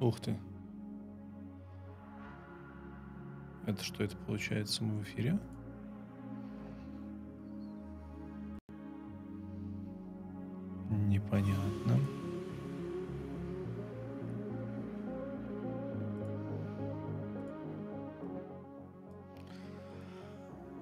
[0.00, 0.38] Ух ты.
[3.66, 4.84] Это что это получается?
[4.84, 5.38] Мы в эфире?
[10.88, 11.98] Непонятно.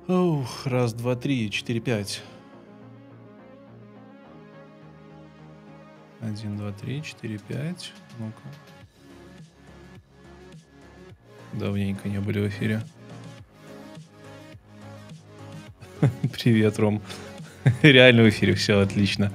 [0.09, 2.23] Ух, раз, два, три, четыре, пять.
[6.21, 7.93] Один, два, три, четыре, пять.
[8.19, 8.86] Ну-ка.
[11.57, 12.83] Давненько не были в эфире.
[16.33, 17.01] Привет, Ром.
[17.83, 19.33] Реально в эфире, все отлично.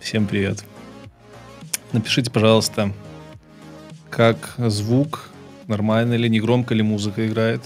[0.00, 0.64] Всем привет.
[1.92, 2.92] Напишите, пожалуйста,
[4.10, 5.30] как звук,
[5.68, 7.62] нормально ли, не громко ли музыка играет.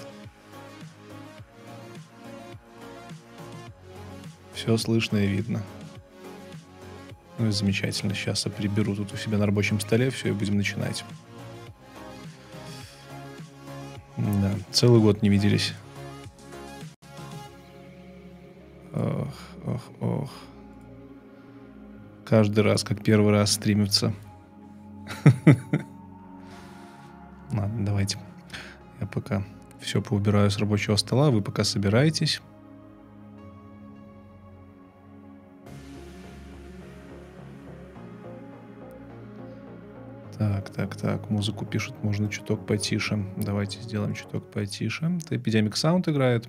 [4.53, 5.63] Все слышно и видно.
[7.39, 8.15] Ну и замечательно.
[8.15, 11.05] Сейчас я приберу тут у себя на рабочем столе все и будем начинать.
[14.77, 15.73] Целый год не виделись.
[18.93, 20.31] Ох, ох, ох.
[22.27, 24.13] Каждый раз, как первый раз стримится.
[27.53, 28.19] Ладно, давайте.
[29.01, 29.45] Я пока
[29.81, 32.43] все поубираю с рабочего стола, вы пока собираетесь.
[41.47, 43.25] Музыку пишут, можно чуток потише.
[43.37, 45.17] Давайте сделаем чуток потише.
[45.25, 46.49] Это Epidemic Sound играет.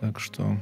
[0.00, 0.56] Так что...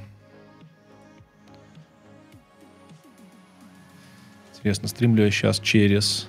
[4.54, 6.28] Интересно, стримлю я сейчас через...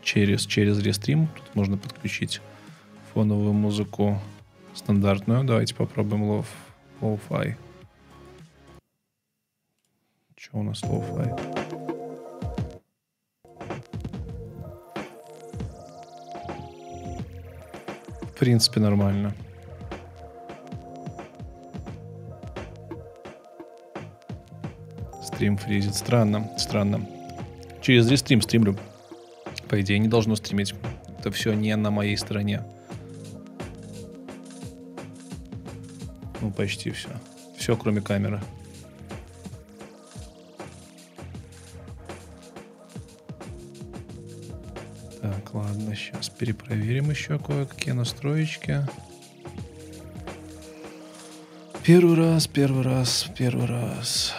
[0.00, 1.28] Через, через Restream.
[1.36, 2.40] Тут можно подключить
[3.12, 4.18] фоновую музыку
[4.74, 5.44] стандартную.
[5.44, 6.44] Давайте попробуем lo,
[7.02, 7.56] lo-fi.
[10.36, 11.53] Что у нас lo-fi?
[18.44, 19.32] Принципе, нормально.
[25.22, 25.94] Стрим фризит.
[25.94, 27.08] Странно, странно.
[27.80, 28.76] Через рестрим стримлю.
[29.70, 30.74] По идее, не должно стримить.
[31.18, 32.60] Это все не на моей стороне.
[36.42, 37.08] Ну, почти все.
[37.56, 38.42] Все, кроме камеры.
[45.94, 48.84] Сейчас перепроверим еще кое-какие настроечки.
[51.84, 54.34] Первый раз, первый раз, первый раз.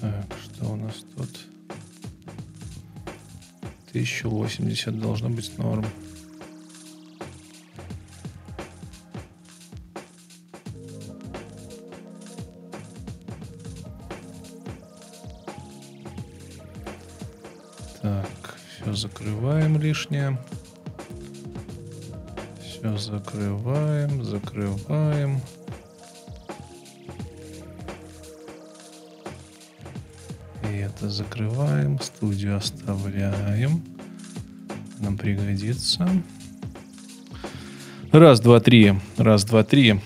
[0.00, 1.46] Так, что у нас тут?
[3.90, 5.84] 1080 должно быть норм.
[19.24, 20.38] Закрываем лишнее.
[22.62, 25.40] Все закрываем, закрываем.
[30.62, 33.82] И это закрываем, студию оставляем.
[34.98, 36.06] Нам пригодится.
[38.12, 38.94] Раз, два, три.
[39.16, 40.00] Раз, два, три.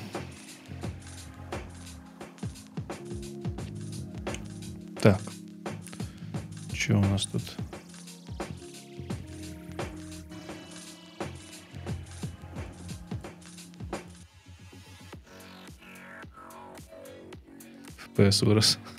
[18.29, 18.79] FPS вырос.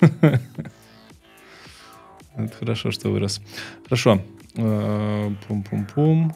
[2.36, 3.40] Это хорошо, что вырос.
[3.84, 4.22] Хорошо.
[4.54, 6.34] Э, пум-пум-пум.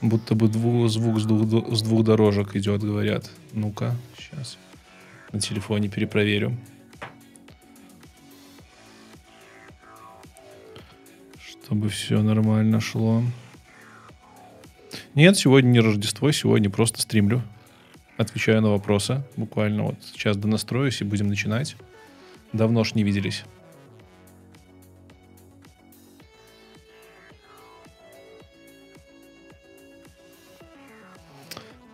[0.00, 3.30] Будто бы двух, звук с двух, с двух дорожек идет, говорят.
[3.52, 4.58] Ну-ка, сейчас.
[5.30, 6.56] На телефоне перепроверю.
[11.38, 13.22] Чтобы все нормально шло.
[15.14, 17.42] Нет, сегодня не Рождество, сегодня просто стримлю
[18.16, 19.22] отвечаю на вопросы.
[19.36, 21.76] Буквально вот сейчас донастроюсь и будем начинать.
[22.52, 23.44] Давно ж не виделись.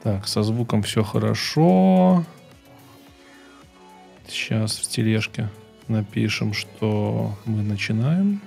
[0.02, 2.24] Так, со звуком все хорошо.
[4.26, 5.48] Сейчас в тележке
[5.88, 8.40] напишем, что мы начинаем.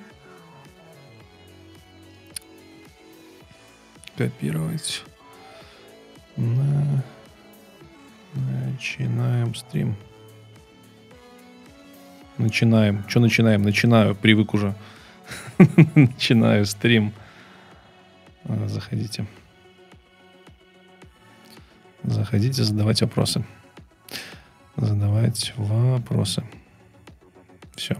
[4.15, 5.03] Копировать.
[8.81, 9.95] Начинаем стрим.
[12.39, 13.07] Начинаем.
[13.07, 13.61] Что начинаем?
[13.61, 14.15] Начинаю.
[14.15, 14.73] Привык уже.
[15.93, 17.13] Начинаю стрим.
[18.45, 19.27] Э, заходите.
[22.01, 23.45] Заходите, задавать вопросы.
[24.77, 26.43] Задавать вопросы.
[27.75, 27.95] Все.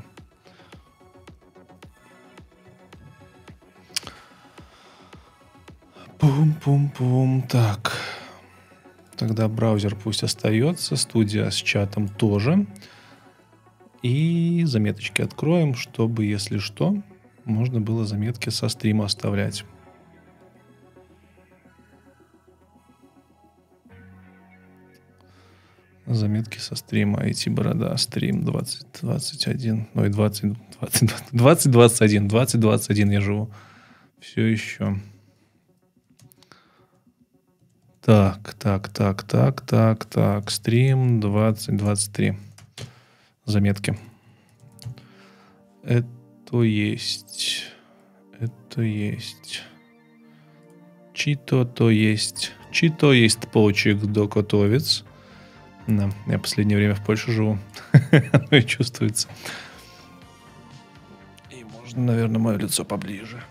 [6.17, 7.43] Пум-пум-пум.
[7.43, 8.00] Так.
[9.21, 12.65] Тогда браузер пусть остается, студия с чатом тоже.
[14.01, 17.03] И заметочки откроем, чтобы, если что,
[17.45, 19.63] можно было заметки со стрима оставлять.
[26.07, 33.51] Заметки со стрима IT-борода, стрим 2021, ой, 20, 20, 20, 21, 20, 21 я живу.
[34.19, 34.99] Все еще.
[38.01, 40.49] Так, так, так, так, так, так.
[40.49, 42.35] Стрим 2023.
[43.45, 43.95] Заметки.
[45.83, 47.65] Это есть.
[48.39, 49.61] Это есть.
[51.13, 52.53] Чито то есть.
[52.71, 55.03] Чито есть почек докотовец.
[55.85, 57.59] Да, я последнее время в Польше живу.
[58.31, 59.27] Оно и чувствуется.
[61.51, 63.43] И можно, наверное, мое лицо поближе.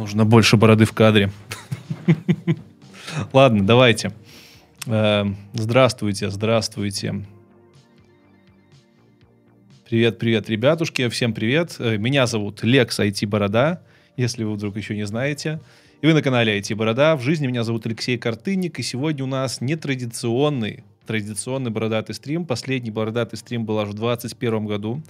[0.00, 1.30] Нужно больше бороды в кадре.
[3.34, 4.12] Ладно, давайте.
[4.86, 7.22] Э, здравствуйте, здравствуйте.
[9.86, 11.06] Привет, привет, ребятушки.
[11.10, 11.76] Всем привет.
[11.78, 13.82] Э, меня зовут Лекс IT Борода,
[14.16, 15.60] если вы вдруг еще не знаете.
[16.00, 17.14] И вы на канале IT Борода.
[17.14, 18.78] В жизни меня зовут Алексей Картынник.
[18.78, 22.46] И сегодня у нас нетрадиционный, традиционный бородатый стрим.
[22.46, 25.02] Последний бородатый стрим был аж в 2021 году.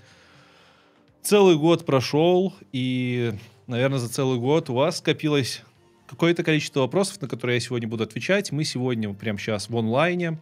[1.22, 3.34] Целый год прошел, и
[3.70, 5.62] наверное, за целый год у вас скопилось
[6.08, 8.50] какое-то количество вопросов, на которые я сегодня буду отвечать.
[8.52, 10.38] Мы сегодня прямо сейчас в онлайне.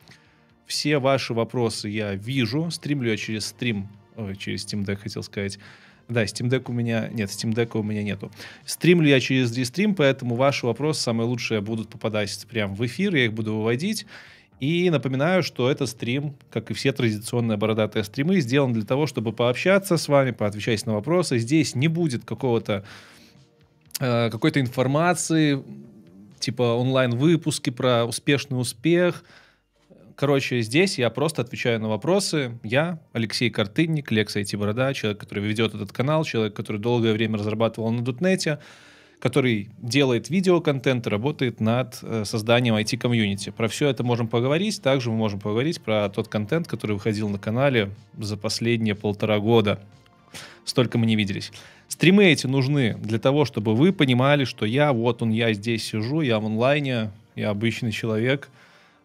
[0.66, 2.70] Все ваши вопросы я вижу.
[2.70, 5.58] Стримлю я через стрим, ой, через Steam Deck хотел сказать.
[6.08, 7.08] Да, Steam Deck у меня...
[7.08, 8.30] Нет, Steam Deck у меня нету.
[8.64, 13.26] Стримлю я через Restream, поэтому ваши вопросы самые лучшие будут попадать прямо в эфир, я
[13.26, 14.06] их буду выводить.
[14.60, 19.32] И напоминаю, что этот стрим, как и все традиционные бородатые стримы, сделан для того, чтобы
[19.32, 21.38] пообщаться с вами, поотвечать на вопросы.
[21.38, 22.84] Здесь не будет какого-то
[24.00, 25.62] Э, какой-то информации,
[26.38, 29.24] типа онлайн-выпуски про успешный успех.
[30.14, 32.58] Короче, здесь я просто отвечаю на вопросы.
[32.62, 37.38] Я, Алексей Картынник, Лекс IT Борода, человек, который ведет этот канал, человек, который долгое время
[37.38, 38.60] разрабатывал на Дотнете,
[39.18, 43.50] который делает видеоконтент и работает над э, созданием IT-комьюнити.
[43.50, 44.80] Про все это можем поговорить.
[44.80, 49.80] Также мы можем поговорить про тот контент, который выходил на канале за последние полтора года.
[50.64, 51.50] Столько мы не виделись.
[51.98, 56.20] Стримы эти нужны для того, чтобы вы понимали, что я, вот он, я здесь сижу,
[56.20, 58.50] я в онлайне, я обычный человек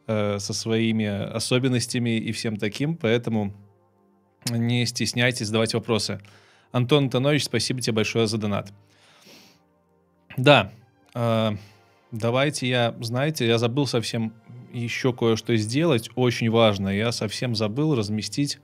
[0.06, 3.52] э, со своими особенностями и всем таким, поэтому
[4.52, 6.22] не стесняйтесь задавать вопросы.
[6.72, 8.72] Антон Антонович, спасибо тебе большое за донат.
[10.38, 10.72] Да,
[11.16, 11.54] э,
[12.12, 14.34] давайте я, знаете, я забыл совсем
[14.72, 16.90] еще кое-что сделать, очень важно.
[16.90, 18.60] Я совсем забыл разместить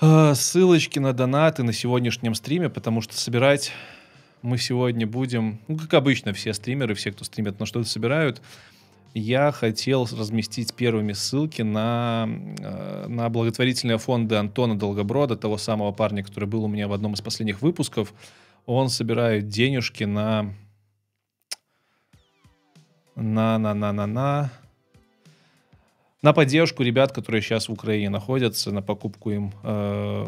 [0.00, 3.72] ссылочки на донаты на сегодняшнем стриме, потому что собирать
[4.42, 8.40] мы сегодня будем, ну, как обычно, все стримеры, все, кто стримит, на что-то собирают.
[9.12, 12.28] Я хотел разместить первыми ссылки на,
[12.62, 17.14] а, на благотворительные фонды Антона Долгоброда, того самого парня, который был у меня в одном
[17.14, 18.12] из последних выпусков.
[18.66, 20.54] Он собирает денежки на...
[23.14, 24.52] На-на-на-на-на
[26.22, 30.26] на поддержку ребят, которые сейчас в Украине находятся, на покупку им э,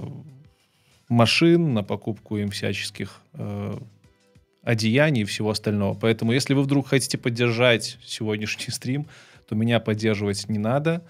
[1.09, 3.78] машин, на покупку им всяческих э,
[4.62, 5.95] одеяний и всего остального.
[5.95, 9.07] Поэтому, если вы вдруг хотите поддержать сегодняшний стрим,
[9.49, 11.02] то меня поддерживать не надо.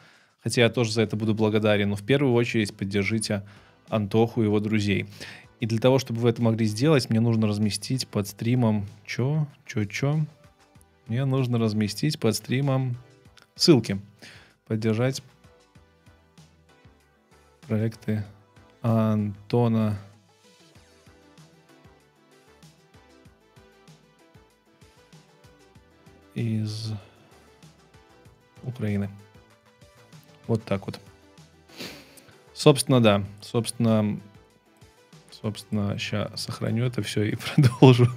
[0.42, 1.90] Хотя я тоже за это буду благодарен.
[1.90, 3.42] Но в первую очередь поддержите
[3.88, 5.06] Антоху и его друзей.
[5.58, 8.86] И для того, чтобы вы это могли сделать, мне нужно разместить под стримом...
[9.04, 9.48] Чё?
[9.66, 9.84] Чё?
[9.86, 10.20] Чё?
[11.08, 12.96] Мне нужно разместить под стримом
[13.56, 13.98] ссылки
[14.68, 15.22] поддержать
[17.66, 18.24] проекты
[18.82, 19.98] Антона
[26.34, 26.92] из
[28.62, 29.10] Украины.
[30.46, 31.00] Вот так вот.
[32.54, 33.24] Собственно, да.
[33.40, 34.20] Собственно,
[35.30, 38.08] собственно, сейчас сохраню это все и продолжу.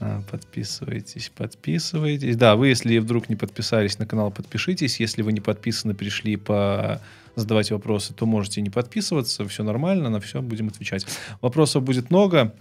[0.00, 2.36] А, подписывайтесь, подписывайтесь.
[2.36, 4.98] Да, вы, если вдруг не подписались на канал, подпишитесь.
[4.98, 7.00] Если вы не подписаны, пришли по
[7.36, 9.46] задавать вопросы, то можете не подписываться.
[9.46, 11.06] Все нормально, на все будем отвечать.
[11.42, 12.54] Вопросов будет много.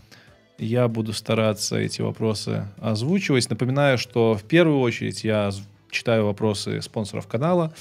[0.57, 3.49] Я буду стараться эти вопросы озвучивать.
[3.49, 5.51] Напоминаю, что в первую очередь я
[5.89, 7.73] читаю вопросы спонсоров канала.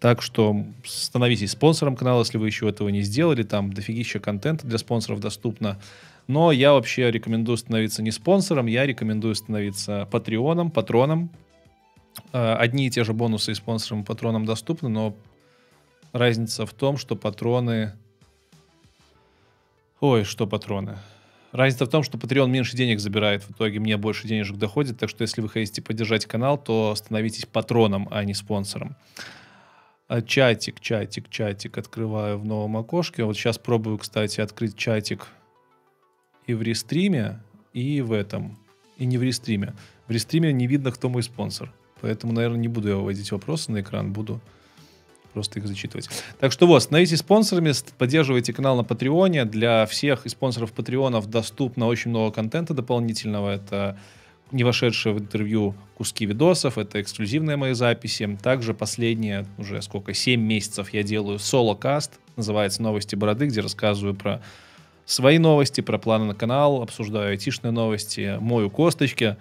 [0.00, 3.42] Так что становитесь спонсором канала, если вы еще этого не сделали.
[3.42, 5.78] Там дофигища контента для спонсоров доступно.
[6.28, 11.30] Но я вообще рекомендую становиться не спонсором, я рекомендую становиться патреоном, патроном.
[12.34, 15.16] Э, одни и те же бонусы и спонсорам, и патронам доступны, но
[16.12, 17.94] разница в том, что патроны...
[20.00, 20.98] Ой, что патроны?
[21.50, 25.08] Разница в том, что Patreon меньше денег забирает, в итоге мне больше денежек доходит, так
[25.08, 28.96] что если вы хотите поддержать канал, то становитесь патроном, а не спонсором.
[30.08, 33.24] А чатик, чатик, чатик открываю в новом окошке.
[33.24, 35.28] Вот сейчас пробую, кстати, открыть чатик
[36.48, 37.38] и в рестриме,
[37.74, 38.58] и в этом.
[38.96, 39.74] И не в рестриме.
[40.08, 41.70] В рестриме не видно, кто мой спонсор.
[42.00, 44.40] Поэтому, наверное, не буду я выводить вопросы на экран, буду
[45.34, 46.08] просто их зачитывать.
[46.40, 49.44] Так что вот, становитесь спонсорами, поддерживайте канал на Патреоне.
[49.44, 53.50] Для всех спонсоров Патреонов доступно очень много контента дополнительного.
[53.50, 53.98] Это
[54.50, 58.38] не вошедшие в интервью куски видосов, это эксклюзивные мои записи.
[58.42, 64.40] Также последние, уже сколько, 7 месяцев я делаю соло-каст, называется «Новости бороды», где рассказываю про
[65.08, 69.36] свои новости, про планы на канал, обсуждаю айтишные новости, мою косточки.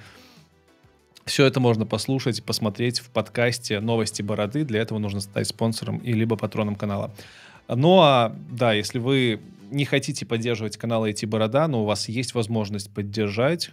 [1.26, 4.64] Все это можно послушать, посмотреть в подкасте «Новости бороды».
[4.64, 7.14] Для этого нужно стать спонсором и либо патроном канала.
[7.68, 12.34] Ну а, да, если вы не хотите поддерживать канал IT Борода, но у вас есть
[12.34, 13.72] возможность поддержать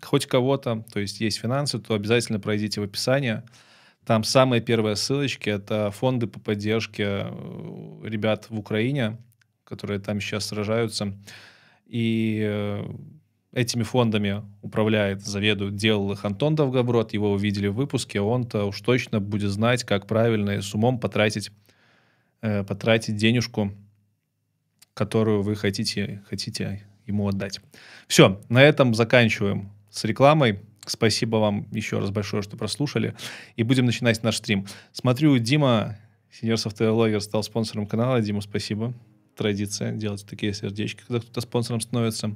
[0.00, 3.44] хоть кого-то, то есть есть финансы, то обязательно пройдите в описание.
[4.06, 9.18] Там самые первые ссылочки— это фонды по поддержке э, ребят в Украине
[9.68, 11.14] которые там сейчас сражаются.
[11.86, 12.84] И э,
[13.52, 19.20] этими фондами управляет, заведует, делал их Антон Довгоброд, его увидели в выпуске, он-то уж точно
[19.20, 21.50] будет знать, как правильно и с умом потратить,
[22.40, 23.72] э, потратить денежку,
[24.94, 27.60] которую вы хотите, хотите ему отдать.
[28.06, 30.60] Все, на этом заканчиваем с рекламой.
[30.86, 33.14] Спасибо вам еще раз большое, что прослушали.
[33.56, 34.66] И будем начинать наш стрим.
[34.92, 35.98] Смотрю, Дима,
[36.32, 38.22] сеньор софтвер стал спонсором канала.
[38.22, 38.94] Дима, спасибо
[39.38, 42.34] традиция делать такие сердечки, когда кто-то спонсором становится.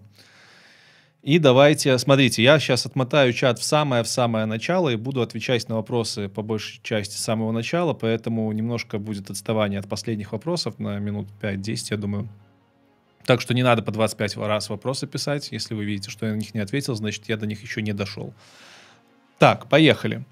[1.22, 5.76] И давайте, смотрите, я сейчас отмотаю чат в самое-в самое начало и буду отвечать на
[5.76, 10.98] вопросы по большей части с самого начала, поэтому немножко будет отставание от последних вопросов на
[10.98, 12.28] минут 5-10, я думаю.
[13.24, 15.52] Так что не надо по 25 раз вопросы писать.
[15.52, 17.92] Если вы видите, что я на них не ответил, значит, я до них еще не
[17.92, 18.34] дошел.
[19.38, 20.24] Так, поехали.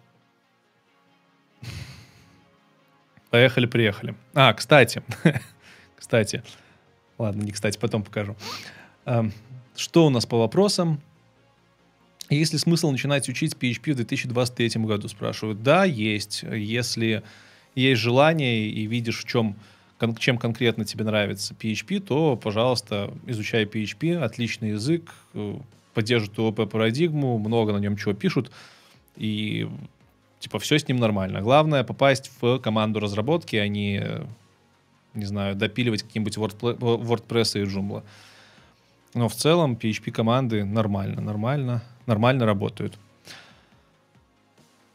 [3.31, 4.17] Поехали, приехали.
[4.35, 5.05] А, кстати,
[6.01, 6.43] Кстати,
[7.19, 8.35] ладно, не кстати, потом покажу.
[9.77, 11.01] Что у нас по вопросам?
[12.31, 15.63] Есть ли смысл начинать учить PHP в 2023 году, спрашивают.
[15.63, 16.43] Да, есть.
[16.43, 17.23] Если
[17.75, 19.57] есть желание и видишь, в чем,
[20.19, 25.57] чем конкретно тебе нравится PHP, то, пожалуйста, изучай PHP, отличный язык, э,
[25.93, 28.51] поддерживает ООП-парадигму, много на нем чего пишут,
[29.17, 29.69] и
[30.39, 31.41] типа все с ним нормально.
[31.43, 34.27] Главное попасть в команду разработки, а не
[35.15, 38.03] не знаю, допиливать какие-нибудь WordPress и Joomla.
[39.15, 42.99] Но в целом PHP команды нормально, нормально, нормально работают.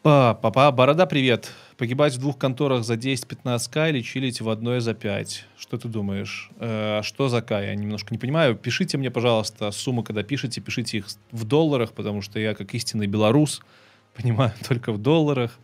[0.05, 1.51] Папа, Борода, привет.
[1.77, 5.45] Погибать в двух конторах за 10-15к или чилить в одной за 5?
[5.57, 6.51] Что ты думаешь?
[6.59, 7.59] Э, что за к?
[7.59, 8.55] Я немножко не понимаю.
[8.55, 13.07] Пишите мне, пожалуйста, суммы, когда пишете, пишите их в долларах, потому что я, как истинный
[13.07, 13.63] белорус,
[14.15, 15.57] понимаю только в долларах.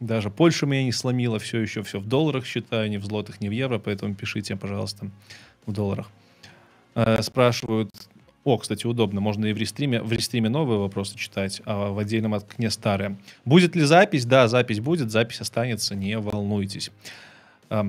[0.00, 3.48] Даже Польша меня не сломила, все еще все в долларах считаю, не в злотых, не
[3.48, 5.10] в евро, поэтому пишите, пожалуйста,
[5.64, 6.08] в долларах.
[6.94, 7.90] Э, спрашивают,
[8.44, 12.34] о, кстати, удобно, можно и в рестриме, в рестриме новые вопросы читать, а в отдельном
[12.34, 13.16] окне старые.
[13.44, 14.26] Будет ли запись?
[14.26, 16.90] Да, запись будет, запись останется, не волнуйтесь.
[17.70, 17.84] Э,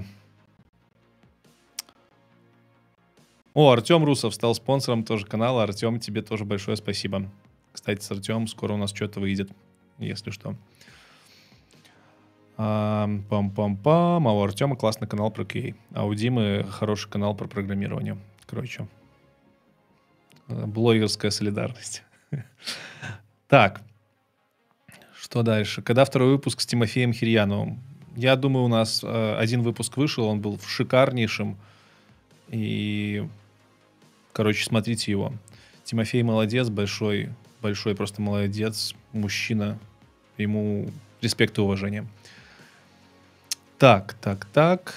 [3.53, 5.63] о, Артем Русов стал спонсором тоже канала.
[5.63, 7.29] Артем, тебе тоже большое спасибо.
[7.73, 9.49] Кстати, с Артемом скоро у нас что-то выйдет,
[9.99, 10.55] если что.
[12.57, 14.27] Пам-пам-пам.
[14.27, 15.75] А у Артема классный канал про QA.
[15.93, 18.17] А у Димы хороший канал про программирование.
[18.45, 18.87] Короче,
[20.47, 22.03] блогерская солидарность.
[23.47, 23.81] Так,
[25.17, 25.81] что дальше?
[25.81, 27.81] Когда второй выпуск с Тимофеем Хирьяновым?
[28.17, 31.57] Я думаю, у нас э, один выпуск вышел, он был шикарнейшим.
[32.49, 33.25] И,
[34.33, 35.31] короче, смотрите его.
[35.85, 37.29] Тимофей молодец, большой,
[37.61, 39.79] большой просто молодец, мужчина.
[40.37, 40.89] Ему
[41.21, 42.05] респект и уважение.
[43.77, 44.95] Так, так, так.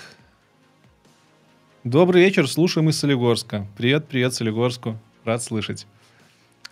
[1.85, 3.67] Добрый вечер, слушаем из Солигорска.
[3.77, 4.97] Привет, привет Солигорску.
[5.27, 5.87] Рад слышать.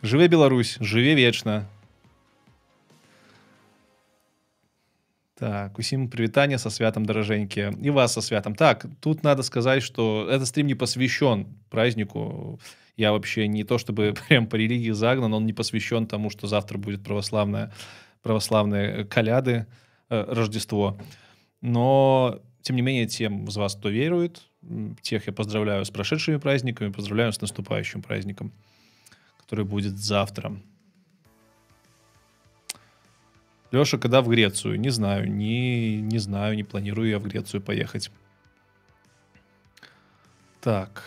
[0.00, 1.67] Живе Беларусь, живе вечно.
[5.35, 7.73] Так, усім привітання со святом дороженьки.
[7.83, 8.55] И вас со святом.
[8.55, 12.59] Так, тут надо сказать, что этот стрим не посвящен празднику.
[12.97, 16.79] Я вообще не то чтобы прям по религии загнан, он не посвящен тому, что завтра
[16.79, 17.71] будет православная,
[18.23, 19.67] православные коляды,
[20.09, 20.97] э, Рождество.
[21.61, 24.43] Но тем не менее, тем из вас, кто верует,
[25.03, 28.53] тех я поздравляю с прошедшими праздниками, поздравляю с наступающим праздником,
[29.41, 30.61] который будет завтра.
[33.71, 34.81] Леша, когда в Грецию?
[34.81, 38.11] Не знаю, не, не знаю, не планирую я в Грецию поехать.
[40.61, 41.05] Так.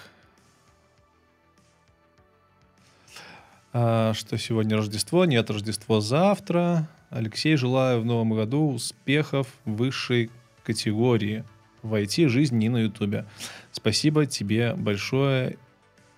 [3.73, 5.25] А, что сегодня Рождество?
[5.25, 6.87] Нет, Рождество завтра.
[7.09, 10.29] Алексей, желаю в новом году успехов высшей
[10.63, 11.43] категории
[11.81, 13.25] в IT-жизни и на Ютубе.
[13.71, 15.57] Спасибо тебе большое,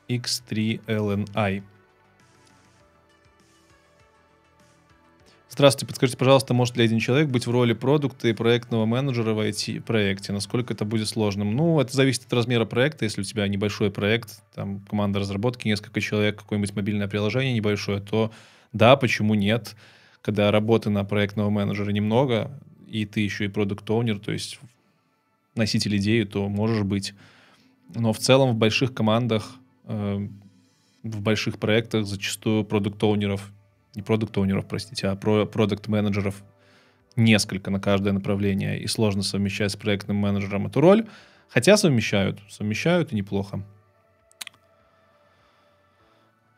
[0.07, 1.63] X3LNI.
[5.53, 9.39] Здравствуйте, подскажите, пожалуйста, может ли один человек быть в роли продукта и проектного менеджера в
[9.39, 10.33] IT-проекте?
[10.33, 11.55] Насколько это будет сложным?
[11.55, 13.05] Ну, это зависит от размера проекта.
[13.05, 18.31] Если у тебя небольшой проект, там команда разработки, несколько человек, какое-нибудь мобильное приложение небольшое, то
[18.71, 19.75] да, почему нет?
[20.23, 22.49] Когда работы на проектного менеджера немного,
[22.93, 24.59] и ты еще и продукт оунер то есть
[25.55, 27.13] носитель идеи, то можешь быть.
[27.93, 30.27] Но в целом в больших командах, э,
[31.03, 33.51] в больших проектах зачастую продукт оунеров
[33.95, 36.43] не продукт-оунеров, простите, а про продукт-менеджеров
[37.15, 41.05] несколько на каждое направление, и сложно совмещать с проектным менеджером эту роль.
[41.47, 43.63] Хотя совмещают, совмещают и неплохо.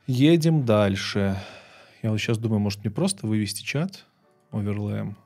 [0.07, 1.37] Едем дальше.
[2.01, 4.05] Я вот сейчас думаю, может мне просто вывести чат
[4.51, 5.17] оверлеем.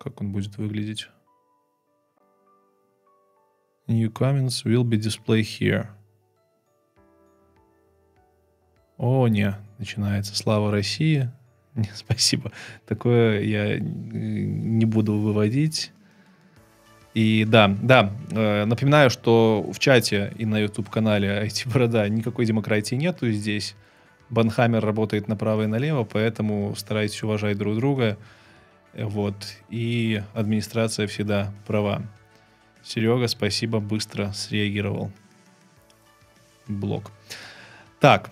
[0.00, 1.08] Как он будет выглядеть?
[3.86, 5.88] New comments will be displayed here.
[8.96, 11.30] О, не, начинается «Слава России».
[11.74, 12.50] Не, спасибо.
[12.86, 15.92] Такое я не буду выводить.
[17.12, 23.30] И да, да, э, напоминаю, что в чате и на YouTube-канале IT-борода никакой демократии нету
[23.30, 23.76] здесь.
[24.30, 28.16] Банхаммер работает направо и налево, поэтому старайтесь уважать друг друга.
[28.94, 29.34] Вот.
[29.68, 32.02] И администрация всегда права.
[32.82, 35.12] Серега, спасибо, быстро среагировал.
[36.66, 37.10] Блок.
[38.00, 38.30] Так,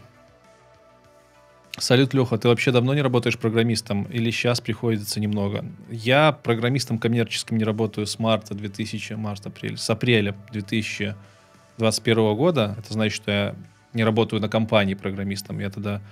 [1.80, 5.64] Салют, Леха, ты вообще давно не работаешь программистом или сейчас приходится немного?
[5.90, 12.74] Я программистом коммерческим не работаю с марта 2000, март, апрель, с апреля 2021 года.
[12.78, 13.54] Это значит, что я
[13.92, 15.60] не работаю на компании программистом.
[15.60, 16.02] Я тогда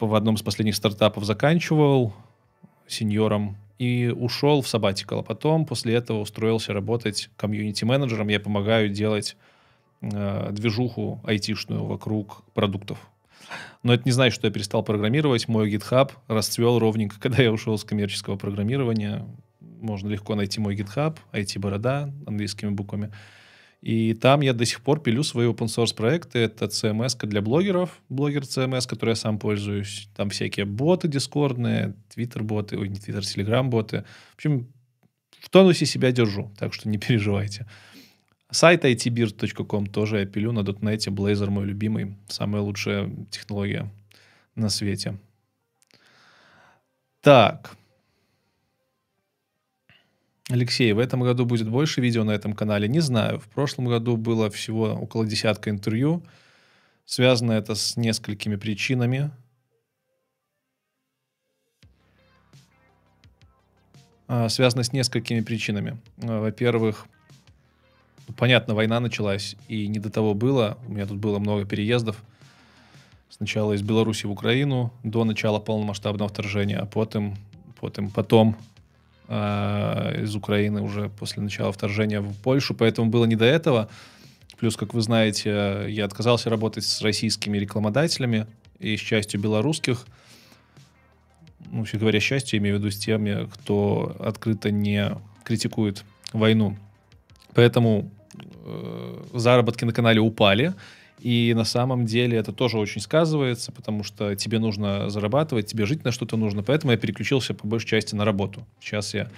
[0.00, 2.12] в одном из последних стартапов заканчивал
[2.88, 5.20] сеньором и ушел в Sabbatical.
[5.20, 8.28] А потом после этого устроился работать комьюнити-менеджером.
[8.28, 9.36] Я помогаю делать
[10.00, 12.98] э, движуху айтишную вокруг продуктов
[13.82, 15.48] но это не значит, что я перестал программировать.
[15.48, 19.26] Мой GitHub расцвел ровненько, когда я ушел с коммерческого программирования.
[19.60, 23.12] Можно легко найти мой GitHub, IT-борода английскими буквами.
[23.80, 26.40] И там я до сих пор пилю свои open source проекты.
[26.40, 30.08] Это CMS для блогеров, блогер CMS, который я сам пользуюсь.
[30.16, 34.04] Там всякие боты дискордные, твиттер-боты, ой, не твиттер, телеграм-боты.
[34.32, 34.66] В общем,
[35.40, 37.66] в тонусе себя держу, так что не переживайте.
[38.50, 41.08] Сайт itbeard.com тоже я пилю на .NET.
[41.10, 42.16] Blazor мой любимый.
[42.28, 43.90] Самая лучшая технология
[44.54, 45.18] на свете.
[47.20, 47.76] Так.
[50.50, 52.88] Алексей, в этом году будет больше видео на этом канале?
[52.88, 53.38] Не знаю.
[53.38, 56.22] В прошлом году было всего около десятка интервью.
[57.04, 59.30] Связано это с несколькими причинами.
[64.26, 65.98] А, связано с несколькими причинами.
[66.16, 67.06] Во-первых,
[68.38, 70.78] понятно, война началась, и не до того было.
[70.86, 72.22] У меня тут было много переездов.
[73.28, 77.36] Сначала из Беларуси в Украину до начала полномасштабного вторжения, а потом,
[77.78, 78.56] потом, потом
[79.28, 82.74] э, из Украины уже после начала вторжения в Польшу.
[82.74, 83.88] Поэтому было не до этого.
[84.58, 88.46] Плюс, как вы знаете, я отказался работать с российскими рекламодателями
[88.80, 90.06] и с частью белорусских.
[91.70, 95.12] Ну, вообще говоря, счастье, имею в виду с теми, кто открыто не
[95.44, 96.76] критикует войну.
[97.54, 98.10] Поэтому
[98.64, 100.74] э, заработки на канале упали.
[101.20, 106.04] И на самом деле это тоже очень сказывается, потому что тебе нужно зарабатывать, тебе жить
[106.04, 106.62] на что-то нужно.
[106.62, 108.66] Поэтому я переключился по большей части на работу.
[108.80, 109.28] Сейчас я,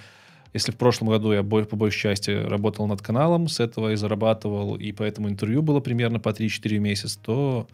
[0.53, 4.75] если в прошлом году я по большей части работал над каналом, с этого и зарабатывал,
[4.75, 7.67] и поэтому интервью было примерно по 3-4 месяца, то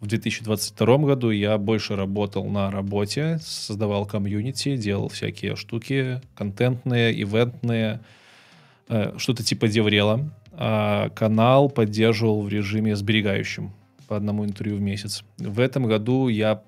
[0.00, 8.00] в 2022 году я больше работал на работе, создавал комьюнити, делал всякие штуки контентные, ивентные,
[8.88, 10.28] э, что-то типа деврела
[10.58, 13.72] а канал поддерживал в режиме сберегающем
[14.08, 15.22] по одному интервью в месяц.
[15.36, 16.62] В этом году я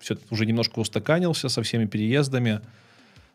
[0.00, 2.60] все уже немножко устаканился со всеми переездами,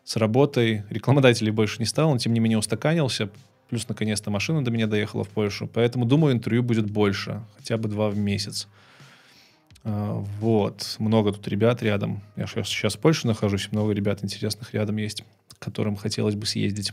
[0.04, 0.82] с работой.
[0.90, 3.30] Рекламодателей больше не стал, но тем не менее устаканился.
[3.70, 5.66] Плюс, наконец-то, машина до меня доехала в Польшу.
[5.72, 7.40] Поэтому, думаю, интервью будет больше.
[7.56, 8.68] Хотя бы два в месяц.
[9.84, 10.96] А, вот.
[10.98, 12.22] Много тут ребят рядом.
[12.36, 13.72] Я сейчас в Польше нахожусь.
[13.72, 16.92] Много ребят интересных рядом есть, к которым хотелось бы съездить.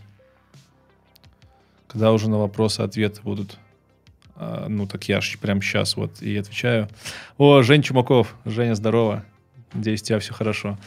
[1.92, 3.58] Когда уже на вопросы ответы будут?
[4.38, 6.88] А, ну, так я же прямо сейчас вот и отвечаю.
[7.38, 8.34] О, Жень Чумаков.
[8.46, 9.26] Женя, здорово.
[9.74, 10.78] Надеюсь, у тебя все хорошо.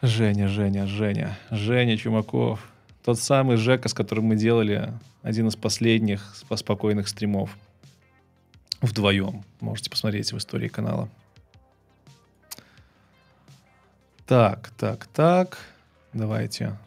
[0.00, 1.36] Женя, Женя, Женя.
[1.50, 2.66] Женя Чумаков.
[3.04, 4.90] Тот самый Жека, с которым мы делали
[5.22, 7.54] один из последних спокойных стримов.
[8.80, 9.44] Вдвоем.
[9.60, 11.10] Можете посмотреть в истории канала.
[14.26, 15.58] Так, так, так.
[16.14, 16.78] Давайте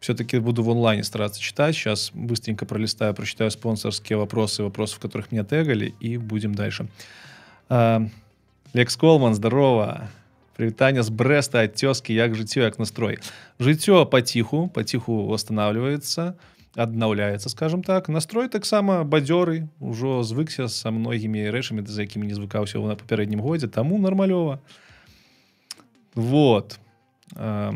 [0.00, 1.74] Все-таки буду в онлайне стараться читать.
[1.74, 6.86] Сейчас быстренько пролистаю, прочитаю спонсорские вопросы, вопросы, в которых меня тегали, и будем дальше.
[7.68, 8.06] А,
[8.74, 10.00] Лекс Колман, здорово.
[10.56, 13.18] Привітання з Бреста от тезки, як жыццё як настрой
[13.60, 16.34] жыццё паціху паціху восстанавливается
[16.76, 22.78] аднаўляецца скажем так настрой таксама бадзёры ўжо звыкся са многімі рэчамі за якімі не звыкаўся
[22.78, 24.60] на папярэднім годзе таму нармалёва
[26.14, 26.78] вот
[27.36, 27.74] а,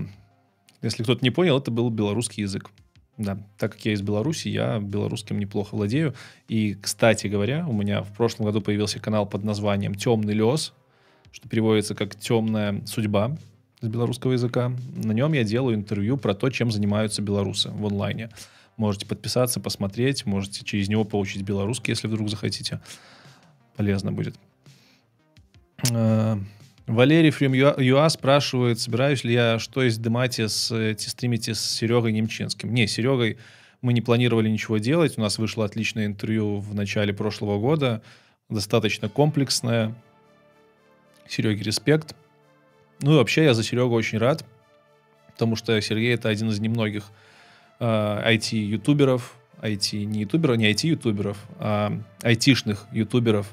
[0.85, 2.71] если кто-то не понял это был беларускі язык
[3.17, 6.13] да, так как я из Беларуси, я белорусским неплохо владею.
[6.49, 10.73] И, кстати говоря, у меня в прошлом году появился канал под названием «Темный лес»,
[11.31, 13.37] что переводится как «темная судьба»
[13.79, 14.73] с белорусского языка.
[14.95, 18.31] На нем я делаю интервью про то, чем занимаются белорусы в онлайне.
[18.77, 22.81] Можете подписаться, посмотреть, можете через него получить белорусский, если вдруг захотите.
[23.77, 24.35] Полезно будет.
[26.87, 32.73] Валерий Фрим Юа спрашивает, собираюсь ли я что из Демати с стримите с Серегой Немчинским.
[32.73, 33.37] Не, Серегой
[33.81, 35.17] мы не планировали ничего делать.
[35.17, 38.03] У нас вышло отличное интервью в начале прошлого года.
[38.49, 39.95] Достаточно комплексное.
[41.27, 42.15] Сереге респект.
[43.01, 44.45] Ну и вообще я за Серегу очень рад,
[45.31, 47.05] потому что Сергей это один из немногих
[47.79, 53.51] э, IT-ютуберов, IT, не ютуберов, не IT-ютуберов, а айтишных ютуберов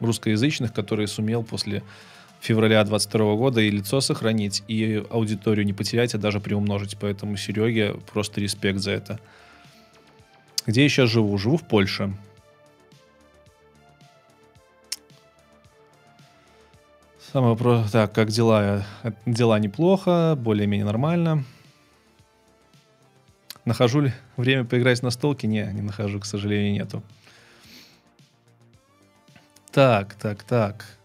[0.00, 1.82] русскоязычных, которые сумел после
[2.42, 6.96] февраля 22 года и лицо сохранить, и аудиторию не потерять, а даже приумножить.
[7.00, 9.20] Поэтому Сереге просто респект за это.
[10.66, 11.38] Где я сейчас живу?
[11.38, 12.12] Живу в Польше.
[17.32, 18.84] Самый вопрос, так, как дела?
[19.24, 21.44] Дела неплохо, более-менее нормально.
[23.64, 25.46] Нахожу ли время поиграть на столке?
[25.46, 27.02] Не, не нахожу, к сожалению, нету.
[29.70, 30.98] Так, так, так.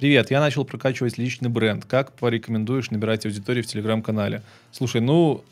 [0.00, 1.84] Привет, я начал прокачивать личный бренд.
[1.84, 4.40] Как порекомендуешь набирать аудиторию в телеграм-канале?
[4.72, 5.44] Слушай, ну,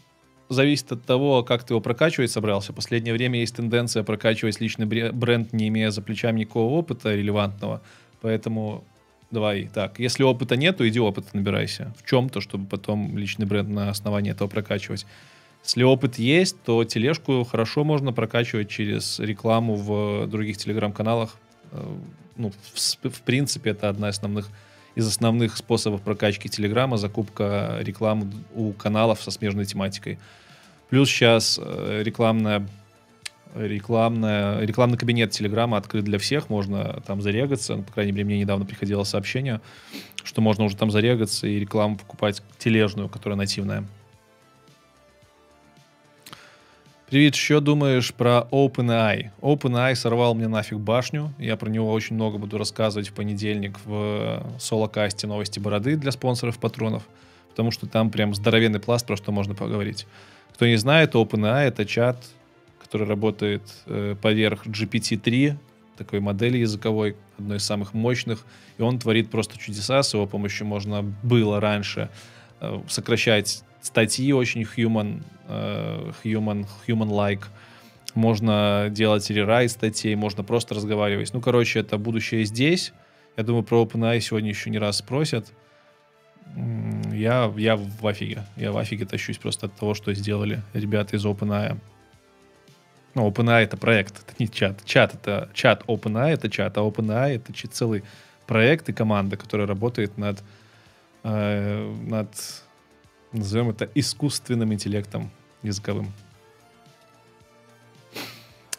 [0.48, 2.72] зависит от того, как ты его прокачивать собрался.
[2.72, 7.82] В последнее время есть тенденция прокачивать личный бренд, не имея за плечами никакого опыта релевантного.
[8.22, 8.84] Поэтому
[9.30, 9.98] давай так.
[9.98, 11.92] Если опыта нет, то иди опыт набирайся.
[12.02, 15.04] В чем-то, чтобы потом личный бренд на основании этого прокачивать.
[15.62, 21.36] Если опыт есть, то тележку хорошо можно прокачивать через рекламу в других телеграм-каналах.
[21.72, 21.96] Э,
[22.36, 24.48] ну, в, в принципе, это одна из основных
[24.94, 30.18] из основных способов прокачки Телеграма закупка рекламы у каналов со смежной тематикой.
[30.90, 32.66] Плюс сейчас э, рекламная
[33.54, 38.40] рекламная, рекламный кабинет Телеграма открыт для всех, можно там зарегаться, ну, по крайней мере, мне
[38.40, 39.60] недавно приходило сообщение,
[40.22, 43.84] что можно уже там зарегаться и рекламу покупать тележную, которая нативная.
[47.10, 49.30] Привет, что думаешь про OpenAI?
[49.40, 51.32] OpenAI сорвал мне нафиг башню.
[51.38, 56.58] Я про него очень много буду рассказывать в понедельник в соло-касте новости бороды для спонсоров
[56.58, 57.04] патронов,
[57.48, 60.06] потому что там прям здоровенный пласт, про что можно поговорить.
[60.52, 62.22] Кто не знает, OpenAI— это чат,
[62.78, 65.56] который работает э, поверх GPT-3,
[65.96, 68.44] такой модели языковой, одной из самых мощных,
[68.76, 70.02] и он творит просто чудеса.
[70.02, 72.10] С его помощью можно было раньше
[72.60, 77.44] э, сокращать статьи очень human, э, human, human-like.
[78.14, 81.32] Можно делать рерайт статей, можно просто разговаривать.
[81.34, 82.92] Ну, короче, это будущее здесь.
[83.36, 85.52] Я думаю, про OpenAI сегодня еще не раз спросят.
[87.12, 88.44] Я, я в офиге.
[88.56, 91.78] Я в офиге тащусь просто от того, что сделали ребята из OpenAI.
[93.14, 94.84] Ну, OpenAI это проект, это не чат.
[94.84, 98.02] Чат это чат OpenAI это чат, а OpenAI это целый
[98.46, 100.42] проект и команда, которая работает над,
[101.22, 102.28] э, над
[103.31, 105.31] назовем это искусственным интеллектом
[105.63, 106.07] языковым.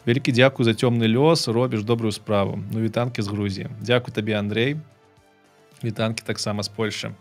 [0.05, 2.59] Великий дякую за темный лес, робіш добрую справу.
[2.71, 3.69] Ну, вітанки з Грузії.
[3.81, 4.77] Дякую тобі, Андрей.
[5.83, 7.11] Вітанки так само с Польши.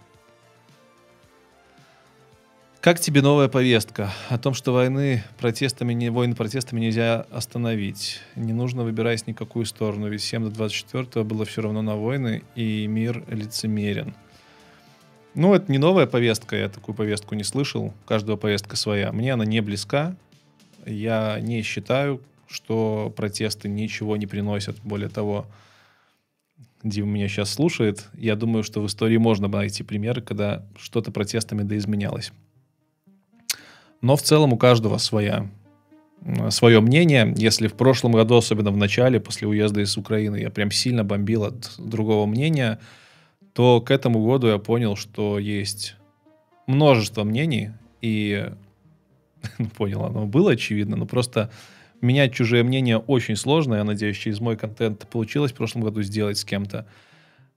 [2.85, 8.21] Как тебе новая повестка о том, что войны протестами, не, войны протестами нельзя остановить?
[8.37, 12.87] Не нужно выбирать никакую сторону, ведь всем до 24 было все равно на войны, и
[12.87, 14.15] мир лицемерен.
[15.36, 17.86] Ну, это не новая повестка, я такую повестку не слышал.
[17.86, 19.12] У каждого повестка своя.
[19.12, 20.16] Мне она не близка.
[20.86, 24.78] Я не считаю, что протесты ничего не приносят.
[24.84, 25.46] Более того,
[26.84, 28.08] Дим меня сейчас слушает.
[28.14, 32.32] Я думаю, что в истории можно найти примеры, когда что-то протестами доизменялось.
[34.02, 35.50] Но в целом у каждого своя,
[36.50, 37.34] свое мнение.
[37.36, 41.44] Если в прошлом году, особенно в начале, после уезда из Украины, я прям сильно бомбил
[41.44, 42.80] от другого мнения,
[43.60, 45.98] то к этому году я понял, что есть
[46.66, 48.52] множество мнений, и
[49.58, 51.52] ну, понял, оно было очевидно, но просто
[52.00, 53.76] менять чужие мнения очень сложно.
[53.76, 56.88] Я надеюсь, через мой контент получилось в прошлом году сделать с кем-то.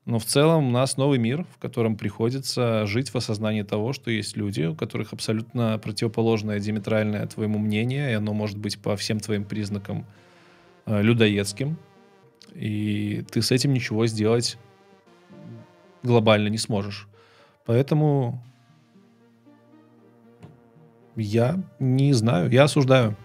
[0.05, 4.11] Но в целом у нас новый мир, в котором приходится жить в осознании того, что
[4.11, 9.21] есть люди, у которых абсолютно противоположное, диаметральное твоему мнение, и оно может быть по всем
[9.21, 10.05] твоим признакам
[10.87, 11.79] э, людоедским.
[12.57, 14.59] И ты с этим ничего сделать
[16.03, 17.09] глобально не сможешь.
[17.65, 18.43] Поэтому
[21.17, 23.17] я не знаю, я осуждаю.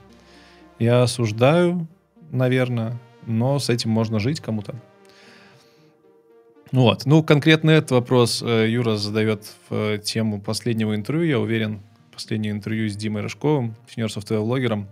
[0.80, 1.88] Я осуждаю,
[2.32, 4.76] наверное, но с этим можно жить кому-то.
[6.72, 7.06] Вот.
[7.06, 11.82] Ну, конкретно этот вопрос э, Юра задает в э, тему последнего интервью, я уверен.
[12.12, 14.88] Последнее интервью с Димой Рожковым, сеньор софтвер-блогером.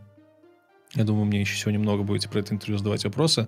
[0.94, 3.48] Я думаю, мне еще сегодня много будете про это интервью задавать вопросы.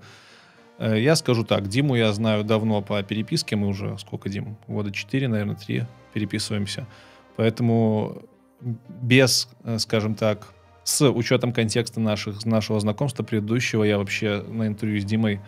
[0.79, 4.91] Э, я скажу так, Диму я знаю давно по переписке, мы уже, сколько, Дим, года
[4.91, 6.87] 4, наверное, 3 переписываемся.
[7.35, 8.23] Поэтому
[8.61, 15.03] без, скажем так, с учетом контекста наших, нашего знакомства предыдущего, я вообще на интервью с
[15.03, 15.41] Димой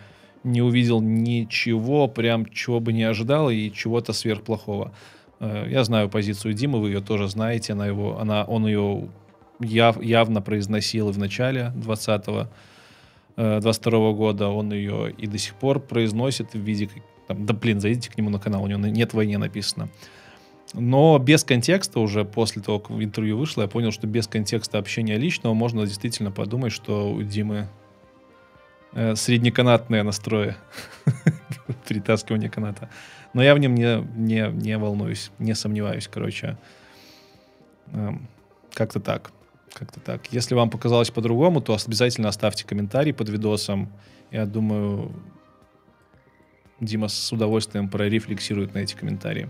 [0.44, 4.92] не увидел ничего, прям чего бы не ожидал и чего-то сверхплохого.
[5.38, 9.08] Э, я знаю позицию Димы, вы ее тоже знаете, она его, она, он ее
[9.60, 12.48] яв, явно произносил в начале 20
[13.40, 16.90] 22 э, года, он ее и до сих пор произносит в виде,
[17.26, 19.88] там, да блин, зайдите к нему на канал, у него нет войне написано.
[20.74, 25.16] Но без контекста уже после того, как интервью вышло, я понял, что без контекста общения
[25.16, 27.68] личного можно действительно подумать, что у Димы
[28.92, 30.54] э, среднеканатные настрои
[31.88, 32.88] перетаскивание каната.
[33.32, 36.56] Но я в нем не, не, не волнуюсь, не сомневаюсь, короче.
[37.92, 38.28] Эм,
[38.74, 39.32] как-то так.
[39.72, 40.32] Как-то так.
[40.32, 43.92] Если вам показалось по-другому, то обязательно оставьте комментарий под видосом.
[44.30, 45.12] Я думаю,
[46.80, 49.48] Дима с удовольствием прорефлексирует на эти комментарии.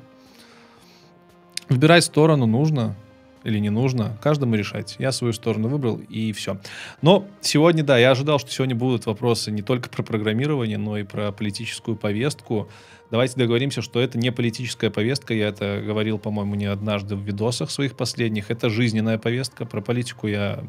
[1.69, 2.97] Выбирать сторону нужно,
[3.45, 4.97] или не нужно, каждому решать.
[4.99, 6.59] Я свою сторону выбрал, и все.
[7.03, 11.05] Но сегодня, да, я ожидал, что сегодня будут вопросы не только про программирование, но и
[11.05, 12.69] про политическую повестку.
[13.11, 15.35] Давайте договоримся, что это не политическая повестка.
[15.35, 18.51] Я это говорил, по-моему, не однажды в видосах своих последних.
[18.51, 19.65] Это жизненная повестка.
[19.65, 20.63] Про политику я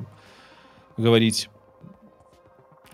[0.97, 1.49] говорить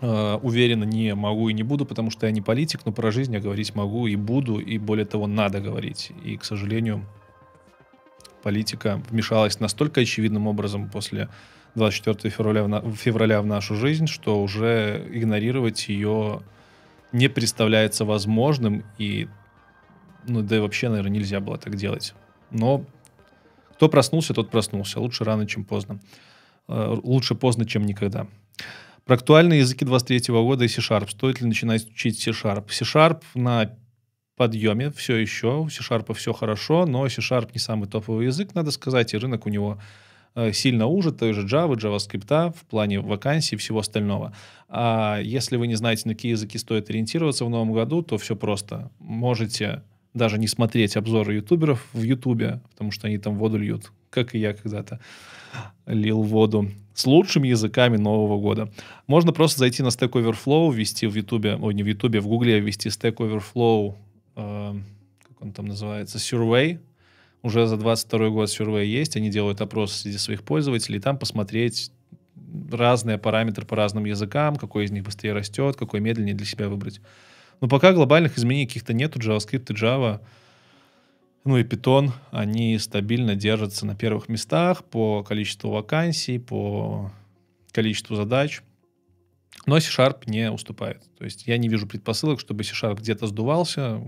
[0.00, 3.34] Uh, уверенно не могу и не буду, потому что я не политик, но про жизнь
[3.34, 6.12] я говорить могу и буду, и более того, надо говорить.
[6.22, 7.04] И, к сожалению,
[8.48, 11.28] политика вмешалась настолько очевидным образом после
[11.74, 16.40] 24 февраля в, на, февраля в нашу жизнь, что уже игнорировать ее
[17.12, 19.28] не представляется возможным, и
[20.26, 22.14] ну да и вообще, наверное, нельзя было так делать.
[22.50, 22.86] Но
[23.74, 24.98] кто проснулся, тот проснулся.
[24.98, 26.00] Лучше рано, чем поздно.
[26.68, 28.28] Э, лучше поздно, чем никогда.
[29.04, 31.10] Про актуальные языки 23 года и C-Sharp.
[31.10, 32.70] Стоит ли начинать учить C-Sharp?
[32.70, 33.76] C-Sharp на
[34.38, 39.12] подъеме все еще, у C-Sharp все хорошо, но C-Sharp не самый топовый язык, надо сказать,
[39.12, 39.78] и рынок у него
[40.34, 44.32] э, сильно уже, той же Java, JavaScript в плане вакансий и всего остального.
[44.68, 48.34] А если вы не знаете, на какие языки стоит ориентироваться в новом году, то все
[48.34, 48.90] просто.
[48.98, 49.82] Можете
[50.14, 54.38] даже не смотреть обзоры ютуберов в ютубе, потому что они там воду льют, как и
[54.38, 55.00] я когда-то
[55.86, 58.70] лил воду с лучшими языками нового года.
[59.06, 62.60] Можно просто зайти на Stack Overflow, ввести в ютубе, ой, не в ютубе, в гугле
[62.60, 63.94] ввести Stack Overflow
[64.38, 64.74] э,
[65.26, 66.80] как он там называется, Survey.
[67.42, 71.92] Уже за 22 год Survey есть, они делают опрос среди своих пользователей, там посмотреть
[72.70, 77.00] разные параметры по разным языкам, какой из них быстрее растет, какой медленнее для себя выбрать.
[77.60, 80.20] Но пока глобальных изменений каких-то нету, JavaScript и Java,
[81.44, 87.10] ну и Python, они стабильно держатся на первых местах по количеству вакансий, по
[87.72, 88.62] количеству задач.
[89.66, 91.02] Но C-Sharp не уступает.
[91.18, 94.00] То есть я не вижу предпосылок, чтобы C-Sharp где-то сдувался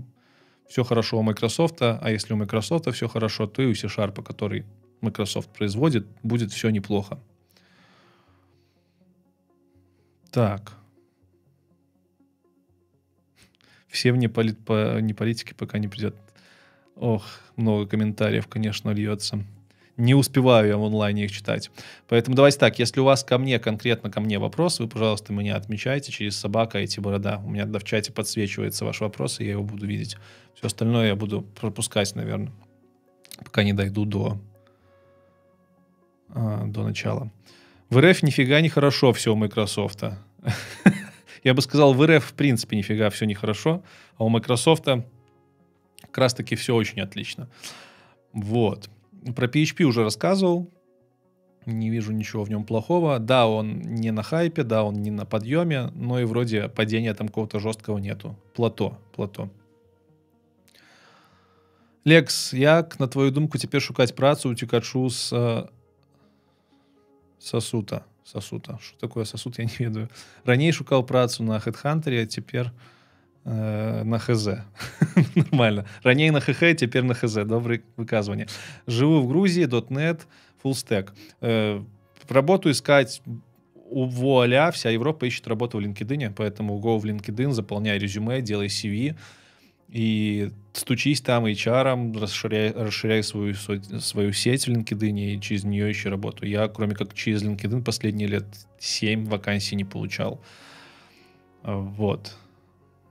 [0.71, 4.63] все хорошо у Microsoft, а если у Microsoft все хорошо, то и у C-Sharp, который
[5.01, 7.19] Microsoft производит, будет все неплохо.
[10.31, 10.71] Так.
[13.89, 16.15] Все вне, поли, по, не политики пока не придет.
[16.95, 17.25] Ох,
[17.57, 19.43] много комментариев, конечно, льется
[20.01, 21.69] не успеваю я в онлайне их читать.
[22.07, 25.55] Поэтому давайте так, если у вас ко мне, конкретно ко мне вопрос, вы, пожалуйста, меня
[25.55, 27.39] отмечайте через собака эти борода.
[27.45, 30.17] У меня в чате подсвечивается ваш вопрос, и я его буду видеть.
[30.55, 32.51] Все остальное я буду пропускать, наверное,
[33.37, 34.39] пока не дойду до,
[36.29, 37.31] а, до начала.
[37.91, 40.03] В РФ нифига не хорошо все у Microsoft.
[41.43, 43.83] Я бы сказал, в РФ в принципе нифига все нехорошо,
[44.17, 47.49] а у Microsoft как раз таки все очень отлично.
[48.33, 48.89] Вот.
[49.35, 50.69] Про PHP уже рассказывал.
[51.65, 53.19] Не вижу ничего в нем плохого.
[53.19, 57.27] Да, он не на хайпе, да, он не на подъеме, но и вроде падения там
[57.27, 58.35] какого-то жесткого нету.
[58.55, 59.49] Плато, плато.
[62.03, 65.67] Лекс, як на твою думку цяпер шукаць працу уцекачу с э,
[67.37, 70.09] сосута сосута что такое сосуд я не ведаю
[70.43, 72.71] раней шукал працу на хедхантере цяпер
[73.45, 74.47] э, на хз
[75.35, 78.47] нормально раней на хх цяпер на хз добрый выказывание
[78.87, 80.27] живу в грузии дотнет
[80.61, 81.81] фулстек э,
[82.29, 83.21] работу искать
[83.91, 88.67] у вуаля вся Европа ищет работу в LinkedIn, поэтому go в LinkedIn, заполняй резюме, делай
[88.67, 89.17] CV,
[89.89, 96.07] и стучись там HR, расширяй, расширяй свою, свою сеть в LinkedIn и через нее ищи
[96.07, 96.45] работу.
[96.45, 98.45] Я, кроме как через LinkedIn, последние лет
[98.79, 100.41] 7 вакансий не получал.
[101.63, 102.37] Вот.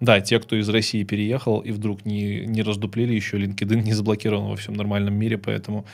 [0.01, 4.49] Да, те, кто из России переехал и вдруг не, не раздуплили еще, LinkedIn не заблокирован
[4.49, 5.85] во всем нормальном мире, поэтому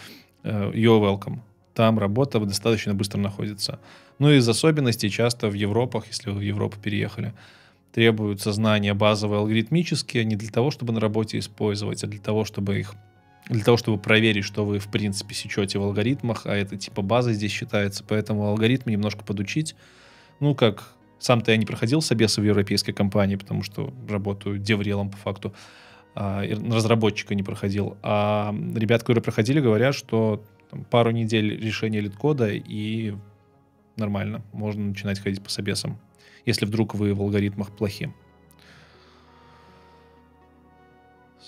[0.44, 1.40] uh, you're welcome.
[1.74, 3.78] Там работа достаточно быстро находится.
[4.18, 7.34] Ну и из особенностей часто в Европах, если вы в Европу переехали,
[7.92, 12.78] требуются знания базовые алгоритмические не для того, чтобы на работе использовать, а для того, чтобы
[12.78, 12.94] их
[13.48, 17.32] для того, чтобы проверить, что вы, в принципе, сечете в алгоритмах, а это типа база
[17.32, 19.76] здесь считается, поэтому алгоритмы немножко подучить.
[20.40, 25.16] Ну, как сам-то я не проходил собесы в европейской компании, потому что работаю деврелом по
[25.16, 25.54] факту,
[26.14, 27.96] а, разработчика не проходил.
[28.02, 30.44] А ребят, которые проходили, говорят, что
[30.90, 33.14] пару недель решения лид-кода и
[33.96, 35.98] нормально, можно начинать ходить по собесам
[36.46, 38.14] если вдруг вы в алгоритмах плохи.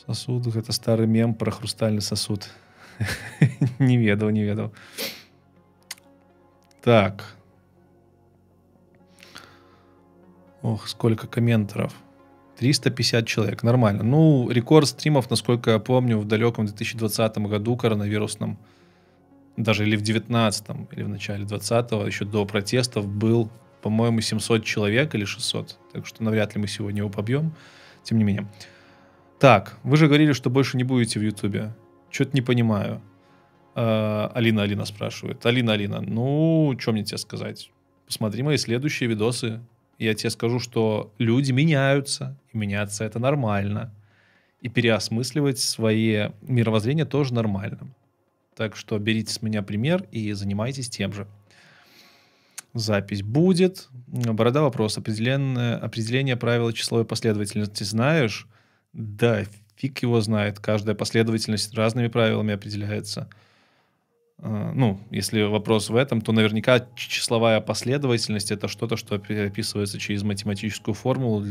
[0.06, 2.50] Сосуд— это старый мем про хрустальный сосуд.
[3.78, 4.72] не ведал, не ведал.
[6.82, 7.36] Так.
[10.62, 11.94] Ох, сколько комментаров.
[12.58, 14.02] 350 человек, нормально.
[14.02, 18.58] Ну, рекорд стримов, насколько я помню, в далеком 2020 году коронавирусном,
[19.56, 25.14] даже или в 19 или в начале 20 еще до протестов, был по-моему, 700 человек
[25.14, 25.78] или 600.
[25.92, 27.52] Так что навряд ли мы сегодня его побьем.
[28.02, 28.46] Тем не менее.
[29.38, 31.74] Так, вы же говорили, что больше не будете в Ютубе.
[32.10, 33.00] Что-то не понимаю.
[33.74, 35.44] А, Алина, Алина спрашивает.
[35.46, 37.70] Алина, Алина, ну, что мне тебе сказать?
[38.06, 39.60] Посмотри мои следующие видосы.
[39.98, 43.92] Я тебе скажу, что люди меняются, и меняться это нормально.
[44.60, 47.88] И переосмысливать свои мировоззрения тоже нормально.
[48.54, 51.26] Так что берите с меня пример и занимайтесь тем же.
[52.74, 53.88] Запись будет.
[54.06, 54.98] Борода вопрос.
[54.98, 58.46] Определенное, определение правила числовой последовательности знаешь?
[58.92, 59.44] Да,
[59.76, 60.60] фиг его знает.
[60.60, 63.28] Каждая последовательность разными правилами определяется.
[64.40, 70.22] А, ну, если вопрос в этом, то наверняка числовая последовательность это что-то, что описывается через
[70.22, 71.44] математическую формулу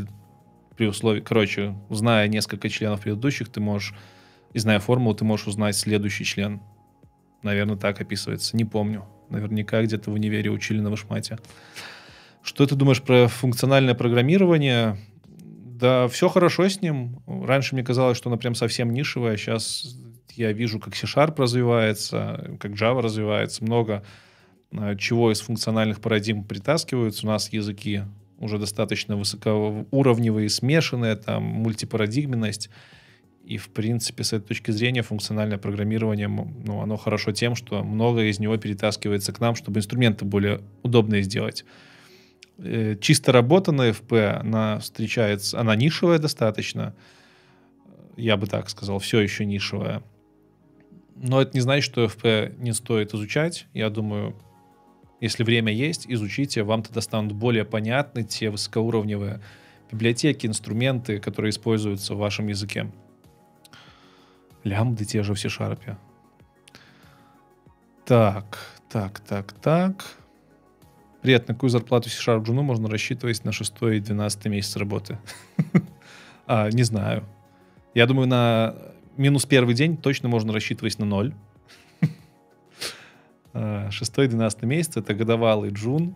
[0.76, 3.94] при условии, короче, зная несколько членов предыдущих, ты можешь,
[4.54, 6.62] и зная формулу, ты можешь узнать следующий член.
[7.44, 8.56] Наверное, так описывается.
[8.56, 9.06] Не помню.
[9.30, 11.38] Наверняка где-то в универе учили на вышмате.
[12.42, 14.98] Что ты думаешь про функциональное программирование?
[15.26, 17.22] Да, все хорошо с ним.
[17.28, 19.36] Раньше мне казалось, что оно прям совсем нишевое.
[19.38, 19.98] Сейчас
[20.34, 23.64] я вижу, как C-Sharp развивается, как Java развивается.
[23.64, 24.04] Много
[24.72, 27.26] э, чего из функциональных парадигм притаскиваются.
[27.26, 28.04] У нас языки
[28.40, 32.70] уже достаточно высокоуровневые, смешанные, там мультипарадигменность.
[33.44, 38.26] И, в принципе, с этой точки зрения функциональное программирование, ну, оно хорошо тем, что многое
[38.30, 41.64] из него перетаскивается к нам, чтобы инструменты более удобные сделать.
[42.58, 46.94] Э, чисто работа на FP, она встречается, она нишевая достаточно,
[48.18, 50.04] я бы так сказал, все еще нишевая.
[51.20, 53.66] Но это не значит, что FP не стоит изучать.
[53.74, 54.36] Я думаю,
[55.20, 59.42] если время есть, изучите, вам тогда станут более понятны те высокоуровневые
[59.92, 62.92] библиотеки, инструменты, которые используются в вашем языке.
[64.64, 65.96] Лямбды те же в C-Sharp.
[68.06, 70.06] Так, так, так, так.
[71.22, 75.18] Привет, на какую зарплату C-Sharp Juno можно рассчитывать на 6 и 12 месяц работы?
[76.46, 77.24] а, не знаю.
[77.96, 78.76] Я думаю, на
[79.18, 81.34] минус первый день точно можно рассчитывать на 0.
[83.90, 86.16] 6 и 12 месяц это годовалый джун.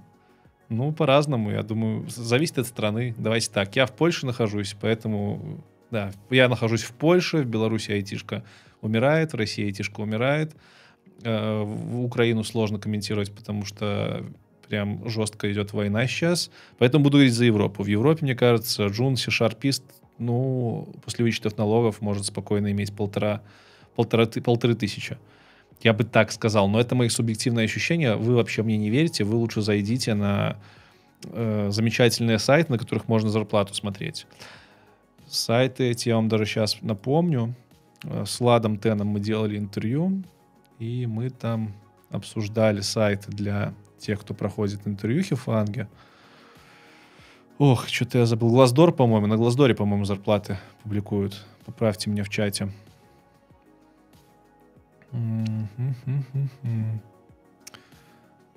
[0.70, 3.14] Ну, по-разному, я думаю, зависит от страны.
[3.18, 8.44] Давайте так, я в Польше нахожусь, поэтому да, я нахожусь в Польше, в Беларуси айтишка
[8.82, 10.56] умирает, в России айтишка умирает.
[11.24, 14.26] Э, в Украину сложно комментировать, потому что
[14.68, 16.50] прям жестко идет война сейчас.
[16.78, 17.84] Поэтому буду говорить за Европу.
[17.84, 19.84] В Европе, мне кажется, Джун, C-Sharpист,
[20.22, 23.42] ну, после вычетов налогов может спокойно иметь полтора,
[23.96, 25.18] полтора, полторы тысячи.
[25.82, 28.16] Я бы так сказал, но это мои субъективные ощущения.
[28.16, 30.58] Вы вообще мне не верите, вы лучше зайдите на
[31.24, 34.28] э, замечательные сайты, на которых можно зарплату смотреть.
[35.28, 37.56] Сайты эти, я вам даже сейчас напомню.
[38.04, 40.22] Э, с Ладом Теном мы делали интервью,
[40.78, 41.74] и мы там
[42.12, 45.88] обсуждали сайты для тех, кто проходит интервьюхи в фанге.
[47.64, 48.50] Ох, что-то я забыл.
[48.50, 51.46] Глаздор, по-моему, на Глаздоре, по-моему, зарплаты публикуют.
[51.64, 52.72] Поправьте меня в чате.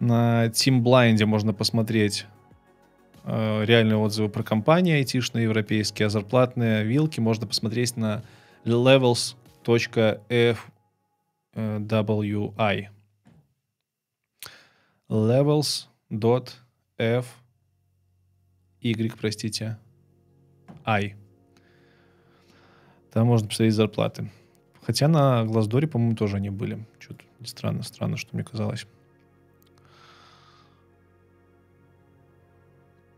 [0.01, 2.25] На Team Blind можно посмотреть
[3.25, 8.23] э, реальные отзывы про компании айтишные европейские, а зарплатные вилки можно посмотреть на
[8.65, 9.37] levels.fwi.
[15.11, 15.85] levels.f
[18.85, 19.79] y, простите,
[20.85, 21.15] i.
[23.13, 24.31] Там можно посмотреть зарплаты.
[24.83, 26.85] Хотя на Глаздоре, по-моему, тоже они были.
[26.99, 28.87] Что-то странно, странно, что мне казалось.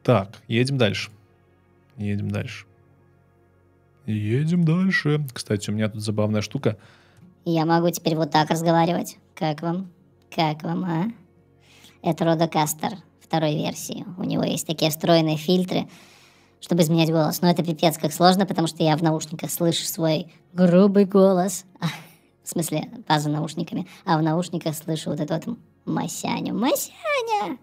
[0.03, 1.11] Так, едем дальше.
[1.97, 2.67] Едем дальше.
[4.07, 5.27] Едем дальше.
[5.33, 6.77] Кстати, у меня тут забавная штука.
[7.45, 9.19] Я могу теперь вот так разговаривать.
[9.35, 9.91] Как вам?
[10.31, 11.07] Как вам, а?
[12.03, 12.99] Это Родокастер
[13.29, 14.05] второй версии.
[14.19, 15.89] У него есть такие встроенные фильтры,
[16.61, 17.41] чтобы изменять голос.
[17.43, 21.65] Но это пипец как сложно, потому что я в наушниках слышу свой грубый голос.
[22.43, 23.89] В смысле, поза наушниками.
[24.05, 26.55] А в наушниках слышу вот этот вот Масяню.
[26.55, 27.59] Масяня!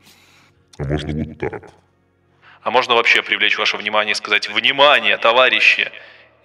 [0.77, 1.69] А можно вот так.
[2.61, 5.91] А можно вообще привлечь ваше внимание и сказать «Внимание, товарищи!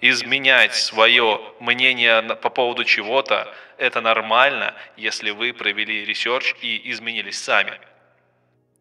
[0.01, 7.73] Изменять свое мнение по поводу чего-то– это нормально, если вы провели research и изменились сами».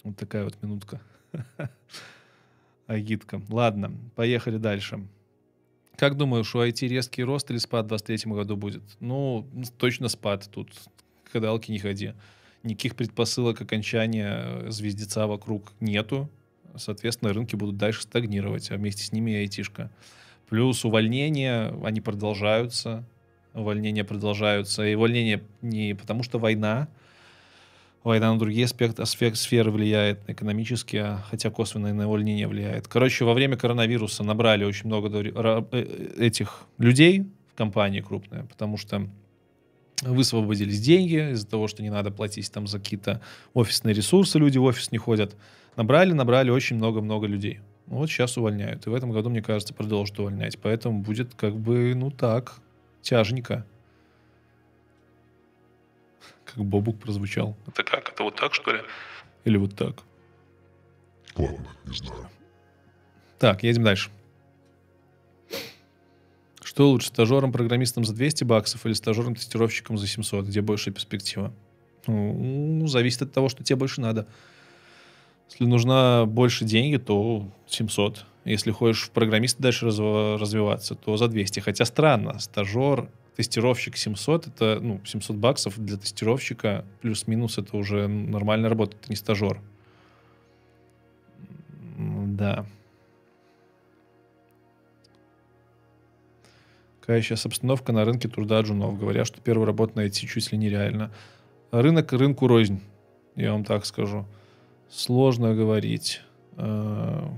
[0.05, 1.01] Вот такая вот минутка.
[2.86, 3.42] Агитка.
[3.49, 5.07] Ладно, поехали дальше.
[5.96, 8.82] Как думаешь, у IT резкий рост или спад в 2023 году будет?
[9.01, 9.46] Ну,
[9.78, 10.70] точно спад тут.
[11.24, 12.14] К гадалке не ходи.
[12.62, 16.30] Никаких предпосылок окончания звездеца вокруг нету.
[16.76, 19.90] Соответственно, рынки будут дальше стагнировать, а вместе с ними и айтишка.
[20.49, 23.05] Плюс увольнения, они продолжаются.
[23.53, 24.86] Увольнения продолжаются.
[24.86, 26.88] И увольнения не потому, что война,
[28.05, 32.88] война на другие аспекты, аспект, сферы влияет, экономические, хотя косвенно и на увольнение влияет.
[32.88, 39.09] Короче, во время коронавируса набрали очень много э, этих людей в компании крупные, потому что
[40.03, 43.20] высвободились деньги из-за того, что не надо платить там за какие-то
[43.55, 45.36] офисные ресурсы, люди в офис не ходят.
[45.76, 47.61] Набрали, набрали очень много-много людей.
[47.86, 48.86] Вот сейчас увольняют.
[48.86, 50.59] И в этом году, мне кажется, продолжат увольнять.
[50.59, 52.61] Поэтому будет как бы, ну так,
[53.01, 53.64] тяженько
[56.59, 57.56] как Бобук прозвучал.
[57.68, 58.11] Это как?
[58.11, 58.80] Это вот так, что ли?
[59.44, 60.02] Или вот так?
[61.36, 62.28] Ладно, не знаю.
[63.38, 64.11] Так, едем дальше.
[66.62, 70.46] Что лучше, стажером-программистом за 200 баксов или стажером-тестировщиком за 700?
[70.46, 71.52] Где больше перспектива?
[72.06, 74.26] Ну, зависит от того, что тебе больше надо.
[75.50, 78.24] Если нужна больше деньги, то 700.
[78.44, 81.61] Если хочешь в программиста дальше развиваться, то за 200.
[81.61, 83.09] Хотя странно, стажер
[83.39, 89.14] тестировщик 700, это, ну, 700 баксов для тестировщика, плюс-минус, это уже нормальная работа, это не
[89.14, 89.61] стажер.
[91.97, 92.66] Да.
[97.01, 98.99] Какая сейчас обстановка на рынке труда джунов?
[98.99, 101.12] Говорят, что первую работу найти чуть ли нереально.
[101.70, 102.80] Рынок рынку рознь,
[103.36, 104.26] я вам так скажу.
[104.91, 106.22] Сложно говорить.
[106.57, 107.28] Э,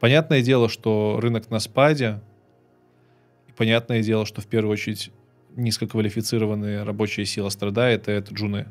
[0.00, 2.18] понятное дело, что рынок на спаде,
[3.56, 5.10] понятное дело, что в первую очередь
[5.56, 8.66] низкоквалифицированная рабочая сила страдает, и это джуны.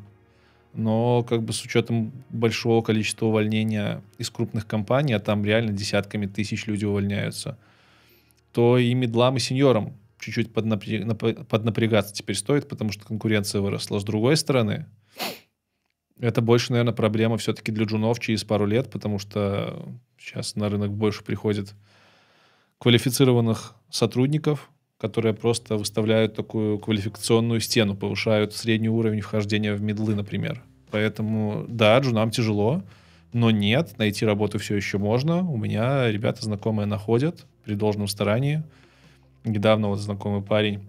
[0.74, 6.26] Но как бы с учетом большого количества увольнения из крупных компаний, а там реально десятками
[6.26, 7.58] тысяч людей увольняются,
[8.52, 11.06] то и медлам, и сеньорам чуть-чуть поднапря...
[11.14, 14.00] поднапрягаться теперь стоит, потому что конкуренция выросла.
[14.00, 14.86] С другой стороны,
[16.20, 19.86] это больше, наверное, проблема все-таки для джунов через пару лет, потому что
[20.18, 21.74] сейчас на рынок больше приходит
[22.80, 30.64] квалифицированных сотрудников, которые просто выставляют такую квалификационную стену, повышают средний уровень вхождения в медлы, например.
[30.91, 32.82] Поэтому, да, джунам тяжело,
[33.34, 35.41] но нет, найти работу все еще можно.
[35.41, 38.64] У меня ребята знакомые находят при должном старании.
[39.43, 40.88] Недавно вот знакомый парень,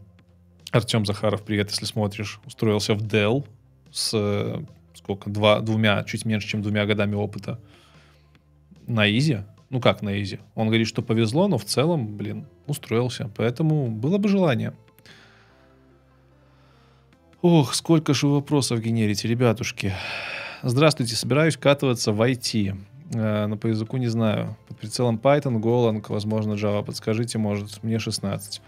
[0.70, 3.44] Артем Захаров, привет, если смотришь, устроился в Dell
[3.90, 7.60] с сколько, два, двумя, чуть меньше, чем двумя годами опыта
[8.86, 9.38] на Изи
[9.70, 10.40] ну как на изи.
[10.54, 13.30] Он говорит, что повезло, но в целом, блин, устроился.
[13.36, 14.72] Поэтому было бы желание.
[17.42, 19.92] Ох, сколько же вопросов генерите, ребятушки.
[20.62, 22.76] Здравствуйте, собираюсь катываться в IT.
[23.14, 24.56] Э, но по языку не знаю.
[24.68, 26.84] Под прицелом Python, Golang, возможно, Java.
[26.84, 28.60] Подскажите, может, мне 16.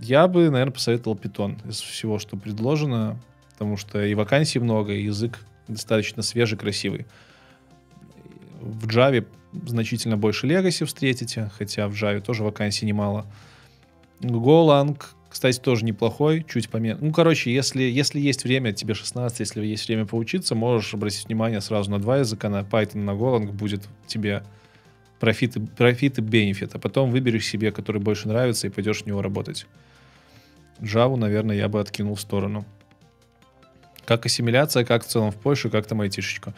[0.00, 3.16] Я бы, наверное, посоветовал Python из всего, что предложено,
[3.52, 7.06] потому что и вакансий много, и язык достаточно свежий, красивый.
[8.60, 9.24] В Java
[9.66, 13.26] значительно больше Legacy встретите, хотя в Java тоже вакансий немало.
[14.20, 15.00] Golang,
[15.34, 17.04] Кстати, тоже неплохой, чуть поменьше.
[17.04, 21.60] Ну, короче, если, если есть время, тебе 16, если есть время поучиться, можешь обратить внимание
[21.60, 24.44] сразу на два языка, на Python, на Golang, будет тебе
[25.18, 26.76] профит, и- профит бенефит.
[26.76, 29.66] А потом выберешь себе, который больше нравится, и пойдешь в него работать.
[30.78, 32.64] Java, наверное, я бы откинул в сторону.
[34.04, 36.54] Как ассимиляция, как в целом в Польше, как там айтишечка.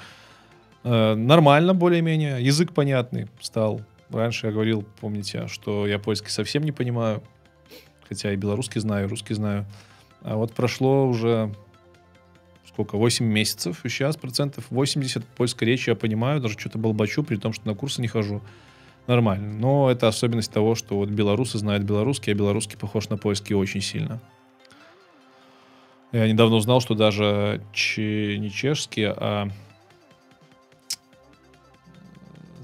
[0.89, 2.41] Э, нормально, более-менее.
[2.41, 3.80] Язык понятный стал.
[4.09, 7.24] Раньше я говорил, помните, что я польский совсем не понимаю.
[8.09, 9.66] Хотя и белорусский знаю, и русский знаю.
[10.22, 11.53] А вот прошло уже
[12.68, 17.34] сколько, 8 месяцев, и сейчас процентов 80 польской речи я понимаю, даже что-то болбачу, при
[17.34, 18.41] том, что на курсы не хожу.
[19.09, 19.55] Нормально.
[19.59, 23.80] Но это особенность того, что вот белорусы знают белорусский, а белорусский похож на польский очень
[23.80, 24.20] сильно.
[26.12, 29.49] Я недавно узнал, что даже че- не чешский, а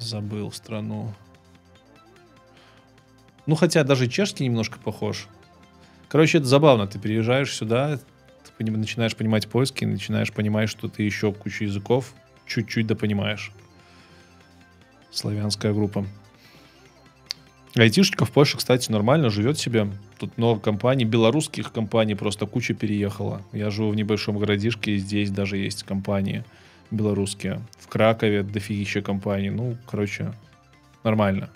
[0.02, 1.12] забыл страну.
[3.46, 5.26] Ну, хотя даже чешский немножко похож.
[6.08, 6.86] Короче, это забавно.
[6.86, 7.98] Ты приезжаешь сюда,
[8.58, 12.14] ты начинаешь понимать польский, начинаешь понимать, что ты еще кучу языков
[12.46, 13.52] чуть-чуть да понимаешь.
[15.10, 16.06] Славянская группа.
[17.74, 19.88] Айтишечка в Польше, кстати, нормально живет себе.
[20.18, 23.42] Тут много компаний, белорусских компаний просто куча переехала.
[23.52, 26.44] Я живу в небольшом городишке, и здесь даже есть компании
[26.92, 27.60] белорусские.
[27.78, 29.50] В Кракове дофигища компаний.
[29.50, 30.32] Ну, короче,
[31.02, 31.50] нормально.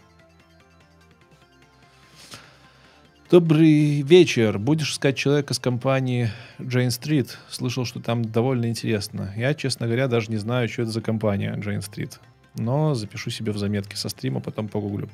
[3.31, 4.59] Добрый вечер.
[4.59, 7.31] Будешь искать человека с компании Jane Street?
[7.49, 9.33] Слышал, что там довольно интересно.
[9.37, 12.19] Я, честно говоря, даже не знаю, что это за компания Jane Street.
[12.55, 15.09] Но запишу себе в заметки со стрима, потом погуглю.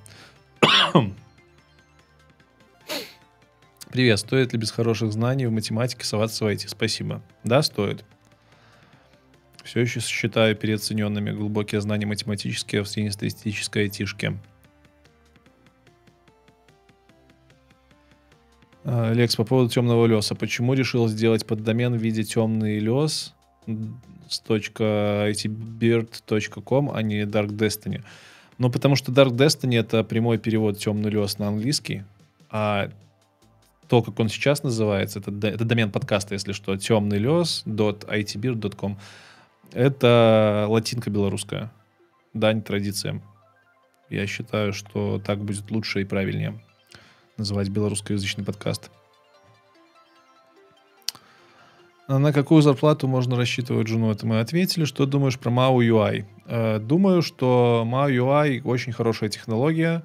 [3.90, 6.68] Привет, стоит ли без хороших знаний в математике соваться в IT?
[6.68, 7.22] Спасибо.
[7.44, 8.04] Да, стоит.
[9.64, 14.36] Все еще считаю переоцененными глубокие знания математические в среднестатистической айтишке.
[18.84, 20.34] А, Лекс, по поводу темного леса.
[20.34, 23.34] Почему решил сделать поддомен в виде темный лес
[24.28, 25.40] с .itbird.com,
[26.92, 28.02] а не Dark Destiny?
[28.58, 32.02] Ну, потому что Dark Destiny это прямой перевод темный лес на английский,
[32.50, 32.90] а
[33.88, 38.98] то, как он сейчас называется, это, это домен подкаста, если что, темный лес .itbird.com.
[39.72, 41.72] Это латинка белорусская.
[42.34, 43.22] Дань традициям.
[44.10, 46.60] Я считаю, что так будет лучше и правильнее
[47.38, 48.90] называть белорусскоязычный подкаст.
[52.06, 54.10] А на какую зарплату можно рассчитывать жену?
[54.10, 54.84] Это мы ответили.
[54.84, 56.24] Что думаешь про MAU UI?
[56.46, 60.02] Э, Думаю, что MAU UI очень хорошая технология.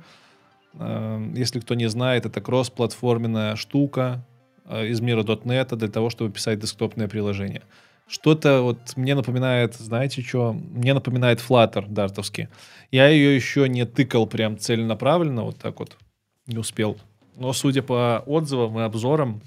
[0.75, 4.23] Э, Если кто не знает, это кроссплатформенная штука
[4.65, 7.63] э, из мира .NET для того, чтобы писать десктопное приложение.
[8.07, 10.53] Что-то вот мне напоминает, знаете что?
[10.53, 12.47] Мне напоминает Flutter дартовский.
[12.89, 15.97] Я ее еще не тыкал прям целенаправленно, вот так вот.
[16.45, 16.97] Не успел.
[17.35, 19.41] Но судя по отзывам и обзорам,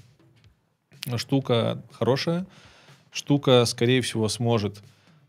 [1.17, 2.45] штука хорошая.
[3.11, 4.83] Штука, скорее всего, сможет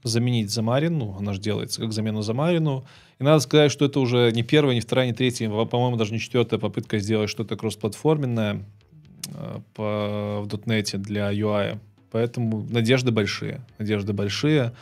[0.04, 0.98] заменить Замарин.
[0.98, 2.84] Ну, она же делается как замена Замарину.
[3.18, 6.20] И надо сказать, что это уже не первая, не вторая, не третья, по-моему, даже не
[6.20, 8.62] четвертая попытка сделать что-то кроссплатформенное
[9.28, 11.78] э, в .NET для UI.
[12.12, 13.62] Поэтому надежды большие.
[13.78, 14.72] Надежды большие.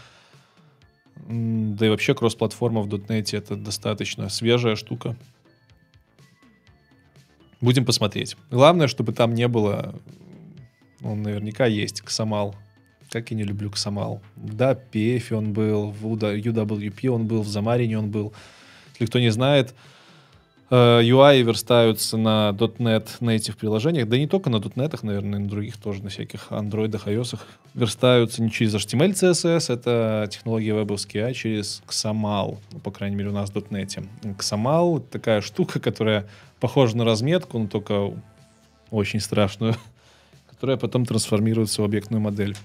[1.17, 5.17] Да и вообще кроссплатформа в .NET это достаточно свежая штука.
[7.61, 8.37] Будем посмотреть.
[8.51, 9.95] Главное, чтобы там не было...
[11.03, 12.57] Он наверняка есть, Ксамал.
[13.11, 14.21] Как я не люблю Ксамал.
[14.37, 18.33] Да, PF он был, в UWP он был, в Замарине он был.
[18.95, 19.75] Если кто не знает,
[20.71, 26.03] UI верстаются на .NET native приложениях, да не только на .NET, наверное, на других тоже,
[26.03, 27.41] на всяких андроидах, iOS.
[27.75, 33.31] Верстаются не через HTML, CSS, это технология вебовские, а через XAML, ну, по крайней мере,
[33.31, 34.07] у нас в .NET.
[34.23, 36.29] XAML— такая штука, которая
[36.61, 38.13] похожа на разметку, но только
[38.93, 39.75] очень страшную,
[40.51, 42.57] которая потом трансформируется в объектную модель.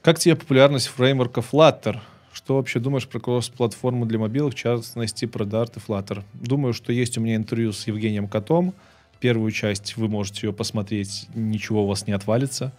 [0.00, 1.98] Как тебе популярность фреймворка Flutter?
[2.46, 6.22] Что вообще думаешь про кросс-платформу для мобилок, в частности, про Dart и Flutter?
[6.32, 8.72] Думаю, что есть у меня интервью с Евгением Котом.
[9.18, 12.72] Первую часть вы можете ее посмотреть, ничего у вас не отвалится.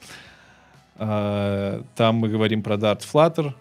[0.95, 3.55] А, Там мы говорим про Dart Flutter.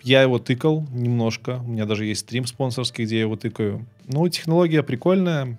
[0.00, 1.60] Я его тыкал немножко.
[1.62, 3.84] У меня даже есть стрим спонсорский, где я его тыкаю.
[4.06, 5.58] Ну, технология прикольная.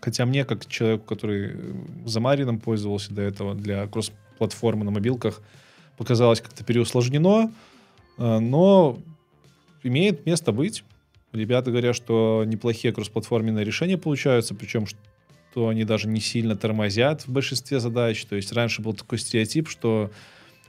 [0.00, 1.74] Хотя мне, как человеку, который э,
[2.04, 5.42] Замарином пользовался до этого для кросс-платформы на мобилках,
[5.96, 7.50] показалось как-то переусложнено,
[8.16, 8.98] но
[9.82, 10.84] имеет место быть.
[11.32, 17.28] Ребята говорят, что неплохие кроссплатформенные решения получаются, причем что они даже не сильно тормозят в
[17.28, 18.24] большинстве задач.
[18.24, 20.10] То есть раньше был такой стереотип, что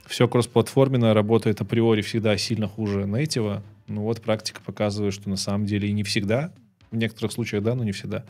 [0.06, 3.62] все кроссплатформенно работает априори всегда сильно хуже нейтива.
[3.86, 6.52] Ну вот практика показывает, что на самом деле и не всегда.
[6.90, 8.24] В некоторых случаях да, но не всегда.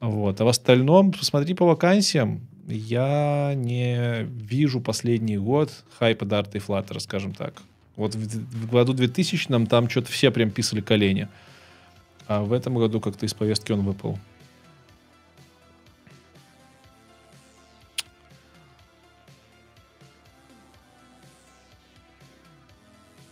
[0.00, 0.40] Вот.
[0.40, 6.98] А в остальном, посмотри по вакансиям, я не вижу последний год хайпа Дарта и Флаттера,
[6.98, 7.62] скажем так.
[7.96, 11.28] Вот в, в году 2000 нам там что-то все прям писали колени.
[12.26, 14.18] А в этом году как-то из повестки он выпал.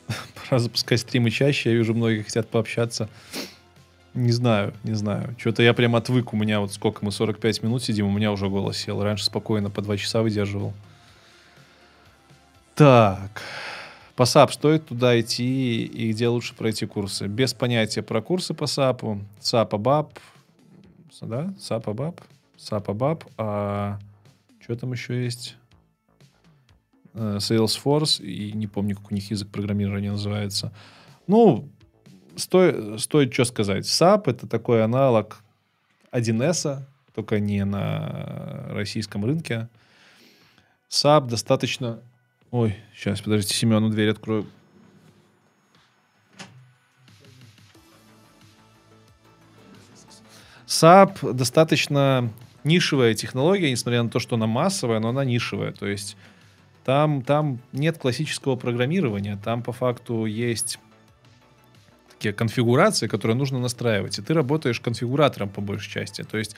[0.48, 1.70] Пора запускать стримы чаще.
[1.70, 3.08] Я вижу, многие хотят пообщаться.
[4.14, 5.36] Не знаю, не знаю.
[5.38, 6.32] Что-то я прям отвык.
[6.32, 9.00] У меня вот сколько мы, 45 минут сидим, у меня уже голос сел.
[9.00, 10.74] Раньше спокойно по 2 часа выдерживал.
[12.74, 13.42] Так.
[14.18, 17.28] По SAP стоит туда идти и где лучше пройти курсы?
[17.28, 19.54] Без понятия про курсы по SAP у.
[19.54, 20.18] SAP ABAP.
[21.20, 21.54] Да?
[21.56, 22.20] SAP ABAP.
[22.56, 23.24] SAP ABAP.
[23.36, 24.00] А
[24.58, 25.56] что там еще есть?
[27.14, 28.20] Э, Salesforce.
[28.20, 30.72] И не помню, как у них язык программирования называется.
[31.28, 31.68] Ну,
[32.34, 33.84] стоит, стоит что сказать.
[33.84, 35.44] SAP— это такой аналог
[36.10, 36.82] 1С,
[37.14, 39.68] только не на российском рынке.
[40.90, 42.00] SAP достаточно...
[42.50, 44.46] Ой, сейчас, подождите, Семену дверь открою.
[50.66, 52.32] SAP достаточно
[52.64, 55.72] нишевая технология, несмотря на то, что она массовая, но она нишевая.
[55.72, 56.16] То есть
[56.84, 60.78] там, там нет классического программирования, там по факту есть
[62.10, 64.18] такие конфигурации, которые нужно настраивать.
[64.18, 66.22] И ты работаешь конфигуратором по большей части.
[66.22, 66.56] То есть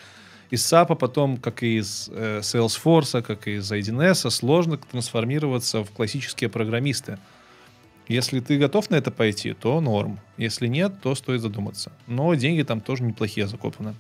[0.51, 5.91] из SAP потом, как и из э, Salesforce, как и из 1С, сложно трансформироваться в
[5.93, 7.19] классические программисты.
[8.09, 10.19] Если ты готов на это пойти, то норм.
[10.37, 11.93] Если нет, то стоит задуматься.
[12.09, 13.95] Но деньги там тоже неплохие закопаны.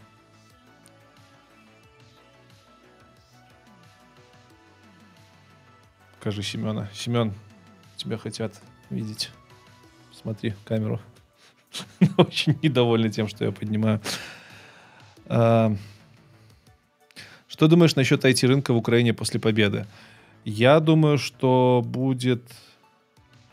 [6.18, 6.90] Покажи Семена.
[6.92, 7.32] Семен,
[7.96, 9.30] тебя хотят видеть.
[10.12, 11.00] Смотри камеру.
[12.16, 14.00] Очень недовольны тем, что я поднимаю.
[17.60, 19.86] Что думаешь насчет IT-рынка в Украине после победы?
[20.46, 22.42] Я думаю, что будет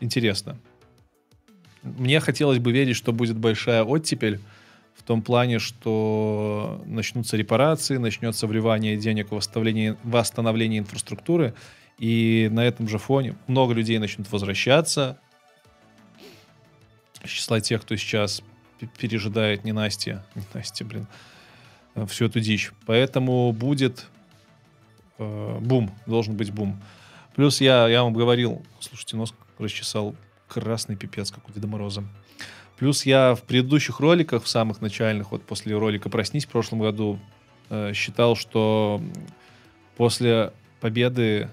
[0.00, 0.58] интересно.
[1.82, 4.40] Мне хотелось бы верить, что будет большая оттепель
[4.96, 11.52] в том плане, что начнутся репарации, начнется вливание денег в восстановление, восстановление инфраструктуры,
[11.98, 15.18] и на этом же фоне много людей начнут возвращаться,
[17.22, 18.42] с числа тех, кто сейчас
[18.96, 21.06] пережидает не Настя, не Настя, блин,
[22.06, 22.72] всю эту дичь.
[22.86, 24.06] Поэтому будет
[25.18, 26.80] э, бум, должен быть бум.
[27.34, 30.14] Плюс я, я вам говорил, слушайте, нос расчесал
[30.48, 32.04] красный пипец, как у Деда Мороза.
[32.78, 37.18] Плюс я в предыдущих роликах, в самых начальных, вот после ролика «Проснись» в прошлом году,
[37.70, 39.00] э, считал, что
[39.96, 41.48] после победы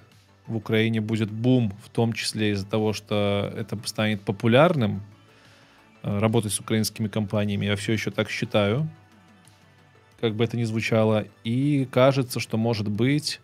[0.46, 5.02] в Украине будет бум, в том числе из-за того, что это станет популярным,
[6.06, 7.66] Э, работать с украинскими компаниями.
[7.66, 8.88] Я все еще так считаю,
[10.20, 11.26] как бы это ни звучало.
[11.44, 13.42] И кажется, что может быть,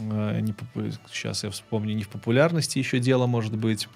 [0.00, 0.54] э, не,
[1.10, 3.88] сейчас я вспомню, не в популярности еще дело может быть,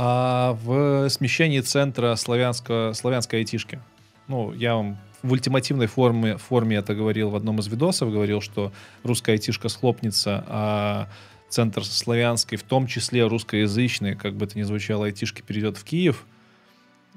[0.00, 3.80] а в смещении центра славянского, славянской айтишки.
[4.28, 8.72] Ну, я вам в ультимативной форме, форме это говорил в одном из видосов, говорил, что
[9.02, 11.08] русская айтишка схлопнется, а
[11.48, 16.24] центр славянский, в том числе русскоязычный, как бы это ни звучало, айтишки перейдет в Киев.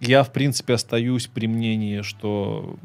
[0.02, 2.76] Я, в принципе, остаюсь при мнении, что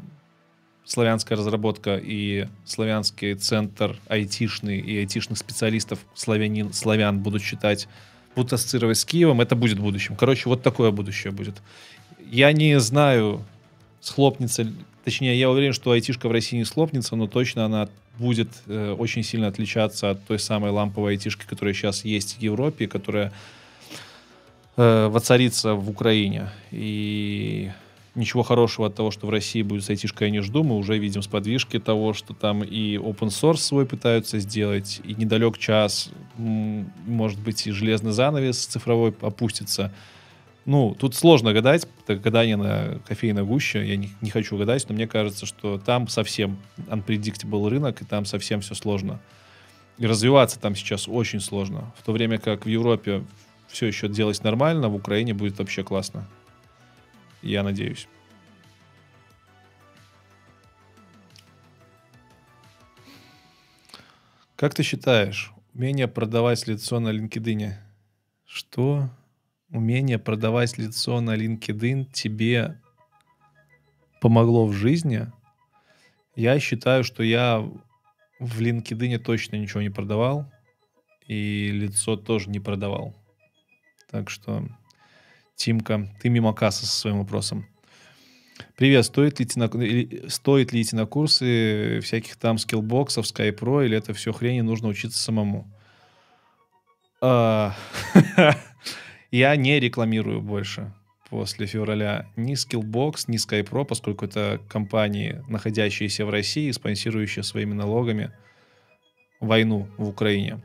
[0.85, 7.87] славянская разработка и славянский центр айтишный и айтишных специалистов славянин, славян будут считать,
[8.35, 10.15] будут ассоциировать с Киевом, это будет будущим.
[10.15, 11.55] Короче, вот такое будущее будет.
[12.29, 13.43] Я не знаю,
[13.99, 14.71] схлопнется,
[15.03, 17.89] точнее, я уверен, что айтишка в России не схлопнется, но точно она
[18.19, 22.87] будет э, очень сильно отличаться от той самой ламповой айтишки, которая сейчас есть в Европе,
[22.87, 23.33] которая
[24.77, 26.49] э, воцарится в Украине.
[26.71, 27.71] И
[28.17, 30.63] ничего хорошего от того, что в России будет с айтишкой, я не жду.
[30.63, 35.57] Мы уже видим сподвижки того, что там и open source свой пытаются сделать, и недалек
[35.57, 39.93] час, может быть, и железный занавес цифровой опустится.
[40.65, 44.95] Ну, тут сложно гадать, это гадание на кофейной гуще, я не, не хочу гадать, но
[44.95, 46.57] мне кажется, что там совсем
[46.87, 49.21] unpredictable рынок, и там совсем все сложно.
[49.97, 51.93] И развиваться там сейчас очень сложно.
[51.97, 53.23] В то время как в Европе
[53.67, 56.27] все еще делать нормально, в Украине будет вообще классно.
[57.41, 58.07] Я надеюсь.
[64.55, 67.73] Как ты считаешь, умение продавать лицо на LinkedIn?
[68.45, 69.09] Что?
[69.69, 72.79] умение продавать лицо на LinkedIn тебе
[74.21, 75.27] помогло в жизни,
[76.35, 77.59] я считаю, что я
[78.39, 80.51] в LinkedIn точно ничего не продавал,
[81.25, 83.15] и лицо тоже не продавал.
[84.09, 84.63] Так что,
[85.55, 87.67] Тимка, ты мимо кассы со своим вопросом.
[88.75, 89.67] Привет, стоит ли, идти на,
[90.29, 94.87] стоит ли идти на курсы всяких там скиллбоксов, Skype или это все хрень и нужно
[94.87, 95.71] учиться самому?
[97.21, 97.75] А,
[99.31, 100.93] Я не рекламирую больше
[101.29, 108.31] после февраля ни Skillbox, ни SkyPro, поскольку это компании, находящиеся в России, спонсирующие своими налогами
[109.41, 110.61] войну в Украине.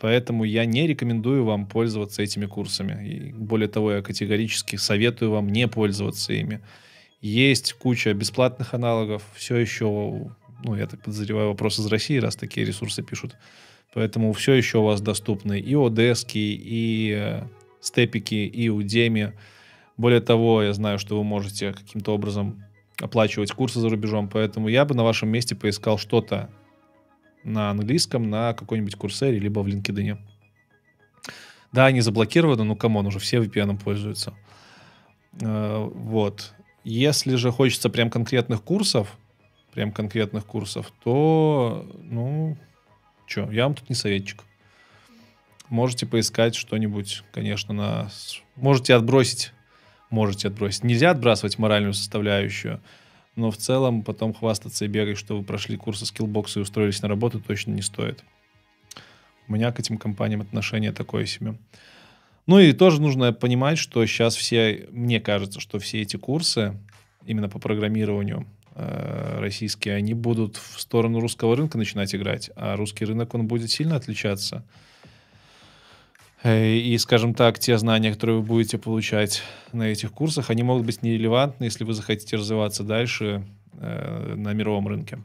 [0.00, 3.08] Поэтому я не рекомендую вам пользоваться этими курсами.
[3.08, 6.60] И более того, я категорически советую вам не пользоваться ими.
[7.22, 9.86] Есть куча бесплатных аналогов, все еще,
[10.64, 13.36] ну, я так подозреваю, вопрос из России, раз такие ресурсы пишут.
[13.94, 17.42] Поэтому все еще у вас доступны и Udacity, и э,
[17.80, 19.32] Степики, и Udemy.
[19.96, 22.62] Более того, я знаю, что вы можете каким-то образом
[23.00, 26.50] оплачивать курсы за рубежом, поэтому я бы на вашем месте поискал что-то
[27.46, 30.18] на английском на какой-нибудь Coursera, либо в LinkedIn.
[31.72, 34.34] Да, они заблокированы, ну, come on, уже все VPN пользуются.
[35.40, 36.52] Э, вот.
[36.84, 39.16] Если же хочется прям конкретных курсов,
[39.72, 42.56] прям конкретных курсов, то, ну,
[43.26, 44.44] что, я вам тут не советчик.
[45.68, 48.10] Можете поискать что-нибудь, конечно, на...
[48.54, 49.52] Можете отбросить,
[50.10, 50.84] можете отбросить.
[50.84, 52.80] Нельзя отбрасывать моральную составляющую,
[53.36, 57.08] но в целом потом хвастаться и бегать, что вы прошли курсы скиллбокса и устроились на
[57.08, 58.24] работу, точно не стоит.
[59.46, 61.54] У меня к этим компаниям отношение такое себе.
[62.46, 66.78] Ну и тоже нужно понимать, что сейчас все, мне кажется, что все эти курсы
[67.24, 73.04] именно по программированию э, российские, они будут в сторону русского рынка начинать играть, а русский
[73.04, 74.64] рынок, он будет сильно отличаться.
[76.46, 79.42] Э, и, скажем так, те знания, которые вы будете получать
[79.72, 84.86] на этих курсах, они могут быть нерелевантны, если вы захотите развиваться дальше э, на мировом
[84.86, 85.18] рынке.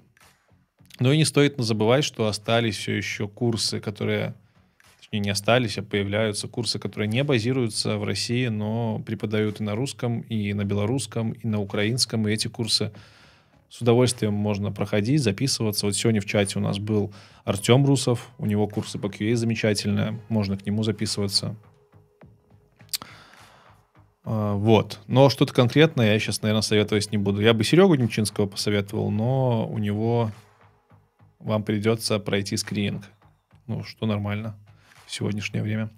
[0.99, 4.34] Но и не стоит забывать, что остались все еще курсы, которые,
[4.99, 9.76] точнее, не остались, а появляются курсы, которые не базируются в России, но преподают и на
[9.76, 12.91] русском, и на белорусском, и на украинском, и эти курсы
[13.72, 15.86] с удовольствием можно проходить, записываться.
[15.86, 17.13] Вот сегодня в чате у нас был
[17.45, 21.55] Артем Русов, у него курсы по QA замечательные, можно к нему записываться.
[24.26, 24.99] А, вот.
[25.07, 27.39] Но что-то конкретное я сейчас, наверное, советовать не буду.
[27.39, 30.32] Я бы Серегу Немчинского посоветовал, но у него
[31.39, 33.05] вам придется пройти скрининг.
[33.67, 34.57] Ну, что нормально
[35.07, 35.89] в сегодняшнее время.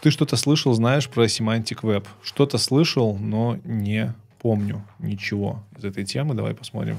[0.00, 2.06] Ты что-то слышал, знаешь про Semantic Web?
[2.22, 6.34] Что-то слышал, но не помню ничего из этой темы.
[6.34, 6.96] Давай посмотрим.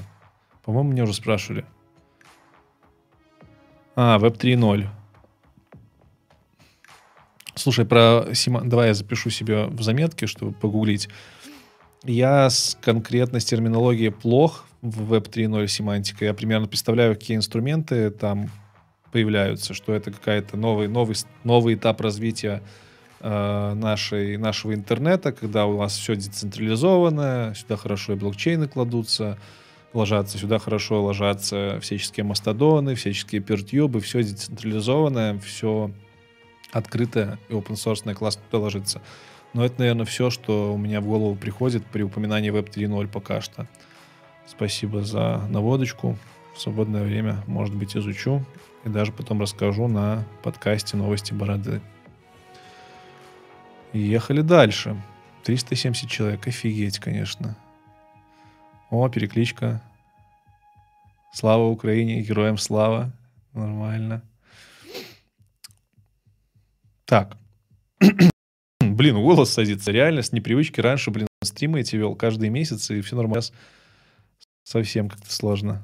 [0.64, 1.64] По-моему, меня уже спрашивали.
[3.96, 4.86] А, Web 3.0.
[7.54, 8.62] Слушай, про сема...
[8.62, 11.08] Давай я запишу себе в заметке, чтобы погуглить.
[12.04, 16.24] Я с конкретно с терминологией плох в Web 3.0 семантика.
[16.24, 18.50] Я примерно представляю, какие инструменты там
[19.12, 22.62] появляются, что это какая-то новый, новый, новый этап развития
[23.22, 29.38] э, нашей, нашего интернета, когда у нас все децентрализованное, сюда хорошо и блокчейны кладутся,
[29.94, 35.90] ложатся, сюда хорошо ложатся всяческие мастодоны, всяческие пертьюбы, все децентрализованное, все
[36.72, 39.00] открытое и open source классно туда ложится.
[39.52, 43.40] Но это, наверное, все, что у меня в голову приходит при упоминании Web 3.0 пока
[43.40, 43.66] что.
[44.46, 46.18] Спасибо за наводочку.
[46.54, 48.44] В свободное время, может быть, изучу
[48.84, 51.80] и даже потом расскажу на подкасте «Новости Бороды».
[53.92, 55.00] Ехали дальше.
[55.44, 56.46] 370 человек.
[56.46, 57.56] Офигеть, конечно.
[58.90, 59.82] О, перекличка.
[61.34, 63.12] Слава Украине, героям слава.
[63.52, 64.22] Нормально.
[67.04, 67.36] Так.
[68.80, 69.90] блин, голос садится.
[69.90, 73.44] Реально, с непривычки раньше, блин, стримы эти вел каждый месяц, и все нормально.
[74.62, 75.82] Совсем как-то сложно.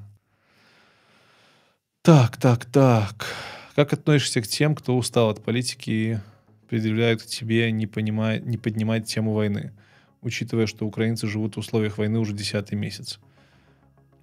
[2.01, 3.27] Так, так, так.
[3.75, 6.19] Как относишься к тем, кто устал от политики и
[6.69, 9.71] предъявляют к тебе не, понимая, не поднимать тему войны,
[10.21, 13.19] учитывая, что украинцы живут в условиях войны уже десятый месяц?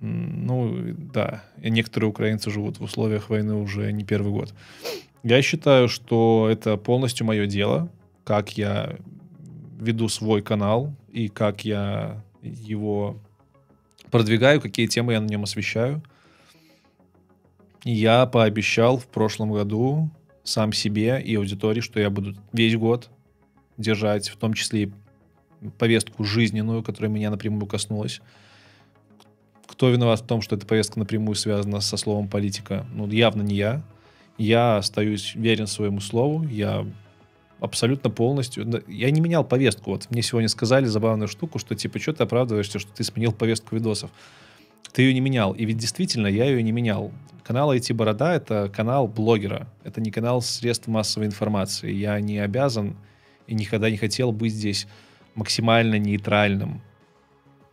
[0.01, 4.55] Ну, да, и некоторые украинцы живут в условиях войны уже не первый год.
[5.23, 7.91] Я считаю, что это полностью мое дело,
[8.25, 8.97] как я
[9.81, 13.17] веду свой канал и как я его
[14.11, 16.03] продвигаю, какие темы я на нем освещаю.
[17.83, 20.11] Я пообещал в прошлом году
[20.47, 23.11] сам себе и аудитории, что я буду весь год
[23.77, 24.93] держать, в том числе и
[25.79, 28.21] повестку жизненную, которая меня напрямую коснулась.
[29.67, 32.87] Кто виноват в том, что эта повестка напрямую связана со словом политика?
[32.93, 33.83] Ну, явно не я.
[34.39, 36.45] Я остаюсь верен своему слову.
[36.45, 36.87] Я
[37.59, 38.85] абсолютно полностью.
[38.87, 39.91] Я не менял повестку.
[39.91, 43.75] Вот мне сегодня сказали забавную штуку, что типа, что ты оправдываешься, что ты сменил повестку
[43.75, 44.11] видосов.
[44.93, 45.53] Ты ее не менял.
[45.53, 47.13] И ведь действительно, я ее не менял.
[47.45, 49.69] Канал IT Борода— это канал блогера.
[49.85, 51.93] Это не канал средств массовой информации.
[51.93, 52.97] Я не обязан
[53.47, 54.87] и никогда не хотел быть здесь
[55.35, 56.83] максимально нейтральным.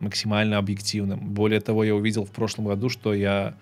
[0.00, 1.32] максимально объективным.
[1.32, 3.56] Более того, я увидел в прошлом году, что я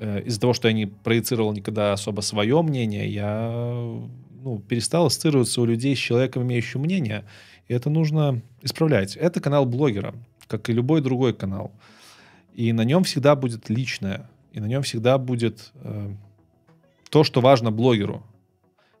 [0.00, 3.50] э, из-за того, что я не проецировал никогда особо свое мнение, я
[4.42, 7.24] ну, перестал ассоциироваться у людей с человеком, имеющим мнение.
[7.68, 9.16] И это нужно исправлять.
[9.16, 10.14] Это канал блогера,
[10.48, 11.72] как и любой другой канал.
[12.54, 14.30] И на нем всегда будет личное.
[14.52, 16.10] И на нем всегда будет э,
[17.10, 18.22] то, что важно блогеру.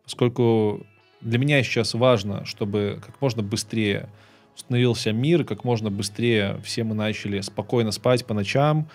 [0.02, 0.84] Поскольку
[1.20, 4.08] для меня сейчас важно, чтобы как можно быстрее
[4.54, 8.88] установился мир, как можно быстрее все мы начали спокойно спать по ночам,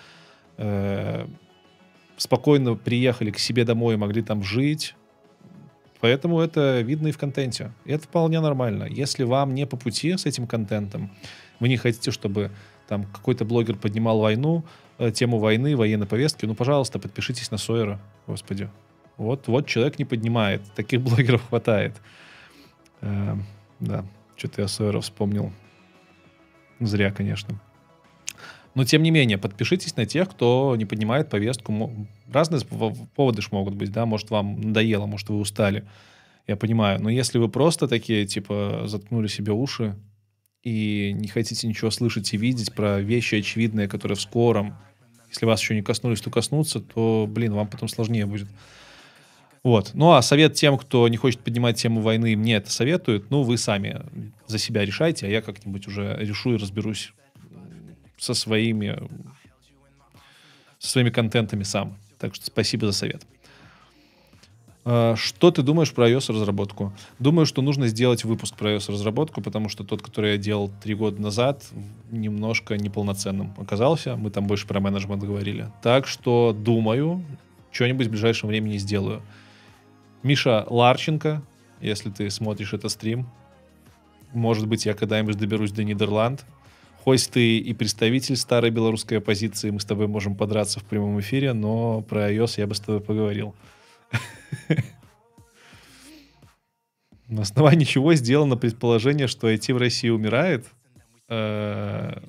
[0.56, 1.26] э,
[2.16, 4.94] спокойно приехали к себе домой и могли там жить.
[6.00, 7.72] Поэтому это видно и в контенте.
[7.84, 8.84] И это вполне нормально.
[8.84, 11.10] Если вам не по пути с этим контентом,
[11.58, 12.50] вы не хотите, чтобы
[12.90, 14.64] там какой-то блогер поднимал войну,
[14.98, 18.68] э, тему войны, военной повестки, ну, пожалуйста, подпишитесь на Сойера, господи.
[19.16, 20.60] Вот, вот человек не поднимает.
[20.74, 21.94] Таких блогеров хватает.
[23.00, 23.36] Э,
[23.78, 25.52] да, что-то я Сойера вспомнил.
[26.80, 27.60] Зря, конечно.
[28.74, 32.08] Но, тем не менее, подпишитесь на тех, кто не поднимает повестку.
[32.32, 32.60] Разные
[33.14, 35.84] поводы ж могут быть, да, может, вам надоело, может, вы устали.
[36.48, 37.00] Я понимаю.
[37.00, 39.94] Но если вы просто такие, типа, заткнули себе уши
[40.62, 44.76] и не хотите ничего слышать и видеть про вещи очевидные, которые в скором,
[45.30, 48.48] если вас еще не коснулись, то коснуться, то, блин, вам потом сложнее будет.
[49.62, 49.92] Вот.
[49.94, 53.58] Ну, а совет тем, кто не хочет поднимать тему войны, мне это советуют, ну, вы
[53.58, 54.02] сами
[54.46, 57.12] за себя решайте, а я как-нибудь уже решу и разберусь
[58.18, 58.98] со своими,
[60.78, 61.98] со своими контентами сам.
[62.18, 63.22] Так что спасибо за совет.
[64.84, 66.92] А, что ты думаешь про iOS-разработку?
[67.18, 71.20] Думаю, что нужно сделать выпуск про iOS-разработку, потому что тот, который я делал три года
[71.20, 71.64] назад,
[72.10, 74.16] немножко неполноценным оказался.
[74.16, 75.70] Мы там больше про менеджмент говорили.
[75.82, 77.22] Так что, думаю,
[77.70, 79.22] что-нибудь в ближайшем времени сделаю.
[80.22, 81.42] Миша Ларченко,
[81.80, 83.26] если ты смотришь этот стрим,
[84.32, 86.44] может быть, я когда-нибудь доберусь до Нидерланд.
[87.02, 91.54] Хоть ты и представитель старой белорусской оппозиции, мы с тобой можем подраться в прямом эфире,
[91.54, 93.54] но про iOS я бы с тобой поговорил.
[97.28, 100.66] На основании чего сделано предположение, что IT в России умирает?
[101.28, 102.20] Э,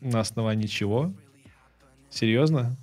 [0.00, 1.12] на основании чего?
[2.08, 2.76] Серьезно?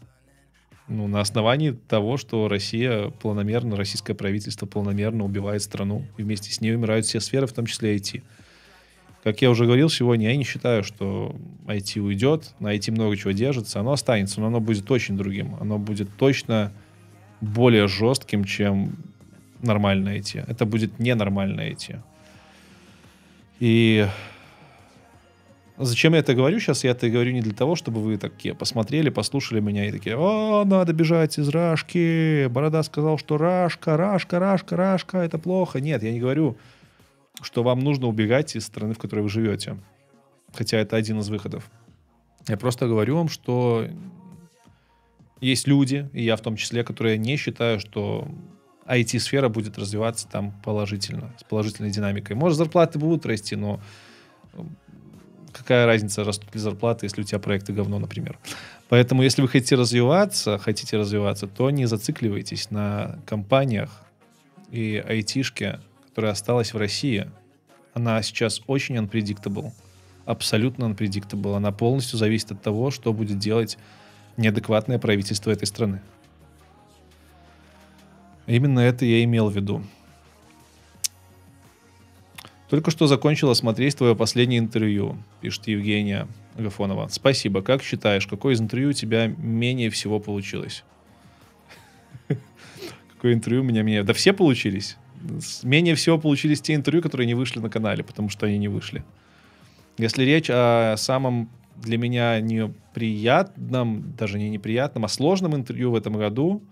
[0.88, 6.62] ну, на основании того, что Россия планомерно, российское правительство планомерно убивает страну, и вместе с
[6.62, 8.22] ней умирают все сферы, в том числе IT.
[9.24, 13.32] Как я уже говорил сегодня, я не считаю, что IT уйдет, на IT много чего
[13.32, 16.74] держится, оно останется, но оно будет очень другим, оно будет точно
[17.44, 18.96] более жестким, чем
[19.62, 20.46] нормальное IT.
[20.48, 22.00] Это будет ненормальное IT.
[23.60, 24.08] И
[25.78, 26.84] Зачем я это говорю сейчас?
[26.84, 30.64] Я это говорю не для того, чтобы вы такие посмотрели, послушали меня и такие, о,
[30.66, 32.46] надо бежать из Рашки.
[32.48, 35.82] Борода сказал, что Рашка, Рашка, Рашка, Рашка, это плохо.
[35.82, 36.58] Нет, я не говорю,
[37.42, 39.78] что вам нужно убегать из страны, в которой вы живете.
[40.54, 41.70] Хотя это один из выходов.
[42.48, 43.88] Я просто говорю вам, что
[45.44, 48.28] есть люди, и я в том числе, которые не считаю, что
[48.86, 52.36] IT-сфера будет развиваться там положительно, с положительной динамикой.
[52.36, 53.80] Может, зарплаты будут расти, но
[55.52, 58.40] какая разница, растут ли зарплаты, если у тебя проекты говно, например.
[58.90, 64.02] Поэтому, если вы хотите развиваться, хотите развиваться, то не зацикливайтесь на компаниях
[64.72, 65.80] и айтишке,
[66.10, 67.30] которая осталась в России.
[67.94, 69.72] Она сейчас очень unpredictable.
[70.26, 71.56] Абсолютно unpredictable.
[71.56, 73.78] Она полностью зависит от того, что будет делать
[74.38, 76.02] неадекватное правительство этой страны.
[78.48, 79.84] Именно это я имел в виду.
[82.70, 86.28] Только что закончила смотреть твое последнее интервью, пишет Евгения
[86.58, 87.08] Агафонова.
[87.12, 87.62] Спасибо.
[87.62, 90.84] Как считаешь, какое из интервью у тебя менее всего получилось?
[93.14, 94.04] Какое интервью у меня менее...
[94.04, 94.98] Да все получились.
[95.62, 99.04] Менее всего получились те интервью, которые не вышли на канале, потому что они не вышли.
[100.00, 106.14] Если речь о самом для меня неприятном, даже не неприятном, а сложном интервью в этом
[106.14, 106.64] году,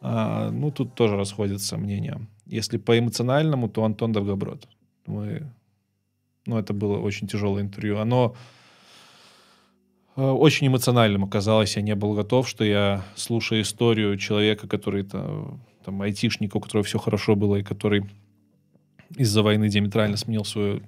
[0.00, 2.20] а, ну, тут тоже расходятся мнения.
[2.46, 4.68] Если по эмоциональному, то Антон Довгоброд.
[5.06, 5.52] Мы...
[6.44, 7.98] Ну, это было очень тяжелое интервью.
[7.98, 8.34] Оно
[10.16, 11.76] э, очень эмоциональным оказалось.
[11.76, 16.84] Я не был готов, что я слушаю историю человека, который там, там айтишник, у которого
[16.84, 18.10] все хорошо было, и который
[19.16, 20.82] из-за войны диаметрально сменил свою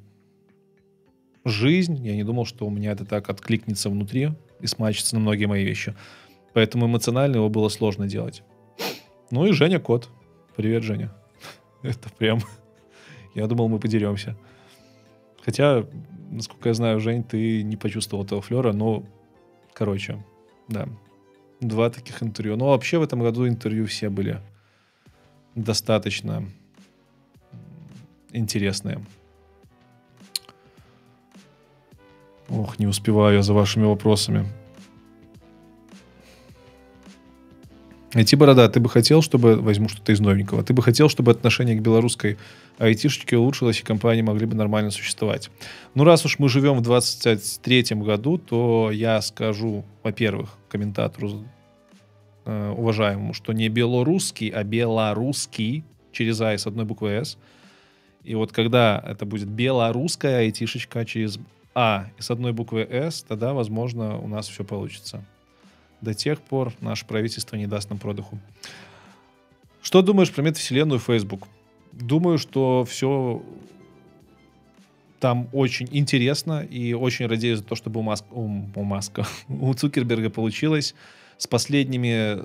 [1.45, 2.05] жизнь.
[2.05, 5.64] Я не думал, что у меня это так откликнется внутри и смачится на многие мои
[5.64, 5.95] вещи.
[6.53, 8.42] Поэтому эмоционально его было сложно делать.
[9.30, 10.09] Ну и Женя Кот.
[10.57, 11.12] Привет, Женя.
[11.82, 12.40] Это прям
[13.34, 14.36] я думал, мы подеремся.
[15.45, 15.84] Хотя,
[16.30, 19.05] насколько я знаю, Жень, ты не почувствовал этого флера, но,
[19.74, 20.24] короче,
[20.68, 20.88] да.
[21.61, 22.57] Два таких интервью.
[22.57, 24.40] Но вообще в этом году интервью все были
[25.55, 26.49] достаточно
[28.32, 29.05] интересные.
[32.49, 34.47] Ох, не успеваю я за вашими вопросами.
[38.14, 39.57] IT-борода, ты бы хотел, чтобы...
[39.57, 40.62] Возьму что-то из новенького.
[40.62, 42.38] Ты бы хотел, чтобы отношение к белорусской
[42.78, 45.51] айтишечке улучшилось, и компании могли бы нормально существовать.
[45.95, 51.45] Ну, раз уж мы живем в 23 году, то я скажу, во-первых, комментатору
[52.45, 57.36] э, уважаемому, что не белорусский, а белорусский через А с одной буквой С.
[58.22, 61.38] И вот когда это будет белорусская айтишечка через
[61.75, 65.25] А и с одной буквой С, тогда, возможно, у нас все получится
[66.01, 68.39] до тех пор наше правительство не даст нам продыху.
[69.83, 71.49] Что думаешь про метавселенную Facebook?
[71.93, 73.43] Думаю, что все
[75.20, 78.43] там очень интересно и очень радею за то, чтобы у, Маск, у,
[78.75, 80.95] у Маска, у Цукерберга получилось
[81.39, 82.43] с последними,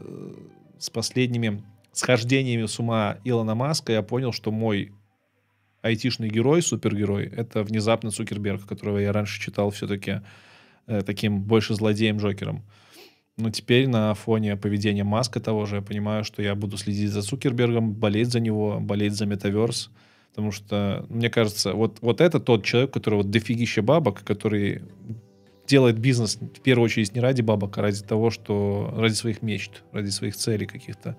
[0.79, 1.61] с последними
[1.91, 4.93] схождениями с ума Илона Маска я понял, что мой
[5.81, 10.21] айтишный герой, супергерой, это внезапно Цукерберг, которого я раньше читал все-таки
[10.87, 12.63] э, таким больше злодеем-джокером.
[13.37, 17.21] Но теперь на фоне поведения Маска того же я понимаю, что я буду следить за
[17.21, 19.89] Цукербергом, болеть за него, болеть за метаверс.
[20.31, 24.83] Потому что, мне кажется, вот, вот это тот человек, который вот дофигища бабок, который
[25.67, 29.83] делает бизнес в первую очередь не ради бабок, а ради того, что ради своих мечт,
[29.91, 31.15] ради своих целей каких-то,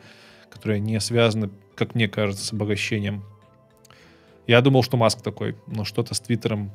[0.50, 3.24] которые не связаны, как мне кажется, с обогащением.
[4.50, 6.72] Я думал, что Маск такой, но что-то с Твиттером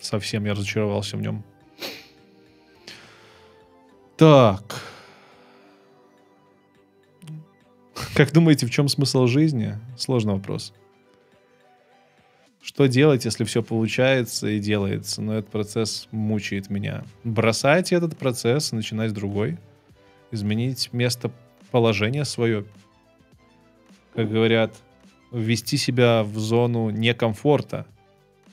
[0.00, 1.44] совсем я разочаровался в нем.
[4.16, 4.82] Так.
[8.14, 9.78] Как думаете, в чем смысл жизни?
[9.98, 10.72] Сложный вопрос.
[12.62, 17.04] Что делать, если все получается и делается, но этот процесс мучает меня?
[17.22, 19.58] Бросайте этот процесс начинать другой.
[20.30, 21.30] Изменить место
[21.70, 22.64] положения свое.
[24.14, 24.72] Как говорят,
[25.32, 27.86] ввести себя в зону некомфорта.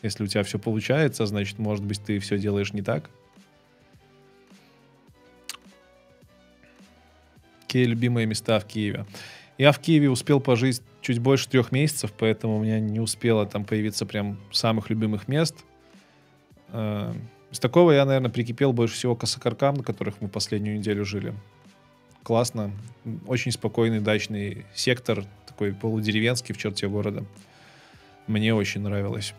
[0.03, 3.09] Если у тебя все получается, значит, может быть, ты все делаешь не так.
[7.61, 9.05] Какие любимые места в Киеве?
[9.57, 13.65] Я в Киеве успел пожить чуть больше трех месяцев, поэтому у меня не успело там
[13.65, 15.55] появиться прям самых любимых мест.
[16.69, 17.13] Э,
[17.51, 21.33] из такого я, наверное, прикипел больше всего к Осокаркам, на которых мы последнюю неделю жили.
[22.23, 22.71] Классно.
[23.25, 25.23] Очень спокойный дачный сектор,
[25.57, 27.25] такой полудеревенский в черте города.
[28.27, 29.33] Мне очень нравилось.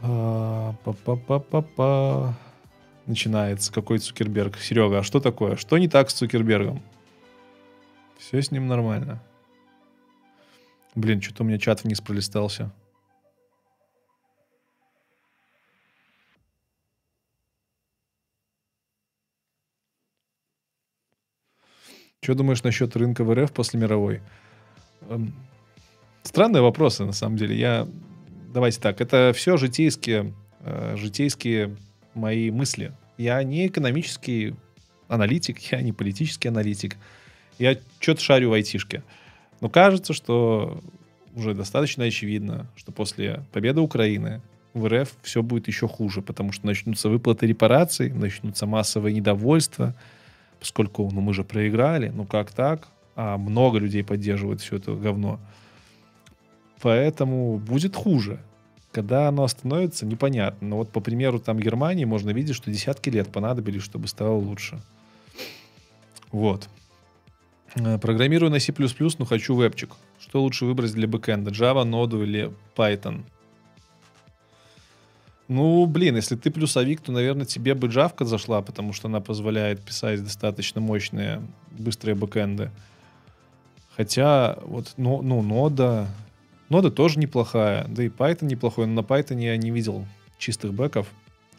[0.00, 2.34] А, па-па-па-па-па
[3.06, 4.58] начинается, какой Цукерберг.
[4.58, 5.56] Серега, а что такое?
[5.56, 6.80] Что не так с Цукербергом?
[8.16, 9.20] Все с ним нормально.
[10.94, 12.70] Блин, что-то у меня чат вниз пролистался.
[22.22, 24.20] Что думаешь насчет рынка в РФ после мировой?
[25.08, 25.34] Эм,
[26.22, 27.58] странные вопросы, на самом деле.
[27.58, 27.88] Я...
[28.54, 31.76] Давайте так, это все житейские, э, житейские
[32.14, 32.92] мои мысли.
[33.18, 34.54] Я не экономический
[35.08, 36.96] аналитик, я не политический аналитик.
[37.58, 39.02] Я что-то шарю в айтишке.
[39.60, 40.80] Но кажется, что
[41.34, 44.42] уже достаточно очевидно, что после победы Украины
[44.74, 49.96] в РФ все будет еще хуже, потому что начнутся выплаты репараций, начнутся массовые недовольства,
[50.62, 52.86] поскольку ну, мы же проиграли, ну как так?
[53.16, 55.40] А много людей поддерживают все это говно.
[56.80, 58.38] Поэтому будет хуже.
[58.92, 60.68] Когда оно остановится, непонятно.
[60.68, 64.80] Но вот по примеру там Германии можно видеть, что десятки лет понадобились, чтобы стало лучше.
[66.30, 66.68] Вот.
[67.74, 68.72] Э, программирую на C++,
[69.18, 69.90] но хочу вебчик.
[70.20, 71.50] Что лучше выбрать для бэкэнда?
[71.50, 73.22] Java, Node или Python?
[75.48, 79.82] Ну, блин, если ты плюсовик, то, наверное, тебе бы Java зашла, потому что она позволяет
[79.82, 82.70] писать достаточно мощные, быстрые бэкэнды.
[83.96, 86.08] Хотя, вот, ну, ну нода,
[86.72, 90.06] Нода тоже неплохая, да и Python неплохой, но на Python я не видел
[90.38, 91.06] чистых бэков.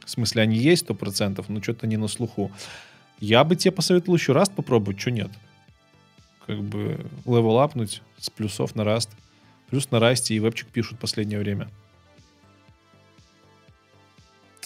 [0.03, 2.51] В смысле, они есть 100%, но что-то не на слуху.
[3.19, 5.29] Я бы тебе посоветовал еще раз попробовать, что нет.
[6.47, 9.09] Как бы level up нуть с плюсов на Rust.
[9.69, 11.69] Плюс на Rust и вебчик пишут в последнее время.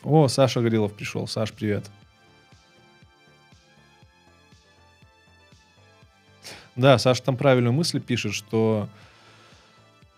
[0.07, 1.27] О, Саша Горилов пришел.
[1.27, 1.83] Саш, привет.
[6.77, 8.87] Да, Саша там правильную мысль пишет, что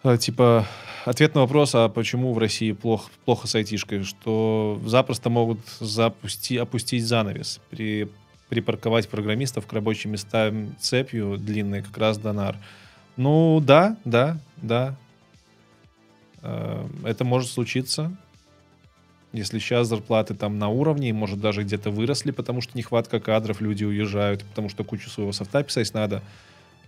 [0.03, 0.67] а, типа,
[1.05, 6.57] ответ на вопрос, а почему в России плохо, плохо с айтишкой, что запросто могут запусти,
[6.57, 8.11] опустить занавес, при,
[8.49, 12.57] припарковать программистов к рабочим местам цепью длинной, как раз донар.
[13.17, 14.95] Ну, да, да, да.
[16.43, 18.15] А, это может случиться.
[19.31, 23.83] Если сейчас зарплаты там на уровне, может даже где-то выросли, потому что нехватка кадров, люди
[23.83, 26.23] уезжают, потому что кучу своего софта писать надо,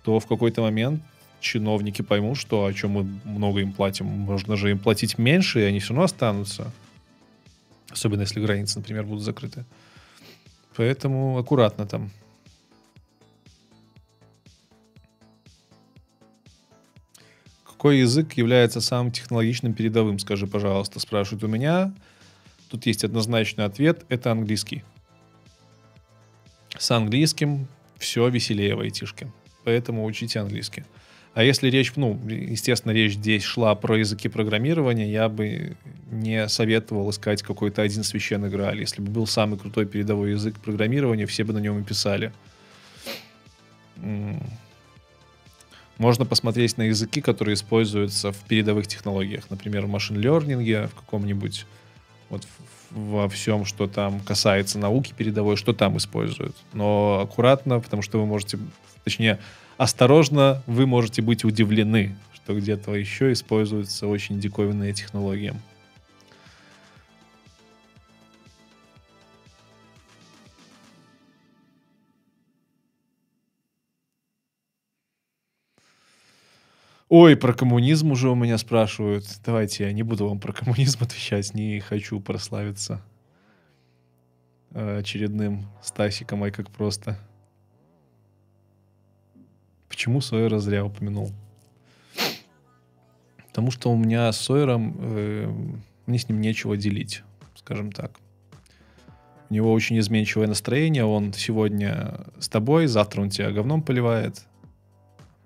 [0.04, 1.04] то в какой-то момент
[1.40, 4.08] чиновники поймут, что о чем мы много им платим.
[4.08, 6.72] Можно же им платить меньше, и они все равно останутся.
[7.90, 9.66] Особенно если границы, например, будут закрыты.
[10.76, 12.10] Поэтому аккуратно там.
[17.66, 21.94] Какой язык является самым технологичным передовым, скажи, пожалуйста, спрашивают у меня.
[22.72, 24.86] Тут есть однозначный ответ, это английский.
[26.78, 27.68] С английским
[27.98, 29.30] все веселее в айтишке.
[29.66, 30.86] Поэтому учите английский.
[31.34, 35.76] А если речь, ну, естественно, речь здесь шла про языки программирования, я бы
[36.10, 38.80] не советовал искать какой-то один священный грааль.
[38.80, 42.32] Если бы был самый крутой передовой язык программирования, все бы на нем и писали.
[45.98, 49.50] Можно посмотреть на языки, которые используются в передовых технологиях.
[49.50, 51.66] Например, в машин-лернинге, в каком-нибудь,
[52.32, 52.48] вот
[52.90, 56.56] во всем, что там касается науки передовой, что там используют.
[56.74, 58.58] Но аккуратно, потому что вы можете,
[59.04, 59.40] точнее,
[59.78, 65.54] осторожно, вы можете быть удивлены, что где-то еще используются очень диковинные технологии.
[77.14, 79.26] Ой, про коммунизм уже у меня спрашивают.
[79.46, 83.02] Давайте я не буду вам про коммунизм отвечать, не хочу прославиться
[84.70, 87.20] э, очередным Стасиком, ай как просто.
[89.90, 91.32] Почему Сойера зря упомянул?
[93.50, 95.54] Потому что у меня с Сойером, э,
[96.06, 97.24] мне с ним нечего делить,
[97.56, 98.22] скажем так.
[99.50, 104.46] У него очень изменчивое настроение, он сегодня с тобой, завтра он тебя говном поливает,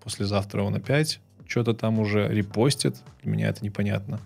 [0.03, 4.19] послезавтра он опять что-то там уже репостит, для меня это непонятно.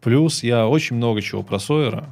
[0.00, 2.08] Плюс я очень много чего про Сойера,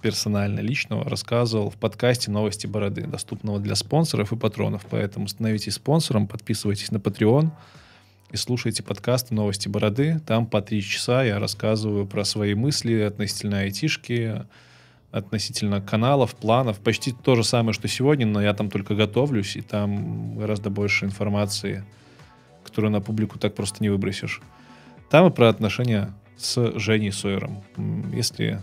[0.00, 4.86] персонально, личного, рассказывал в подкасте «Новости Бороды», доступного для спонсоров и патронов.
[4.90, 7.50] Поэтому становитесь спонсором, подписывайтесь на Patreon
[8.30, 10.20] и слушайте подкаст «Новости Бороды».
[10.26, 14.46] Там по три часа я рассказываю про свои мысли относительно айтишки,
[15.10, 16.78] относительно каналов, планов.
[16.78, 21.06] Почти то же самое, что сегодня, но я там только готовлюсь, и там гораздо больше
[21.06, 21.84] информации,
[22.70, 24.40] которую на публику так просто не выбросишь.
[25.10, 27.62] Там и про отношения с Женей Сойером.
[28.12, 28.60] Если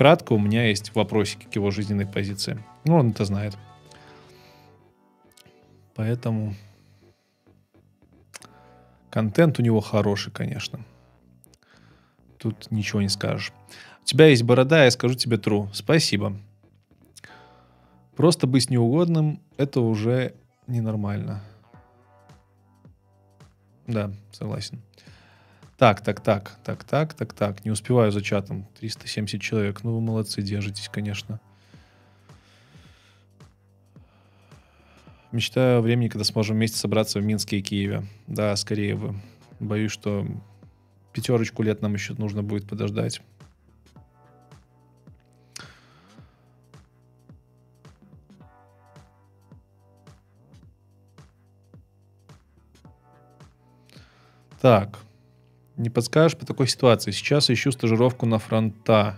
[0.00, 2.58] Кратко, у меня есть вопросики к его жизненной позиции.
[2.86, 3.54] Ну, он это знает.
[5.94, 6.54] Поэтому
[9.10, 10.80] контент у него хороший, конечно.
[12.38, 13.52] Тут ничего не скажешь.
[14.00, 15.68] У тебя есть борода, я скажу тебе true.
[15.74, 16.34] Спасибо.
[18.16, 20.34] Просто быть неугодным— это уже
[20.66, 21.42] ненормально.
[23.90, 24.80] Да, согласен.
[25.76, 27.64] Так, так, так, так, так, так, так.
[27.64, 28.66] Не успеваю за чатом.
[28.78, 29.82] 370 человек.
[29.82, 31.40] Ну, вы молодцы, держитесь, конечно.
[35.32, 38.04] Мечтаю о времени, когда сможем вместе собраться в Минске и Киеве.
[38.26, 39.14] Да, скорее бы.
[39.58, 40.26] Боюсь, что
[41.12, 43.20] пятерочку лет нам еще нужно будет подождать.
[54.60, 54.98] Так.
[55.76, 57.10] Не подскажешь по такой ситуации?
[57.10, 59.16] Сейчас ищу стажировку на фронта.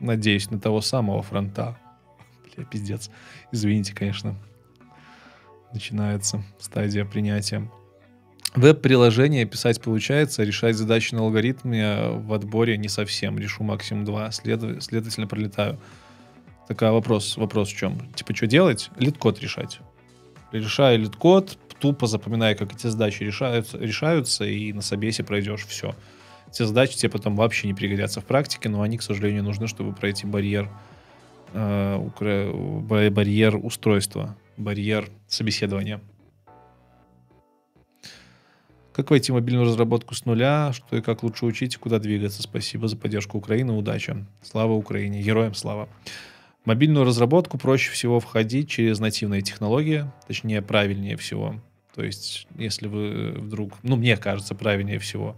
[0.00, 1.78] Надеюсь, на того самого фронта.
[2.56, 3.10] Бля, пиздец.
[3.52, 4.34] Извините, конечно.
[5.72, 7.70] Начинается стадия принятия.
[8.54, 13.38] Веб-приложение писать получается, решать задачи на алгоритме в отборе не совсем.
[13.38, 14.82] Решу максимум два, след...
[14.82, 15.78] следовательно, пролетаю.
[16.66, 18.12] Такая вопрос, вопрос в чем?
[18.14, 18.90] Типа, что делать?
[18.96, 19.80] LeetCode решать.
[20.50, 25.94] Решай LeetCode, тупо запоминай, как эти задачи решаются, решаются и на собесе пройдешь все.
[26.50, 29.92] Эти задачи тебе потом вообще не пригодятся в практике, но они, к сожалению, нужны, чтобы
[29.92, 30.70] пройти барьер,
[31.52, 31.98] э,
[33.10, 36.00] барьер устройства, барьер собеседования.
[38.92, 42.42] Как войти в мобильную разработку с нуля, что и как лучше учить, куда двигаться.
[42.42, 44.26] Спасибо за поддержку Украины, удачи.
[44.42, 45.88] Слава Украине, героям слава
[46.68, 51.54] мобильную разработку проще всего входить через нативные технологии, точнее, правильнее всего.
[51.98, 55.36] То есть, если вы вдруг, ну, мне кажется, правильнее всего,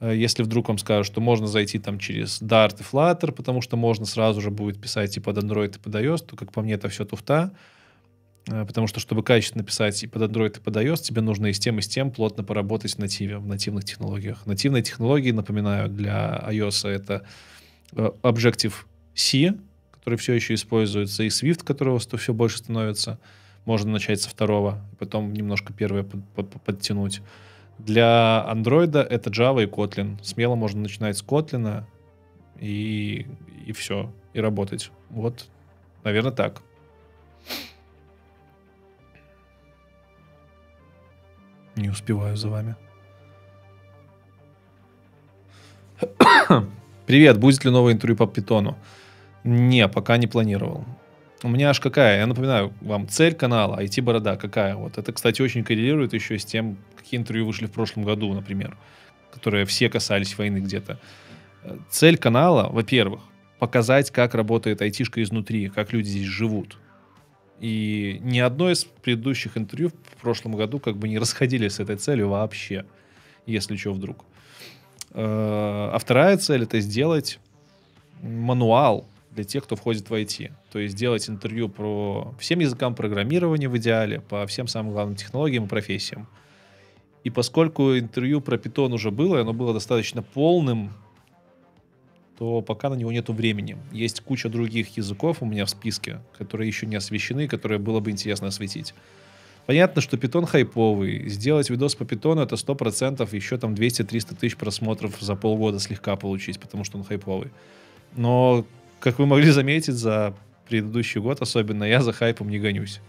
[0.00, 3.78] э, если вдруг вам скажут, что можно зайти там через Dart и Flutter, потому что
[3.78, 6.74] можно сразу же будет писать и под Android, и под iOS, то, как по мне,
[6.74, 7.54] это все туфта.
[8.48, 11.54] Э, потому что, чтобы качественно писать и под Android, и под iOS, тебе нужно и
[11.54, 14.44] с тем, и с тем плотно поработать в нативе, в нативных технологиях.
[14.44, 17.26] Нативные технологии, напоминаю, для iOS это
[17.92, 19.54] э, Objective-C,
[19.90, 23.18] который все еще используется, и Swift, которого все больше становится.
[23.64, 27.20] Можно начать со второго, потом немножко первое под, под, подтянуть.
[27.78, 30.22] Для Android это Java и Kotlin.
[30.22, 31.84] Смело можно начинать с Kotlin
[32.58, 33.26] и,
[33.66, 34.90] и все, и работать.
[35.10, 35.46] Вот,
[36.04, 36.62] наверное, так.
[41.76, 42.76] Не успеваю за вами.
[47.06, 48.76] Привет, будет ли новое интервью по питону?
[49.44, 50.84] Не, пока не планировал.
[51.44, 54.76] У меня аж какая, я напоминаю вам, цель канала IT-борода какая.
[54.76, 58.76] Вот это, кстати, очень коррелирует еще с тем, какие интервью вышли в прошлом году, например,
[59.32, 61.00] которые все касались войны где-то.
[61.90, 63.22] Цель канала, во-первых,
[63.58, 66.78] показать, как работает айтишка изнутри, как люди здесь живут.
[67.58, 71.96] И ни одно из предыдущих интервью в прошлом году как бы не расходились с этой
[71.96, 72.84] целью вообще,
[73.46, 74.24] если что вдруг.
[75.10, 77.38] Э, а вторая цель— это сделать
[78.20, 80.52] мануал для тех, кто входит в IT.
[80.72, 85.66] То есть сделать интервью про всем языкам программирования в идеале, по всем самым главным технологиям
[85.66, 86.26] и профессиям.
[87.24, 90.94] И поскольку интервью про Python уже было, оно было достаточно полным,
[92.38, 93.76] то пока на него нету времени.
[93.92, 98.10] Есть куча других языков у меня в списке, которые еще не освещены, которые было бы
[98.10, 98.94] интересно осветить.
[99.66, 101.28] Понятно, что питон хайповый.
[101.28, 106.58] Сделать видос по питону это 100%, еще там 200-300 тысяч просмотров за полгода слегка получить,
[106.58, 107.50] потому что он хайповый.
[108.16, 108.64] Но,
[109.00, 110.34] как вы могли заметить, за
[110.72, 113.02] предыдущий год особенно я за хайпом не гонюсь.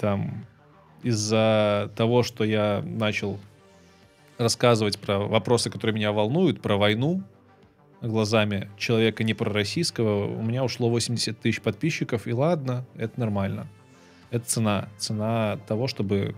[0.00, 0.44] Там
[1.04, 3.38] из-за того, что я начал
[4.38, 7.22] рассказывать про вопросы, которые меня волнуют, про войну,
[8.02, 13.68] глазами человека не пророссийского, у меня ушло 80 тысяч подписчиков, и ладно, это нормально.
[14.32, 14.88] Это цена.
[14.98, 16.34] Цена того, чтобы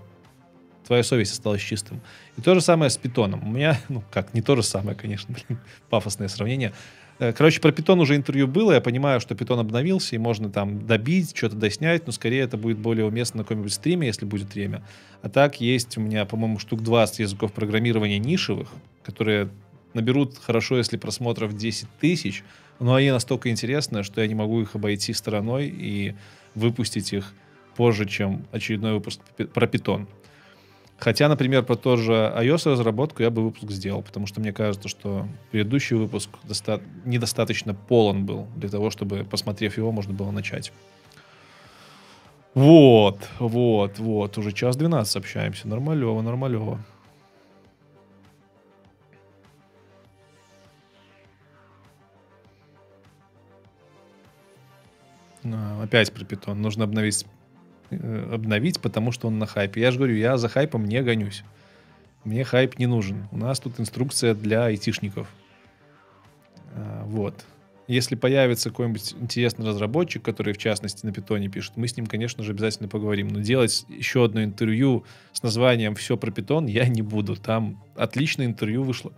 [0.86, 2.02] твоя совесть осталась чистым.
[2.36, 3.48] И то же самое с питоном.
[3.48, 6.74] У меня, ну как, не то же самое, конечно, блин, пафосное сравнение.
[7.20, 10.86] Э, короче, про питон уже интервью было, я понимаю, что питон обновился, и можно там
[10.86, 14.82] добить, что-то доснять, но скорее это будет более уместно на каком-нибудь стриме, если будет время.
[15.20, 18.70] А так есть у меня, по-моему, штук 20 языков программирования нишевых,
[19.02, 19.50] которые
[19.92, 22.42] наберут хорошо, если просмотров 10 тысяч,
[22.78, 26.14] но они настолько интересны, что я не могу их обойти стороной и
[26.54, 27.34] выпустить их
[27.76, 29.20] позже, чем очередной выпуск
[29.52, 30.08] про питон.
[31.00, 34.88] Хотя, например, про тот же iOS разработку я бы выпуск сделал, потому что мне кажется,
[34.88, 40.72] что предыдущий выпуск доста- недостаточно полон был для того, чтобы, посмотрев его, можно было начать.
[42.52, 45.68] Вот, вот, вот, уже час 12 общаемся.
[45.68, 46.78] Нормалево, нормалево.
[55.44, 56.60] А, опять про питон.
[56.60, 57.24] Нужно обновить,
[57.90, 59.80] обновить, потому что он на хайпе.
[59.80, 61.44] Я же говорю, я за хайпом не гонюсь.
[62.24, 63.28] Мне хайп не нужен.
[63.30, 65.28] У нас тут инструкция для айтишников.
[66.74, 67.44] А, вот.
[67.88, 72.44] Если появится какой-нибудь интересный разработчик, который, в частности, на питоне пишет, мы с ним, конечно
[72.44, 73.28] же, обязательно поговорим.
[73.28, 77.34] Но делать еще одно интервью с названием «Все про питон» я не буду.
[77.34, 79.12] Там отличное интервью вышло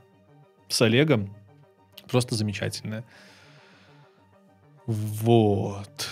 [0.69, 1.35] с Олегом.
[2.11, 3.05] Просто замечательное.
[4.87, 6.09] Вот.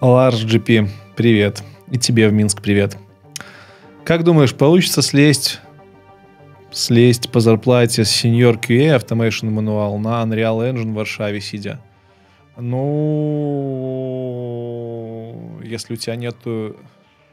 [0.00, 1.64] Ларс GP, привет.
[1.90, 2.96] И тебе в Минск привет.
[4.04, 5.58] Как думаешь, получится слезть
[6.70, 11.80] слезть по зарплате с Senior QA Automation Manual на Unreal Engine в Варшаве сидя?
[12.56, 12.78] Ну,
[15.64, 16.36] если у тебя нет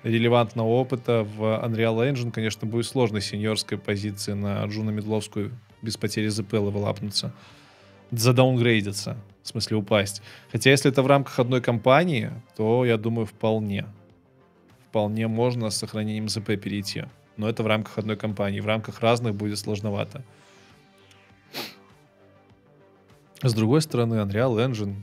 [0.01, 5.52] релевантного опыта в Unreal Engine, конечно, будет сложно сеньорской позиции на джуна-мидловскую
[5.83, 7.31] без потери ЗП лапнуться.
[8.11, 10.22] Задаунгрейдиться, в смысле упасть.
[10.52, 13.86] Хотя если это в рамках одной компании, то, я думаю, вполне.
[14.90, 17.06] Вполне можно с сохранением ЗП перейти
[17.38, 18.60] но это в рамках одной компании.
[18.60, 20.23] В рамках разных будет сложновато.
[23.41, 24.95] С другой стороны, Unreal Engine,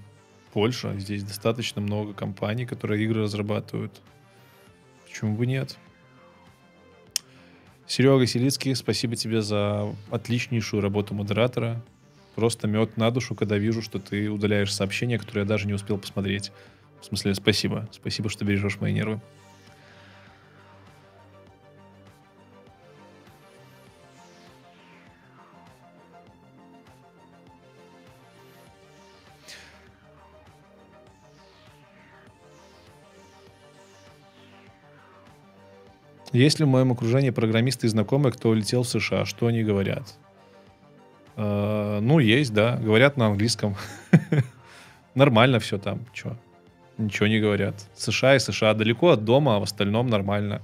[0.53, 4.01] Польша, здесь достаточно много компаний, которые игры разрабатывают.
[5.05, 5.77] Почему бы нет?
[7.87, 11.83] Серега Селицкий, спасибо тебе за отличнейшую работу модератора.
[12.35, 15.99] Просто мед на душу, когда вижу, что ты удаляешь сообщения, которые я даже не успел
[15.99, 16.51] посмотреть.
[17.01, 17.89] В смысле, спасибо.
[17.93, 19.21] Спасибо, что бережешь мои нервы.
[36.33, 39.27] Есть ли в моем окружении программисты и знакомые, кто улетел в США?
[39.27, 40.17] Что они говорят?
[41.37, 42.77] Э, ну, есть, да.
[42.77, 43.77] Говорят на английском.
[45.15, 46.07] Нормально все там.
[46.13, 46.37] Че?
[46.99, 47.75] Ничего не говорят.
[47.95, 50.63] США и США далеко от дома, а в остальном нормально.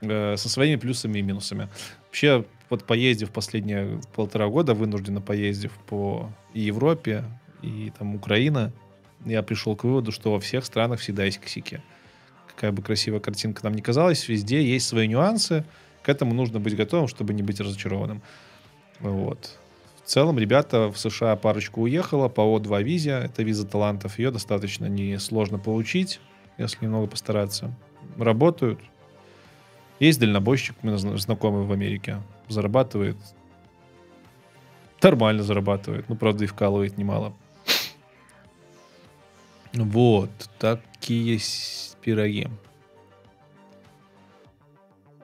[0.00, 1.68] Э, со своими плюсами и минусами.
[2.06, 7.24] Вообще, вот поездив последние полтора года, вынужденно поездив по Европе,
[7.62, 8.72] и там Украина,
[9.26, 11.80] я пришел к выводу, что во всех странах всегда есть косяки
[12.60, 15.64] какая бы красивая картинка нам не казалась, везде есть свои нюансы.
[16.02, 18.20] К этому нужно быть готовым, чтобы не быть разочарованным.
[18.98, 19.58] Вот.
[20.10, 23.12] Целом, ребята в США парочку уехала по О2 визе.
[23.12, 24.18] Это виза талантов.
[24.18, 26.18] Ее достаточно несложно получить,
[26.58, 27.72] если немного постараться.
[28.16, 28.80] Работают.
[30.00, 32.20] Есть дальнобойщик, мы знакомый в Америке.
[32.48, 33.18] Зарабатывает.
[35.00, 36.08] Нормально зарабатывает.
[36.08, 37.32] Ну, правда, и вкалывает немало.
[39.74, 40.30] Вот.
[40.58, 41.38] Такие
[42.02, 42.48] пироги.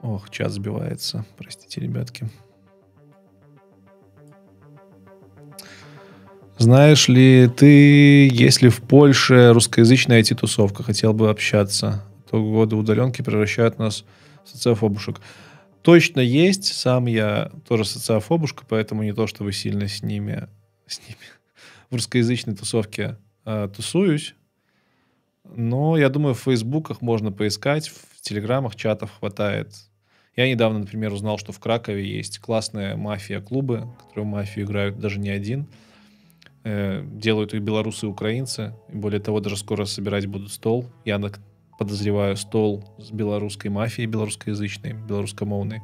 [0.01, 1.27] Ох, час сбивается.
[1.37, 2.31] Простите, ребятки.
[6.59, 13.79] Знаешь ли ты, если в Польше русскоязычная IT-тусовка, хотел бы общаться, то годы удаленки превращают
[13.79, 14.05] нас
[14.43, 15.21] в социофобушек.
[15.83, 20.49] Точно есть, сам я тоже социофобушка, поэтому не то, чтобы сильно с ними,
[20.87, 21.21] с ними
[21.91, 24.35] в русскоязычной тусовке э, тусуюсь.
[25.45, 29.75] Но я думаю, в фейсбуках можно поискать, в телеграмах чатов хватает.
[30.35, 35.19] Я недавно, например, узнал, что в Кракове есть классные мафия-клубы, которые в мафию играют даже
[35.19, 35.67] не один–
[36.69, 38.75] Э, делают их белорусы и украинцы.
[38.89, 40.87] И более того, даже скоро собирать будут стол.
[41.05, 41.23] Я
[41.79, 45.83] подозреваю стол с белорусской мафией, белорусскоязычной, белорусскомовной.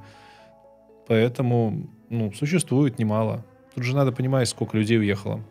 [1.06, 3.44] Поэтому, ну, существует немало.
[3.76, 5.44] Тут же надо понимать, сколько людей уехало.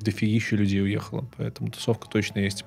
[0.00, 1.24] Дофигища людей уехало.
[1.36, 2.64] Поэтому тусовка точно есть.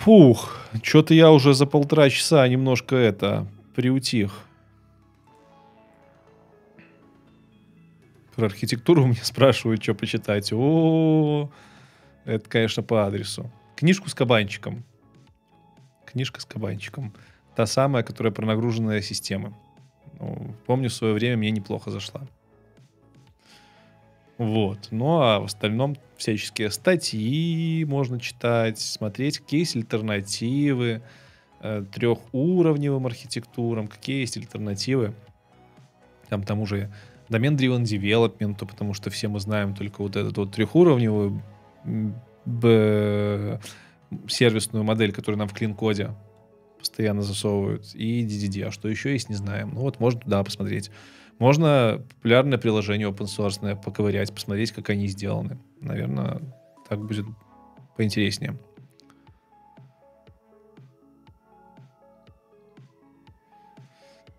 [0.00, 4.44] Фух, что-то я уже за полтора часа немножко это приутих.
[8.40, 10.50] Про архитектуру меня спрашивают, что почитать.
[10.50, 11.50] О,
[12.24, 13.52] это, конечно, по адресу.
[13.76, 14.82] Книжку с кабанчиком.
[16.06, 17.12] Книжка с кабанчиком.
[17.54, 19.52] Та самая, которая про нагруженные системы.
[20.18, 22.22] Ну, помню, в свое время мне неплохо зашла.
[24.38, 24.88] Вот.
[24.90, 31.02] Ну, а в остальном всяческие статьи можно читать, смотреть, какие есть альтернативы
[31.60, 35.12] э, трехуровневым архитектурам, какие есть альтернативы
[36.30, 36.90] там тому же
[37.30, 41.42] домен-driven development, потому что все мы знаем только вот эту вот трехуровневую
[44.28, 46.14] сервисную модель, которую нам в клин-коде
[46.78, 48.64] постоянно засовывают, и DDD.
[48.64, 49.70] А что еще есть, не знаем.
[49.74, 50.90] Ну вот, можно туда посмотреть.
[51.38, 55.58] Можно популярное приложение open source поковырять, посмотреть, как они сделаны.
[55.80, 56.42] Наверное,
[56.88, 57.26] так будет
[57.96, 58.58] поинтереснее.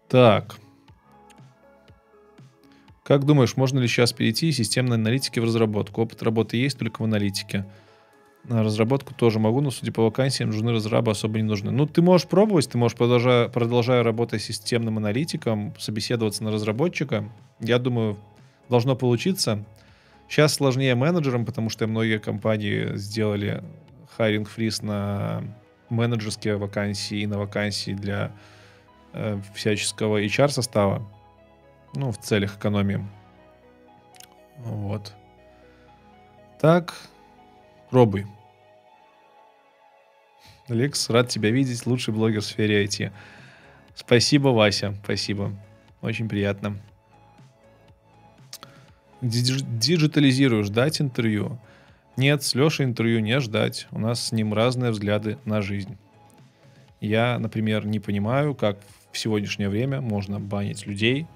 [0.09, 0.60] Так.
[3.11, 6.01] Как думаешь, можно ли сейчас перейти из системной аналитики в разработку?
[6.01, 7.65] Опыт работы есть только в аналитике.
[8.45, 11.71] На разработку тоже могу, но, судя по вакансиям, жены разрабы особо не нужны.
[11.71, 17.29] Ну, ты можешь пробовать, ты можешь, продолжая, продолжая работать системным аналитиком, собеседоваться на разработчика.
[17.59, 18.17] Я думаю,
[18.69, 19.65] должно получиться.
[20.29, 23.61] Сейчас сложнее менеджерам, потому что многие компании сделали
[24.15, 25.43] хайринг фриз на
[25.89, 28.31] менеджерские вакансии и на вакансии для
[29.11, 31.05] э, всяческого HR состава.
[31.93, 33.05] Ну, в целях экономии.
[34.59, 35.13] Вот.
[36.59, 36.95] Так,
[37.89, 38.27] пробуй.
[40.68, 41.85] Лекс, рад тебя видеть.
[41.85, 43.11] Лучший блогер в сфере IT.
[43.95, 44.95] Спасибо, Вася.
[45.03, 45.51] Спасибо.
[46.01, 46.77] Очень приятно.
[49.22, 51.59] Диджитализирую, ждать интервью.
[52.18, 53.88] Нет, с Лешей интервью не ждать.
[53.91, 55.97] У нас с ним разные взгляды на жизнь.
[56.99, 58.80] Я, например, не понимаю, как
[59.11, 61.27] в сегодняшнее время можно банить людей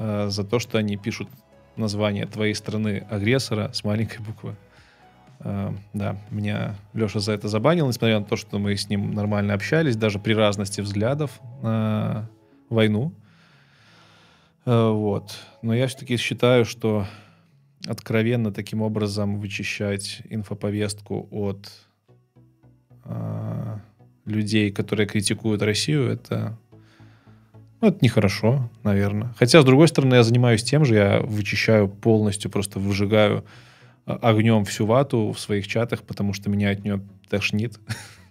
[0.00, 1.28] э, за то, что они пишут
[1.76, 4.56] название твоей страны агрессора с маленькой буквы.
[5.40, 9.52] Э, да, меня Леша за это забанил, несмотря на то, что мы с ним нормально
[9.54, 12.28] общались, даже при разности взглядов на
[12.70, 13.12] войну.
[14.64, 15.38] Э, вот.
[15.60, 17.06] Но я все-таки считаю, что
[17.86, 21.70] откровенно таким образом вычищать инфоповестку от
[24.24, 26.56] людей, которые критикуют Россию, это
[27.80, 29.32] ну, это нехорошо, наверное.
[29.38, 33.44] Хотя, с другой стороны, я занимаюсь тем же, я вычищаю полностью, просто выжигаю
[34.04, 37.00] а, огнем всю вату в своих чатах, потому что меня от нее
[37.30, 37.80] тошнит.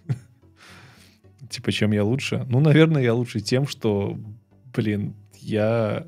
[1.50, 2.46] Типа, чем я лучше?
[2.48, 4.16] Ну, наверное, я лучше тем, что,
[4.72, 6.06] блин, я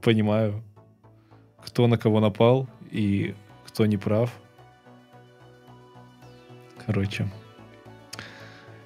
[0.00, 0.62] понимаю,
[1.66, 3.34] кто на кого напал и
[3.66, 4.32] кто не прав.
[6.86, 7.28] Короче.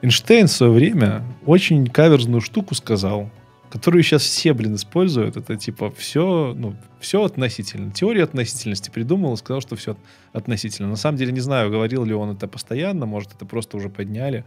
[0.00, 3.30] Эйнштейн в свое время очень каверзную штуку сказал–
[3.72, 5.38] которую сейчас все, блин, используют.
[5.38, 7.90] Это типа все, ну, все относительно.
[7.90, 9.96] Теория относительности придумал и сказал, что все
[10.34, 10.90] относительно.
[10.90, 14.44] На самом деле не знаю, говорил ли он это постоянно, может, это просто уже подняли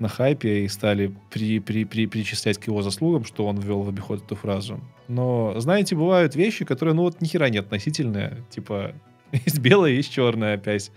[0.00, 3.88] на хайпе и стали при, при, при, причислять к его заслугам, что он ввел в
[3.88, 4.80] обиход эту фразу.
[5.06, 8.38] Но, знаете, бывают вещи, которые, ну вот, ни хера не относительные.
[8.50, 8.92] Типа,
[9.32, 10.90] есть белое, есть черное опять.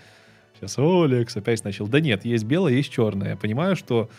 [0.56, 1.88] Сейчас Олекс опять начал.
[1.88, 3.32] Да нет, есть белое, есть черное.
[3.32, 4.10] Я понимаю, что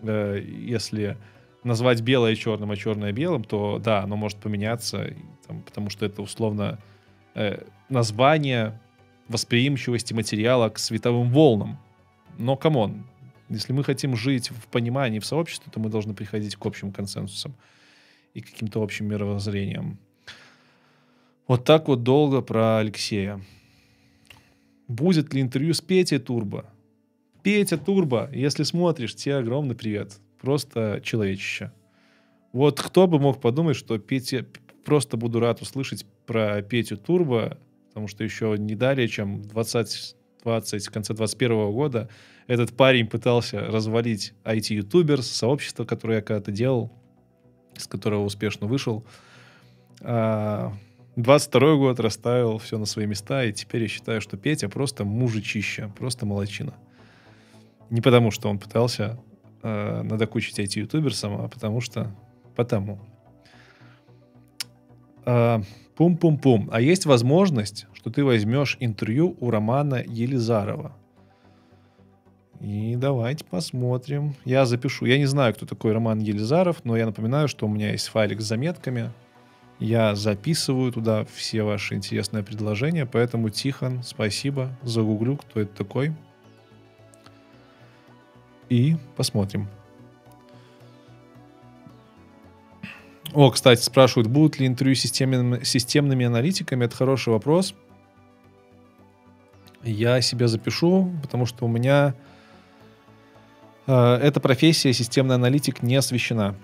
[0.00, 1.18] э, если
[1.64, 5.14] назвать белое черным, а черное белым, то да, оно может поменяться,
[5.46, 6.78] там, потому что это условно
[7.34, 8.80] э, название
[9.28, 11.78] восприимчивости материала к световым волнам.
[12.38, 13.06] Но, come on,
[13.48, 17.54] если мы хотим жить в понимании, в сообществе, то мы должны приходить к общим консенсусам
[18.32, 19.98] и каким-то общим мировоззрением.
[21.46, 23.40] Вот так вот долго про Алексея.
[24.86, 26.64] Будет ли интервью с Петей Турбо?
[27.42, 30.20] Петя Турбо, если смотришь, тебе огромный привет.
[30.40, 31.72] Просто человечище.
[32.52, 34.46] Вот кто бы мог подумать, что Петя...
[34.84, 37.58] Просто буду рад услышать про Петю Турбо,
[37.88, 42.08] потому что еще не далее, чем 20, 20 в конце 21 года
[42.46, 46.90] этот парень пытался развалить IT-ютуберс, сообщество, которое я когда-то делал,
[47.76, 49.04] с которого успешно вышел.
[50.00, 50.72] А
[51.16, 55.92] 22 год расставил все на свои места, и теперь я считаю, что Петя просто мужичище,
[55.98, 56.74] просто молочина.
[57.90, 59.20] Не потому, что он пытался
[59.62, 62.14] э, надокучить IT-ютуберсам, а потому что...
[62.56, 62.98] Потому.
[65.24, 65.62] А,
[65.96, 66.68] пум-пум-пум.
[66.72, 70.96] А есть возможность, что ты возьмешь интервью у Романа Елизарова.
[72.60, 74.34] И давайте посмотрим.
[74.44, 75.06] Я запишу.
[75.06, 78.40] Я не знаю, кто такой Роман Елизаров, но я напоминаю, что у меня есть файлик
[78.40, 79.10] с заметками.
[79.78, 84.76] Я записываю туда все ваши интересные предложения, поэтому, Тихон, спасибо.
[84.82, 86.12] Загуглю, кто это такой.
[88.70, 89.68] И посмотрим.
[93.32, 96.84] О, кстати, спрашивают, будут ли интервью системными, системными аналитиками.
[96.84, 97.74] Это хороший вопрос.
[99.82, 102.14] Я себя запишу, потому что у меня
[103.86, 106.54] э, эта профессия, системный аналитик, не освещена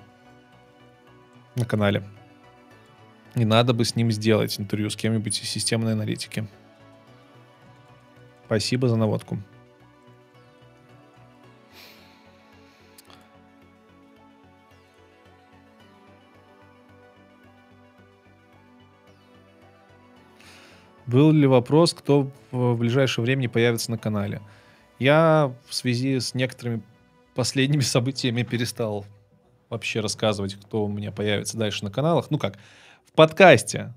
[1.54, 2.04] на канале.
[3.34, 6.46] И надо бы с ним сделать интервью с кем-нибудь из системной аналитики.
[8.46, 9.38] Спасибо за наводку.
[21.06, 24.40] Был ли вопрос, кто в ближайшее время появится на канале?
[24.98, 26.82] Я в связи с некоторыми
[27.34, 29.06] последними событиями перестал
[29.68, 32.30] вообще рассказывать, кто у меня появится дальше на каналах.
[32.30, 32.56] Ну как,
[33.04, 33.94] в подкасте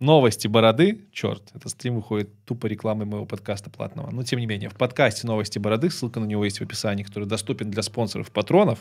[0.00, 4.10] новости бороды, черт, это стрим выходит тупо рекламой моего подкаста платного.
[4.10, 7.26] Но тем не менее, в подкасте новости бороды, ссылка на него есть в описании, который
[7.26, 8.80] доступен для спонсоров патронов.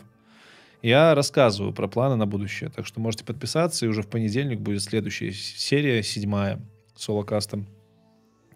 [0.81, 4.81] Я рассказываю про планы на будущее, так что можете подписаться, и уже в понедельник будет
[4.81, 6.59] следующая серия, седьмая,
[6.95, 7.65] солокастом.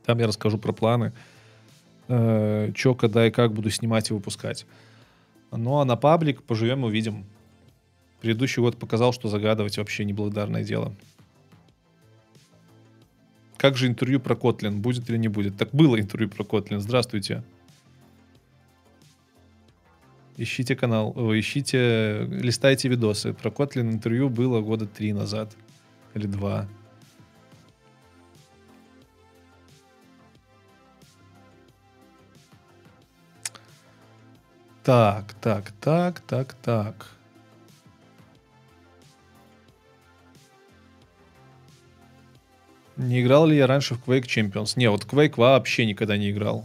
[0.06, 1.14] Там я расскажу про планы,
[2.08, 4.66] э, что, когда и как буду снимать и выпускать.
[5.52, 7.26] Ну а на паблик поживем увидим.
[8.22, 10.94] Предыдущий год показал, что загадывать вообще неблагодарное дело.
[13.58, 14.82] Как же интервью про Котлин?
[14.82, 15.58] Будет или не будет?
[15.58, 16.80] Так было интервью про Котлин.
[16.80, 17.44] Здравствуйте.
[20.38, 23.34] Ищите канал, о, ищите, листайте видосы.
[23.34, 25.56] Про Котлин интервью было года три назад.
[26.14, 26.68] Или два.
[34.88, 37.08] Так, так, так, так, так.
[42.96, 44.76] Не играл ли я раньше в Quake Champions?
[44.78, 46.64] Не, вот Quake вообще никогда не играл.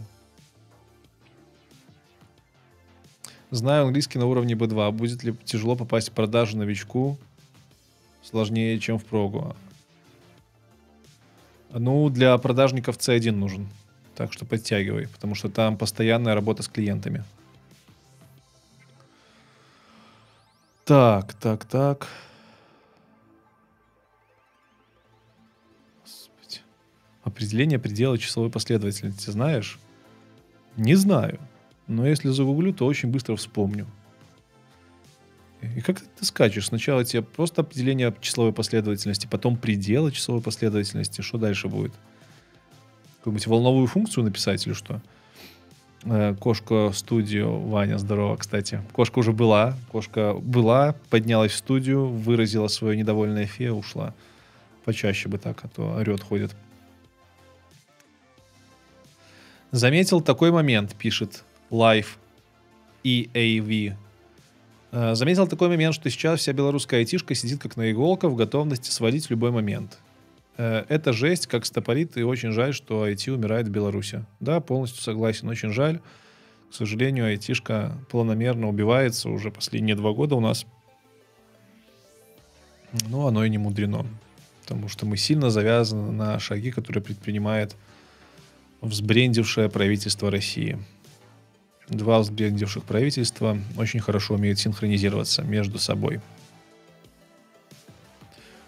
[3.51, 4.93] Знаю английский на уровне B2.
[4.93, 7.17] Будет ли тяжело попасть в продажу новичку?
[8.21, 9.53] Сложнее, чем в прогу.
[11.71, 13.67] Ну, для продажников C1 нужен.
[14.15, 17.25] Так что подтягивай, потому что там постоянная работа с клиентами.
[20.85, 22.07] Так, так, так.
[26.01, 26.59] Господи.
[27.23, 29.79] Определение предела числовой последовательности знаешь?
[30.75, 31.39] Не знаю.
[31.87, 33.87] Но если загуглю, то очень быстро вспомню.
[35.61, 36.67] И как ты скачешь?
[36.67, 41.21] Сначала тебе просто определение числовой последовательности, потом предела числовой последовательности.
[41.21, 41.93] Что дальше будет?
[43.19, 45.01] Какую-нибудь волновую функцию написать или что?
[46.05, 47.59] Э, кошка студию.
[47.59, 48.81] Ваня, здорово, кстати.
[48.91, 49.75] Кошка уже была.
[49.91, 54.13] Кошка была, поднялась в студию, выразила свое недовольное фе, ушла.
[54.83, 56.53] Почаще бы так, а то орет, ходит.
[59.71, 62.17] Заметил такой момент, пишет Life
[63.03, 63.93] EAV.
[64.91, 68.91] Э, заметил такой момент, что сейчас вся белорусская айтишка сидит как на иголках в готовности
[68.91, 69.97] свалить в любой момент.
[70.57, 74.25] Э, это жесть, как стопорит, и очень жаль, что IT умирает в Беларуси.
[74.39, 75.99] Да, полностью согласен, очень жаль.
[76.71, 80.65] К сожалению, айтишка планомерно убивается уже последние два года у нас.
[83.07, 84.05] Но оно и не мудрено.
[84.61, 87.75] Потому что мы сильно завязаны на шаги, которые предпринимает
[88.81, 90.79] взбрендившее правительство России.
[91.89, 96.21] Два взбрендивших правительства очень хорошо умеют синхронизироваться между собой.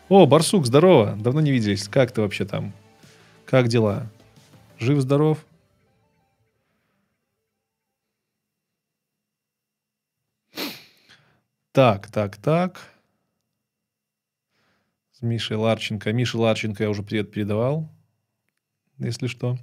[0.07, 1.18] О, Барсук, здорово!
[1.19, 1.88] Давно не виделись.
[1.88, 2.73] Как ты вообще там?
[3.44, 4.07] Как дела?
[4.77, 5.44] Жив-здоров?
[11.72, 12.94] Так, так, так.
[15.11, 16.14] С Мишей Ларченко.
[16.14, 17.90] Миша Ларченко я уже привет передавал,
[18.99, 19.57] если что.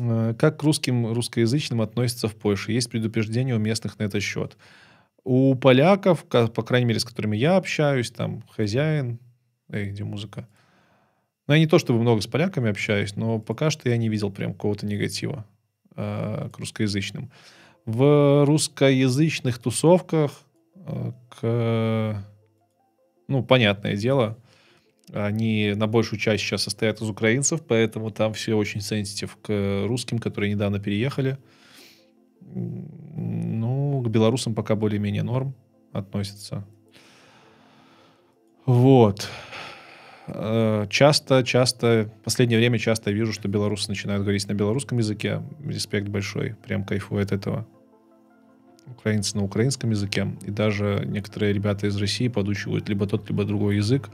[0.00, 2.70] Э, как к русским, русскоязычным относятся в Польше?
[2.70, 4.56] Есть предупреждение у местных на этот счет.
[5.24, 9.20] У поляков, по крайней мере, с которыми я общаюсь, там хозяин,
[9.70, 10.48] эй, где музыка?
[11.46, 14.30] Ну, я не то чтобы много с поляками общаюсь, но пока что я не видел
[14.30, 15.44] прям какого-то негатива
[15.96, 17.30] э, к русскоязычным.
[17.84, 20.32] В русскоязычных тусовках
[20.86, 22.24] Э, к...
[23.28, 24.36] Ну, понятное дело,
[25.12, 30.18] они на большую часть сейчас состоят из украинцев, поэтому там все очень сенситив к русским,
[30.18, 31.38] которые недавно переехали.
[34.12, 35.54] Белорусам пока более-менее норм
[35.92, 36.64] относятся.
[38.64, 39.28] Вот.
[40.28, 45.42] Э, часто, часто, в последнее время часто вижу, что белорусы начинают говорить на белорусском языке.
[45.64, 47.66] Респект большой, прям кайфую от этого
[48.86, 53.76] украинцы на украинском языке, и даже некоторые ребята из России подучивают либо тот, либо другой
[53.76, 54.10] язык.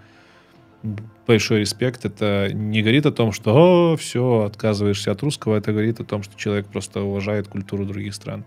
[1.27, 2.05] Большой респект.
[2.05, 6.23] Это не говорит о том, что О, все, отказываешься от русского, это говорит о том,
[6.23, 8.45] что человек просто уважает культуру других стран.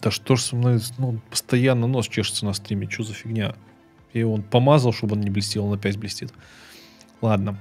[0.00, 3.54] Да что ж со мной, ну, постоянно нос чешется на стриме, что за фигня?
[4.12, 6.32] Его он помазал, чтобы он не блестел, он опять блестит.
[7.20, 7.58] Ладно.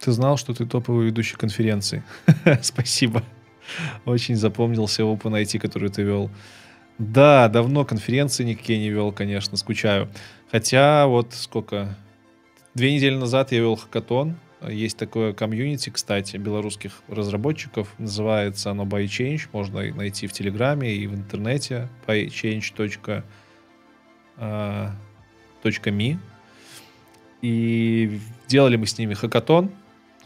[0.00, 2.02] Ты знал, что ты топовый ведущий конференции.
[2.62, 3.22] Спасибо.
[4.04, 6.30] Очень запомнился Open IT, который ты вел.
[6.98, 10.08] Да, давно конференции никакие не вел, конечно, скучаю.
[10.50, 11.96] Хотя вот сколько...
[12.74, 14.36] Две недели назад я вел хакатон.
[14.68, 17.92] Есть такое комьюнити, кстати, белорусских разработчиков.
[17.98, 19.48] Называется оно ByChange.
[19.52, 21.88] Можно найти в Телеграме и в интернете.
[22.06, 23.22] bychange.me
[24.36, 24.94] а,
[27.42, 29.70] И делали мы с ними хакатон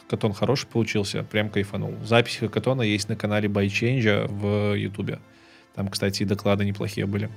[0.06, 1.94] Хакатон хороший получился, прям кайфанул.
[2.04, 5.18] Запись хакатона есть на канале ByChange в Ютубе.
[5.74, 7.28] Там, кстати, и доклады неплохие были.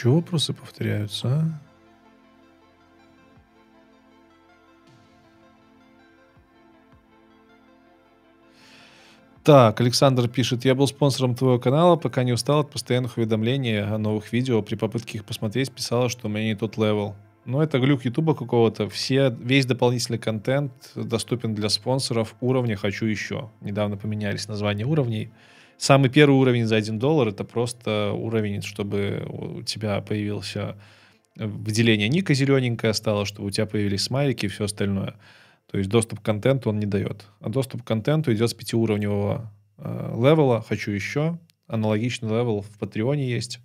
[0.00, 1.44] Чего вопросы повторяются, а?
[9.44, 13.98] Так, Александр пишет, я был спонсором твоего канала, пока не устал от постоянных уведомлений о
[13.98, 14.62] новых видео.
[14.62, 17.14] При попытке их посмотреть писала, что у меня не тот level.
[17.44, 18.88] Но это глюк Ютуба какого-то.
[18.88, 23.50] Все, весь дополнительный контент доступен для спонсоров уровня «Хочу еще».
[23.60, 25.30] Недавно поменялись названия уровней.
[25.80, 30.76] Самый первый уровень за 1 доллар— это просто уровень, чтобы у тебя появился
[31.36, 35.14] выделение ника зелененькое стало, чтобы у тебя появились смайлики и все остальное.
[35.70, 37.24] То есть доступ к контенту он не дает.
[37.40, 40.60] А доступ к контенту идет с пятиуровневого э, level а.
[40.60, 41.38] Хочу еще.
[41.66, 43.60] Аналогичный level в Patreon е есть.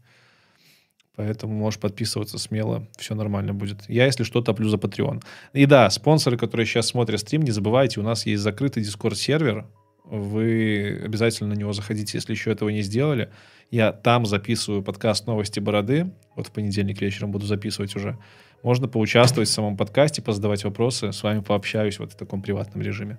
[1.18, 3.90] Поэтому можешь подписываться смело, все нормально будет.
[3.90, 5.22] Я, если что, топлю за Patreon.
[5.52, 9.66] И да, спонсоры, которые сейчас смотрят стрим, не забывайте, у нас есть закрытый Discord-сервер.
[10.06, 13.32] Вы обязательно на него заходите, если еще этого не сделали.
[13.72, 16.11] Я там записываю подкаст «Новости Бороды».
[16.36, 18.18] Вот в понедельник вечером буду записывать уже.
[18.61, 23.18] Можно поучаствовать в самом подкасте, позадавать вопросы, с вами пообщаюсь вот в таком приватном режиме.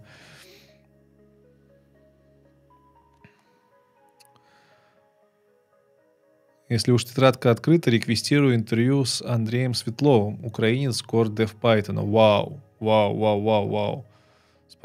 [6.69, 12.11] Если уж тетрадка открыта, реквестирую интервью с Андреем Светловым, украинец Python.
[12.11, 14.07] Вау, вау, вау, вау, вау.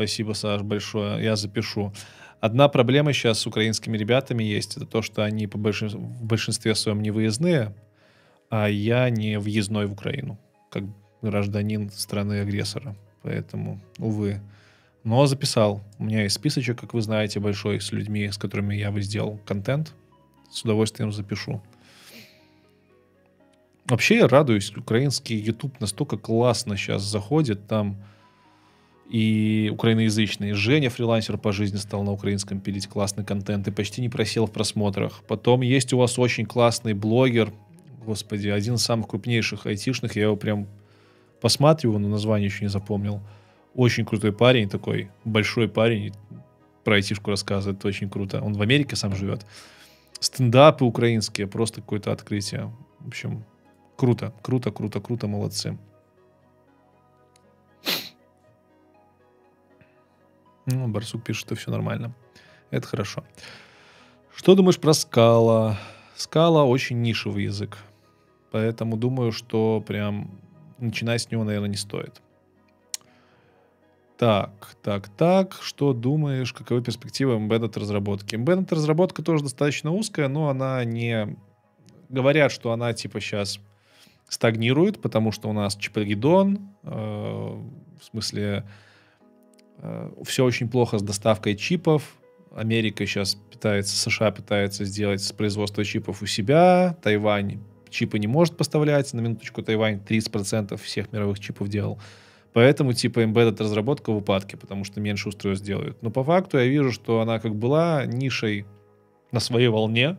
[0.01, 1.23] Спасибо, Саш, большое.
[1.23, 1.93] Я запишу.
[2.39, 5.89] Одна проблема сейчас с украинскими ребятами есть, это то, что они по большин...
[5.89, 7.75] в большинстве своем не выездные,
[8.49, 10.39] а я не въездной в Украину
[10.71, 10.85] как
[11.21, 12.95] гражданин страны-агрессора.
[13.21, 14.41] Поэтому, увы.
[15.03, 15.83] Но записал.
[15.99, 19.39] У меня есть списочек, как вы знаете, большой с людьми, с которыми я бы сделал
[19.45, 19.93] контент.
[20.49, 21.61] С удовольствием запишу.
[23.85, 24.75] Вообще я радуюсь.
[24.75, 27.67] Украинский YouTube настолько классно сейчас заходит.
[27.67, 27.97] Там
[29.09, 30.53] и украиноязычный.
[30.53, 34.51] Женя, фрилансер по жизни, стал на украинском пилить классный контент и почти не просел в
[34.51, 35.21] просмотрах.
[35.27, 37.51] Потом есть у вас очень классный блогер,
[38.05, 40.67] господи, один из самых крупнейших айтишных, я его прям
[41.41, 43.21] посматриваю, но название еще не запомнил.
[43.75, 46.13] Очень крутой парень такой, большой парень,
[46.83, 48.41] про айтишку рассказывает, это очень круто.
[48.41, 49.45] Он в Америке сам живет.
[50.19, 52.71] Стендапы украинские, просто какое-то открытие.
[52.99, 53.43] В общем,
[53.95, 55.77] круто, круто, круто, круто, молодцы.
[60.65, 62.13] Ну, Барсук пишет, что все нормально.
[62.69, 63.23] Это хорошо.
[64.35, 65.77] Что думаешь про скала?
[66.15, 67.77] Скала очень нишевый язык.
[68.51, 70.31] Поэтому думаю, что прям
[70.77, 72.21] начинать с него, наверное, не стоит.
[74.17, 75.57] Так, так, так.
[75.61, 78.35] Что думаешь, каковы перспективы embedded разработки?
[78.35, 81.35] Embedded разработка тоже достаточно узкая, но она не...
[82.09, 83.59] Говорят, что она типа сейчас
[84.27, 88.65] стагнирует, потому что у нас Чипагидон, э, в смысле,
[90.23, 92.15] все очень плохо с доставкой чипов.
[92.55, 99.13] Америка сейчас пытается, США пытается сделать производство чипов у себя, Тайвань чипы не может поставлять,
[99.13, 101.99] на минуточку Тайвань 30% всех мировых чипов делал.
[102.53, 106.01] Поэтому типа embedded разработка в упадке, потому что меньше устройств делают.
[106.01, 108.65] Но по факту я вижу, что она как была нишей
[109.31, 110.17] на своей волне,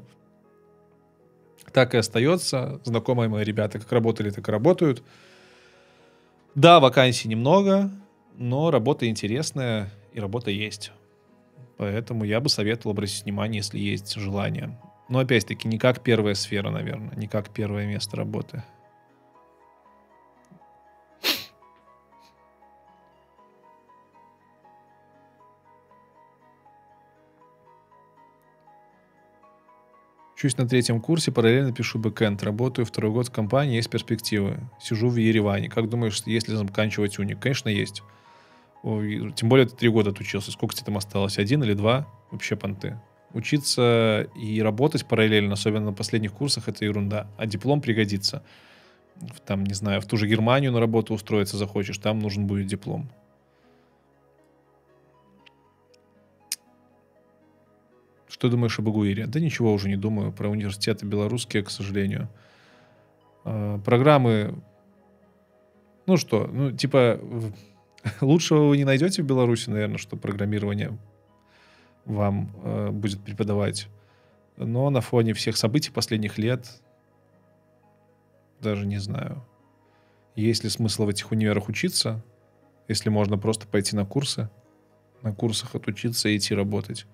[1.72, 2.80] так и остается.
[2.84, 5.02] Знакомые мои ребята как работали, так и работают.
[6.54, 7.90] Да, вакансий немного,
[8.42, 10.90] но работа интересная и работа есть.
[11.76, 14.76] Поэтому я бы советовал обратить внимание, если есть желание.
[15.08, 18.64] Но опять-таки не как первая сфера, наверное, не как первое место работы.
[30.34, 32.42] Учусь на третьем курсе, параллельно пишу бэкэнд.
[32.42, 34.58] Работаю второй год в компании, есть перспективы.
[34.80, 35.68] Сижу в Ереване.
[35.68, 37.38] Как думаешь, есть ли заканчивать уник?
[37.38, 38.02] Конечно, есть.
[38.82, 40.50] Тем более ты три года отучился.
[40.50, 41.38] Сколько тебе там осталось?
[41.38, 42.08] Один или два?
[42.30, 43.00] Вообще понты.
[43.32, 47.28] Учиться и работать параллельно, особенно на последних курсах, это ерунда.
[47.38, 48.42] А диплом пригодится.
[49.46, 53.08] Там, не знаю, в ту же Германию на работу устроиться захочешь, там нужен будет диплом.
[58.28, 59.26] Что думаешь об Агуире?
[59.26, 60.32] Да ничего уже не думаю.
[60.32, 62.28] Про университеты белорусские, к сожалению.
[63.44, 64.60] А, программы...
[66.06, 67.20] Ну что, ну типа
[68.20, 70.98] лучшего вы не найдете в Беларуси, наверное, что программирование
[72.04, 73.88] вам э, будет преподавать.
[74.56, 76.82] Но на фоне всех событий последних лет
[78.60, 79.44] даже не знаю.
[80.34, 82.24] Есть ли смысл в этих универах учиться,
[82.88, 84.50] если можно просто пойти на курсы,
[85.22, 87.06] на курсах отучиться и идти работать.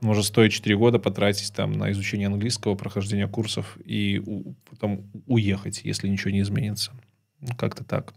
[0.00, 5.80] Может стоит 4 года потратить там на изучение английского, прохождение курсов и у, потом уехать,
[5.82, 6.92] если ничего не изменится.
[7.40, 8.12] Ну, как-то так.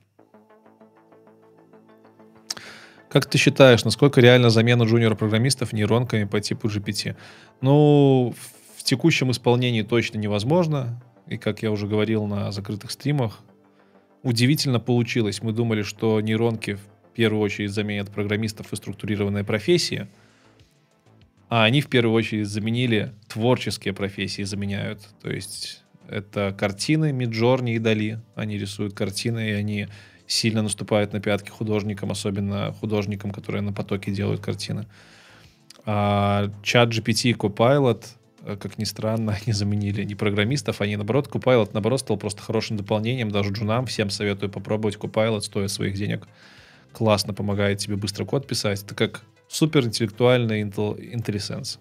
[3.09, 7.15] Как ты считаешь, насколько реально замена джуниор-программистов нейронками по типу GPT?
[7.61, 8.34] Ну,
[8.77, 11.01] в текущем исполнении точно невозможно.
[11.27, 13.39] И как я уже говорил на закрытых стримах,
[14.23, 15.41] удивительно получилось.
[15.41, 20.07] Мы думали, что нейронки в первую очередь заменят программистов и структурированные профессии–
[21.49, 25.07] а они в первую очередь заменили творческие профессии, заменяют.
[25.21, 28.19] То есть это картины Миджорни и Дали.
[28.35, 29.88] Они рисуют картины, и они
[30.27, 34.85] сильно наступают на пятки художникам, особенно художникам, которые на потоке делают картины.
[35.85, 38.03] А чат GPT и Copilot,
[38.43, 42.75] э, как ни странно, они заменили не программистов, они наоборот, Copilot наоборот стал просто хорошим
[42.77, 46.27] дополнением, даже джунам всем советую попробовать Copilot, стоя своих денег.
[46.91, 48.83] Классно помогает тебе быстро код писать.
[48.83, 51.77] Это как супер интеллектуальный IntelliSense.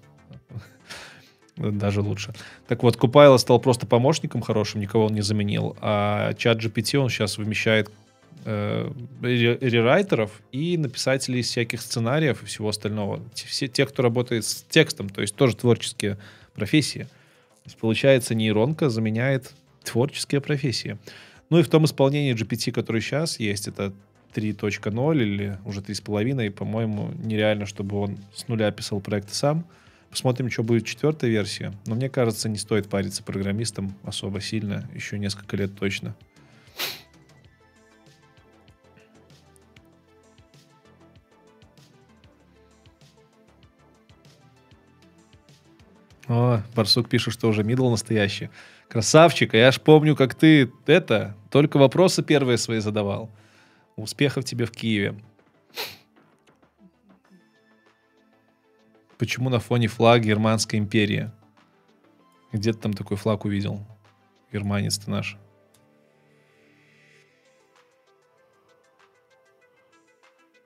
[1.56, 2.35] Даже лучше.
[2.68, 5.77] Так вот, Купайло стал просто помощником хорошим, никого он не заменил.
[5.81, 7.90] А чат GPT он сейчас вымещает
[8.45, 8.91] э,
[9.23, 13.23] рерайтеров и написателей всяких сценариев и всего остального.
[13.35, 16.19] Все те, кто работает с текстом, то есть тоже творческие
[16.55, 17.03] профессии.
[17.05, 19.53] То есть, получается, нейронка заменяет
[19.85, 20.99] творческие профессии.
[21.51, 23.93] Ну и в том исполнении GPT, который сейчас есть, это
[24.35, 29.67] 3.0 или уже 3.5, и, по-моему, нереально, чтобы он с нуля писал проекты сам.
[30.11, 31.73] Посмотрим, что будет четвертая версия.
[31.87, 34.89] Но мне кажется, не стоит париться программистам особо сильно.
[34.95, 36.15] Еще несколько лет точно.
[46.28, 48.51] О, Барсук пишет, что уже мидл настоящий.
[48.89, 53.31] Красавчик, а я ж помню, как ты это, только вопросы первые свои задавал.
[53.97, 55.15] Успехов тебе в Киеве.
[59.19, 61.31] Почему на фоне флага Германской империи?
[62.53, 63.86] Где ты там такой флаг увидел?
[64.53, 65.39] Германец ты наш.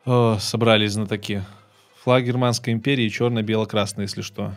[0.04, 1.44] О, собрались знатоки.
[2.02, 4.54] Флаг Германской империи черно-бело-красный, если что.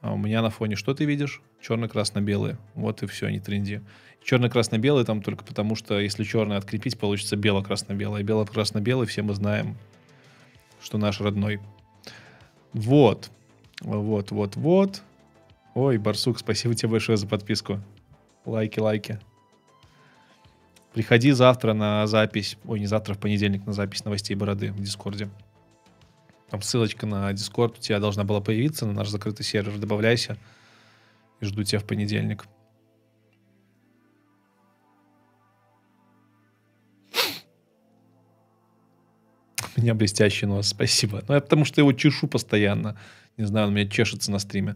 [0.00, 1.42] А у меня на фоне что ты видишь?
[1.60, 2.58] Черно-красно-белые.
[2.74, 3.82] Вот и все, не тренди.
[4.22, 8.22] Черно-красно-белый там только потому, что если черный открепить, получится бело-красно-белое.
[8.22, 9.76] Бело-красно-белый все мы знаем,
[10.80, 11.60] что наш родной.
[12.72, 13.30] Вот.
[13.80, 15.02] Вот, вот, вот.
[15.74, 17.80] Ой, Барсук, спасибо тебе большое за подписку.
[18.44, 19.18] Лайки, лайки.
[20.92, 25.28] Приходи завтра на запись, ой, не завтра, в понедельник на запись новостей Бороды в Дискорде.
[26.50, 29.78] Там ссылочка на Discord у тебя должна была появиться на наш закрытый сервер.
[29.78, 30.38] Добавляйся.
[31.40, 32.46] И жду тебя в понедельник.
[39.76, 41.22] У меня блестящий нос, спасибо.
[41.28, 42.98] Ну, я потому что его чешу постоянно.
[43.36, 44.74] Не знаю, он у меня чешется на стриме.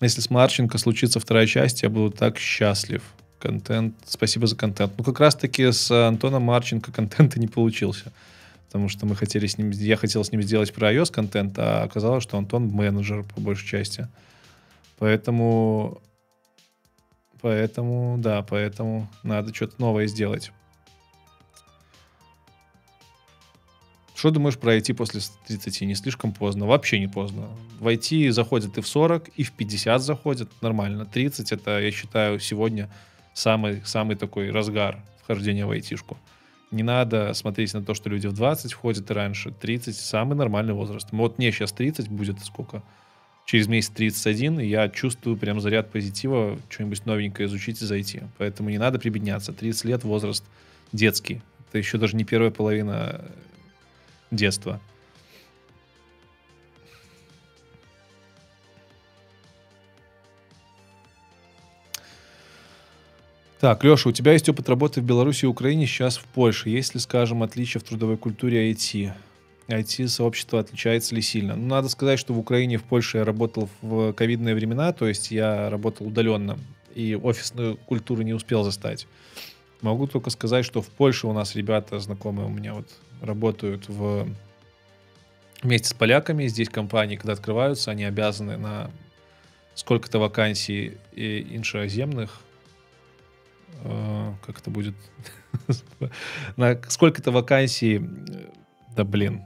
[0.00, 3.02] Если с Марченко случится вторая часть, я буду так счастлив.
[3.38, 3.94] Контент.
[4.06, 4.94] Спасибо за контент.
[4.96, 8.12] Ну, как раз-таки с Антоном Марченко контент и не получился.
[8.68, 11.82] Потому что мы хотели с ним, я хотел с ним сделать про iOS контент, а
[11.82, 14.08] оказалось, что Антон менеджер по большей части.
[14.98, 16.02] Поэтому,
[17.40, 20.52] поэтому, да, поэтому надо что-то новое сделать.
[24.14, 25.82] Что думаешь про IT после 30?
[25.82, 26.66] Не слишком поздно?
[26.66, 27.48] Вообще не поздно.
[27.78, 30.50] В IT заходят и в 40, и в 50 заходят.
[30.60, 31.06] Нормально.
[31.06, 32.90] 30 это, я считаю, сегодня
[33.32, 36.18] самый, самый такой разгар вхождения в IT-шку.
[36.70, 39.52] Не надо смотреть на то, что люди в 20 входят и раньше.
[39.52, 41.08] 30 самый нормальный возраст.
[41.12, 42.82] Вот мне сейчас 30 будет сколько?
[43.46, 48.20] Через месяц 31, и я чувствую прям заряд позитива, что-нибудь новенькое изучить и зайти.
[48.36, 49.54] Поэтому не надо прибедняться.
[49.54, 50.44] 30 лет возраст
[50.92, 51.40] детский.
[51.68, 53.24] Это еще даже не первая половина
[54.30, 54.80] детства.
[63.60, 66.68] Так, Леша, у тебя есть опыт работы в Беларуси и Украине, сейчас в Польше.
[66.68, 69.12] Есть ли, скажем, отличия в трудовой культуре IT?
[69.66, 71.56] IT-сообщество отличается ли сильно?
[71.56, 75.08] Ну, надо сказать, что в Украине и в Польше я работал в ковидные времена, то
[75.08, 76.56] есть я работал удаленно
[76.94, 79.08] и офисную культуру не успел застать.
[79.80, 82.88] Могу только сказать, что в Польше у нас ребята знакомые у меня вот
[83.20, 84.28] работают в
[85.62, 86.46] вместе с поляками.
[86.46, 88.90] Здесь компании, когда открываются, они обязаны на
[89.74, 92.40] сколько-то вакансий и иншоземных
[93.84, 94.94] э, как это будет,
[96.56, 98.02] на сколько-то вакансий,
[98.96, 99.42] да блин,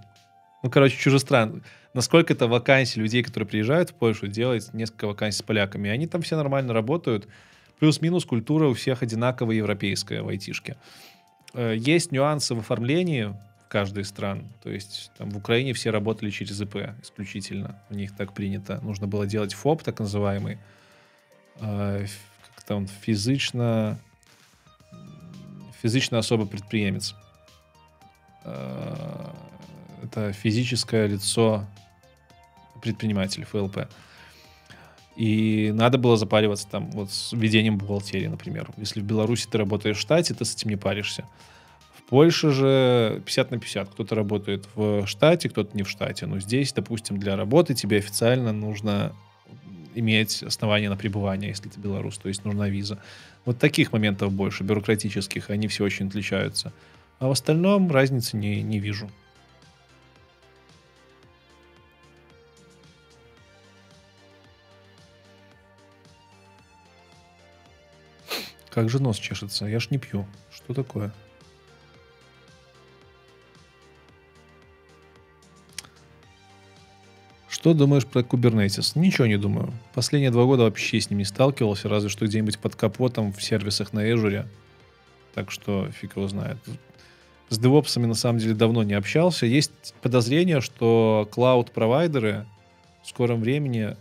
[0.63, 5.43] ну, короче, чужестранных, на сколько-то вакансий людей, которые приезжают в Польшу, делать несколько вакансий с
[5.43, 5.89] поляками.
[5.89, 7.29] И они там все нормально работают.
[7.79, 10.77] Плюс-минус культура у всех одинаковая европейская в айтишке.
[11.53, 13.35] Э, есть нюансы в оформлении
[13.69, 14.53] каждой стран.
[14.63, 17.83] То есть там в Украине все работали через ИП исключительно.
[17.91, 18.81] У них так принято.
[18.83, 20.59] Нужно было делать ФОП, так называемый.
[21.61, 22.07] Э,
[22.55, 23.99] как там физично
[25.83, 27.15] физичная особа предприемец.
[28.45, 29.31] Э,
[30.03, 31.67] это физическое лицо
[32.81, 33.89] предприниматель, ФЛП.
[35.17, 38.71] И надо было запариваться там вот с ведением бухгалтерии, например.
[38.77, 41.25] Если в Беларуси ты работаешь в штате, ты с этим не паришься.
[41.95, 43.89] В Польше же 50 на 50.
[43.91, 46.27] Кто-то работает в штате, кто-то не в штате.
[46.27, 49.13] Но здесь, допустим, для работы тебе официально нужно
[49.95, 52.99] иметь основания на пребывание, если ты белорус, то есть нужна виза.
[53.45, 56.73] Вот таких моментов больше, бюрократических, они все очень отличаются.
[57.19, 59.11] А в остальном разницы не, не вижу.
[68.71, 69.67] Как же нос чешется?
[69.67, 70.27] Я ж не пью.
[70.51, 71.13] Что такое?
[77.63, 78.99] Что думаешь про Kubernetes?
[78.99, 79.73] Ничего не думаю.
[79.95, 83.93] Последние два года вообще с ним не сталкивался, разве что где-нибудь под капотом в сервисах
[83.93, 84.47] на Azure.
[85.33, 86.59] Так что фиг его знает.
[87.51, 89.47] С девопсами на самом деле давно не общался.
[89.47, 92.47] Есть подозрение, что клауд-провайдеры
[93.05, 93.97] в скором времени,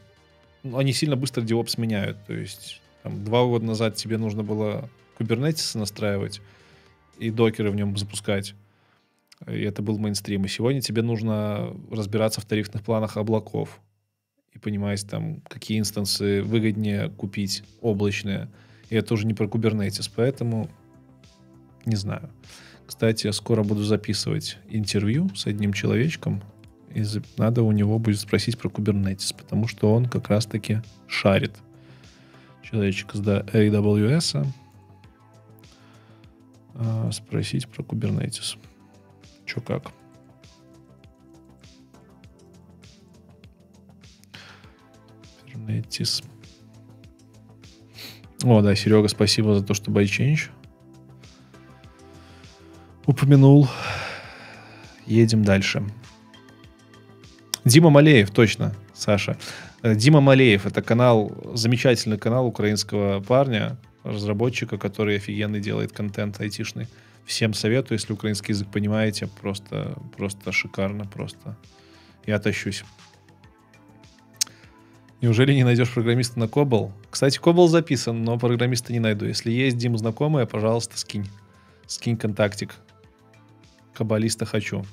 [0.63, 2.17] ну, они сильно быстро DevOps меняют.
[2.25, 4.89] То есть там, два года назад тебе нужно было
[5.19, 6.41] Kubernetes настраивать
[7.19, 8.55] и докеры в нем запускать
[9.47, 10.45] и это был мейнстрим.
[10.45, 13.79] И сегодня тебе нужно разбираться в тарифных планах облаков
[14.53, 18.49] и понимать, там, какие инстансы выгоднее купить, облачные.
[18.89, 20.69] И это уже не про Kubernetes, поэтому
[21.85, 22.29] не знаю.
[22.85, 26.43] Кстати, я скоро буду записывать интервью с одним человечком,
[26.93, 27.03] и
[27.37, 31.53] надо у него будет спросить про Kubernetes, потому что он как раз-таки шарит.
[32.63, 34.45] Человечек из AWS,
[36.75, 38.57] а, спросить про Kubernetes.
[39.53, 39.91] Че как?
[45.71, 46.23] Kubernetes.
[48.43, 50.49] О, да, Серега, спасибо за то, что ByChange
[53.05, 53.67] упомянул.
[55.05, 55.83] Едем дальше.
[57.65, 59.37] Дима Малеев, точно, Саша.
[59.83, 66.87] Э, Дима Малеев, это канал, замечательный канал украинского парня, разработчика, который офигенно делает контент айтишный.
[67.25, 71.57] Всем советую, если украинский язык понимаете, просто, просто шикарно, просто.
[72.25, 72.83] Я тащусь.
[75.21, 76.91] Неужели не найдешь программиста на Кобол?
[77.09, 79.25] Кстати, Кобол записан, но программиста не найду.
[79.25, 81.29] Если есть Дима знакомая, пожалуйста, скинь.
[81.85, 82.75] Скинь контактик.
[83.93, 84.83] Кабалиста хочу.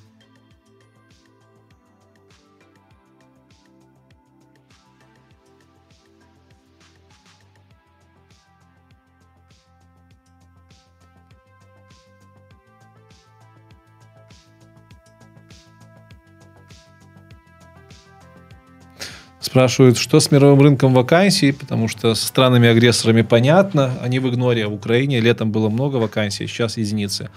[19.59, 24.69] Спрашивают, что с мировым рынком вакансий, потому что с странами-агрессорами понятно, они в игноре.
[24.69, 27.29] В Украине летом было много вакансий, сейчас единицы.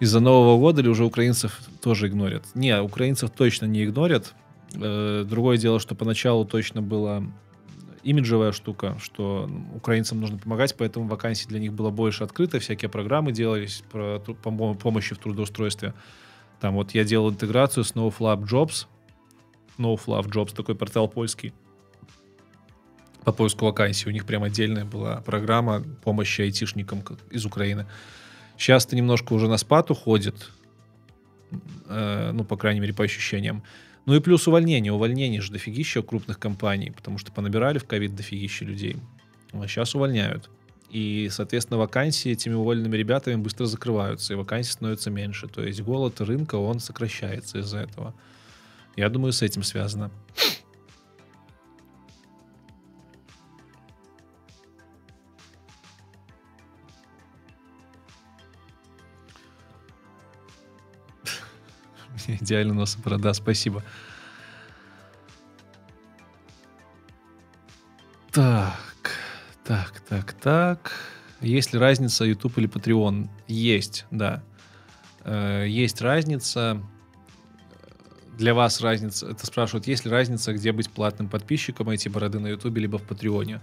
[0.00, 2.44] Из-за Нового года или уже украинцев тоже игнорят?
[2.54, 4.32] Не, украинцев точно не игнорят.
[4.76, 7.22] Э, другое дело, что поначалу точно была
[8.02, 13.32] имиджевая штука, что украинцам нужно помогать, поэтому вакансий для них было больше открыто, всякие программы
[13.32, 15.92] делались про помощи в трудоустройстве.
[16.62, 18.86] Там вот я делал интеграцию с NoFlap Jobs,
[19.78, 21.52] NoFlap Jobs, такой портал польский,
[23.24, 24.08] по поиску вакансий.
[24.08, 27.86] У них прям отдельная была программа помощи айтишникам из Украины.
[28.56, 30.50] Сейчас это немножко уже на спад уходит,
[31.88, 33.62] э, ну, по крайней мере, по ощущениям.
[34.06, 34.92] Ну и плюс увольнение.
[34.92, 38.96] Увольнение же дофигища крупных компаний, потому что понабирали в ковид дофигища людей.
[39.52, 40.48] А сейчас увольняют.
[40.90, 45.48] И, соответственно, вакансии этими уволенными ребятами быстро закрываются, и вакансий становится меньше.
[45.48, 48.14] То есть голод рынка, он сокращается из-за этого.
[48.96, 50.10] Я думаю, с этим связано.
[62.26, 63.82] Идеально нос и борода, спасибо.
[68.32, 69.12] Так,
[69.62, 70.92] так, так, так.
[71.42, 73.28] Есть ли разница YouTube или Patreon?
[73.46, 74.42] Есть, да.
[75.24, 76.82] Э, есть разница
[78.36, 82.48] для вас разница, это спрашивают, есть ли разница, где быть платным подписчиком, эти бороды на
[82.48, 83.60] Ютубе, либо в Патреоне?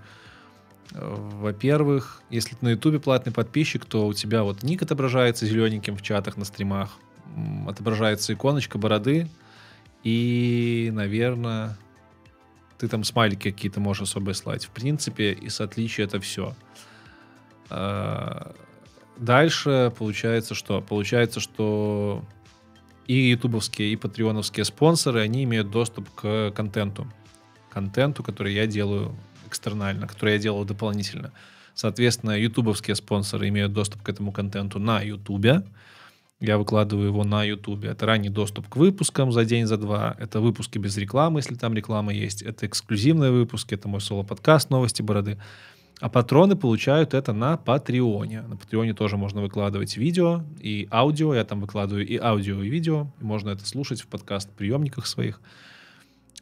[0.91, 6.01] Во-первых, если ты на Ютубе платный подписчик, то у тебя вот ник отображается зелененьким в
[6.01, 6.97] чатах на стримах,
[7.67, 9.29] отображается иконочка бороды,
[10.03, 11.77] и, наверное,
[12.77, 14.65] ты там смайлики какие-то можешь особо слать.
[14.65, 16.55] В принципе, из отличия это все.
[17.69, 18.53] А,
[19.17, 20.81] дальше получается что?
[20.81, 22.23] Получается, что
[23.07, 27.07] и ютубовские, и патреоновские спонсоры, они имеют доступ к контенту.
[27.69, 29.15] Контенту, который я делаю
[29.47, 31.31] экстернально, который я делаю дополнительно.
[31.75, 35.63] Соответственно, ютубовские спонсоры имеют доступ к этому контенту на ютубе.
[36.39, 37.89] Я выкладываю его на ютубе.
[37.89, 40.15] Это ранний доступ к выпускам за день, за два.
[40.19, 42.41] Это выпуски без рекламы, если там реклама есть.
[42.41, 43.75] Это эксклюзивные выпуски.
[43.75, 45.39] Это мой соло-подкаст «Новости бороды».
[46.03, 48.41] А патроны получают это на Патреоне.
[48.41, 51.33] На Патреоне тоже можно выкладывать видео и аудио.
[51.33, 53.07] Я там выкладываю и аудио, и видео.
[53.21, 55.39] Можно это слушать в подкаст-приемниках своих.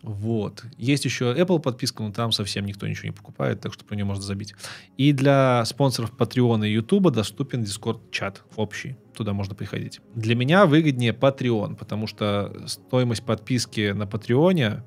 [0.01, 0.63] Вот.
[0.79, 4.03] Есть еще Apple подписка, но там совсем никто ничего не покупает, так что про нее
[4.03, 4.55] можно забить.
[4.97, 8.95] И для спонсоров Patreon и YouTube доступен Discord-чат общий.
[9.13, 10.01] Туда можно приходить.
[10.15, 14.81] Для меня выгоднее Patreon, потому что стоимость подписки на Patreon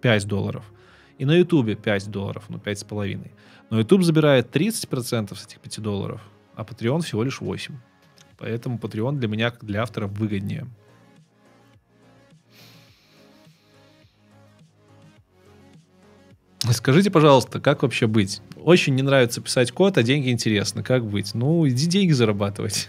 [0.00, 0.64] 5 долларов.
[1.18, 3.32] И на YouTube 5 долларов, ну 5,5.
[3.70, 6.20] Но YouTube забирает 30% с этих 5 долларов,
[6.54, 7.74] а Patreon всего лишь 8.
[8.38, 10.66] Поэтому Patreon для меня, как для автора, выгоднее.
[16.72, 18.40] Скажите, пожалуйста, как вообще быть?
[18.56, 20.82] Очень не нравится писать код, а деньги интересны.
[20.82, 21.34] Как быть?
[21.34, 22.88] Ну, иди деньги зарабатывать.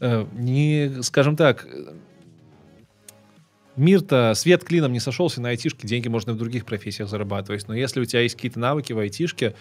[0.00, 1.66] Э, не, скажем так,
[3.76, 7.66] мир-то, свет клином не сошелся на айтишке, деньги можно в других профессиях зарабатывать.
[7.68, 9.54] Но если у тебя есть какие-то навыки в айтишке,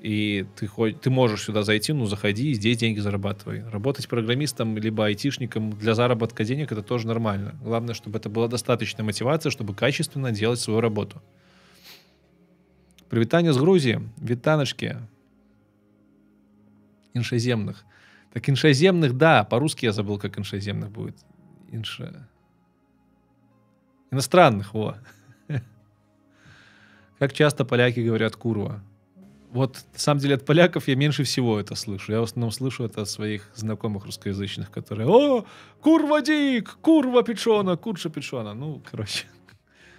[0.00, 3.62] и ты, хоть, ты можешь сюда зайти, ну, заходи и здесь деньги зарабатывай.
[3.68, 7.54] Работать программистом либо айтишником для заработка денег это тоже нормально.
[7.62, 11.22] Главное, чтобы это была достаточная мотивация, чтобы качественно делать свою работу.
[13.10, 14.00] Привитание с Грузии.
[14.16, 14.96] Витаночки.
[17.12, 17.84] Иншеземных.
[18.32, 21.16] Так иншеземных, да, по-русски я забыл, как иншеземных будет.
[21.70, 22.26] Инше...
[24.10, 24.96] Иностранных, во.
[27.18, 28.82] Как часто поляки говорят «курва»?
[29.50, 32.12] Вот, на самом деле, от поляков я меньше всего это слышу.
[32.12, 35.44] Я в основном слышу это от своих знакомых русскоязычных, которые «О,
[35.80, 38.54] курва дик, курва печена, курша печена».
[38.54, 39.26] Ну, короче,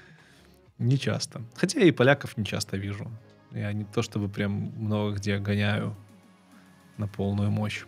[0.78, 1.42] не часто.
[1.56, 3.12] Хотя и поляков не часто вижу.
[3.52, 5.96] Я не то чтобы прям много где гоняю
[6.98, 7.86] на полную мощь.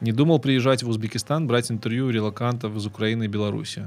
[0.00, 3.86] Не думал приезжать в Узбекистан, брать интервью релакантов из Украины и Беларуси.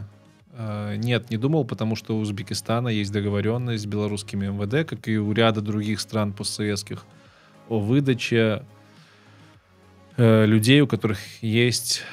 [0.52, 5.18] Э, нет, не думал, потому что у Узбекистана есть договоренность с белорусскими МВД, как и
[5.18, 7.06] у ряда других стран постсоветских,
[7.68, 8.64] о выдаче
[10.18, 12.04] э, людей, у которых есть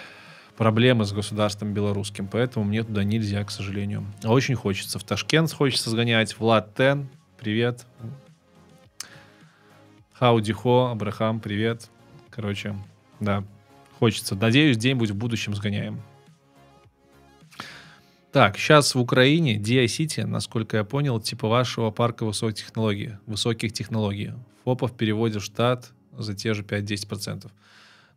[0.57, 4.07] проблемы с государством белорусским, поэтому мне туда нельзя, к сожалению.
[4.23, 4.99] А очень хочется.
[4.99, 6.39] В Ташкент хочется сгонять.
[6.39, 7.09] Влад Тен,
[7.39, 7.85] привет.
[10.15, 11.89] Хаудихо, Абрахам, привет.
[12.31, 12.77] Короче,
[13.21, 13.45] да,
[14.01, 14.35] хочется.
[14.35, 16.03] Надеюсь, где-нибудь в будущем сгоняем.
[18.33, 23.13] Так, сейчас в Украине DI-City, насколько я понял, типа вашего парка высоких технологий.
[23.27, 24.33] Высоких технологий.
[24.65, 27.51] ФОПа в в штат за те же 5-10%.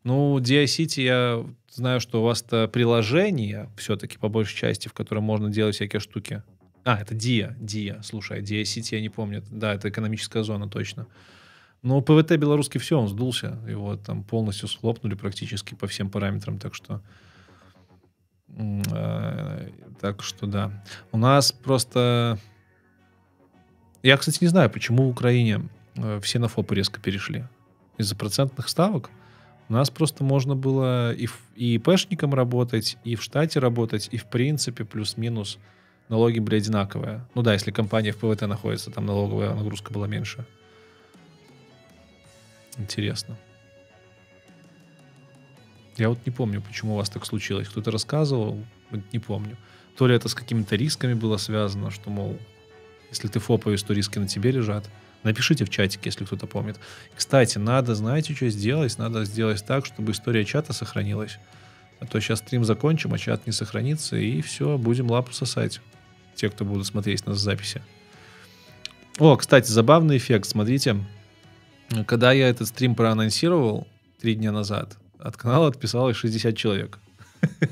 [0.04, 5.50] Ну, DI-City я знаю, что у вас-то приложение все-таки по большей части, в котором можно
[5.50, 6.44] делать всякие штуки.
[6.86, 9.44] А, это Дия, Дия, слушай, Дия Сити я не помню.
[9.50, 11.08] Да, это экономическая зона, точно.
[11.84, 13.60] Но ПВТ белорусский все, он сдулся.
[13.68, 17.02] Его там полностью схлопнули практически по всем параметрам, так что...
[18.58, 19.70] э,
[20.00, 20.84] Так что да.
[21.12, 22.40] У нас просто...
[24.02, 27.46] Я, кстати, не знаю, почему в Украине э, все на ФОПы резко перешли.
[27.98, 29.10] Из-за процентных ставок
[29.70, 34.26] у нас просто можно было и, в- ИПшником работать, и в штате работать, и в
[34.26, 35.58] принципе плюс-минус
[36.10, 37.26] налоги были одинаковые.
[37.36, 40.46] Ну да, если компания в ПВТ находится, там налоговая нагрузка была меньше.
[42.78, 43.38] Интересно.
[45.98, 47.68] Я вот не помню, почему у вас так случилось.
[47.68, 48.64] Кто-то рассказывал,
[49.12, 49.58] не помню.
[49.96, 52.40] То ли это с какими-то рисками было связано, что, мол,
[53.12, 54.90] если ты фопаешь, то риски на тебе лежат.
[55.22, 56.78] Напишите в чатике, если кто-то помнит.
[57.16, 58.98] Кстати, надо, знаете, что сделать?
[58.98, 61.38] Надо сделать так, чтобы история чата сохранилась.
[62.00, 65.80] А то сейчас стрим закончим, а чат не сохранится, и все, будем лапу сосать.
[66.36, 67.82] Те, кто будут смотреть нас в записи.
[69.20, 70.48] О, кстати, забавный эффект.
[70.48, 70.98] Смотрите,
[72.08, 73.88] когда я этот стрим проанонсировал
[74.20, 77.00] три дня назад, от канала отписалось 60 человек.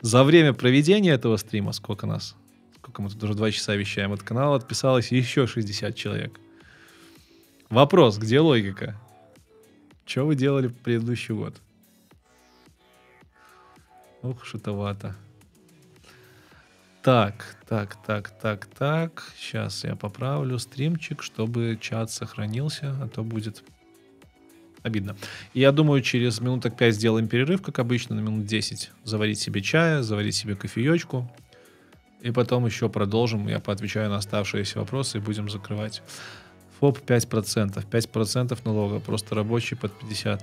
[0.00, 2.34] За время проведения этого стрима, сколько нас?
[2.78, 6.38] Сколько мы тут уже два часа вещаем, от канала отписалось еще 60 человек.
[7.68, 8.96] Вопрос, где логика?
[10.04, 11.54] Что вы делали в предыдущий год?
[14.22, 15.16] Ух, шутовато.
[17.06, 19.32] Так, так, так, так, так.
[19.38, 23.62] Сейчас я поправлю стримчик, чтобы чат сохранился, а то будет
[24.82, 25.16] обидно.
[25.54, 28.90] И я думаю, через минуток 5 сделаем перерыв, как обычно, на минут 10.
[29.04, 31.30] Заварить себе чая, заварить себе кофеечку.
[32.22, 33.46] И потом еще продолжим.
[33.46, 36.02] Я поотвечаю на оставшиеся вопросы и будем закрывать.
[36.80, 37.88] ФОП 5%.
[37.88, 38.98] 5% налога.
[38.98, 40.42] Просто рабочий под 50.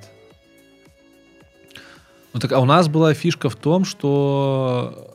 [2.34, 5.13] Ну так, а у нас была фишка в том, что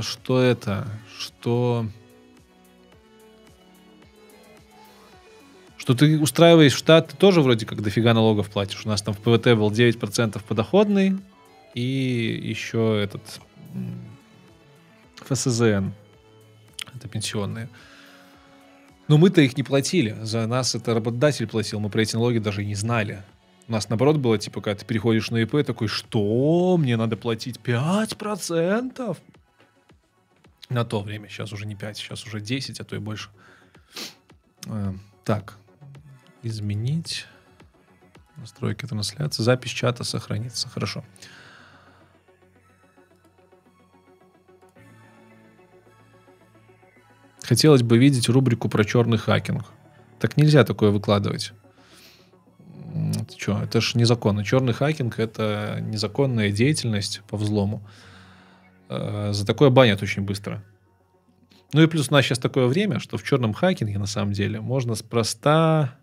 [0.00, 0.86] что это,
[1.18, 1.86] что
[5.84, 8.86] что ты устраиваешь в штат, ты тоже вроде как дофига налогов платишь.
[8.86, 11.18] У нас там в ПВТ был 9% подоходный
[11.74, 13.20] и еще этот
[15.16, 15.90] ФСЗН.
[16.94, 17.68] Это пенсионные.
[19.08, 20.16] Но мы-то их не платили.
[20.22, 21.80] За нас это работодатель платил.
[21.80, 23.22] Мы про эти налоги даже не знали.
[23.68, 26.76] У нас наоборот было, типа, когда ты переходишь на ИП, такой, что?
[26.78, 29.18] Мне надо платить 5%?
[30.70, 31.28] На то время.
[31.28, 33.28] Сейчас уже не 5, сейчас уже 10, а то и больше.
[34.66, 34.92] Э,
[35.24, 35.56] Так.
[36.42, 37.26] Изменить.
[38.36, 39.42] Настройки трансляции.
[39.42, 40.68] Запись чата сохранится.
[40.68, 41.04] Хорошо.
[47.42, 49.66] Хотелось бы видеть рубрику про черный хакинг.
[50.18, 51.52] Так нельзя такое выкладывать.
[52.94, 53.62] Это что?
[53.62, 54.44] Это ж незаконно.
[54.44, 57.86] Черный хакинг— это незаконная деятельность по взлому.
[58.88, 60.64] Э, За такое банят очень быстро.
[61.72, 64.60] Ну и плюс у нас сейчас такое время, что в черном хакинге на самом деле
[64.60, 65.98] можно спроста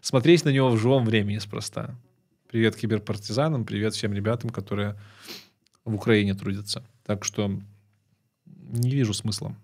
[0.00, 1.94] смотреть на него в живом времени спроста.
[2.48, 4.98] Привет киберпартизанам, привет всем ребятам, которые
[5.84, 6.82] в Украине трудятся.
[7.04, 7.60] Так что
[8.46, 9.54] не вижу смысла.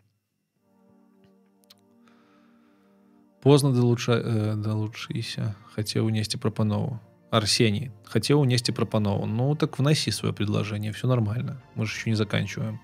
[3.43, 4.13] Поздно долуча...
[4.13, 5.55] э, долучися.
[5.75, 7.01] Хотел унести Пропанову.
[7.34, 7.92] Арсений.
[8.04, 9.26] Хотел унести Пропанову.
[9.26, 10.92] Ну, так вноси свое предложение.
[10.92, 11.62] Все нормально.
[11.76, 12.80] Мы же еще не заканчиваем.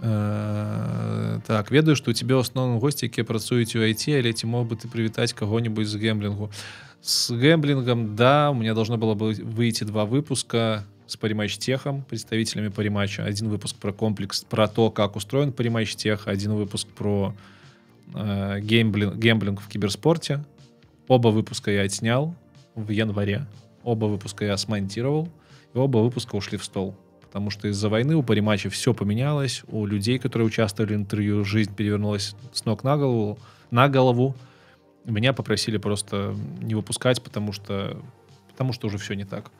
[0.00, 1.14] Э,
[1.46, 4.64] Так, ведаю, што у тебе ў асноўным госці, якія працуюць у IT, але ці мог
[4.64, 6.50] бы ты привітаць кого-нибудь з гэмблингу?
[7.02, 12.68] С гэмблингом, да, у меня должно было бы выйти два выпуска с Париматч Техом, представителями
[12.68, 13.24] Париматча.
[13.24, 17.34] Один выпуск про комплекс, про то, как устроен Париматч Тех, один выпуск про
[18.14, 20.44] э, геймблинг, гэмблинг в киберспорте.
[21.09, 22.35] Оба выпуска я отснял
[22.75, 23.47] в январе.
[23.83, 25.27] Оба выпуска я смонтировал.
[25.73, 26.95] И оба выпуска ушли в стол.
[27.21, 29.63] Потому что из-за войны у Париматча все поменялось.
[29.67, 33.39] У людей, которые участвовали в интервью, жизнь перевернулась с ног на голову.
[33.71, 34.35] На голову.
[35.03, 37.99] Меня попросили просто не выпускать, потому что,
[38.51, 39.51] потому что уже все не так.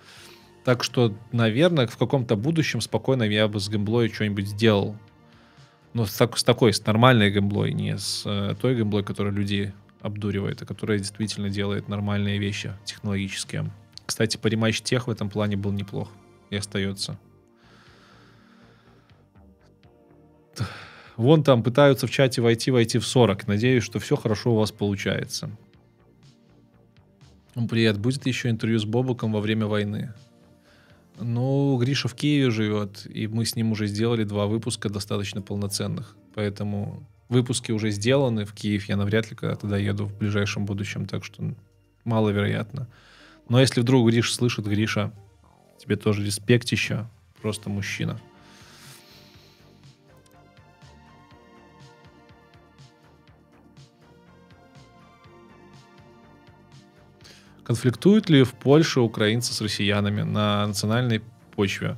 [0.64, 4.96] Так что, наверное, в каком-то будущем спокойно я бы с геймблой что-нибудь сделал.
[5.94, 9.72] Но с, так- с такой, с нормальной геймблой, не с э, той геймблой, которая людей
[10.02, 13.72] обдуривает, а которая действительно делает нормальные вещи технологические.
[14.06, 16.10] Кстати, Париматч Тех в этом плане был неплох
[16.50, 17.18] и остается.
[21.16, 23.48] Вон там пытаются в чате войти, войти в 40.
[23.48, 25.52] Надеюсь, что все хорошо у вас получается.
[27.56, 30.14] Ну, Привет, будет еще интервью с Бобуком во время войны?
[31.20, 36.16] Ну, Гриша в Киеве живет, и мы с ним уже сделали два выпуска достаточно полноценных.
[36.36, 38.43] Поэтому выпуски уже сделаны.
[38.43, 41.53] В Киев я навряд ли когда-то доеду в ближайшем будущем, так что
[42.03, 42.88] маловероятно.
[43.47, 45.14] Но если вдруг Гриша слышит, Гриша,
[45.77, 47.07] тебе тоже респект еще.
[47.41, 48.19] Просто мужчина.
[57.64, 61.22] Конфликтуют ли в Польше украинцы с россиянами на национальной
[61.56, 61.97] почве?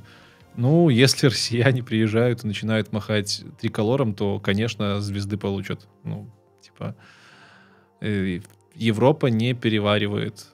[0.56, 5.88] Ну, если россияне приезжают и начинают махать триколором, то, конечно, звезды получат.
[6.04, 6.30] Ну,
[6.60, 6.96] типа,
[8.00, 8.40] э,
[8.74, 10.46] Европа не переваривает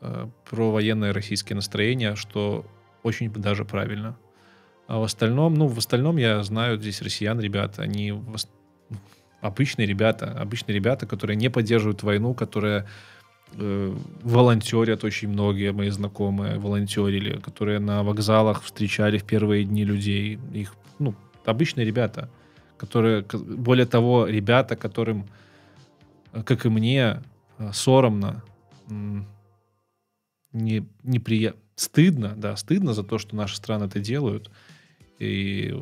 [0.00, 2.66] э, про военное российское настроение, что
[3.02, 4.16] очень даже правильно.
[4.86, 8.12] А в остальном, ну, в остальном я знаю здесь россиян, ребят, они
[9.40, 12.86] обычные ребята, обычные ребята, которые не поддерживают войну, которые
[13.56, 20.38] э, волонтерят очень многие мои знакомые, волонтерили, которые на вокзалах встречали в первые дни людей.
[20.52, 21.14] Их, ну,
[21.44, 22.28] обычные ребята,
[22.76, 25.26] которые, более того, ребята, которым,
[26.44, 27.22] как и мне,
[27.58, 28.42] э, соромно,
[30.52, 34.50] не, неприятно, стыдно, да, стыдно за то, что наши страны это делают.
[35.18, 35.74] И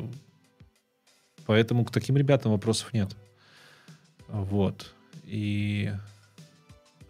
[1.45, 3.15] поэтому к таким ребятам вопросов нет.
[4.27, 4.93] Вот.
[5.25, 5.91] И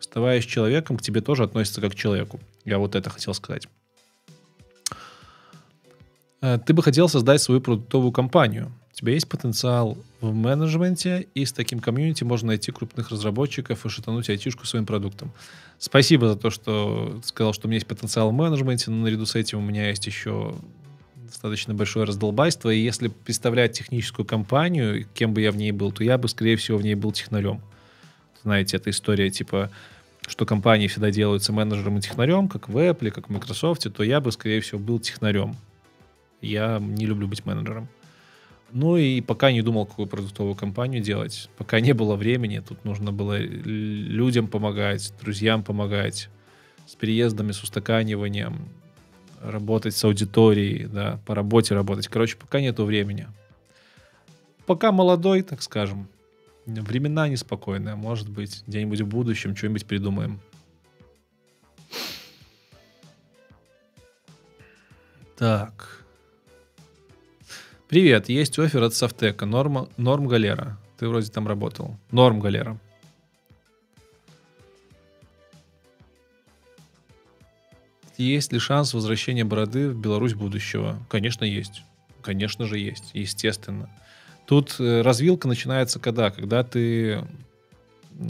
[0.04, 2.40] оставаясь человеком, к тебе тоже относятся как к человеку.
[2.66, 3.68] Я вот это хотел сказать.
[6.42, 8.72] Э, ты бы хотел создать свою продуктовую компанию.
[8.92, 13.90] У тебя есть потенциал в менеджменте, и с таким комьюнити можно найти крупных разработчиков и
[13.90, 15.32] шатануть айтишку своим продуктом.
[15.80, 19.36] Спасибо за то, что сказал, что у меня есть потенциал в менеджменте, но наряду с
[19.36, 20.54] этим у меня есть еще
[21.26, 26.04] достаточно большое раздолбайство, и если представлять техническую компанию, кем бы я в ней был, то
[26.04, 27.62] я бы, скорее всего, в ней был технарем.
[28.44, 29.72] Знаете, эта история, типа,
[30.28, 34.22] что компании всегда делаются менеджером и технарем, как в Apple, как в Microsoft, то я
[34.22, 35.56] бы, скорее всего, был технарем.
[36.42, 37.88] Я не люблю быть менеджером.
[38.72, 41.50] Ну и пока не думал, какую продуктовую компанию делать.
[41.58, 46.30] Пока не было времени, тут нужно было людям помогать, друзьям помогать,
[46.88, 48.68] с переездами, с устаканиванием,
[49.42, 52.08] работать с аудиторией, да, по работе работать.
[52.08, 53.28] Короче, пока нету времени.
[54.66, 56.08] Пока молодой, так скажем.
[56.66, 57.96] Времена неспокойные.
[57.96, 60.40] Может быть, где-нибудь в будущем что-нибудь придумаем.
[65.38, 66.06] Так.
[67.90, 69.46] Привет, есть офер от Софтека.
[69.46, 70.80] Норм, Норм Галера.
[70.98, 71.98] Ты вроде там работал.
[72.12, 72.80] Норм Галера.
[78.18, 80.98] Есть ли шанс возвращения бороды в Беларусь будущего?
[81.10, 81.84] Конечно, есть.
[82.22, 83.12] Конечно же, есть.
[83.14, 83.90] Естественно.
[84.46, 86.32] Тут э, развилка начинается когда?
[86.32, 87.26] Когда ты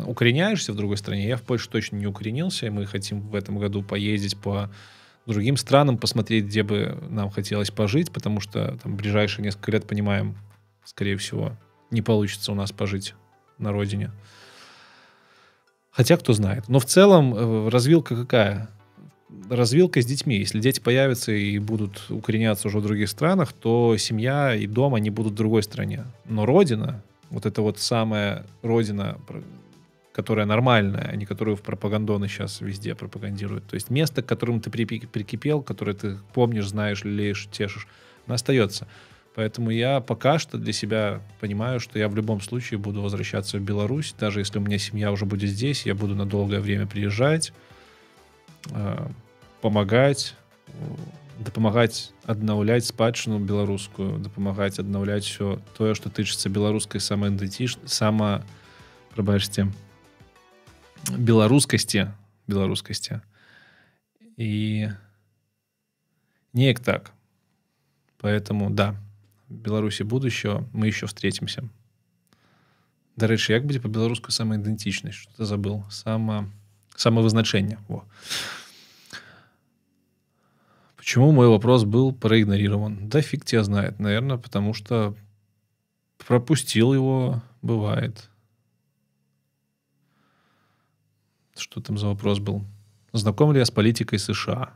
[0.05, 1.27] укореняешься в другой стране.
[1.27, 4.69] Я в Польше точно не укоренился, и мы хотим в этом году поездить по
[5.25, 10.37] другим странам, посмотреть, где бы нам хотелось пожить, потому что там ближайшие несколько лет, понимаем,
[10.85, 11.57] скорее всего,
[11.91, 13.13] не получится у нас пожить
[13.57, 14.11] на родине.
[15.91, 16.67] Хотя, кто знает.
[16.69, 18.69] Но в целом э, развилка какая?
[19.49, 20.37] Развилка с детьми.
[20.37, 25.09] Если дети появятся и будут укореняться уже в других странах, то семья и дом, они
[25.09, 26.05] будут в другой стране.
[26.25, 29.17] Но родина, вот это вот самая родина,
[30.13, 33.65] которая нормальная, а не которую в пропагандоны сейчас везде пропагандируют.
[33.65, 37.87] То есть место, к которому ты прикипел, которое ты помнишь, знаешь, лелеешь, тешишь,
[38.25, 38.87] оно остается.
[39.35, 43.61] Поэтому я пока что для себя понимаю, что я в любом случае буду возвращаться в
[43.61, 47.51] Беларусь, даже если у меня семья уже будет здесь, я буду на долгое время приезжать,
[48.71, 49.09] а,
[49.62, 50.34] помагаць
[51.38, 58.42] дапамагаць аднаўляць спадчыну беларускую дапамагаць аднаўляць все тое что тычыцца беларускай самаідэнтыч сама
[59.14, 59.68] прабачце
[61.14, 62.08] беларускасці
[62.50, 63.20] беларускасці
[64.36, 64.90] і
[66.52, 67.12] неяк так
[68.18, 68.94] поэтому да
[69.48, 71.62] беларусі будущего мы еще встретимся
[73.16, 76.50] дарэчы як будзе по-беларуску самаідэнтычнасць что ты забыл сама
[76.96, 78.04] самовызначэнне во
[81.03, 83.09] Почему мой вопрос был проигнорирован?
[83.09, 83.99] Да фиг тебя знает.
[83.99, 85.17] Наверное, потому что
[86.25, 87.43] пропустил его.
[87.61, 88.29] Бывает.
[91.57, 92.63] Что там за вопрос был?
[93.11, 94.75] Знаком ли я с политикой США?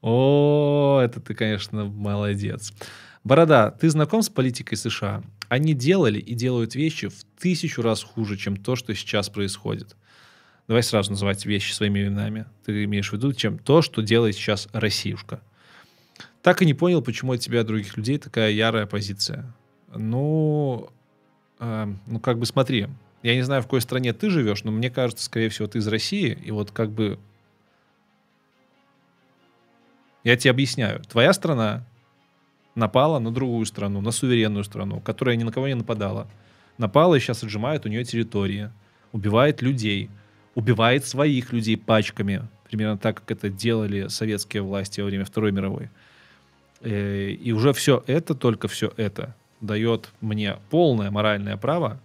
[0.00, 2.72] О, это ты, конечно, молодец.
[3.22, 5.22] Борода, ты знаком с политикой США?
[5.50, 9.94] Они делали и делают вещи в тысячу раз хуже, чем то, что сейчас происходит.
[10.66, 12.46] Давай сразу называть вещи своими именами.
[12.64, 15.42] Ты имеешь в виду, чем то, что делает сейчас Россиюшка.
[16.42, 19.52] Так и не понял, почему от тебя, других людей, такая ярая позиция.
[19.94, 20.88] Ну,
[21.58, 22.88] э, ну как бы смотри,
[23.22, 25.86] я не знаю, в какой стране ты живешь, но мне кажется, скорее всего, ты из
[25.86, 27.18] России, и вот как бы
[30.22, 31.02] я тебе объясняю.
[31.02, 31.86] Твоя страна
[32.74, 36.26] напала на другую страну, на суверенную страну, которая ни на кого не нападала.
[36.78, 38.70] Напала и сейчас отжимает у нее территории,
[39.12, 40.08] убивает людей–
[40.54, 42.42] убивает своих людей пачками.
[42.68, 45.90] примерно так, как это делали советские власти во время Второй мировой.
[46.80, 52.00] Э, и уже все это, только все это дает мне полное моральное право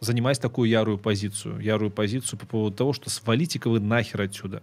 [0.00, 1.58] занимать такую ярую позицию.
[1.60, 4.62] Ярую позицию по поводу того, что свалите-ка вы нахер отсюда.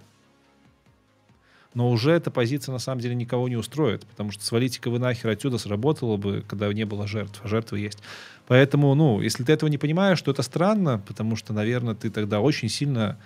[1.73, 5.29] Но уже эта позиция на самом деле никого не устроит, потому что свалите-ка вы нахер
[5.29, 7.99] отсюда сработало бы, когда не было жертв, а жертвы есть.
[8.47, 12.41] Поэтому, ну, если ты этого не понимаешь, то это странно, потому что, наверное, ты тогда
[12.41, 13.17] очень сильно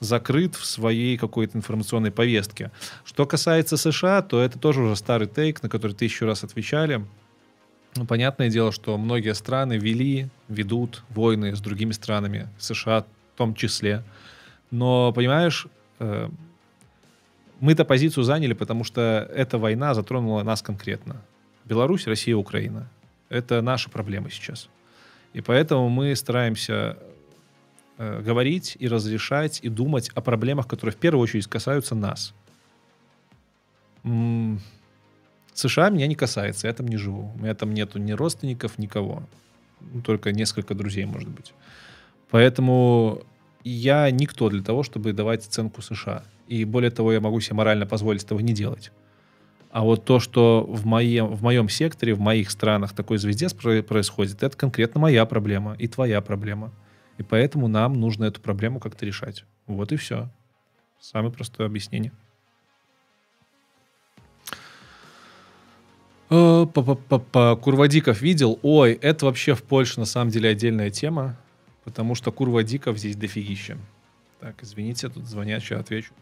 [0.00, 2.70] закрыт в своей какой-то информационной повестке.
[3.04, 7.04] Что касается США, то это тоже уже старый тейк, на который ты еще раз отвечали.
[7.96, 13.54] Ну, понятное дело, что многие страны вели, ведут войны с другими странами, США в том
[13.54, 14.04] числе.
[14.70, 15.66] Но, понимаешь,
[15.98, 16.28] э,
[17.60, 21.22] мы-то позицию заняли, потому что эта война затронула нас конкретно.
[21.64, 22.88] Беларусь, Россия, Украина.
[23.28, 24.68] Это наши проблемы сейчас.
[25.32, 26.96] И поэтому мы стараемся
[27.98, 32.34] э, говорить и разрешать и думать о проблемах, которые в первую очередь касаются нас.
[34.04, 34.60] М-
[35.52, 37.32] США меня не касается, я там не живу.
[37.34, 39.22] У меня там нету ни родственников, никого.
[39.80, 41.52] Ну, только несколько друзей, может быть.
[42.30, 43.22] Поэтому
[43.68, 46.24] я никто для того, чтобы давать оценку США.
[46.46, 48.90] И более того, я могу себе морально позволить этого не делать.
[49.70, 54.42] А вот то, что в моем, в моем секторе, в моих странах такой звездец происходит,
[54.42, 56.72] это конкретно моя проблема и твоя проблема.
[57.18, 59.44] И поэтому нам нужно эту проблему как-то решать.
[59.66, 60.30] Вот и все.
[61.00, 62.12] Самое простое объяснение.
[66.30, 66.66] Э,
[67.60, 68.58] Курвадиков видел.
[68.62, 71.36] Ой, это вообще в Польше на самом деле отдельная тема,
[71.88, 73.78] потому что Курвадиков здесь дофигища.
[74.40, 76.12] Так, извините, тут звонят, сейчас отвечу.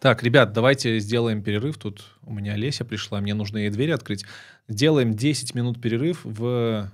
[0.00, 1.78] Так, ребят, давайте сделаем перерыв.
[1.78, 4.26] Тут у меня Леся пришла, мне нужно ей дверь открыть.
[4.66, 6.90] Сделаем 10 минут перерыв в,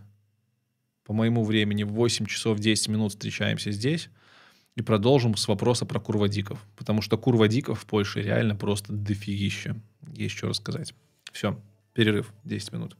[1.11, 4.11] по моему времени, в 8 часов 10 минут встречаемся здесь
[4.77, 6.65] и продолжим с вопроса про курвадиков.
[6.77, 9.75] Потому что курвадиков в Польше реально просто дофигища.
[10.15, 10.95] Есть что рассказать.
[11.33, 11.61] Все,
[11.95, 12.97] перерыв 10 минут.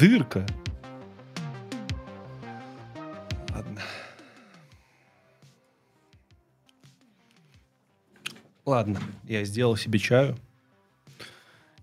[0.00, 0.46] Дырка.
[3.54, 3.82] Ладно.
[8.64, 10.38] Ладно, я сделал себе чаю.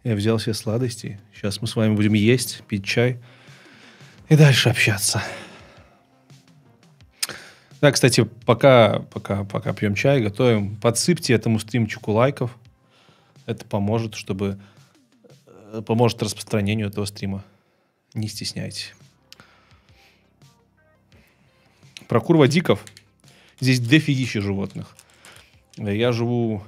[0.04, 1.20] Я взял себе сладости.
[1.32, 3.20] Сейчас мы с вами будем есть, пить чай
[4.30, 5.22] и дальше общаться.
[7.82, 12.58] Да, кстати, пока, пока, пока пьем чай, готовим, подсыпьте этому стримчику лайков.
[13.46, 14.60] Это поможет, чтобы
[15.72, 17.44] э, поможет распространению этого стрима.
[18.14, 18.94] Не стесняйтесь.
[22.08, 22.86] Про курвадиков.
[23.60, 24.96] Здесь две фигищи животных.
[25.78, 26.64] Я живу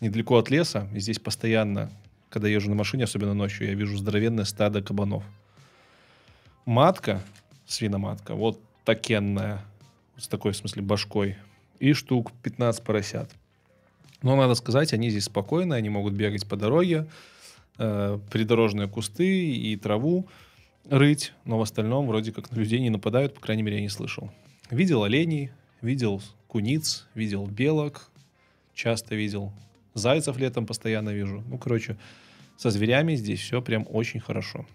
[0.00, 1.90] недалеко от леса, и здесь постоянно,
[2.28, 5.24] когда езжу на машине, особенно ночью, я вижу здоровенное стадо кабанов.
[6.66, 7.22] Матка,
[7.66, 9.64] свиноматка, вот такенная,
[10.16, 11.36] с такой, в смысле, башкой,
[11.78, 13.30] и штук 15 поросят.
[14.22, 17.06] Но надо сказать, они здесь спокойные, они могут бегать по дороге,
[17.78, 20.28] э, придорожные кусты и траву
[20.88, 23.88] рыть, но в остальном вроде как на людей не нападают, по крайней мере, я не
[23.88, 24.30] слышал.
[24.70, 25.50] Видел оленей,
[25.80, 28.10] видел куниц, видел белок,
[28.74, 29.52] часто видел
[29.94, 31.42] зайцев летом постоянно вижу.
[31.48, 31.96] Ну, короче,
[32.56, 34.66] со зверями здесь все прям очень хорошо.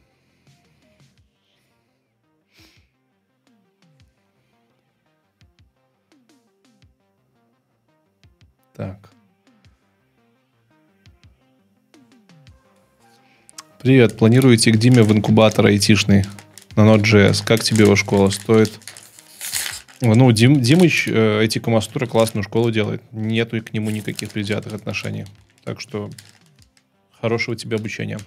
[8.73, 9.16] Так.
[13.87, 16.25] Привет, планируете к Диме в инкубатор айтишный
[16.75, 17.41] на Node.js.
[17.45, 18.81] Как тебе его школа стоит?
[20.01, 23.01] Ну, Дим, Димыч э, эти Камастура классную школу делает.
[23.13, 25.23] Нету к нему никаких предвзятых отношений.
[25.63, 26.09] Так что
[27.21, 28.19] хорошего тебе обучения.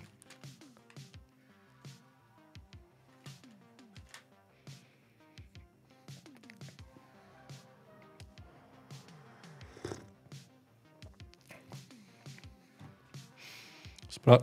[14.08, 14.42] Спра...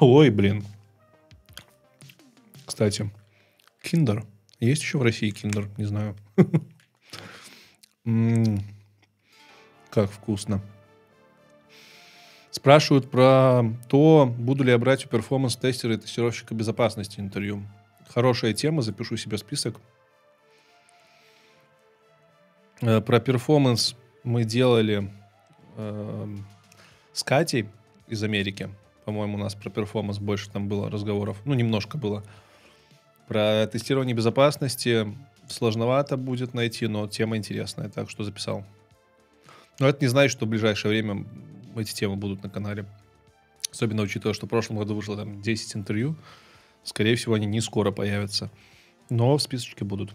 [0.00, 0.64] Ой, блин.
[2.66, 3.10] Кстати,
[3.84, 4.24] Киндер.
[4.60, 5.68] Есть еще в России киндер?
[5.76, 6.16] Не знаю.
[9.90, 10.60] Как вкусно.
[12.50, 17.62] Спрашивают про то, буду ли я брать у performance -тестера и тестировщика безопасности интервью.
[18.08, 19.80] Хорошая тема, запишу себе список.
[22.80, 25.10] Э, про performance мы делали
[25.76, 26.36] э,
[27.12, 27.68] с Катей
[28.06, 28.70] из Америки.
[29.04, 31.40] По-моему, у нас про перформанс больше там было разговоров.
[31.44, 32.24] Ну, немножко было.
[33.28, 35.14] Про тестирование безопасности
[35.48, 38.64] сложновато будет найти, но тема интересная, так что записал.
[39.78, 41.26] Но это не значит, что в ближайшее время
[41.76, 42.86] эти темы будут на канале.
[43.70, 46.16] Особенно учитывая, что в прошлом году вышло там 10 интервью.
[46.84, 48.50] Скорее всего, они не скоро появятся.
[49.10, 50.14] Но в списочке будут.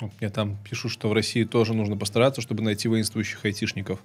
[0.00, 4.00] Мне там пишут, что в России тоже нужно постараться, чтобы найти воинствующих айтишников.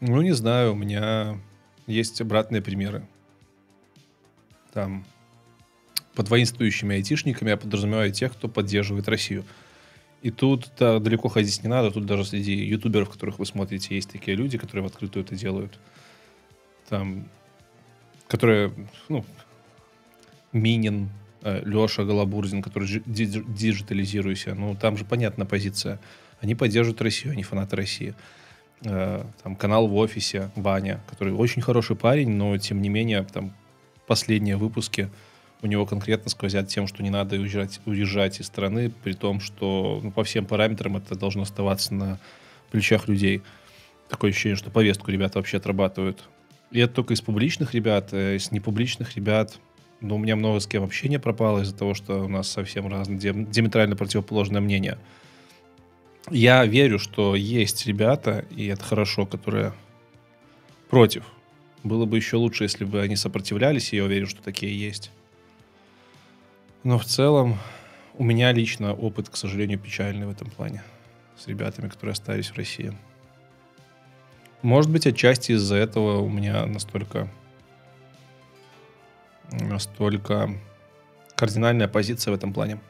[0.00, 1.38] Ну, не знаю, у меня
[1.86, 3.06] есть обратные примеры.
[4.72, 5.04] Там
[6.14, 9.44] под воинствующими айтишниками я подразумеваю тех, кто поддерживает Россию.
[10.22, 11.90] И тут да, далеко ходить не надо.
[11.90, 15.78] Тут даже среди ютуберов, которых вы смотрите, есть такие люди, которые в открытую это делают.
[16.88, 17.28] Там,
[18.28, 18.72] которые,
[19.08, 19.24] ну,
[20.52, 21.08] Минин,
[21.42, 24.54] Леша Голобурзин, который диджитализируйся.
[24.54, 25.98] Ну, там же понятна позиция.
[26.40, 28.14] Они поддерживают Россию, они фанаты России.
[28.82, 33.52] Э, там канал в офисе, Ваня, который очень хороший парень, но тем не менее, там
[34.06, 35.10] последние выпуски
[35.62, 40.00] у него конкретно сквозят тем, что не надо уезжать, уезжать из страны, при том, что
[40.02, 42.18] ну, по всем параметрам это должно оставаться на
[42.70, 43.42] плечах людей.
[44.08, 46.28] Такое ощущение, что повестку ребята вообще отрабатывают.
[46.70, 49.58] И это только из публичных ребят, э, из непубличных ребят
[50.00, 53.18] но у меня много с кем общения пропало из-за того, что у нас совсем разные,
[53.18, 54.98] диаметрально противоположное мнение.
[56.30, 59.72] Я верю, что есть ребята, и это хорошо, которые
[60.88, 61.24] против.
[61.82, 65.10] Было бы еще лучше, если бы они сопротивлялись, и я уверен, что такие есть.
[66.82, 67.58] Но в целом
[68.14, 70.82] у меня лично опыт, к сожалению, печальный в этом плане.
[71.38, 72.92] С ребятами, которые остались в России.
[74.62, 77.30] Может быть, отчасти из-за этого у меня настолько
[79.50, 80.50] настолько
[81.34, 82.80] кардинальная позиция в этом плане.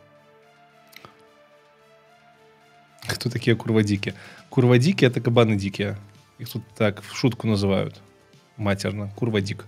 [3.07, 4.15] Кто такие курвадики?
[4.49, 5.97] Курвадики— это кабаны дикие.
[6.39, 8.01] Их тут так в шутку называют.
[8.57, 9.13] Матерно.
[9.17, 9.67] Курвадик.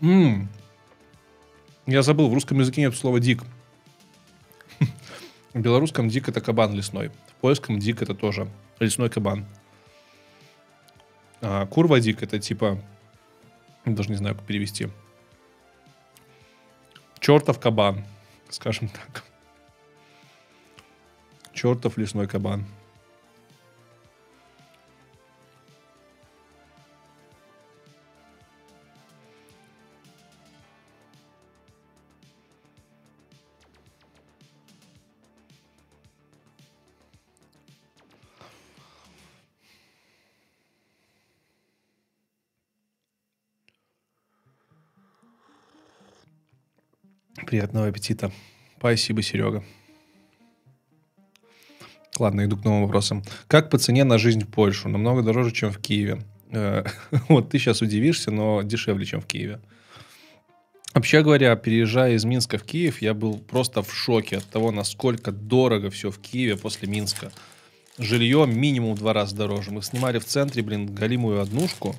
[0.00, 0.48] Ммм.
[1.86, 3.42] Я забыл, в русском языке нет слова «дик».
[5.54, 7.08] В белорусском «дик»— это кабан лесной.
[7.08, 8.48] В польском «дик»— это тоже
[8.78, 9.46] лесной кабан.
[11.40, 12.78] А курвадик это типа...
[13.84, 14.88] Даже не знаю, как перевести.
[17.20, 18.04] Чертов кабан,
[18.48, 19.24] скажем так.
[21.52, 22.64] Чертов лесной кабан.
[47.54, 48.32] Приятного аппетита.
[48.78, 49.62] Спасибо, Серега.
[52.18, 53.22] Ладно, иду к новым вопросам.
[53.46, 54.88] Как по цене на жизнь в Польшу?
[54.88, 56.20] Намного дороже, чем в Киеве.
[56.50, 56.84] Э,
[57.28, 59.60] вот ты сейчас удивишься, но дешевле, чем в Киеве.
[60.94, 65.30] Вообще говоря, переезжая из Минска в Киев, я был просто в шоке от того, насколько
[65.30, 67.30] дорого все в Киеве после Минска.
[67.98, 69.70] Жилье минимум в два раза дороже.
[69.70, 71.94] Мы снимали в центре, блин, голимую однушку.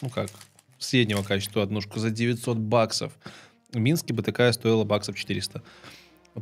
[0.00, 0.30] Ну как,
[0.78, 3.12] среднего качества однушку за 900 баксов.
[3.72, 5.62] В Минске такая стоила баксов 400.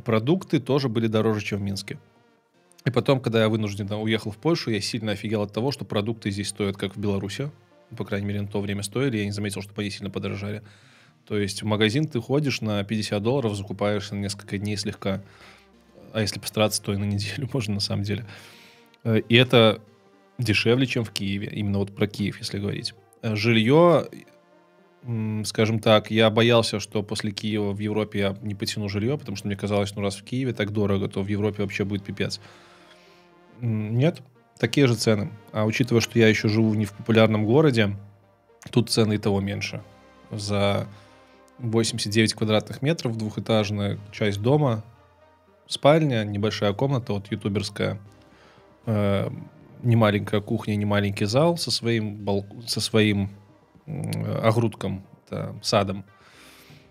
[0.03, 1.99] Продукты тоже были дороже, чем в Минске.
[2.85, 6.31] И потом, когда я вынужденно уехал в Польшу, я сильно офигел от того, что продукты
[6.31, 7.51] здесь стоят, как в Беларуси.
[7.97, 9.17] По крайней мере, на то время стоили.
[9.17, 10.63] Я не заметил, что они сильно подорожали.
[11.27, 15.21] То есть в магазин ты ходишь на 50 долларов, закупаешь на несколько дней слегка.
[16.13, 18.25] А если постараться, то и на неделю можно на самом деле.
[19.03, 19.81] Э, и это
[20.37, 21.49] дешевле, чем в Киеве.
[21.51, 22.93] Именно вот про Киев, если говорить.
[23.21, 24.07] Э, Жилье
[25.45, 29.47] скажем так, я боялся, что после Киева в Европе я не потяну жилье, потому что
[29.47, 32.39] мне казалось, ну раз в Киеве так дорого, то в Европе вообще будет пипец.
[33.61, 34.21] Нет,
[34.57, 35.31] такие же цены.
[35.51, 37.95] А учитывая, что я еще живу не в популярном городе,
[38.71, 39.81] тут цены и того меньше.
[40.31, 40.87] За
[41.59, 44.83] 89 квадратных метров, двухэтажная часть дома,
[45.67, 47.99] спальня, небольшая комната, вот ютуберская,
[48.85, 49.29] э,
[49.81, 52.27] не маленькая кухня, не маленький зал со своим,
[52.67, 53.29] со своим
[54.41, 55.03] огрудком,
[55.61, 56.05] садом.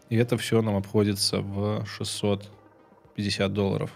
[0.09, 3.91] И это все нам обходится в 650 долларов,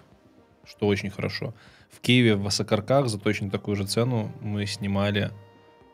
[0.64, 1.54] что очень хорошо.
[1.90, 5.30] В Киеве, в Высокарках за точно такую же цену мы снимали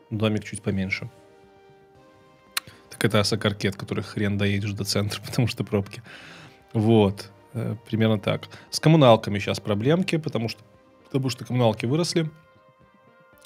[0.09, 1.09] домик чуть поменьше.
[2.89, 6.01] Так это Осокаркет, который хрен доедешь до центра, потому что пробки.
[6.73, 8.47] Вот, э, примерно так.
[8.69, 10.61] С коммуналками сейчас проблемки, потому что,
[11.05, 12.29] потому что коммуналки выросли.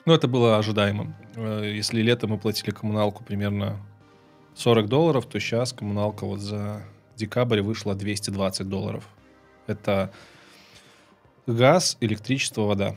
[0.06, 1.14] Ну, это было ожидаемо.
[1.36, 3.78] Э, если летом мы платили коммуналку примерно
[4.56, 6.84] 40 долларов, то сейчас коммуналка вот за
[7.16, 9.08] декабрь вышла 220 долларов.
[9.66, 10.12] Это
[11.48, 12.96] газ, электричество, вода.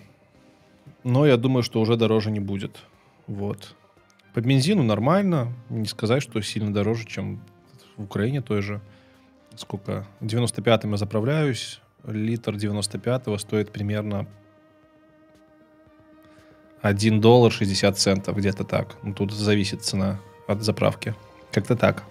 [1.05, 2.81] Но я думаю, что уже дороже не будет.
[3.29, 3.77] Вот.
[4.35, 5.53] По бензину нормально.
[5.71, 7.41] Не сказать, что сильно дороже, чем
[7.97, 8.81] в Украине той же.
[9.55, 10.07] Сколько?
[10.21, 11.81] 95-м я заправляюсь.
[12.05, 14.27] Литр 95-го стоит примерно
[16.89, 18.97] 1 доллар 60 центов, где-то так.
[19.03, 21.15] Ну, тут зависит цена от заправки.
[21.51, 22.05] Как-то так.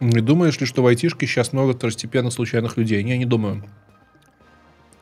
[0.00, 3.02] Не думаешь ли, что в айтишке сейчас много второстепенных случайных людей?
[3.02, 3.64] Не, не думаю.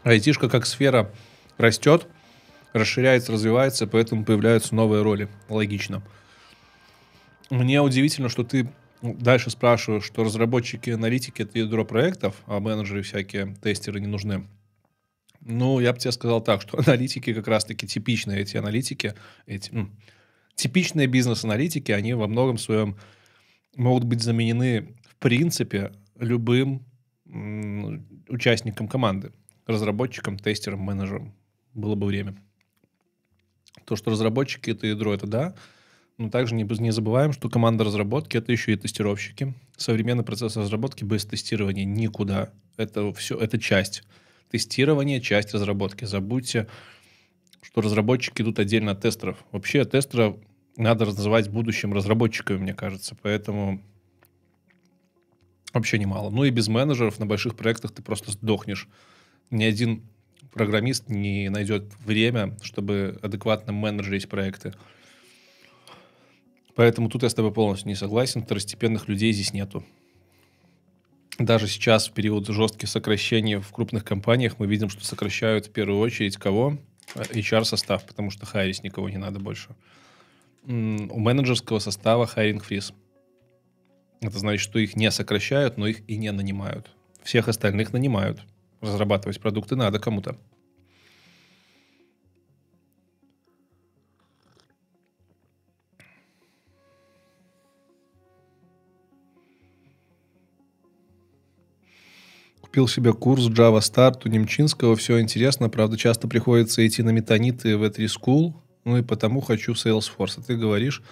[0.04, 1.10] Айтишка как сфера
[1.58, 2.06] растет,
[2.72, 5.28] расширяется, развивается, поэтому появляются новые роли.
[5.48, 6.02] Логично.
[7.50, 8.68] Мне удивительно, что ты
[9.02, 14.46] дальше спрашиваешь, что разработчики аналитики— это ядро проектов, а менеджеры всякие, тестеры не нужны.
[15.40, 19.14] Ну, я бы тебе сказал так, что аналитики как раз-таки типичные эти аналитики,
[19.46, 19.90] эти, ну,
[20.54, 22.96] типичные бизнес-аналитики, они во многом своем
[23.76, 26.84] могут быть заменены в принципе любым
[27.26, 29.32] м, участником команды.
[29.66, 31.34] Разработчиком, тестером, менеджером.
[31.74, 32.36] Было бы время.
[33.84, 35.54] То, что разработчики— это ядро, это да.
[36.18, 39.54] Но также не, не забываем, что команда разработки— это еще и тестировщики.
[39.76, 42.50] Современный процесс разработки без тестирования никуда.
[42.76, 44.02] Это все, это часть.
[44.50, 46.04] Тестирование— часть разработки.
[46.04, 46.68] Забудьте,
[47.62, 49.44] что разработчики идут отдельно от тестеров.
[49.50, 50.36] Вообще тестеров
[50.76, 53.16] надо называть будущим разработчиками, мне кажется.
[53.22, 53.82] Поэтому
[55.72, 56.30] вообще немало.
[56.30, 58.88] Ну и без менеджеров на больших проектах ты просто сдохнешь.
[59.50, 60.02] Ни один
[60.52, 64.72] программист не найдет время, чтобы адекватно менеджерить проекты.
[66.74, 68.42] Поэтому тут я с тобой полностью не согласен.
[68.42, 69.84] Второстепенных людей здесь нету.
[71.38, 75.98] Даже сейчас, в период жестких сокращений в крупных компаниях, мы видим, что сокращают в первую
[75.98, 76.78] очередь кого?
[77.14, 79.74] HR-состав, потому что хайрить никого не надо больше.
[80.64, 82.92] У менеджерского состава хайринг фриз.
[84.20, 86.90] Это значит, что их не сокращают, но их и не нанимают.
[87.22, 88.40] Всех остальных нанимают
[88.82, 90.36] разрабатывать продукты надо кому-то.
[102.60, 104.96] Купил себе курс Java Start у Немчинского.
[104.96, 105.68] Все интересно.
[105.68, 108.54] Правда, часто приходится идти на метаниты в E3 School.
[108.84, 110.38] Ну и потому хочу Salesforce.
[110.38, 111.02] А ты говоришь,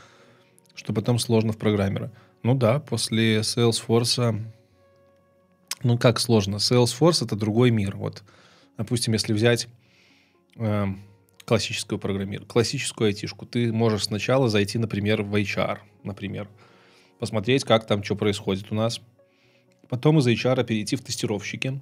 [0.74, 2.10] что потом сложно в программера.
[2.42, 4.42] Ну да, после Salesforce...
[5.82, 6.57] Ну как сложно?
[6.57, 7.97] Salesforce— это другой мир.
[7.97, 8.23] Вот,
[8.77, 9.69] допустим, если взять
[10.57, 10.86] э,
[11.47, 16.48] классическую программирование, классическую айтишку, ты можешь сначала зайти, например, в HR, например,
[17.19, 19.01] посмотреть, как там что происходит у нас.
[19.89, 21.81] Потом из HR перейти в тестировщики,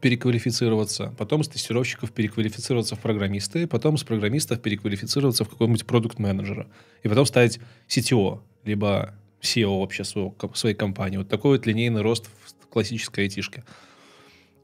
[0.00, 6.68] переквалифицироваться, потом из тестировщиков переквалифицироваться в программисты, потом из программистов переквалифицироваться в какого-нибудь продукт-менеджера,
[7.02, 11.16] и потом стать CTO, либо SEO вообще своего, своей компании.
[11.16, 12.28] Вот такой вот линейный рост
[12.70, 13.64] классической айтишке.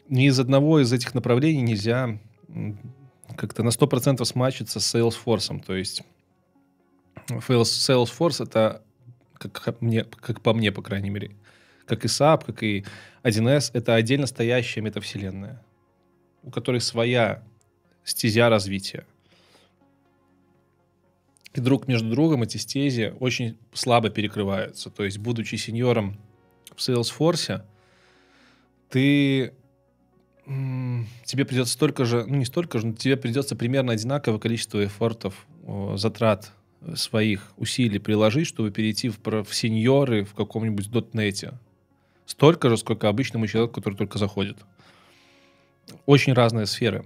[0.08, 2.18] Ни из одного из этих направлений нельзя
[3.36, 5.62] как-то на 100% смачиться с Salesforce.
[5.64, 6.02] То есть
[7.28, 8.82] Salesforce— это,
[9.38, 11.36] как, мне, как по мне, по крайней мере,
[11.86, 12.84] как и SAP, как и
[13.22, 15.62] 1С, это отдельно стоящая метавселенная,
[16.42, 17.42] у которой своя
[18.04, 19.06] стезя развития.
[21.54, 24.90] И друг между другом эти стези очень слабо перекрываются.
[24.90, 26.18] То есть, будучи сеньором
[26.74, 27.64] в Salesforce,
[28.90, 29.52] ты
[31.24, 35.46] тебе придется столько же, ну не столько же, но тебе придется примерно одинаковое количество эфортов,
[35.96, 36.52] затрат
[36.94, 41.58] своих усилий приложить, чтобы перейти в, в сеньоры в каком-нибудь дотнете.
[42.26, 44.58] Столько же, сколько обычному человеку, который только заходит.
[46.06, 47.04] Очень разные сферы.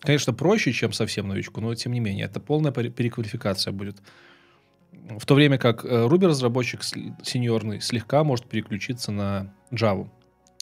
[0.00, 3.96] Конечно, проще, чем совсем новичку, но тем не менее, это полная переквалификация будет.
[4.92, 10.08] В то время как э, Ruby-разработчик сеньорный слегка может переключиться на Java.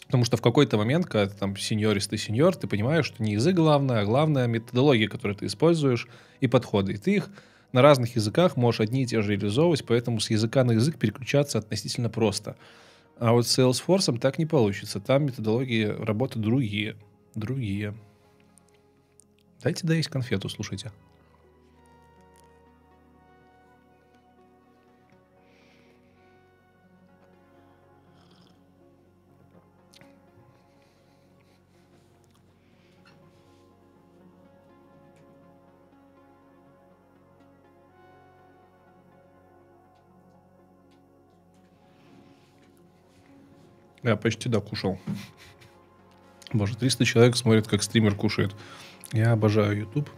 [0.06, 3.56] Потому что в какой-то момент, когда ты там сеньористый сеньор, ты понимаешь, что не язык
[3.56, 6.09] главное, а главная методология, которую ты используешь,
[6.40, 6.93] и подходы.
[6.93, 7.31] И ты их
[7.72, 11.59] на разных языках можешь одни и те же реализовывать, поэтому с языка на язык переключаться
[11.59, 12.56] относительно просто.
[13.18, 15.01] А вот с Salesforce так не получится.
[15.01, 16.97] Там методологии работы другие.
[17.35, 17.94] Другие.
[19.62, 20.93] Дайте доесть конфету, слушайте.
[44.05, 44.98] Я почти докушал.
[46.52, 48.55] Боже, 300 человек смотрят, как стример кушает.
[49.12, 50.10] Я обожаю YouTube.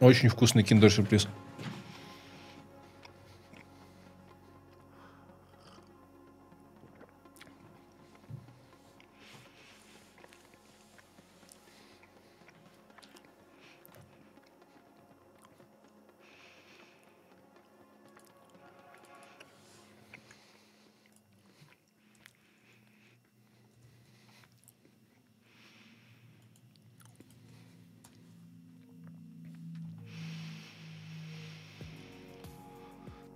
[0.00, 1.28] Очень вкусный киндер-сюрприз.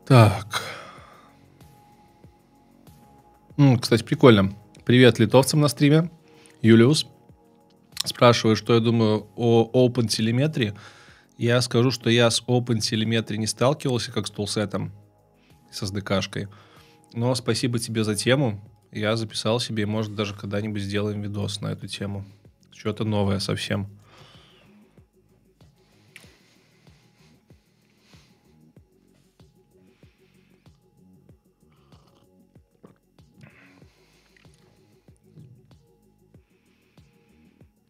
[0.08, 0.62] Так.
[3.58, 4.54] М, Кстати, прикольно.
[4.86, 6.10] Привет литовцам на стриме.
[6.62, 7.06] Юлиус
[8.06, 10.74] спрашивает, что я думаю о OpenTelemetry.
[11.36, 14.92] Я скажу, что я с OpenTelemetry не сталкивался, как с тулсетом,
[15.70, 16.48] с SDK-шкой.
[17.12, 18.64] Но спасибо тебе за тему.
[18.90, 22.24] Я записал себе, и, может, даже когда-нибудь сделаем видос на эту тему.
[22.72, 23.88] Что-то новое совсем.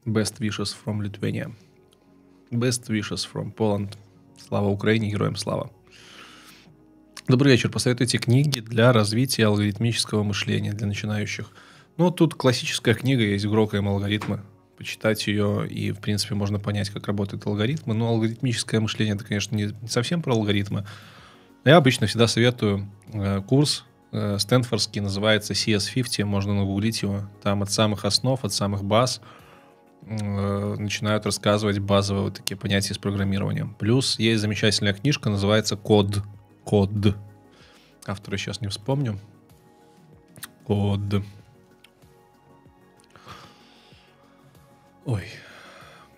[0.08, 1.50] Best wishes from Lithuania.
[2.50, 3.98] Best wishes from Poland.
[4.38, 5.70] Слава Украине, героям слава.
[7.28, 7.70] Добрый вечер.
[7.70, 11.50] Посоветуйте книги для развития алгоритмического мышления для начинающих.
[11.98, 14.40] Ну, тут классическая книга есть «Грокаем алгоритмы».
[14.78, 17.92] Почитать ее, и, в принципе, можно понять, как работают алгоритмы.
[17.92, 20.86] Но алгоритмическое мышление, это, конечно, не, не совсем про алгоритмы.
[21.66, 27.28] Я обычно всегда советую э, курс э, стэнфордский, называется CS50, можно нагуглить его.
[27.42, 29.20] Там от самых основ, от самых баз–
[30.02, 33.74] начинают рассказывать базовые вот такие понятия с программированием.
[33.74, 36.22] Плюс есть замечательная книжка, называется «Код».
[36.64, 36.90] Код.
[38.06, 39.18] Автора сейчас не вспомню.
[40.64, 41.00] Код.
[45.04, 45.24] Ой.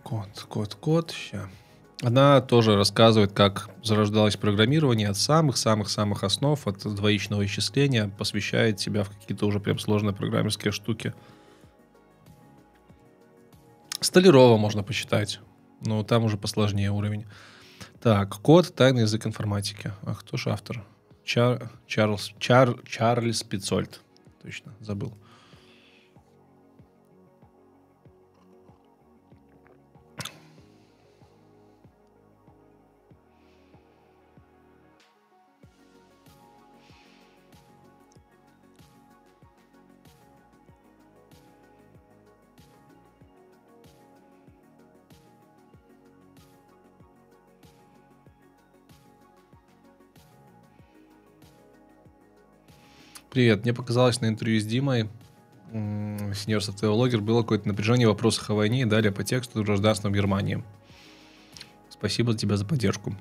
[0.03, 1.11] Код, код, код.
[1.13, 1.49] Сейчас.
[2.03, 9.11] Она тоже рассказывает, как зарождалось программирование от самых-самых-самых основ, от двоичного исчисления, посвящает себя в
[9.11, 11.13] какие-то уже прям сложные программерские штуки.
[14.01, 15.41] Столярова можно почитать.
[15.81, 17.27] Но там уже посложнее уровень.
[18.03, 19.93] Так, код «Тайный язык информатики».
[20.03, 20.85] А кто же автор?
[21.25, 24.01] Чар, Чарльз, Чар, Чарльз Пиццольд.
[24.43, 25.15] Точно, забыл.
[53.31, 53.63] Привет.
[53.63, 55.09] Мне показалось на интервью с Димой,
[55.73, 60.13] сеньор софтвер-блогер, было какое-то напряжение в вопросах о войне и далее по тексту гражданства в
[60.13, 60.65] Германии.
[61.91, 63.17] Спасибо тебе за поддержку.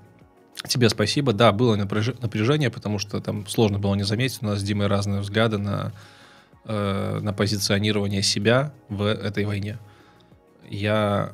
[0.68, 1.32] Тебе спасибо.
[1.32, 4.42] Да, было напряжение, потому что там сложно было не заметить.
[4.42, 5.94] У нас с Димой разные взгляды на,
[6.66, 9.78] э, на позиционирование себя в этой войне.
[10.72, 11.34] Я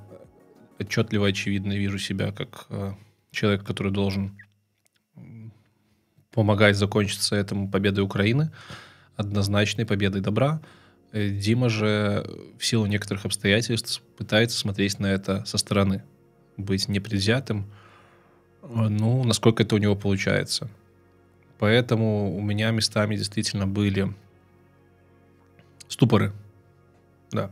[0.82, 2.92] отчетливо, очевидно вижу себя как э,
[3.32, 4.38] человек, который должен
[6.36, 8.52] помогать закончиться этому победой Украины,
[9.16, 10.62] однозначной победой добра.
[11.14, 16.04] Э, Дима же в силу некоторых обстоятельств пытается смотреть на это со стороны,
[16.58, 17.66] быть непредвзятым,
[18.62, 20.70] э, ну, насколько это у него получается.
[21.58, 24.14] Поэтому у меня местами действительно были
[25.88, 26.34] ступоры.
[27.32, 27.50] Да.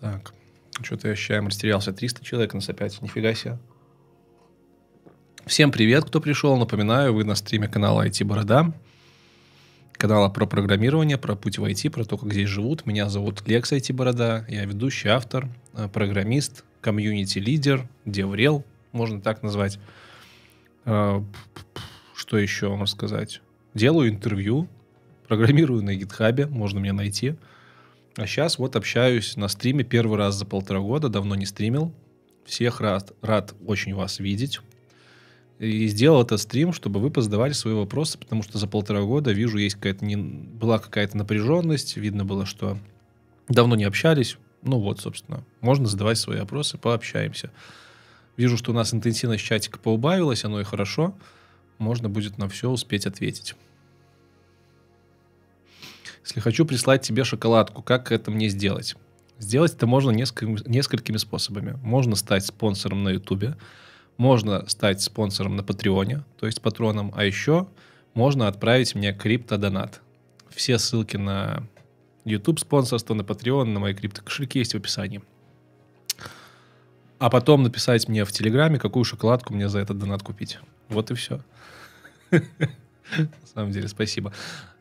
[0.00, 0.32] Так,
[0.80, 1.92] что-то я ощущаю, растерялся.
[1.92, 3.58] 300 человек нас опять, нифига себе.
[5.44, 6.56] Всем привет, кто пришел.
[6.56, 8.72] Напоминаю, вы на стриме канала IT Борода.
[9.92, 12.86] Канала про программирование, про путь в IT, про то, как здесь живут.
[12.86, 14.46] Меня зовут Лекс IT Борода.
[14.48, 19.78] Я ведущий автор, э, программист, комьюнити-лидер, деврел, можно так назвать.
[20.86, 21.22] Э,
[22.14, 23.42] что еще вам рассказать?
[23.74, 24.66] Делаю интервью,
[25.28, 27.34] программирую на гитхабе, можно меня найти.
[28.16, 31.92] А сейчас вот общаюсь на стриме первый раз за полтора года, давно не стримил.
[32.44, 34.60] Всех рад, рад очень вас видеть.
[35.58, 39.58] И сделал этот стрим, чтобы вы позадавали свои вопросы, потому что за полтора года вижу,
[39.58, 40.16] есть какая-то не...
[40.16, 42.78] была какая-то напряженность, видно было, что
[43.48, 44.38] давно не общались.
[44.62, 47.50] Ну вот, собственно, можно задавать свои вопросы, пообщаемся.
[48.36, 51.14] Вижу, что у нас интенсивность чатика поубавилась, оно и хорошо.
[51.78, 53.54] Можно будет на все успеть ответить.
[56.24, 58.94] Если хочу прислать тебе шоколадку, как это мне сделать?
[59.38, 61.78] Сделать это можно несколькими, несколькими способами.
[61.82, 63.56] Можно стать спонсором на Ютубе,
[64.16, 67.68] можно стать спонсором на Патреоне, то есть патроном, а еще
[68.12, 70.02] можно отправить мне криптодонат.
[70.50, 71.66] Все ссылки на
[72.24, 75.22] YouTube спонсорство, на Patreon, на мои криптокошельки есть в описании.
[77.18, 80.58] А потом написать мне в Телеграме, какую шоколадку мне за этот донат купить.
[80.88, 81.40] Вот и все.
[82.30, 84.32] На самом деле, спасибо.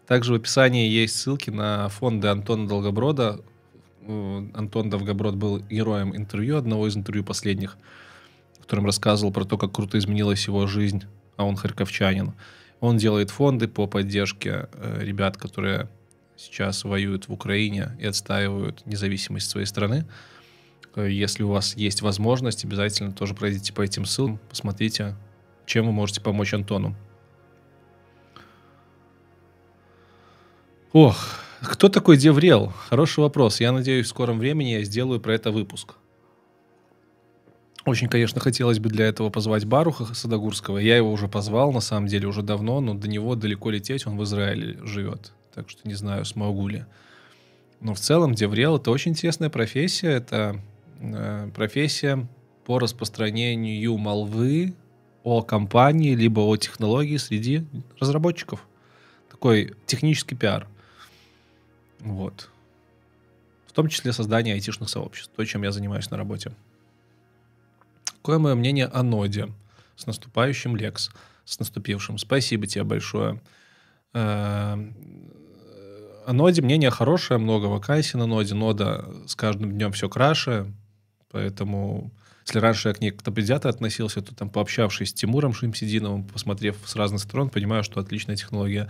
[0.10, 3.42] Также в описании есть ссылки на фонды Антона Долгоброда.
[4.08, 7.78] Антон Долгоброд был героем интервью, одного из интервью последних,
[8.58, 11.04] в котором рассказывал про то, как круто изменилась его жизнь,
[11.38, 12.34] а он харьковчанин.
[12.80, 15.90] Он делает фонды по поддержке э, ребят, которые
[16.36, 20.08] сейчас воюют в Украине и отстаивают независимость своей страны.
[20.96, 25.16] Э, если у вас есть возможность, обязательно тоже пройдите по этим ссылкам, посмотрите,
[25.68, 26.96] чем вы можете помочь Антону.
[30.92, 32.74] Ох, кто такой Деврел?
[32.90, 33.59] Хороший вопрос.
[33.59, 35.93] Я надеюсь, в скором времени я сделаю про это выпуск.
[37.85, 40.80] Очень, конечно, хотелось бы для этого позвать Баруха Садогурского.
[40.80, 44.18] Я его уже позвал, на самом деле, уже давно, но до него далеко лететь, он
[44.18, 45.32] в Израиле живет.
[45.53, 46.85] Так что не знаю, смогу ли.
[47.82, 50.09] Но в целом Деврел— это очень интересная профессия.
[50.09, 50.59] Это
[51.00, 52.27] э, профессия
[52.66, 54.74] по распространению молвы
[55.24, 57.68] о компании либо о технологии среди
[58.00, 58.68] разработчиков.
[59.30, 60.68] Такой технический пиар—
[62.00, 62.50] вот.
[63.68, 66.52] В том числе создание айтишных сообществ, то, чем я занимаюсь на работе.
[68.06, 69.50] Какое мое мнение о ноде?
[69.95, 71.11] С наступающим, Лекс.
[71.45, 72.18] С наступившим.
[72.18, 73.42] Спасибо тебе большое.
[74.14, 74.76] Э,
[76.26, 78.53] о ноде мнение хорошее, много вакансий на ноде.
[78.56, 80.72] Нода с каждым днем все краше,
[81.32, 82.11] поэтому
[82.45, 86.78] если раньше я к ней как-то предвзято относился, то там пообщавшись с Тимуром Шимсидиновым, посмотрев
[86.84, 88.90] с разных сторон, понимаю, что отличная технология.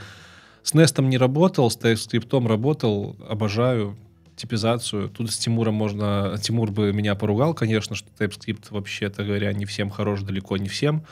[0.64, 3.98] С Nest не работал, с TypeScript работал, обожаю
[4.36, 5.10] типизацию.
[5.10, 6.36] Тут с Тимуром можно...
[6.42, 11.04] Тимур бы меня поругал, конечно, что TypeScript, вообще-то говоря, не всем хорош, далеко не всем.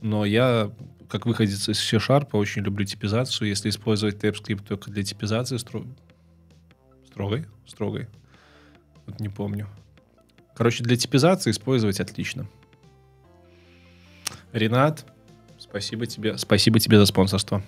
[0.00, 0.70] Но я,
[1.08, 3.48] как выходец из C-Sharp, очень люблю типизацию.
[3.48, 5.84] Если использовать TypeScript только для типизации, стро...
[7.06, 7.46] строгой?
[7.66, 8.08] Строгой.
[9.06, 9.68] Вот не помню.
[10.54, 12.46] Короче, для типизации использовать отлично.
[14.52, 15.06] Ренат,
[15.58, 16.36] спасибо тебе.
[16.38, 17.62] Спасибо тебе за спонсорство.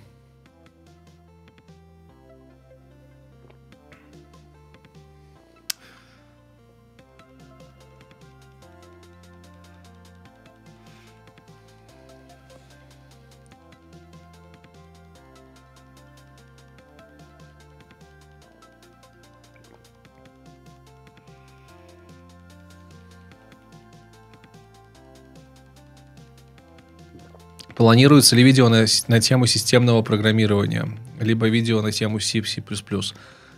[27.88, 32.62] Планируется ли видео на, на тему системного программирования, либо видео на тему C, C++?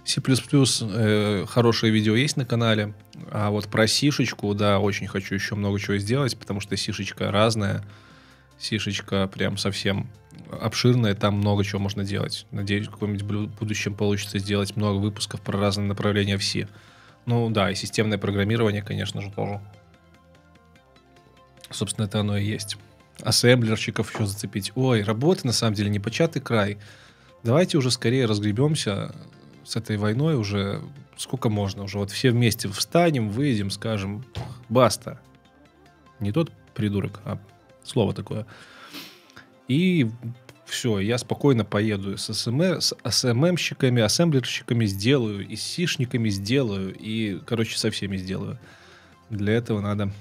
[0.04, 2.94] C++ э, хорошее видео есть на канале,
[3.32, 7.82] а вот про сишечку, да, очень хочу еще много чего сделать, потому что сишечка разная,
[8.56, 10.08] сишечка прям совсем
[10.60, 12.46] обширная, там много чего можно делать.
[12.52, 16.68] Надеюсь, в каком-нибудь будущем получится сделать много выпусков про разные направления в C.
[17.26, 19.60] Ну да, и системное программирование, конечно же, тоже.
[21.72, 22.76] Собственно, это оно и есть.
[23.22, 24.72] Ассемблерщиков еще зацепить.
[24.74, 26.78] Ой, работы на самом деле непочатый край.
[27.42, 29.14] Давайте уже скорее разгребемся
[29.64, 30.82] с этой войной уже
[31.20, 31.98] сколько можно уже.
[31.98, 34.24] Вот все вместе встанем, выйдем, скажем,
[34.68, 35.20] баста.
[36.18, 37.38] Не тот придурок, а
[37.84, 38.46] слово такое.
[39.68, 40.10] И
[40.64, 47.38] все, я спокойно поеду с, СМ, с СММщиками, ассемблерщиками сделаю, и с сишниками сделаю, и,
[47.44, 48.58] короче, со всеми сделаю.
[49.28, 50.12] Для этого надо,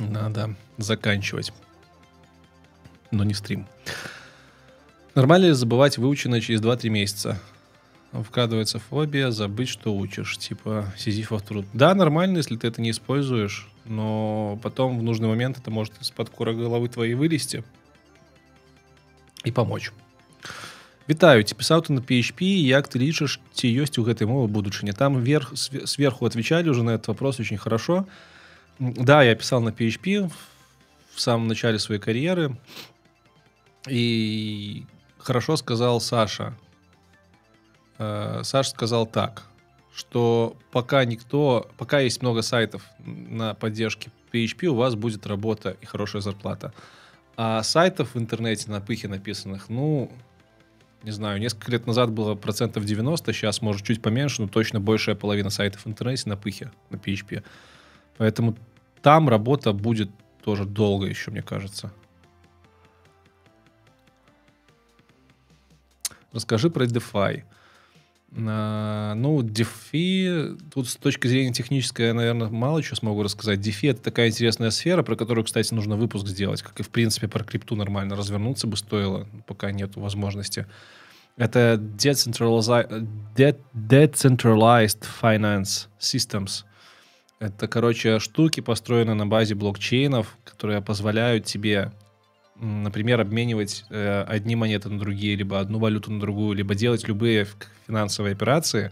[0.00, 1.52] надо заканчивать.
[3.10, 3.66] Но не стрим.
[5.14, 7.40] Нормально ли забывать выученное через 2-3 месяца?
[8.12, 10.38] Вкрадывается фобия, забыть, что учишь.
[10.38, 11.66] Типа сизифов труд.
[11.72, 16.30] Да, нормально, если ты это не используешь, но потом в нужный момент это может из-под
[16.30, 17.64] кора головы твоей вылезти
[19.44, 19.92] і помочь.
[21.08, 24.92] Вітаю, ці писаў ты на PHP, як ты лічыш, ці ёсць у гэтай мовы будучыня?
[24.92, 28.06] Там вверх, све- сверху отвечали уже на этот вопрос очень хорошо.
[28.81, 30.31] Да, я писал на PHP
[31.13, 32.57] в самом начале своей карьеры.
[33.87, 34.87] И
[35.19, 36.57] хорошо сказал Саша.
[37.99, 39.43] Э, Саша сказал так,
[39.93, 45.85] что пока никто, пока есть много сайтов на поддержке PHP, у вас будет работа и
[45.85, 46.73] хорошая зарплата.
[47.37, 50.11] А сайтов в интернете на пыхе написанных, ну,
[51.03, 55.15] не знаю, несколько лет назад было процентов 90, сейчас, может, чуть поменьше, но точно большая
[55.15, 57.43] половина сайтов в интернете на пыхе, на PHP.
[58.17, 58.57] Поэтому
[59.01, 60.09] там работа будет
[60.43, 61.91] тоже долго еще, мне кажется.
[66.31, 67.43] Расскажи про DeFi.
[68.47, 73.59] А, Ну, DeFi, тут с точки зрения технической, я, наверное, мало чего смогу рассказать.
[73.59, 77.27] DeFi— это такая интересная сфера, про которую, кстати, нужно выпуск сделать, как и, в принципе,
[77.27, 80.65] про крипту нормально развернуться бы стоило, пока нет возможности.
[81.37, 86.63] Это decentralizi- de- Decentralized Finance Systems.
[87.41, 91.91] Это, короче, штуки, построенные на базе блокчейнов, которые позволяют тебе
[92.55, 97.47] например, обменивать э, одни монеты на другие, либо одну валюту на другую, либо делать любые
[97.87, 98.91] финансовые операции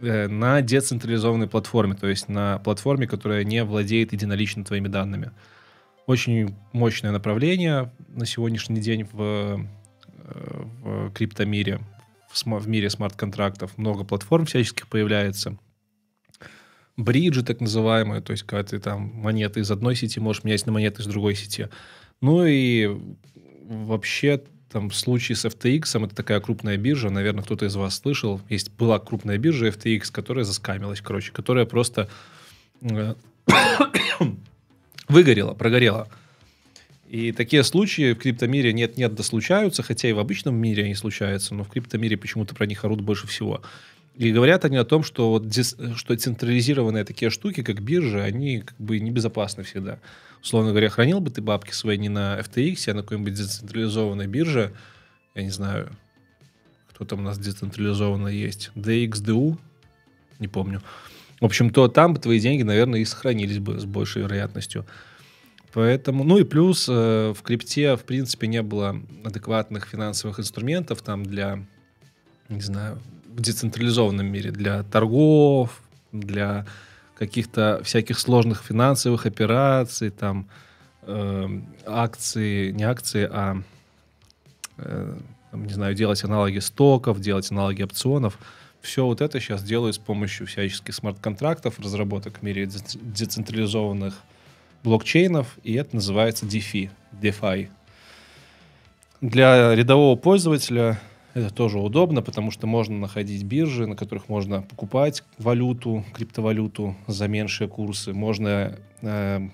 [0.00, 5.32] э, на децентрализованной платформе, то есть на платформе, которая не владеет единолично твоими данными.
[6.06, 9.58] Очень мощное направление на сегодняшний день в, э,
[10.82, 11.80] в криптомире,
[12.30, 13.76] в, в мире смарт-контрактов.
[13.76, 15.58] Много платформ всяческих появляется.
[16.98, 20.72] Бриджи так называемые, то есть когда ты там монеты из одной сети можешь менять на
[20.72, 21.68] монеты из другой сети.
[22.20, 22.90] Ну и
[23.68, 28.40] вообще там в случае с FTX, это такая крупная биржа, наверное, кто-то из вас слышал,
[28.48, 32.08] есть была крупная биржа FTX, которая заскамилась, короче, которая просто
[32.80, 33.14] э,
[35.08, 36.08] выгорела, прогорела.
[37.06, 41.54] И такие случаи в криптомире нет-нет да случаются, хотя и в обычном мире они случаются,
[41.54, 43.62] но в криптомире почему-то про них орут больше всего.
[44.18, 45.44] И говорят они о том, что, вот
[45.94, 50.00] что централизированные такие штуки, как биржи, они как бы небезопасны всегда.
[50.42, 54.72] Условно говоря, хранил бы ты бабки свои не на FTX, а на какой-нибудь децентрализованной бирже,
[55.36, 55.90] я не знаю,
[56.90, 59.56] кто там у нас децентрализованно есть, DXDU,
[60.40, 60.82] не помню.
[61.40, 64.84] В общем, то там бы твои деньги, наверное, и сохранились бы с большей вероятностью.
[65.72, 71.24] Поэтому, ну и плюс э, в крипте, в принципе, не было адекватных финансовых инструментов там
[71.24, 71.64] для,
[72.48, 75.80] не знаю, в децентрализованном мире, для торгов,
[76.12, 76.66] для
[77.16, 80.48] каких-то всяких сложных финансовых операций, там
[81.02, 83.62] э, акции, не акции, а
[84.78, 85.16] э,
[85.50, 88.38] там, не знаю, делать аналоги стоков, делать аналоги опционов.
[88.80, 94.14] Все вот это сейчас делают с помощью всяческих смарт-контрактов, разработок в мире дец- децентрализованных
[94.84, 96.90] блокчейнов, и это называется DeFi.
[97.20, 97.68] DeFi.
[99.20, 101.00] Для рядового пользователя
[101.34, 107.28] это тоже удобно, потому что можно находить биржи, на которых можно покупать валюту, криптовалюту за
[107.28, 108.12] меньшие курсы.
[108.12, 109.48] Можно э,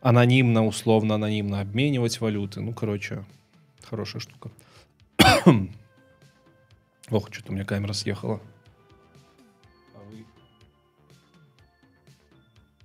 [0.00, 2.60] анонимно, условно анонимно обменивать валюты.
[2.60, 3.24] Ну, короче,
[3.82, 4.50] хорошая штука.
[7.10, 8.40] Ох, что-то у меня камера съехала.
[9.94, 10.24] А вы...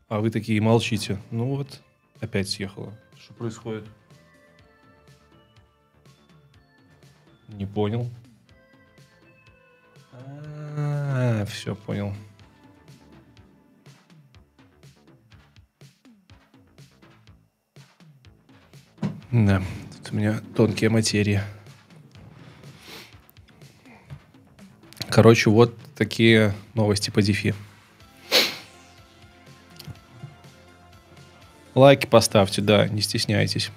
[0.08, 1.20] А вы такие молчите.
[1.30, 1.82] Ну вот,
[2.22, 2.94] опять съехала.
[3.20, 3.86] Что происходит?
[7.50, 8.10] Не понял.
[10.78, 12.14] А, все понял.
[19.32, 19.62] Да,
[19.98, 21.42] тут у меня тонкие материи.
[25.10, 27.54] Короче, вот такие новости по дефи.
[31.74, 33.72] Лайки поставьте, да, не стесняйтесь.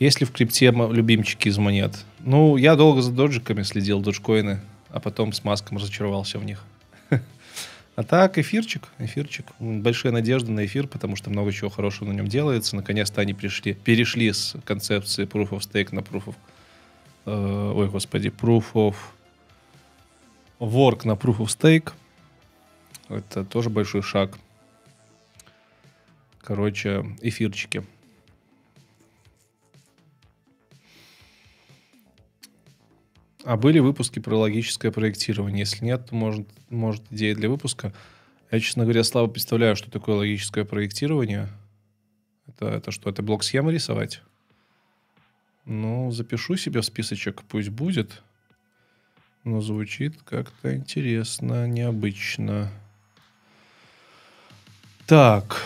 [0.00, 2.06] Есть ли в крипте любимчики из монет?
[2.20, 6.64] Ну, я долго за доджиками следил, доджкоины, а потом с маском разочаровался в них.
[7.96, 9.44] А так, эфирчик, эфирчик.
[9.58, 12.74] Большие надежды на эфир, потому что много чего хорошего на нем делается.
[12.74, 16.34] Наконец-то они пришли, перешли с концепции Proof of Stake на Proof of...
[17.26, 18.94] э, ой, господи, Proof of
[20.60, 21.92] Work на Proof of Stake.
[23.10, 24.38] Это тоже большой шаг.
[26.40, 27.84] Короче, эфирчики.
[33.43, 35.59] А были выпуски про логическое проектирование?
[35.59, 37.93] Если нет, то может, может идея для выпуска.
[38.51, 41.49] Я, честно говоря, слабо представляю, что такое логическое проектирование.
[42.47, 44.21] Это, это что, это блок-схемы рисовать?
[45.65, 48.21] Ну, запишу себе в списочек, пусть будет.
[49.43, 52.69] Но звучит как-то интересно, необычно.
[55.05, 55.61] Так.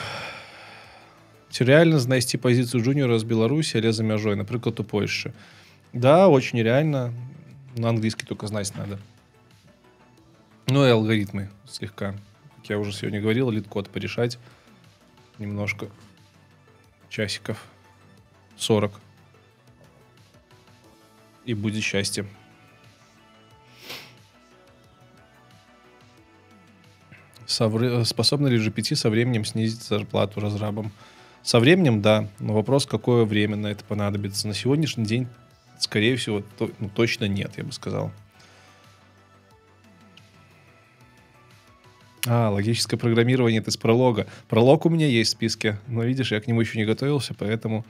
[1.50, 5.32] Ці реально знайсці пазіцыю жуніора з Беларусі, але за мяжой, напрыклад, у Польшчы.
[5.94, 7.14] Да, очень реально.
[7.77, 8.99] На английский только знать надо.
[10.67, 12.15] Ну и алгоритмы слегка.
[12.57, 14.39] Как я уже сегодня говорил, LeetCode порешать.
[15.39, 15.89] Немножко.
[17.11, 17.63] Часиков.
[18.57, 18.93] 40.
[21.45, 22.27] И будет счастье.
[27.47, 30.93] Со вре- Способна ли GPT со временем снизить зарплату разрабам?
[31.43, 32.29] Со временем, да.
[32.39, 34.49] Но вопрос, какое время на это понадобится.
[34.49, 35.29] На сегодняшний день,
[35.85, 38.11] скорее всего, то- ну, точно нет, я бы сказал.
[42.27, 44.27] А, логическое программирование это из пролога.
[44.49, 47.85] Пролог у меня есть в списке, но видишь, я к нему еще не готовился, поэтому,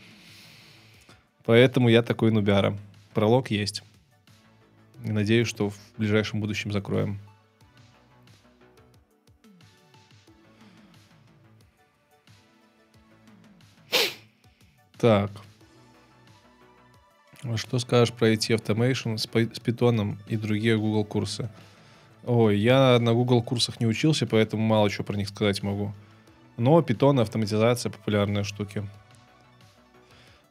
[1.44, 2.76] поэтому я такой нубяра.
[3.14, 3.82] Пролог есть.
[5.04, 7.20] И надеюсь, что в ближайшем будущем закроем.
[14.98, 15.43] Так.
[17.56, 19.26] Что скажешь про IT Automation с,
[19.60, 21.50] питоном и другие Google курсы?
[22.24, 25.92] Ой, я на Google курсах не учился, поэтому мало чего про них сказать могу.
[26.56, 28.88] Но питон и автоматизация популярные штуки.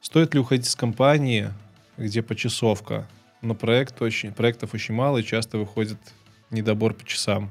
[0.01, 1.49] Стоит ли уходить с компании,
[1.97, 3.07] где почасовка,
[3.41, 5.97] но проект очень, проектов очень мало и часто выходит
[6.51, 7.49] недобор по часам.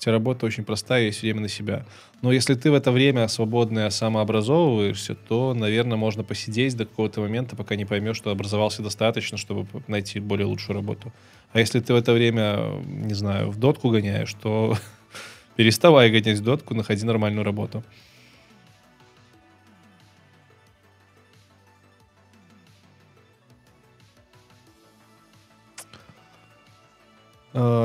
[0.00, 1.84] Хотя работа очень простая, есть время на себя.
[2.22, 7.54] Но если ты в это время свободное самообразовываешься, то, наверное, можно посидеть до какого-то момента,
[7.54, 11.12] пока не поймешь, что образовался достаточно, чтобы найти более лучшую работу.
[11.52, 14.74] А если ты в это время, не знаю, в дотку гоняешь, то
[15.56, 17.84] переставай гонять дотку, находи нормальную работу.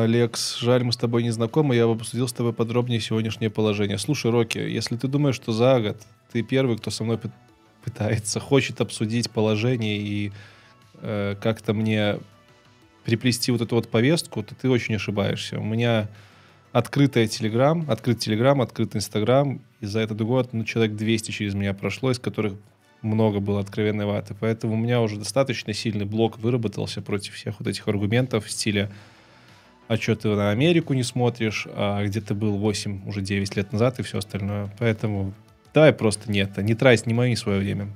[0.05, 3.97] Лекс, жаль, мы с тобой не знакомы, я бы обсудил с тобой подробнее сегодняшнее положение.
[3.97, 5.97] Слушай, Рокки, если ты думаешь, что за год
[6.31, 7.31] ты первый, кто со мной пы-
[7.83, 10.31] пытается, хочет обсудить положение и
[11.01, 12.19] э, как-то мне
[13.03, 15.59] приплести вот эту вот повестку, то ты очень ошибаешься.
[15.59, 16.09] У меня
[16.71, 21.73] открытая Телеграм, открыт Телеграм, открыт Инстаграм, и за этот год ну, человек 200 через меня
[21.73, 22.53] прошло, из которых
[23.01, 24.35] много было откровенной ваты.
[24.39, 28.91] Поэтому у меня уже достаточно сильный блок выработался против всех вот этих аргументов в стиле
[29.87, 33.71] а что ты на Америку не смотришь, а где ты был 8, уже 9 лет
[33.71, 34.69] назад и все остальное.
[34.79, 35.33] Поэтому
[35.73, 37.87] давай просто нет, не трать ни мое, ни свое время.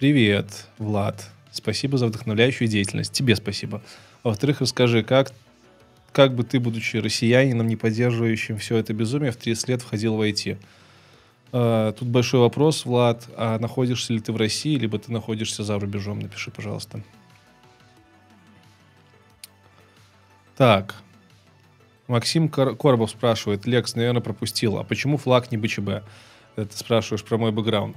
[0.00, 1.28] Привет, Влад.
[1.52, 3.12] Спасибо за вдохновляющую деятельность.
[3.12, 3.82] Тебе спасибо.
[4.22, 5.32] А во-вторых, расскажи, как,
[6.12, 10.22] как бы ты, будучи россиянином, не поддерживающим все это безумие, в 30 лет входил в
[10.22, 10.56] IT?
[11.52, 13.28] А, Тут большой вопрос, Влад.
[13.36, 16.20] А находишься ли ты в России, либо ты находишься за рубежом?
[16.20, 17.02] Напиши, пожалуйста.
[20.56, 20.94] Так.
[22.06, 23.66] Максим Кор- Коробов спрашивает.
[23.66, 24.78] Лекс, наверное, пропустил.
[24.78, 26.02] А почему флаг не БЧБ?
[26.56, 27.96] Это спрашиваешь про мой бэкграунд.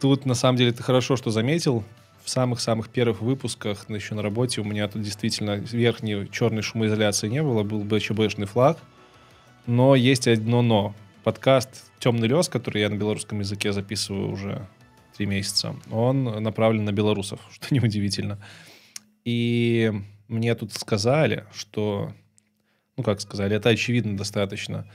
[0.00, 1.84] Тут, на самом деле, ты хорошо, что заметил.
[2.24, 7.42] В самых-самых первых выпусках, еще на работе, у меня тут действительно верхней черной шумоизоляции не
[7.42, 7.62] было.
[7.62, 8.78] Был БЧБшный флаг.
[9.66, 10.94] Но есть одно но.
[11.24, 14.68] Подкаст «Темный лес», который я на белорусском языке записываю уже
[15.16, 18.38] три месяца, он направлен на белорусов, что неудивительно.
[19.24, 19.90] И
[20.28, 22.12] мне тут сказали, что,
[22.98, 24.86] ну как сказали, это очевидно достаточно,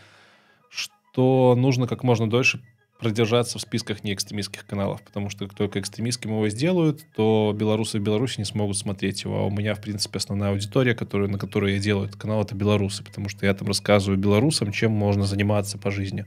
[0.70, 2.62] что нужно как можно дольше
[3.00, 8.04] продержаться в списках неэкстремистских каналов, потому что как только экстремистским его сделают, то белорусы в
[8.04, 9.40] Беларуси не смогут смотреть его.
[9.40, 12.56] А у меня, в принципе, основная аудитория, которую, на которую я делаю этот канал, это
[12.56, 16.26] белорусы, потому что я там рассказываю белорусам, чем можно заниматься по жизни.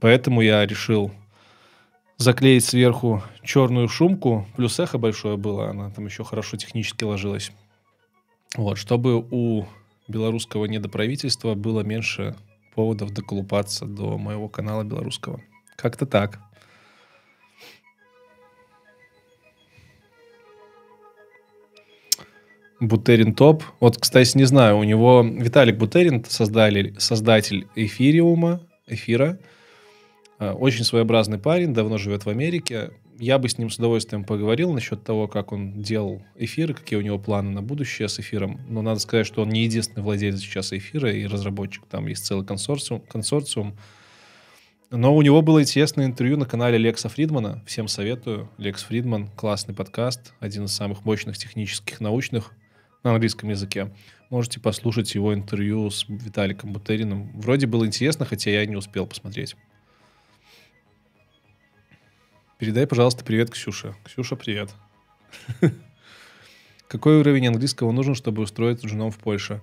[0.00, 1.12] Поэтому я решил
[2.16, 7.52] заклеить сверху черную шумку, плюс эхо большое было, она там еще хорошо технически ложилась.
[8.56, 9.66] Вот, чтобы у
[10.08, 12.34] белорусского недоправительства было меньше
[12.74, 15.42] поводов доколупаться до моего канала белорусского.
[15.76, 16.40] Как-то так.
[22.80, 23.62] Бутерин топ.
[23.80, 29.38] Вот, кстати, не знаю, у него Виталик Бутерин, создатель, создатель эфириума, эфира.
[30.38, 32.90] Э, очень своеобразный парень, давно живет в Америке.
[33.18, 37.02] Я бы с ним с удовольствием поговорил насчет того, как он делал эфиры, какие у
[37.02, 38.60] него планы на будущее с эфиром.
[38.68, 41.84] Но надо сказать, что он не единственный владелец сейчас эфира и разработчик.
[41.86, 43.00] Там есть целый консорциум.
[43.00, 43.74] консорциум.
[44.90, 47.60] Но у него было интересное интервью на канале Лекса Фридмана.
[47.66, 48.48] Всем советую.
[48.56, 52.52] Лекс Фридман— классный подкаст, один из самых мощных технических, научных
[53.02, 53.92] на английском языке.
[54.30, 57.32] Можете послушать его интервью с Виталиком Бутериным.
[57.34, 59.56] Вроде было интересно, хотя я не успел посмотреть.
[62.58, 63.96] Передай, пожалуйста, привет Ксюше.
[64.04, 64.70] Ксюша, привет.
[66.88, 69.60] Какой уровень английского нужен, чтобы устроиться женом в Польше?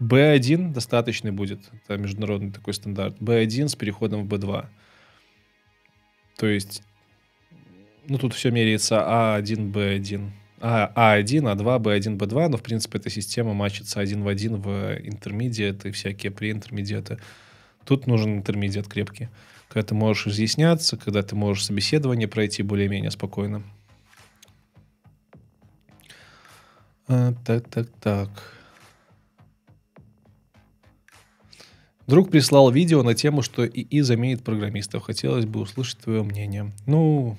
[0.00, 1.60] B1 э, достаточный будет.
[1.72, 3.18] Это международный такой стандарт.
[3.18, 4.66] B1 с переходом в B2.
[6.36, 6.82] То есть,
[8.08, 10.30] ну, тут все меряется А1, B1.
[10.62, 14.98] А, А1, А2, Б1, Б2, но, в принципе, эта система матчится один в один в
[15.02, 17.18] интермедиат и всякие преинтермедиаты.
[17.84, 19.28] Тут нужен интермедиат крепкий.
[19.68, 23.62] Когда ты можешь изъясняться, когда ты можешь собеседование пройти более-менее спокойно.
[27.06, 28.59] А, так, так, так.
[32.10, 35.04] Друг прислал видео на тему, что ИИ заменит программистов.
[35.04, 36.72] Хотелось бы услышать твое мнение.
[36.84, 37.38] Ну,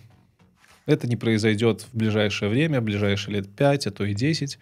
[0.86, 4.60] это не произойдет в ближайшее время, в ближайшие лет 5, а то и 10,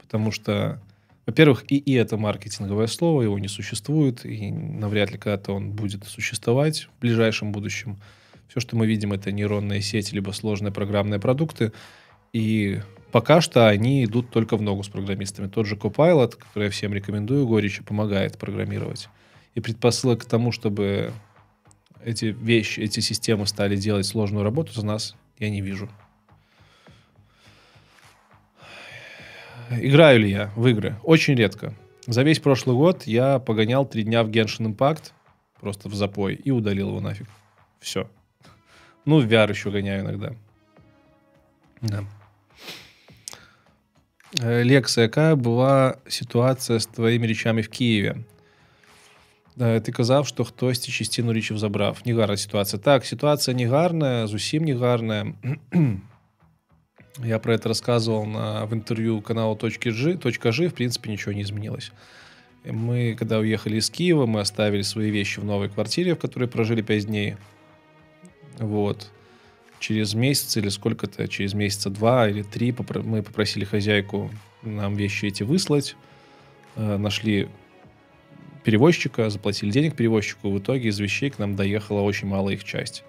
[0.00, 0.82] потому что,
[1.26, 6.88] во-первых, ИИ— это маркетинговое слово, его не существует, и навряд ли когда-то он будет существовать
[6.96, 7.98] в ближайшем будущем.
[8.48, 11.70] Все, что мы видим, это нейронные сети, либо сложные программные продукты,
[12.32, 12.80] и
[13.12, 15.46] пока что они идут только в ногу с программистами.
[15.46, 19.08] Тот же Copilot, который я всем рекомендую, горячо помогает программировать
[19.55, 21.13] И предпосылок к тому, чтобы
[22.03, 25.89] эти вещи, эти системы стали делать сложную работу за нас, я не вижу.
[29.69, 30.95] Играю ли я в игры?
[31.03, 31.73] Очень редко.
[32.05, 35.11] За весь прошлый год я погонял три дня в Genshin Impact,
[35.59, 37.27] просто в запой, и удалил его нафиг.
[37.79, 38.09] Все.
[39.05, 40.33] Ну, в VR еще гоняю иногда.
[41.81, 42.03] Да.
[44.39, 48.15] Э, Лекса, какая была ситуация з твоїми речами в Києві?
[49.57, 52.01] Ти казав, що хтось ці частину речів забрав.
[52.05, 52.81] Негарна ситуація.
[52.81, 55.33] Так, ситуація негарная, зусім негарная.
[57.25, 59.91] Я про это рассказывал на, в интервью канала .g.
[59.91, 61.91] .g, в принципе, ничего не изменилось.
[62.63, 66.81] Мы, когда уехали из Киева, мы оставили свои вещи в новой квартире, в которой прожили
[66.81, 67.35] 5 дней.
[68.59, 69.09] Вот.
[69.79, 74.29] Через месяц или сколько-то, через месяца два или три мы попросили хозяйку
[74.63, 75.95] нам вещи эти выслать.
[76.75, 77.47] Э, нашли
[78.64, 83.04] перевозчика, заплатили денег перевозчику, в итоге из вещей к нам доехала очень малая их часть.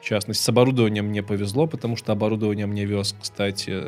[0.00, 3.82] В частности, с оборудованием мне повезло, потому что оборудование мне вез, кстати,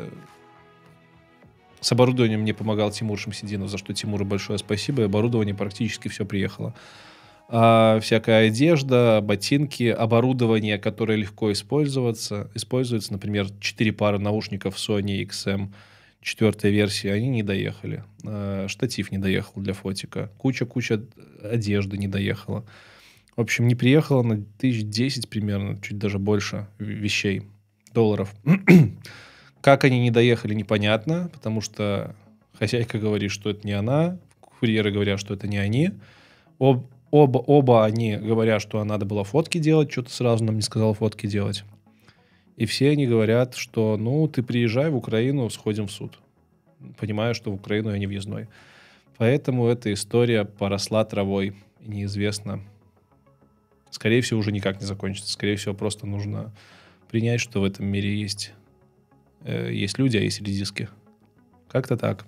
[1.81, 6.25] с оборудованием мне помогал Тимур Шамсидинов, за что Тимуру большое спасибо, и оборудование практически все
[6.25, 6.73] приехало.
[7.49, 15.69] А всякая одежда, ботинки, оборудование, которое легко использоваться, используется, например, 4 пары наушников Sony XM,
[16.23, 18.03] четвертой версии, они не доехали.
[18.25, 20.31] А, штатив не доехал для фотика.
[20.37, 21.03] Куча-куча
[21.43, 22.65] одежды не доехала.
[23.35, 27.43] В общем, не приехало на тысяч десять примерно, чуть даже больше вещей,
[27.93, 28.33] долларов.
[29.61, 32.15] как они не доехали, непонятно, потому что
[32.57, 35.91] хозяйка говорит, что это не она, курьеры говорят, что это не они.
[36.59, 40.93] Об, оба, оба они говорят, что надо было фотки делать, что-то сразу нам не сказал
[40.93, 41.63] фотки делать.
[42.55, 46.19] И все они говорят, что ну ты приезжай в Украину, сходим в суд.
[46.99, 48.47] Понимаю, что в Украину я не въездной.
[49.17, 51.55] Поэтому эта история поросла травой.
[51.79, 52.61] И неизвестно.
[53.89, 55.31] Скорее всего, уже никак не закончится.
[55.31, 56.53] Скорее всего, просто нужно
[57.09, 58.53] принять, что в этом мире есть,
[59.43, 60.89] э, есть люди, а есть редиски.
[61.69, 62.25] Как-то так.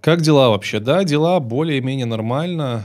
[0.00, 0.80] Как дела вообще?
[0.80, 2.84] Да, дела более-менее нормально.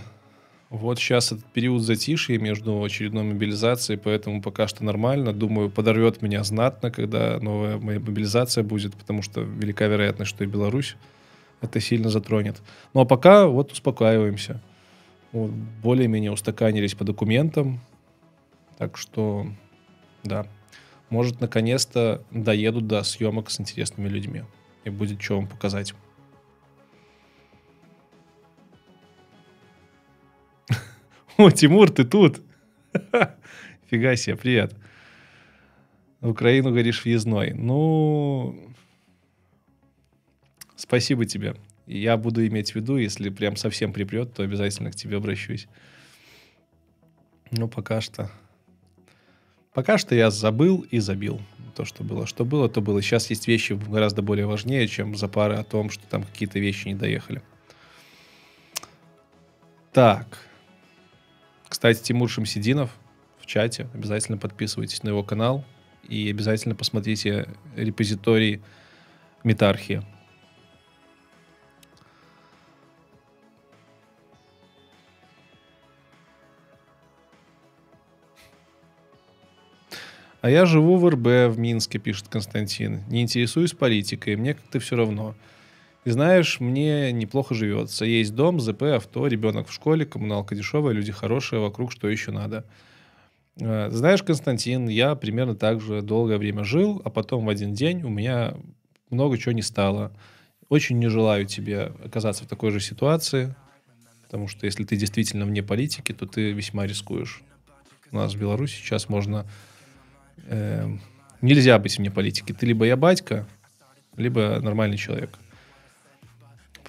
[0.70, 5.34] Вот сейчас этот период затишья между очередной мобилизацией, поэтому пока что нормально.
[5.34, 10.48] Думаю, подорвет меня знатно, когда новая моя мобилизация будет, потому что велика вероятность, что и
[10.48, 10.96] Беларусь
[11.62, 12.62] это сильно затронет.
[12.94, 14.62] Ну а пока вот успокаиваемся.
[15.32, 17.80] Вот, более-менее устаканились по документам.
[18.78, 19.48] Так что,
[20.24, 20.46] да.
[21.10, 24.44] Может, наконец-то доедут до съемок с интересными людьми.
[24.86, 25.94] И будет что вам показать.
[31.40, 32.42] О, Тимур, ты тут?
[33.90, 34.76] Фига себе, привет.
[36.20, 37.54] В Украину, говоришь, въездной.
[37.54, 38.74] Ну,
[40.76, 41.56] спасибо тебе.
[41.88, 45.70] Я буду иметь в виду, если прям совсем припрет, то обязательно к тебе обращусь.
[47.52, 48.30] Ну, пока что...
[49.74, 51.40] Пока что я забыл и забил
[51.74, 52.28] то, что было.
[52.28, 53.02] Что было, то было.
[53.02, 56.90] Сейчас есть вещи гораздо более важнее, чем за пары о том, что там какие-то вещи
[56.90, 57.42] не доехали.
[59.94, 60.49] Так.
[61.70, 62.90] Кстати, Тимур Шамсидинов
[63.40, 63.88] в чате.
[63.94, 65.64] Обязательно подписывайтесь на его канал.
[66.08, 68.62] И обязательно посмотрите репозиторий
[69.44, 70.04] Метархии.
[80.42, 83.04] А я живу в РБ в Минске, пишет Константин.
[83.10, 85.36] Не интересуюсь политикой, мне как-то все равно.
[86.06, 88.06] И знаешь, мне неплохо живется.
[88.06, 92.66] Есть дом, ЗП, авто, ребенок в школе, коммуналка дешевая, люди хорошие, вокруг что еще надо.
[93.62, 98.04] А, знаешь, Константин, я примерно так же долгое время жил, а потом в один день
[98.04, 98.56] у меня
[99.10, 100.14] много чего не стало.
[100.70, 103.56] Очень не желаю тебе оказаться в такой же ситуации,
[104.24, 107.42] потому что если ты действительно вне политики, то ты весьма рискуешь.
[108.12, 109.46] У нас в Беларуси сейчас можно
[110.46, 110.88] э,
[111.42, 112.54] нельзя быть вне политики.
[112.54, 113.48] Ты либо я батька,
[114.16, 115.38] либо нормальный человек.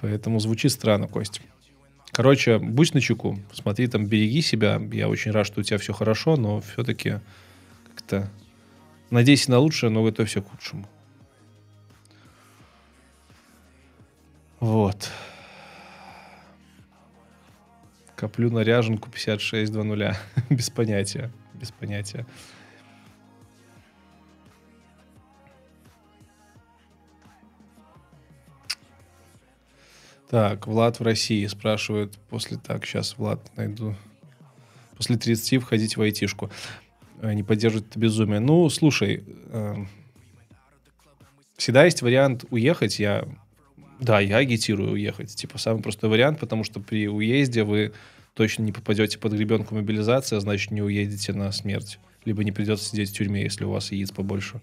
[0.01, 1.41] Поэтому звучит странно, Кость.
[2.11, 3.39] Короче, будь начеку.
[3.53, 4.81] Смотри, там, береги себя.
[4.91, 7.19] Я очень рад, что у тебя все хорошо, но все-таки
[7.87, 8.29] как-то
[9.09, 10.87] надейся на лучшее, но готовь все к худшему.
[14.59, 15.09] Вот.
[18.15, 20.17] Коплю на ряженку 5620.
[20.49, 21.31] без понятия.
[21.53, 22.25] Без понятия.
[30.31, 32.55] Так, Влад в России спрашивает после...
[32.55, 33.97] Так, сейчас, Влад, найду.
[34.95, 36.49] После 30 входить в айтишку.
[37.21, 38.39] Э, не поддерживает это безумие.
[38.39, 39.75] Ну, слушай, э,
[41.57, 42.97] всегда есть вариант уехать.
[42.97, 43.27] Я,
[43.99, 45.35] да, я агитирую уехать.
[45.35, 47.91] Типа, самый простой вариант, потому что при уезде вы
[48.33, 51.99] точно не попадете под гребенку мобилизации, а значит, не уедете на смерть.
[52.23, 54.61] Либо не придется сидеть в тюрьме, если у вас яиц побольше.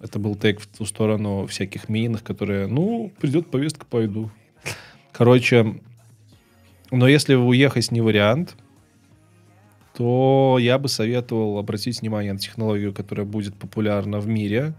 [0.00, 4.30] Это был тейк в ту сторону всяких минных, которые, ну, придет повестка, пойду.
[5.12, 5.80] Короче,
[6.90, 8.56] но если уехать не вариант,
[9.94, 14.72] то я бы советовал обратить внимание на технологию, которая будет популярна в мире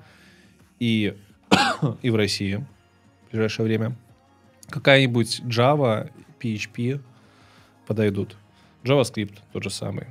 [0.80, 1.16] и,
[2.02, 2.66] и в России
[3.28, 3.96] в ближайшее время.
[4.70, 6.10] Какая-нибудь Java,
[6.40, 7.00] PHP
[7.86, 8.36] подойдут.
[8.84, 10.08] JavaScript тот же самый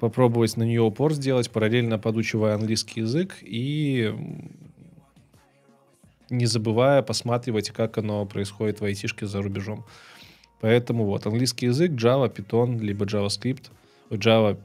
[0.00, 4.14] попробовать на нее упор сделать, параллельно подучивая английский язык и
[6.30, 9.84] не забывая посматривать, как оно происходит в айтишке за рубежом.
[10.60, 13.70] Поэтому вот, английский язык, Java, Python, либо JavaScript,
[14.10, 14.58] Java,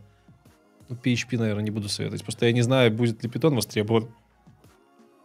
[0.90, 2.24] ну, PHP, наверное, не буду советовать.
[2.24, 4.08] Просто я не знаю, будет ли Python востребован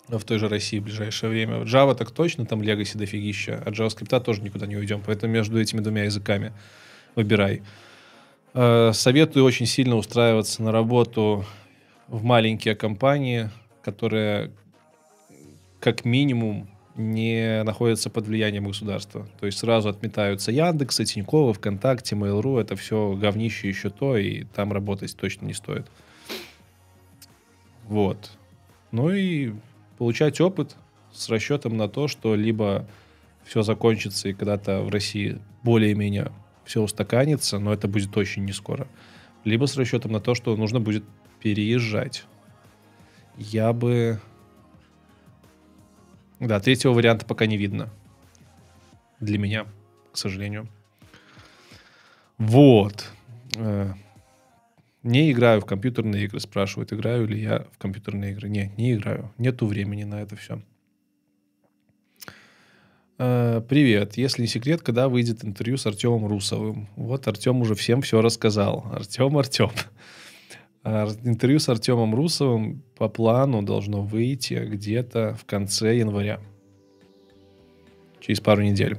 [0.09, 1.63] в той же России в ближайшее время.
[1.63, 5.03] Java так точно, там Legacy дофигища, а JavaScript тоже никуда не уйдем.
[5.07, 6.53] Поэтому между этими двумя языками
[7.15, 7.63] выбирай.
[8.53, 11.45] Э, советую очень сильно устраиваться на работу
[12.09, 13.51] в маленькие компании,
[13.83, 14.51] которые
[15.79, 19.27] как минимум не находятся под влиянием государства.
[19.39, 22.61] То есть сразу отметаются Яндекс, Тинькофф, ВКонтакте, Mail.ru.
[22.61, 25.87] Это все говнище еще то, и там работать точно не стоит.
[27.87, 28.33] Вот.
[28.91, 29.53] Ну и
[29.97, 30.77] получать опыт
[31.12, 32.87] с расчетом на то, что либо
[33.45, 36.33] все закончится и когда-то в России более-менее
[36.71, 38.87] все устаканится, но это будет очень не скоро.
[39.45, 41.03] Либо с расчетом на то, что нужно будет
[41.41, 42.25] переезжать.
[43.37, 44.21] Я бы...
[46.39, 47.91] Да, третьего варианта пока не видно.
[49.19, 49.67] Для меня,
[50.13, 50.69] к сожалению.
[52.39, 53.11] Вот.
[53.57, 53.93] Э,
[55.03, 58.49] не играю в компьютерные игры, спрашивают, играю ли я в компьютерные игры.
[58.49, 59.33] Не, не играю.
[59.39, 60.63] Нету времени на это все.
[63.23, 64.17] Э, привет.
[64.17, 66.89] Если не секрет, когда выйдет интервью с Артемом Русовым?
[66.97, 68.87] Вот Артем уже всем все рассказал.
[68.91, 69.71] Артем, Артем.
[70.83, 76.41] Интервью с Артемом Русовым по плану должно выйти где-то в конце января.
[78.21, 78.97] Через пару недель.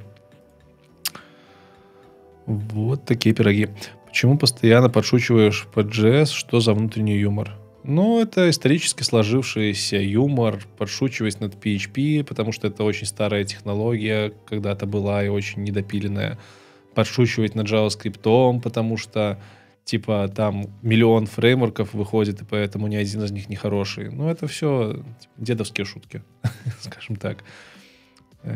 [2.46, 3.70] Вот такие пироги.
[4.06, 6.26] Почему постоянно подшучиваешь по JS?
[6.26, 7.58] Что за внутренний юмор?
[7.84, 14.86] Ну, это исторически сложившийся юмор, подшучивать над PHP, потому что это очень старая технология, когда-то
[14.86, 16.38] была и очень недопиленная.
[16.94, 19.40] Подшучивать над JavaScript, потому что
[19.84, 24.10] типа там миллион фреймворков выходит, и поэтому ни один из них не хороший.
[24.10, 26.22] Ну, это все типа, дедовские шутки,
[26.80, 27.42] скажем так.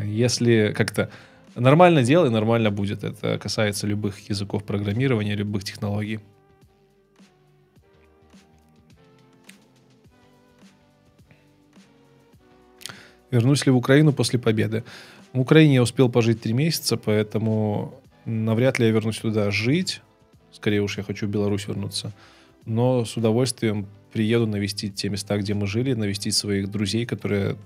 [0.05, 1.11] Если как-то
[1.57, 3.03] Нормально делай, нормально будет.
[3.03, 6.21] Это касается любых языков программирования, любых технологий.
[13.37, 14.83] Вернусь ли в Украину после победы?
[15.35, 17.93] В Украине я успел пожить три месяца, поэтому
[18.25, 20.01] навряд ли я вернусь туда жить.
[20.53, 22.15] Скорее уж я хочу в Беларусь вернуться.
[22.65, 27.59] Но с удовольствием приеду навестить те места, где мы жили, навестить своих друзей, которые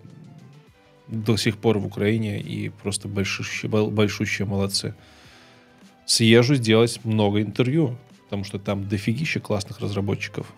[1.07, 4.97] до сих пор в Украине и просто большущие, большущие молодцы.
[6.05, 10.53] Съезжу сделать много интервью, потому что там дофигища классных разработчиков.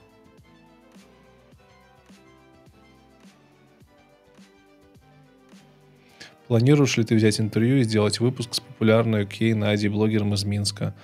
[6.48, 10.94] Планируешь ли ты взять интервью и сделать выпуск с популярной Кей Надей, блогером из Минска?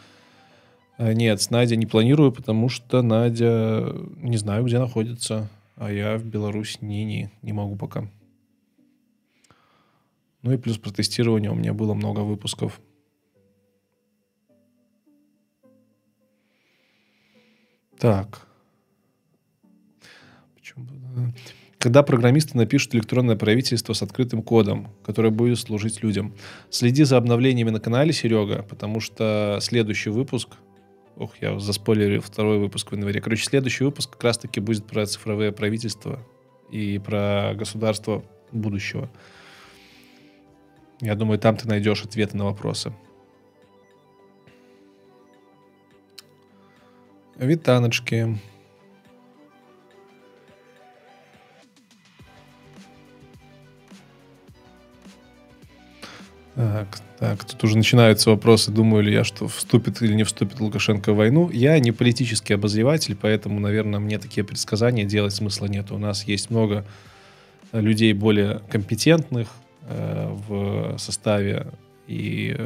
[0.97, 5.49] А, нет, с Надей не планирую, потому что Надя не знаю, где находится.
[5.77, 8.09] А я в Беларусь не, не, не могу пока.
[10.43, 12.81] Ну и плюс про тестирование у меня было много выпусков.
[17.99, 18.47] Так.
[20.55, 20.87] Почему?
[21.79, 26.35] Когда программисты напишут электронное правительство с открытым кодом, которое будет служить людям.
[26.71, 30.51] Следи за обновлениями на канале, Серега, потому что следующий выпуск...
[31.17, 33.21] Ох, я заспойлерил второй выпуск в январе.
[33.21, 36.21] Короче, следующий выпуск как раз-таки будет про цифровые правительства
[36.71, 39.11] и про государство будущего.
[41.01, 42.93] Я думаю, там ты найдешь ответы на вопросы.
[47.37, 48.39] Витаночки.
[56.59, 61.13] Так, так, тут уже начинаются вопросы, думаю ли я, что вступит или не вступит Лукашенко
[61.13, 61.51] в войну.
[61.51, 65.93] Я не политический обозреватель, поэтому, наверное, мне такие предсказания делать смысла нет.
[65.93, 66.85] У нас есть много
[67.71, 69.49] людей более компетентных
[69.83, 71.69] э, в составе
[72.09, 72.57] и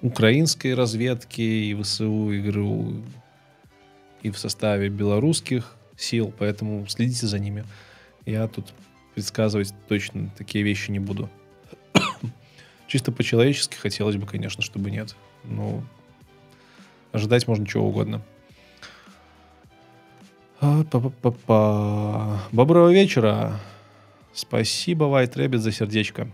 [0.00, 3.02] украинской разведки, и ВСУ, и ГРУ,
[4.22, 7.66] и в составе белорусских сил, поэтому следите за ними.
[8.24, 8.72] Я тут
[9.14, 11.28] предсказывать точно такие вещи не буду.
[12.88, 15.14] Чисто по-человечески хотелось бы, конечно, чтобы нет.
[15.44, 15.84] Но
[17.12, 18.22] ожидать можно чего угодно.
[20.60, 22.40] А, Па-па-па-па.
[22.50, 23.60] Доброго вечера.
[24.32, 26.32] Спасибо, White Rabbit, за сердечко.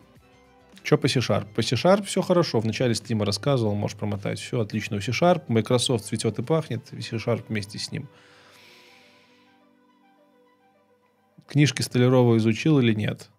[0.85, 1.47] Че по C-Sharp?
[1.55, 2.61] По C-Sharp все хорошо.
[2.61, 4.39] В начале стрима рассказывал, можешь промотать.
[4.39, 5.43] Все отлично у C-Sharp.
[5.49, 6.87] Microsoft цветет и пахнет.
[6.89, 8.09] C-Sharp вместе с ним.
[11.49, 13.31] Книжки Столярова изучил или нет?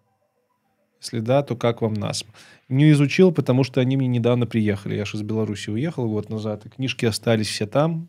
[1.06, 2.26] Если да, то как вам нас?
[2.68, 4.96] Не изучил, потому что они мне недавно приехали.
[4.96, 8.08] Я же из Беларуси уехал год назад, и книжки остались все там.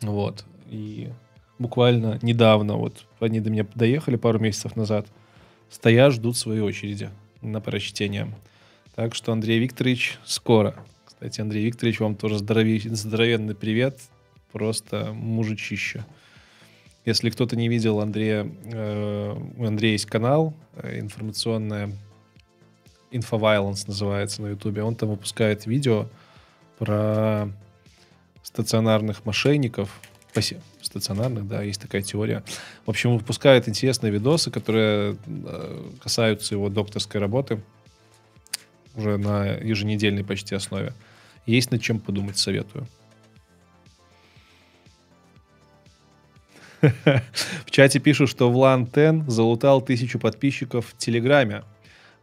[0.00, 0.46] Вот.
[0.70, 1.10] И
[1.58, 5.06] буквально недавно, вот они до меня доехали пару месяцев назад,
[5.68, 7.10] стоят, ждут своей очереди
[7.42, 8.34] на прочтение.
[8.94, 10.74] Так что, Андрей Викторович, скоро.
[11.04, 14.00] Кстати, Андрей Викторович, вам тоже здоровей, здоровенный привет.
[14.50, 16.06] Просто мужичище.
[17.04, 21.92] Если кто-то не видел Андрея, э, у Андрея есть канал э, информационное
[23.10, 24.82] Infoviolence называется на Ютубе.
[24.82, 26.08] Он там выпускает видео
[26.78, 27.48] про
[28.42, 30.00] стационарных мошенников.
[30.80, 32.42] Стационарных, да, есть такая теория.
[32.86, 37.60] В общем, выпускает интересные видосы, которые э, касаются его докторской работы
[38.94, 40.92] уже на еженедельной почти основе.
[41.46, 42.86] Есть над чем подумать, советую.
[46.82, 51.62] В чате пишут, что Влан Тен залутал тысячу подписчиков в Телеграме.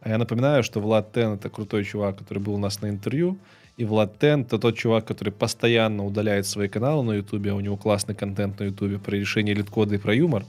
[0.00, 3.38] А я напоминаю, что Влад Тен— это крутой чувак, который был у нас на интервью.
[3.76, 7.52] И Влад Тен— это тот чувак, который постоянно удаляет свои каналы на Ютубе.
[7.52, 10.44] У него классный контент на Ютубе про решение лид-кода и про юмор.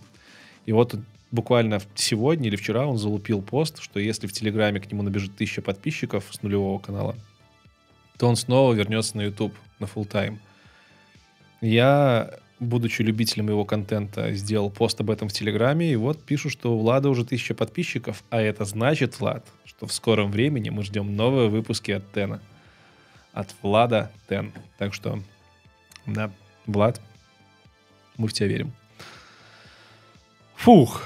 [0.66, 0.96] И вот
[1.32, 5.62] буквально сегодня или вчера он залупил пост, что если в Телеграме к нему набежит тысяча
[5.62, 7.16] подписчиков с нулевого канала,
[8.18, 10.40] то он снова вернется на YouTube на full тайм
[11.62, 16.76] Я будучи любителем его контента, сделал пост об этом в Телеграме, и вот пишу, что
[16.76, 21.16] у Влада уже тысяча подписчиков, а это значит, Влад, что в скором времени мы ждем
[21.16, 22.40] новые выпуски от Тена.
[23.34, 24.54] От Влада Тен.
[24.78, 25.22] Так что,
[26.06, 26.32] да,
[26.68, 27.02] Влад,
[28.18, 28.72] мы в тебя верим.
[30.56, 31.02] Фух,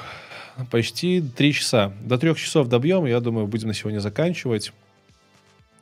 [0.70, 1.94] почти три часа.
[2.02, 4.74] До трех часов добьем, я думаю, будем на сегодня заканчивать.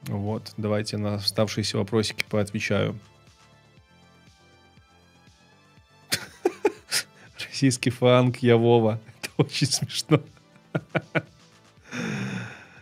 [0.03, 2.95] Вот, давайте на оставшиеся вопросики поотвечаю.
[7.53, 8.99] Российский фанк, я Вова.
[9.21, 10.19] Это очень смешно.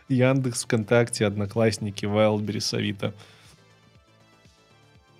[0.08, 3.14] Яндекс, ВКонтакте, Одноклассники, Wildberries, Авито.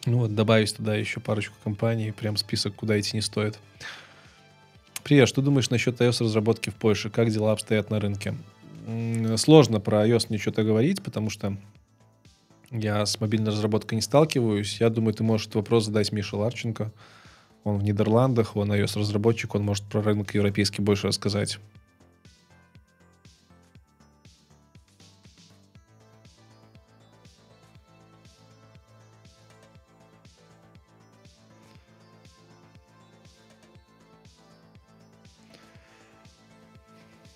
[0.06, 3.60] Ну вот, добавить туда еще парочку компаний, прям список, куда идти не стоит.
[5.04, 7.10] Привет, что думаешь насчет iOS разработки в Польше?
[7.10, 8.36] Как дела обстоят на рынке?
[9.36, 11.58] Сложно про iOS мне что-то говорить, потому что
[12.72, 14.80] Я с мобильной разработкой не сталкиваюсь.
[14.80, 16.90] Я думаю, ты можешь этот вопрос задать Мише Ларченко.
[17.64, 21.60] Он в Нидерландах, он iOS-разработчик, он может про рынок европейский больше рассказать.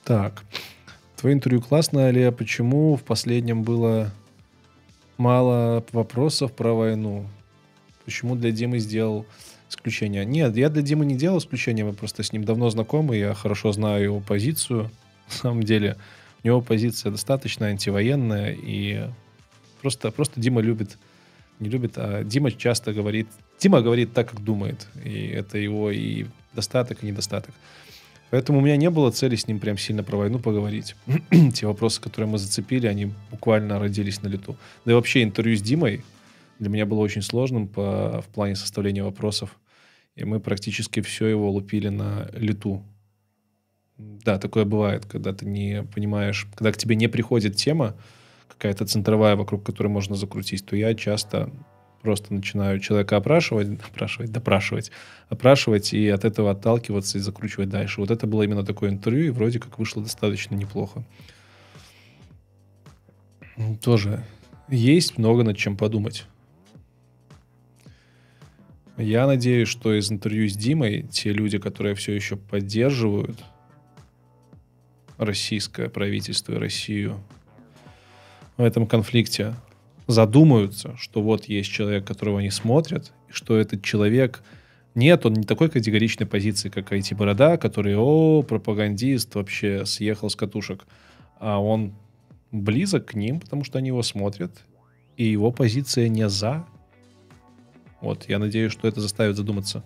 [0.05, 0.43] Так.
[1.17, 4.11] Твое интервью классное, Али, а почему в последнем было
[5.17, 7.25] мало вопросов про войну?
[8.05, 9.25] Почему для Димы сделал
[9.85, 10.25] исключение?
[10.25, 13.71] Нет, я для Димы не делал исключения, мы просто с ним давно знакомы, я хорошо
[13.71, 14.89] знаю его позицию.
[15.29, 15.95] На самом деле,
[16.43, 19.07] у него позиция достаточно антивоенная, и
[19.81, 20.97] просто, просто Дима любит,
[21.59, 23.27] не любит, а Дима часто говорит,
[23.59, 27.53] Дима говорит так, как думает, и это его и достаток, и недостаток.
[28.31, 30.95] Поэтому у меня не было цели с ним прям сильно про войну поговорить.
[31.53, 34.57] Те вопросы, которые мы зацепили, они буквально родились на лету.
[34.83, 36.03] Да и вообще интервью с Димой
[36.57, 39.55] для меня было очень сложным по, в плане составления вопросов.
[40.15, 42.83] И мы практически все его лупили на лету.
[43.97, 47.95] Да, такое бывает, когда ты не понимаешь, когда к тебе не приходит тема,
[48.47, 51.51] какая-то центровая, вокруг которой можно закрутить, то я часто
[52.01, 54.91] просто начинаю человека опрашивать, опрашивать, допрашивать,
[55.27, 57.99] опрашивать и от этого отталкиваться и закручивать дальше.
[57.99, 61.03] Вот это было именно такое интервью, и вроде как вышло достаточно неплохо.
[63.81, 64.23] Тоже
[64.69, 66.25] есть много над чем подумать.
[68.97, 73.37] Я надеюсь, что из интервью с Димой те люди, которые все еще поддерживают
[75.17, 77.19] российское правительство и Россию
[78.57, 79.53] в этом конфликте,
[80.07, 84.41] задумаются, что вот есть человек, которого они смотрят, и что этот человек
[84.93, 90.85] нет, он не такой категоричной позиции, как IT-борода, который, о, пропагандист, вообще съехал с катушек.
[91.37, 91.93] А он
[92.53, 94.51] близок к ним, потому что они его смотрят,
[95.17, 96.65] и его позиция не за.
[98.01, 99.83] Вот, я надеюсь, что это заставит задуматься.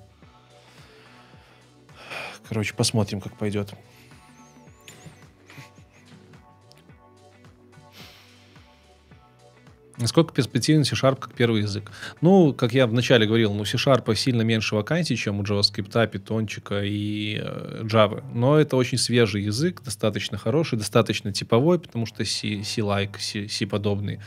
[2.48, 3.74] Короче, посмотрим, как пойдет.
[10.00, 11.92] Насколько перспективен C-Sharp как первый язык?
[12.22, 16.48] Ну, как я вначале говорил, ну, C-Sharp сильно меньше вакансий, чем у JavaScript, Python
[16.86, 18.24] и э, Java.
[18.34, 24.22] Но это очень свежий язык, достаточно хороший, достаточно типовой, потому что C-like, C-подобный.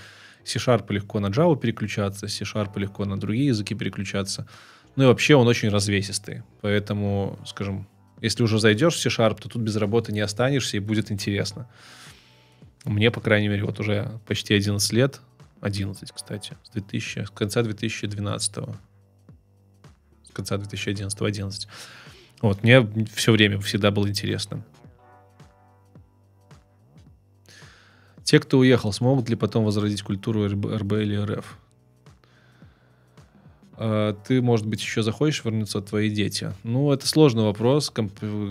[0.44, 4.46] C-Sharp легко на Java переключаться, C-Sharp легко на другие языки переключаться.
[4.96, 6.42] Ну и вообще он очень развесистый.
[6.60, 7.88] Поэтому, скажем,
[8.20, 11.68] если уже зайдешь в C-Sharp, то тут без работы не останешься и будет интересно.
[12.84, 15.20] Мне, по крайней мере, вот уже почти 11 лет
[15.60, 18.54] 11, кстати, с, 2000, с конца 2012
[20.24, 21.68] с конца 2011 11
[22.40, 24.64] вот мне все время всегда было интересно
[28.24, 31.58] те кто уехал смогут ли потом возродить культуру РБ, или РФ
[33.74, 36.52] а, ты, может быть, еще захочешь вернуться твои дети?
[36.62, 37.92] Ну, это сложный вопрос,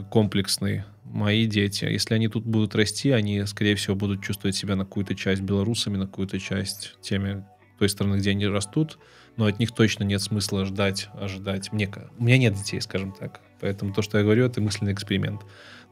[0.09, 4.85] комплексный мои дети, если они тут будут расти, они, скорее всего, будут чувствовать себя на
[4.85, 7.45] какую-то часть белорусами, на какую-то часть теми
[7.80, 8.98] той страны, где они растут,
[9.38, 11.72] но от них точно нет смысла ждать, ожидать.
[11.72, 13.41] Мне, у меня нет детей, скажем так.
[13.59, 15.41] Поэтому то, что я говорю, это мысленный эксперимент.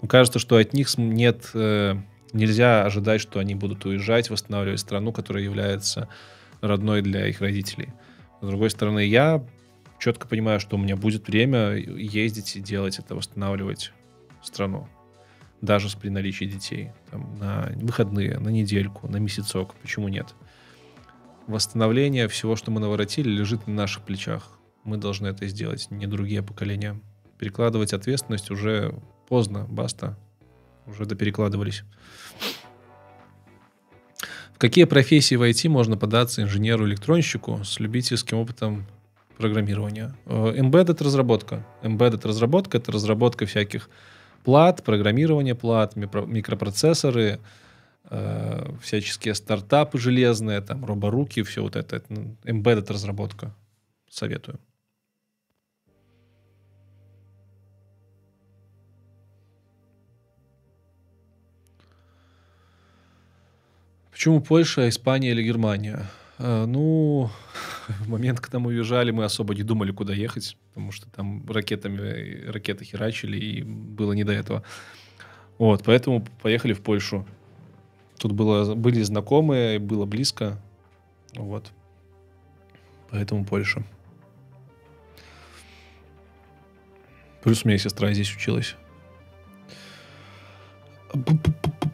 [0.01, 1.95] Но кажется, что от них нет, э,
[2.33, 6.09] нельзя ожидать, что они будут уезжать, восстанавливать страну, которая является
[6.61, 7.90] родной для их родителей.
[8.41, 9.45] С другой стороны, я
[9.99, 13.91] четко понимаю, что у меня будет время ездить и делать это, восстанавливать
[14.41, 14.88] страну
[15.61, 20.33] даже при наличии детей, там, на выходные, на недельку, на месяцок, почему нет?
[21.48, 24.58] Восстановление всего, что мы наворотили, лежит на наших плечах.
[24.83, 27.01] Мы должны это сделать, не другие поколения.
[27.38, 28.95] Перекладывать ответственность уже
[29.27, 30.17] поздно, баста,
[30.89, 31.83] уже доперекладывались.
[34.53, 38.85] В какие профессии в IT можно податься инженеру-электронщику с любительским опытом
[39.37, 40.13] программирования?
[40.25, 41.65] Э, embedded разработка.
[41.81, 43.89] Embedded разработка— это разработка всяких
[44.43, 47.39] плат, программирование плат, микропроцессоры,
[48.09, 52.03] э, всяческие стартапы железные, там, роборуки, все вот это,
[52.43, 53.55] embedded разработка.
[54.09, 54.59] Советую.
[64.19, 66.06] Почему Польша, Испания или Германия?
[66.39, 67.31] Э, ну,
[67.88, 72.45] в момент, когда мы уезжали, мы особо не думали, куда ехать, потому что там ракетами,
[72.51, 74.64] ракеты херачили, и было не до этого.
[75.57, 77.25] Вот, поэтому поехали в Польшу.
[78.17, 80.61] Тут было, были знакомые, было близко.
[81.35, 81.72] Вот.
[83.11, 83.85] Поэтому Польша.
[87.41, 88.75] Плюс у меня сестра здесь училась.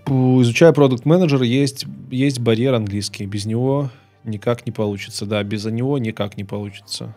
[0.07, 3.25] Изучая продукт менеджер есть, есть барьер английский.
[3.25, 3.89] Без него
[4.25, 7.15] Никак не получится, да, без него никак не получится.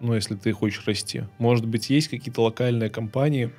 [0.00, 1.24] Ну, если ты хочешь расти.
[1.38, 3.52] Может быть, есть какие-то локальные компании,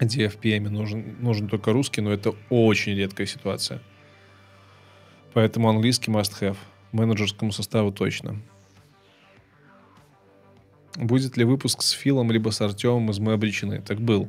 [0.00, 3.80] где FPM нужен, нужен только русский, но это очень редкая ситуация.
[5.32, 6.56] Поэтому английский must have.
[6.90, 8.42] Менеджерскому составу точно.
[10.96, 13.80] Будет ли выпуск с Филом, либо с Артемом из «Мы обречены»?
[13.80, 14.28] Так был.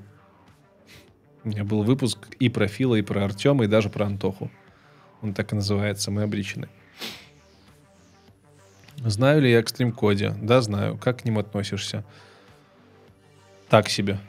[1.43, 4.51] У меня был выпуск и про Фила, и про Артема, и даже про Антоху.
[5.21, 6.69] Он так и называется «Мы обречены».
[8.97, 10.35] Знаю ли я Extreme Коде?
[10.39, 10.97] Да, знаю.
[10.97, 12.03] Как к ним относишься?
[13.67, 14.19] Так себе.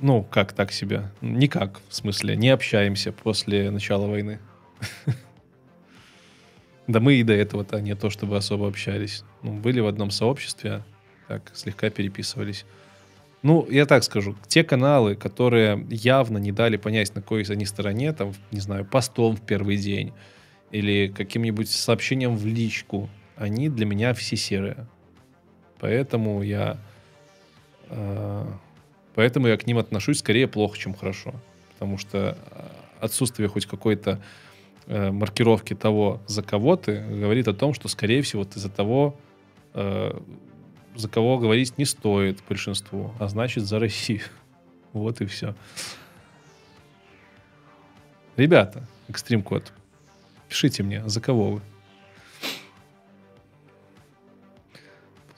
[0.00, 1.10] Ну, как так себе?
[1.20, 4.40] Никак, в смысле, не общаемся после начала войны.
[6.86, 9.22] Да мы и до этого-то не то, чтобы особо общались.
[9.44, 10.82] Ну, были в одном сообществе,
[11.28, 12.66] так, слегка переписывались.
[13.42, 18.12] Ну, я так скажу, те каналы, которые явно не дали понять, на какой они стороне,
[18.12, 20.12] там, не знаю, постом в первый день
[20.70, 24.86] или каким-нибудь сообщением в личку, они для меня все серые.
[25.78, 26.76] Поэтому я...
[27.88, 28.46] Э,
[29.14, 31.34] поэтому я к ним отношусь скорее плохо, чем хорошо.
[31.72, 32.62] Потому что э,
[33.00, 34.22] отсутствие хоть какой-то
[34.86, 39.18] э, маркировки того, за кого ты, говорит о том, что, скорее всего, ты за того,
[39.72, 40.12] э,
[40.96, 44.22] за кого говорить не стоит большинству, а значит, за Россию.
[44.92, 45.54] Вот и все.
[48.36, 49.72] Ребята, Экстрим Код,
[50.48, 51.60] пишите мне, за кого вы.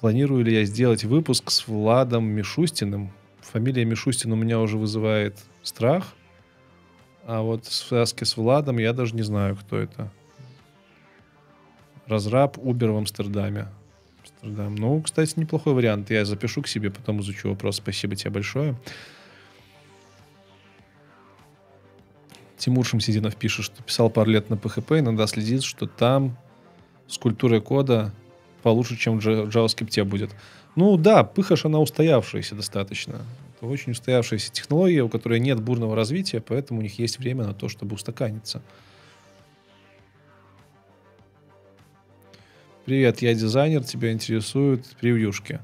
[0.00, 3.12] Планирую ли я сделать выпуск с Владом Мишустиным?
[3.40, 6.14] Фамилия Мишустин у меня уже вызывает страх.
[7.24, 10.10] А вот в связке с Владом я даже не знаю, кто это.
[12.06, 13.68] Разраб Uber в Амстердаме.
[14.43, 14.75] Амстердам.
[14.75, 16.11] Ну, кстати, неплохой вариант.
[16.11, 17.77] Я запишу к себе, потом изучу вопрос.
[17.77, 18.77] Спасибо тебе большое.
[22.59, 26.37] Тимур Шамсидинов пишет, что писал пару лет на PHP, иногда следит, что там
[27.09, 28.12] с культурой кода
[28.62, 30.31] получше, чем в JavaScript будет.
[30.77, 33.23] Ну да, пыхаш, она устоявшаяся достаточно.
[33.57, 37.53] Это очень устоявшаяся технология, у которой нет бурного развития, поэтому у них есть время на
[37.53, 38.62] то, чтобы устаканиться.
[42.85, 45.61] Привет, я дизайнер, тебя интересуют превьюшки.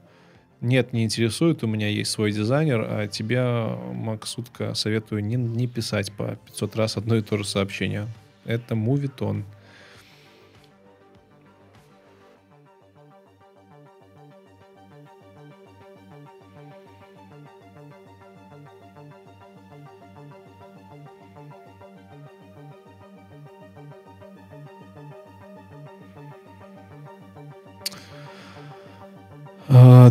[0.60, 6.12] Нет, не интересует, у меня есть свой дизайнер, а тебя, Максутка, советую не, не писать
[6.12, 8.06] по 500 раз одно и то же сообщение.
[8.44, 9.44] Это мувитон.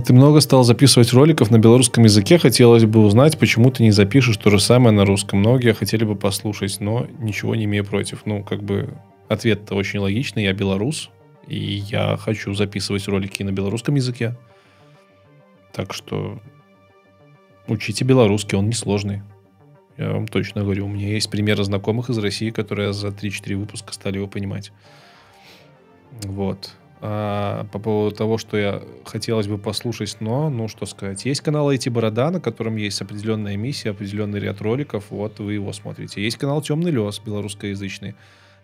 [0.06, 2.38] Ты много стал записывать роликов на белорусском языке.
[2.38, 5.40] Хотелось бы узнать, почему ты не запишешь то же самое на русском.
[5.40, 8.26] Многие хотели бы послушать, но ничего не имею против.
[8.26, 8.94] Ну, как бы
[9.28, 10.44] ответ-то очень логичный.
[10.44, 11.10] Я белорус,
[11.48, 14.36] и я хочу записывать ролики на белорусском языке.
[15.74, 16.40] Так что
[17.68, 19.22] учите белорусский, он несложный.
[19.98, 20.86] Я вам точно говорю.
[20.86, 24.72] У меня есть примеры знакомых из России, которые за 3-4 выпуска стали его понимать.
[26.24, 26.74] Вот.
[27.00, 31.26] А, по поводу того, что я хотелось бы послушать, но, ну, что сказать.
[31.26, 35.74] Есть канал IT Борода, на котором есть определенная миссия, определенный ряд роликов, вот вы его
[35.74, 36.24] смотрите.
[36.24, 38.16] Есть канал Темный Лес, белорусскоязычный,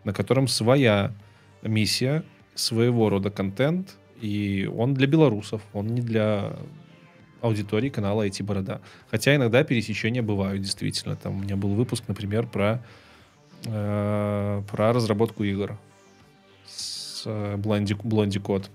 [0.04, 1.14] на котором своя
[1.62, 2.24] миссия,
[2.56, 6.54] своего рода контент, и он для белорусов, он не для
[7.42, 8.82] аудитории канала IT Борода.
[9.12, 11.16] Хотя иногда пересечения бывают, действительно.
[11.16, 12.84] Там у меня был выпуск, например, про,
[13.66, 15.78] э, про разработку игр
[17.24, 18.70] с Блонди, Блонди Код.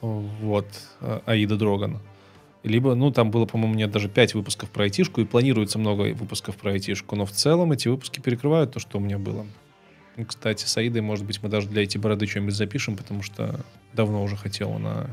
[0.00, 0.66] Вот,
[1.00, 1.98] э, Аида Дроган.
[2.62, 6.56] Либо, ну, там было, по-моему, нет даже 5 выпусков про айтишку, и планируется много выпусков
[6.56, 9.46] про айтишку, но в целом эти выпуски перекрывают то, что у меня было.
[10.16, 13.64] И, кстати, с Аидой, может быть, мы даже для эти бороды что-нибудь запишем, потому что
[13.92, 15.06] давно уже хотел она,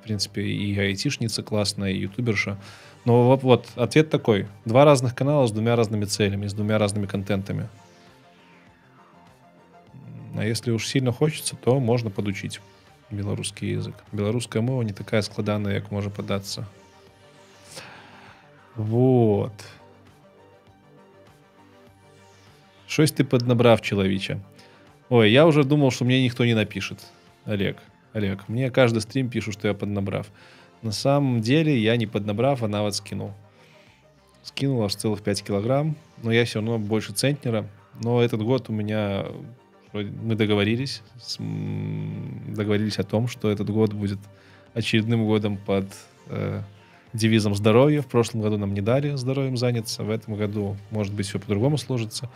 [0.00, 2.56] в принципе, и айтишница классная, и ютуберша.
[3.04, 4.46] Но вот, вот ответ такой.
[4.64, 7.68] Два разных канала с двумя разными целями, с двумя разными контентами.
[10.36, 12.60] А если уж сильно хочется, то можно подучить
[13.10, 13.94] белорусский язык.
[14.12, 16.66] Беларуская мова не такая складаная, як можа падацца.
[18.76, 19.52] Вот.
[22.86, 24.40] Шось ты поднабрав, чалавіча.
[25.08, 26.98] Ой, я уже думал, что мне никто не напишет.
[27.44, 27.78] Олег,
[28.12, 30.28] Олег, мне каждый стрим пишут, что я поднабрав.
[30.82, 33.32] На самом деле я не поднабрав, а навод скинул.
[34.42, 37.66] Скинул аж целых 5 килограмм, но я все равно больше центнера.
[38.02, 39.26] Но этот год у меня
[39.92, 41.02] мы договорились,
[41.38, 44.18] договорились о том, что этот год будет
[44.74, 45.86] очередным годом под
[46.26, 46.62] э,
[47.12, 48.02] девизом здоровья.
[48.02, 51.76] В прошлом году нам не дали здоровьем заняться, в этом году, может быть, все по-другому
[51.78, 52.30] сложится.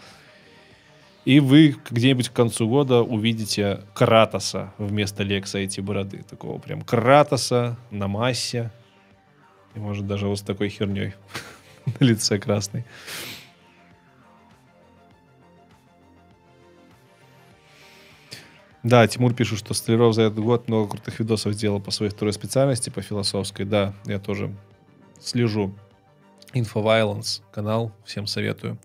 [1.24, 6.23] И вы где-нибудь к концу года увидите Кратоса вместо Лекса эти бороды.
[6.28, 8.70] Такого прям Кратоса на массе.
[9.74, 11.15] И может даже вот с такой херней
[12.00, 12.84] на лице красной.
[18.84, 22.34] Да, Тимур пишет, что Столяров за этот год много крутых видосов сделал по своей второй
[22.34, 23.64] специальности, по философской.
[23.64, 24.54] Да, я тоже
[25.18, 25.74] слежу.
[26.52, 28.78] Infoviolence канал, всем советую.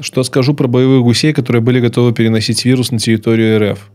[0.00, 3.90] Что скажу про боевых гусей, которые были готовы переносить вирус на территорию РФ?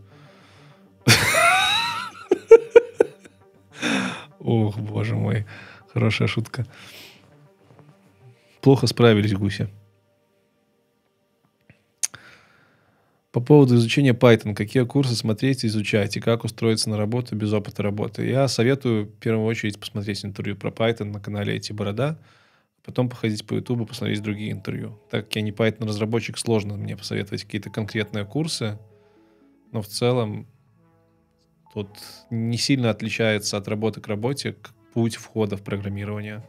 [4.38, 5.44] Ох, боже мой.
[5.92, 6.66] Хорошая шутка.
[8.62, 9.68] Плохо справились гуси.
[13.30, 17.82] По поводу изучения Python, какие курсы смотреть изучать, и как устроиться на работу без опыта
[17.82, 18.26] работы.
[18.26, 22.18] Я советую в первую очередь посмотреть интервью про Python на канале IT Борода,
[22.84, 24.98] потом походить по YouTube, посмотреть другие интервью.
[25.10, 28.78] Так как я не Python-разработчик, сложно мне посоветовать какие-то конкретные курсы,
[29.72, 30.46] но в целом
[31.74, 31.90] тут
[32.30, 34.56] не сильно отличается от работы к работе
[34.94, 36.42] путь входа в программирование.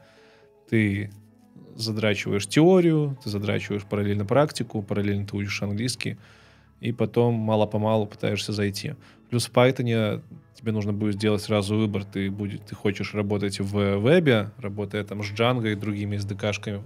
[0.70, 1.12] Ты
[1.76, 6.18] задрачиваешь теорию, ты задрачиваешь параллельно практику, параллельно ты учишь английский,
[6.82, 8.96] и потом мало-помалу пытаешься зайти.
[9.30, 10.24] Плюс в Python
[10.56, 12.04] тебе нужно будет сделать сразу выбор.
[12.04, 16.82] Ты, будет, ты хочешь работать в вебе, работая там с Django и другими SDK-шками,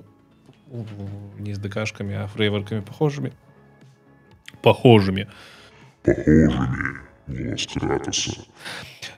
[1.39, 3.33] не SDK-шками, а фрейворками похожими.
[4.61, 5.27] Похожими.
[6.03, 7.03] Похожими.
[7.27, 8.31] Голос Кратоса.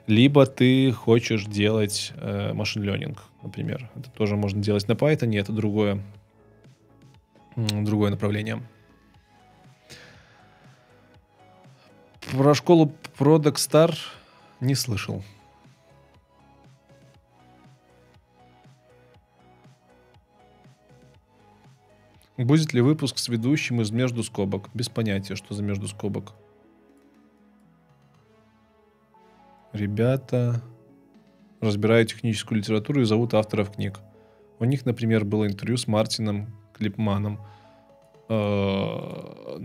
[0.06, 3.90] Либо ты хочешь делать э, машин learning, например.
[3.96, 6.00] Это тоже можно делать на Python, это другое,
[7.56, 8.62] другое направление.
[12.32, 13.94] Про школу Product Star
[14.60, 15.22] не слышал.
[22.36, 24.68] Будет ли выпуск с ведущим из между скобок?
[24.74, 26.32] Без понятия, что за между скобок.
[29.72, 30.62] Ребята
[31.60, 34.00] разбирают техническую литературу и зовут авторов книг.
[34.58, 37.40] У них, например, было интервью с Мартином Клипманом–
[38.28, 39.60] ну,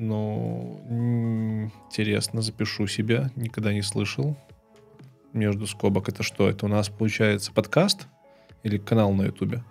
[1.88, 3.32] интересно, запишу себя.
[3.36, 4.36] Никогда не слышал.
[5.34, 6.50] Между скобок это что?
[6.50, 8.08] Это у нас получается подкаст
[8.64, 9.64] или канал на Ютубе?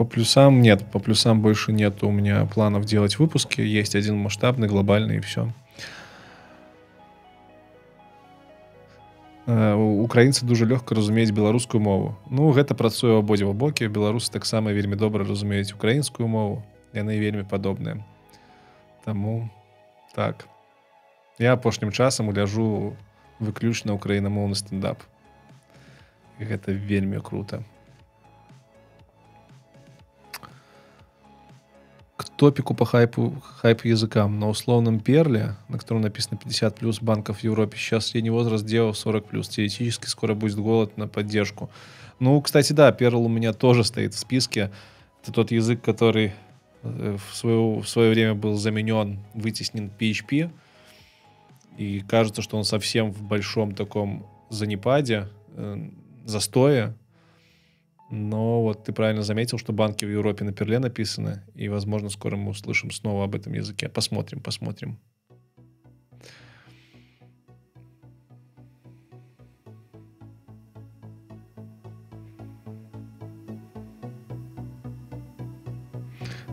[0.00, 3.60] По плюсам нет, по плюсам больше нет у меня планов делать выпуски.
[3.62, 5.52] Есть один масштабный, глобальный и все.
[9.46, 12.16] Українці дуже легко розуміють білоруську мову.
[12.30, 13.86] Ну, гэта працуе ў абодзіва бокі.
[13.86, 16.62] Беларусы таксама вельмі добра разумеюць украінскую мову.
[16.92, 18.02] Яны вельмі падобныя.
[19.04, 19.48] Таму
[20.14, 20.48] так.
[21.38, 22.96] Я апошнім часам уляжу
[23.38, 24.98] выключна ўкраінамоўны стендап.
[26.40, 27.62] І гэта вельмі круто.
[32.41, 34.39] Топику по хайпу, хайп языкам.
[34.39, 38.93] На условном перле, на котором написано 50 плюс банков в Европе, сейчас средний возраст дела
[38.93, 39.47] 40 плюс.
[39.47, 41.69] Теоретически скоро будет голод на поддержку.
[42.17, 44.71] Ну, кстати, да, перл у меня тоже стоит в списке.
[45.21, 46.33] Это тот язык, который
[46.81, 50.49] э, в свое, в свое время был заменен, вытеснен PHP.
[51.77, 55.89] И кажется, что он совсем в большом таком занепаде, э,
[56.25, 56.95] застое.
[58.11, 62.35] Но вот ты правильно заметил, что банки в Европе на перле написаны, и, возможно, скоро
[62.35, 63.87] мы услышим снова об этом языке.
[63.87, 64.99] Посмотрим, посмотрим.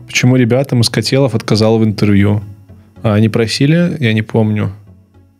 [0.05, 2.41] Почему ребятам из Котелов отказал в интервью?
[3.03, 3.97] А они просили?
[3.99, 4.71] Я не помню.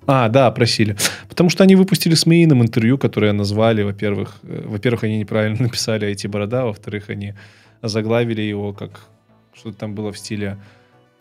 [0.06, 0.98] А, да, просили.
[1.40, 6.06] Потому что они выпустили с Мейном интервью, которое назвали, во-первых, э, во-первых, они неправильно написали
[6.06, 7.34] эти борода, во-вторых, они
[7.82, 9.06] заглавили его как
[9.54, 10.58] что-то там было в стиле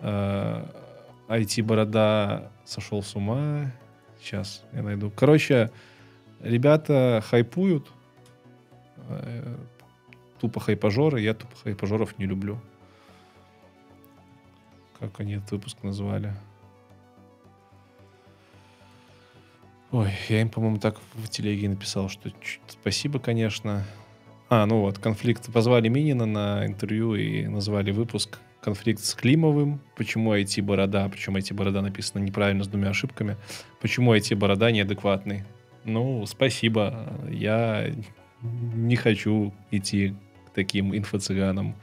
[0.01, 0.65] э,
[1.29, 3.71] IT-борода сошел с ума.
[4.21, 5.13] Сейчас я найду.
[5.15, 5.71] Короче,
[6.41, 7.87] ребята хайпуют.
[9.09, 9.55] Э,
[10.41, 11.21] тупо хайпажоры.
[11.21, 12.59] Я тупо хайпажоров не люблю.
[14.99, 16.35] Как они этот выпуск назвали?
[19.91, 22.31] Ой, я им, по-моему, так в телеге написал, что
[22.69, 23.85] спасибо, конечно.
[24.51, 25.51] А, ну вот, конфликт.
[25.51, 29.81] Позвали Минина на интервью и назвали выпуск конфликт с Климовым.
[29.97, 33.37] Почему IT-борода, причем IT-борода написано неправильно с двумя ошибками.
[33.81, 35.45] Почему IT-борода неадекватный?
[35.85, 37.09] Ну, спасибо.
[37.31, 37.91] Я
[38.43, 40.15] не хочу идти
[40.55, 41.75] таким инфо-цыганам,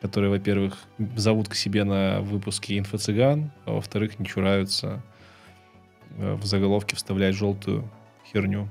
[0.00, 0.78] которые, во-первых,
[1.16, 5.02] зовут к себе на выпуске инфо-цыган, а во-вторых, не чураются
[6.16, 7.88] в заголовке вставлять желтую
[8.24, 8.68] херню.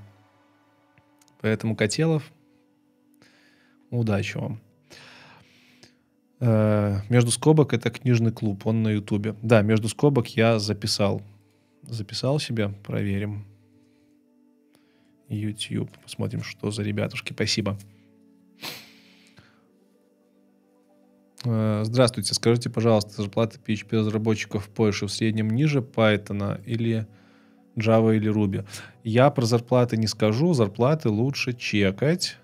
[1.41, 2.31] Поэтому, Котелов,
[3.91, 4.59] удачи вам.
[6.39, 9.35] Э, между скобок это книжный клуб, он на Ютубе.
[9.41, 11.21] Да, между скобок я записал.
[11.83, 13.45] Записал себе, проверим.
[15.29, 15.89] YouTube.
[16.03, 17.33] Посмотрим, что за ребятушки.
[17.33, 17.77] Спасибо.
[21.43, 22.33] Э, здравствуйте.
[22.33, 27.07] Скажите, пожалуйста, зарплата PHP разработчиков в Польше в среднем ниже Python или
[27.75, 28.65] Java или Ruby?
[29.03, 30.53] Я про зарплаты не скажу.
[30.53, 32.37] Зарплаты лучше чекать.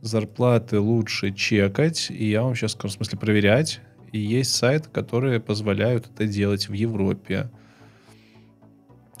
[0.00, 2.10] Зарплаты лучше чекать.
[2.10, 3.80] И я вам сейчас скажу, в смысле проверять.
[4.12, 7.50] И есть сайты, которые позволяют это делать в Европе.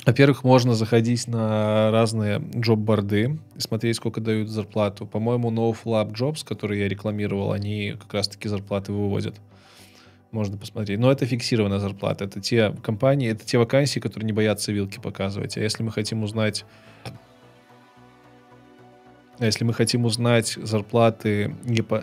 [0.06, 5.06] Во-первых, можно заходить на разные джоб-борды и смотреть, сколько дают зарплату.
[5.06, 9.40] По-моему, NoFlap Jobs, которые я рекламировал, они как раз-таки зарплаты выводят.
[10.34, 10.98] Можно посмотреть.
[10.98, 12.24] Но это фиксированная зарплата.
[12.24, 15.56] Это те компании, это те вакансии, которые не боятся вилки показывать.
[15.56, 16.64] А если мы хотим узнать...
[19.38, 22.02] А если мы хотим узнать зарплаты не по...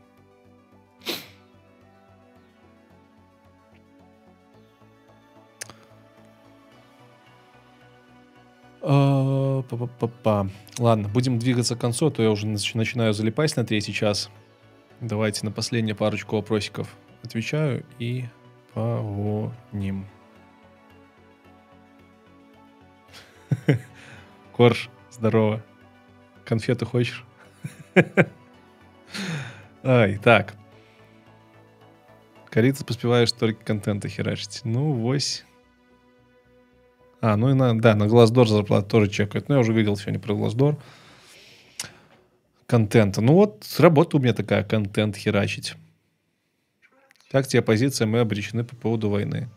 [8.86, 10.50] А, па-па-па-па.
[10.78, 14.30] Ладно, будем двигаться к концу, а то я уже начинаю залипать на третий час.
[15.00, 18.26] Давайте на последнюю парочку вопросиков отвечаю и
[18.74, 20.06] погоним.
[24.52, 25.64] Корж, здорово.
[26.44, 27.24] Конфету хочешь?
[29.84, 30.56] Ай, так.
[32.50, 34.62] Корица поспеваешь только контента херачить.
[34.66, 35.46] Ну, вось.
[37.24, 39.48] А, ну и на, да, на Глаздор зарплату тоже чекают.
[39.48, 40.78] Ну, я уже видел сегодня про Глаздор.
[42.66, 43.22] Контента.
[43.22, 45.76] Ну вот, работа у меня такая, контент херачить.
[47.32, 49.50] Как тебе позиция, мы обречены по поводу войны.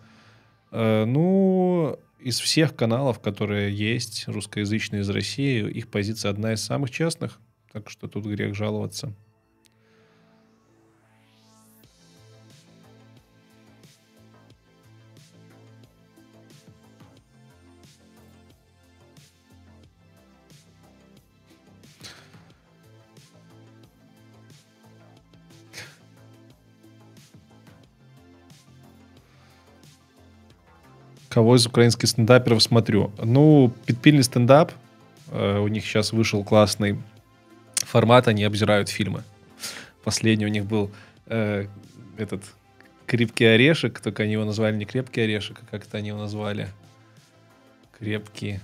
[0.71, 6.93] Э, ну, из всех каналов, которые есть, русскоязычные из России, их позиция одна из самых
[6.93, 7.41] честных,
[7.73, 9.13] так что тут грех жаловаться.
[31.37, 33.13] Кого из украинских стендаперов смотрю?
[33.23, 34.73] Ну, подпильный стендап.
[35.31, 36.99] Э, у них сейчас вышел классный
[37.75, 39.23] формат, они обзирают фильмы.
[40.03, 40.91] Последний у них был
[41.27, 41.67] э,
[42.17, 42.43] этот
[43.07, 46.69] крепкий орешек, только они его назвали не крепкий орешек, а как это они его назвали?
[47.99, 48.61] Крепкий.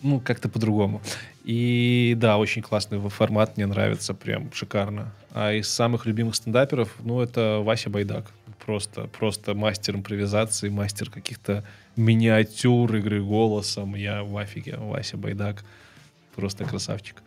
[0.00, 1.02] Ну, как-то по-другому.
[1.44, 5.12] И да, очень классный формат, мне нравится, прям шикарно.
[5.34, 8.32] А из самых любимых стендаперов, ну, это Вася Байдак
[8.66, 11.64] просто, просто мастер импровизации, мастер каких-то
[11.94, 13.94] миниатюр, игры голосом.
[13.94, 14.76] Я в афиге.
[14.76, 15.64] Вася Байдак.
[16.34, 17.22] Просто красавчик.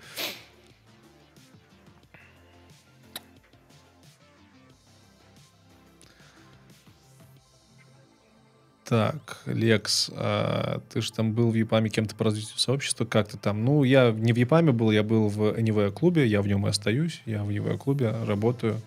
[8.84, 13.38] Так, Лекс, а ты же там был в Япаме кем-то по развитию сообщества, как ты
[13.38, 13.64] там?
[13.64, 16.70] Ну, я не в Япаме был, я был в Anyway клубе, я в нем и
[16.70, 18.82] остаюсь, я в Anyway клубе работаю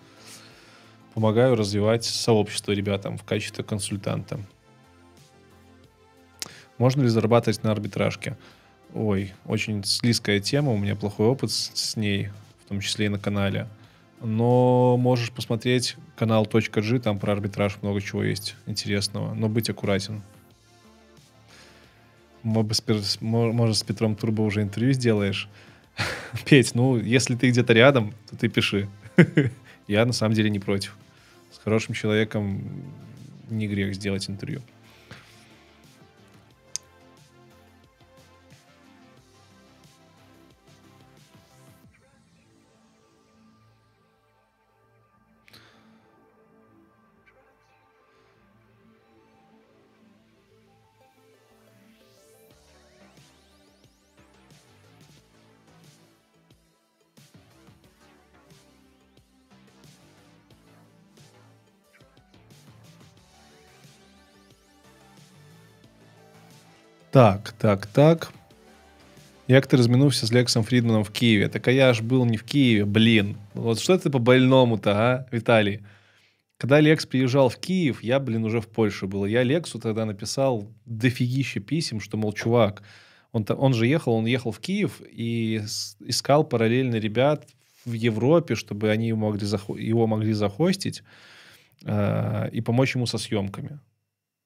[1.13, 4.39] помогаю развивать сообщество ребятам в качестве консультанта.
[6.77, 8.35] Можно ли зарабатывать на арбитражке?
[8.93, 12.29] Ой, очень слизкая тема, у меня плохой опыт с, с ней,
[12.65, 13.67] в том числе и на канале.
[14.21, 20.21] Но можешь посмотреть канал .g, там про арбитраж много чего есть интересного, но быть аккуратен.
[22.41, 25.47] Может, с Петром Турбо уже интервью сделаешь?
[26.45, 28.89] Петь, ну, если ты где-то рядом, то ты пиши.
[29.87, 30.95] Я на самом деле не против
[31.61, 32.61] хорошим человеком
[33.49, 34.61] не грех сделать интервью.
[67.13, 68.33] Так, так, так.
[69.47, 71.47] Як ты разминувся з Лексом Фрідманом в Киеве?
[71.47, 73.35] Так а я ж был не в Киеве, блин.
[73.53, 75.79] Вот что ты по-больному-то, а, Виталий?
[76.57, 79.27] Когда Лекс приезжал в Киев, я, блин, уже в Польше был.
[79.27, 82.81] Я Лексу тогда написал дофигище писем, что, мол, чувак,
[83.31, 85.61] он, он же ехал, он ехал в Киев и
[86.07, 87.47] искал параллельно ребят
[87.85, 89.47] в Европе, чтобы они его могли,
[89.87, 91.03] его могли захостить
[91.85, 93.79] э, и помочь ему со съемками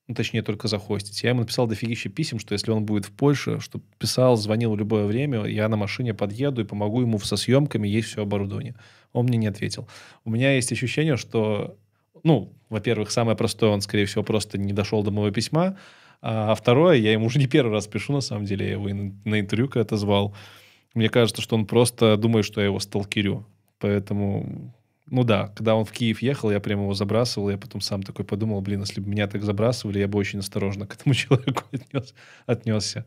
[0.07, 1.21] ну, точнее, только захостить.
[1.23, 4.77] Я ему написал дофигища писем, что если он будет в Польше, чтобы писал, звонил в
[4.77, 8.75] любое время, я на машине подъеду и помогу ему со съемками, есть все оборудование.
[9.11, 9.87] Он мне не ответил.
[10.23, 11.77] У меня есть ощущение, что,
[12.23, 15.77] ну, во-первых, самое простое, он, скорее всего, просто не дошел до моего письма,
[16.21, 19.39] а второе, я ему уже не первый раз пишу, на самом деле, я его на
[19.39, 20.35] интервью когда-то звал.
[20.93, 23.45] Мне кажется, что он просто думает, что я его сталкерю.
[23.79, 24.73] Поэтому
[25.09, 28.25] ну да, когда он в Киев ехал, я прямо его забрасывал, я потом сам такой
[28.25, 32.13] подумал, блин, если бы меня так забрасывали, я бы очень осторожно к этому человеку отнес,
[32.45, 33.05] отнесся.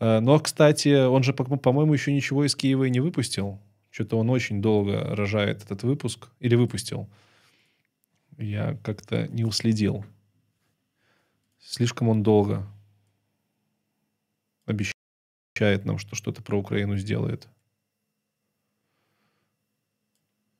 [0.00, 3.60] Э, но, кстати, он же, по-моему, еще ничего из Киева и не выпустил.
[3.90, 6.28] Что-то он очень долго рожает этот выпуск.
[6.40, 7.08] Или выпустил.
[8.36, 10.04] Я как-то не уследил.
[11.58, 12.66] Слишком он долго
[14.66, 17.48] обещает нам, что что-то про Украину сделает.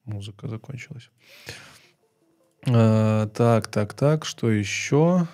[0.09, 1.11] Музыка закончилась.
[2.67, 5.29] А, так, так, так, что еще?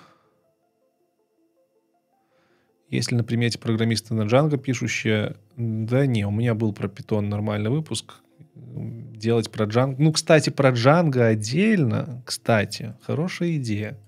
[2.91, 7.71] Если на примете программисты на Django пишущие, да не, у меня был про Python нормальный
[7.71, 8.17] выпуск.
[8.55, 9.97] Делать про Django.
[9.99, 13.99] Ну, кстати, про Django отдельно, кстати, хорошая идея.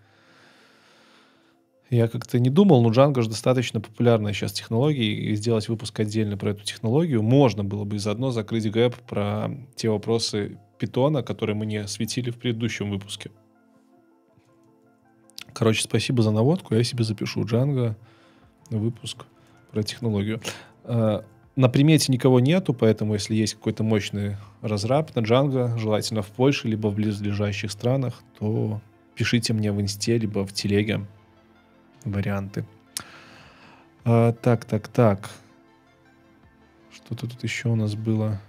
[1.90, 6.36] Я как-то не думал, но Django же достаточно популярная сейчас технология, и сделать выпуск отдельно
[6.36, 11.54] про эту технологию можно было бы и заодно закрыть гэп про те вопросы питона, которые
[11.54, 13.30] мы не осветили в предыдущем выпуске.
[15.52, 16.74] Короче, спасибо за наводку.
[16.74, 17.94] Я себе запишу Django
[18.68, 19.24] выпуск
[19.70, 20.40] про технологию.
[20.84, 21.24] А,
[21.54, 26.66] на примете никого нету, поэтому если есть какой-то мощный разраб на Django, желательно в Польше,
[26.66, 28.80] либо в близлежащих странах, то
[29.14, 31.06] пишите мне в инсте, либо в телеге
[32.10, 32.64] варианты.
[34.04, 35.30] А, так, так, так.
[36.92, 38.40] Что-то тут еще у нас было.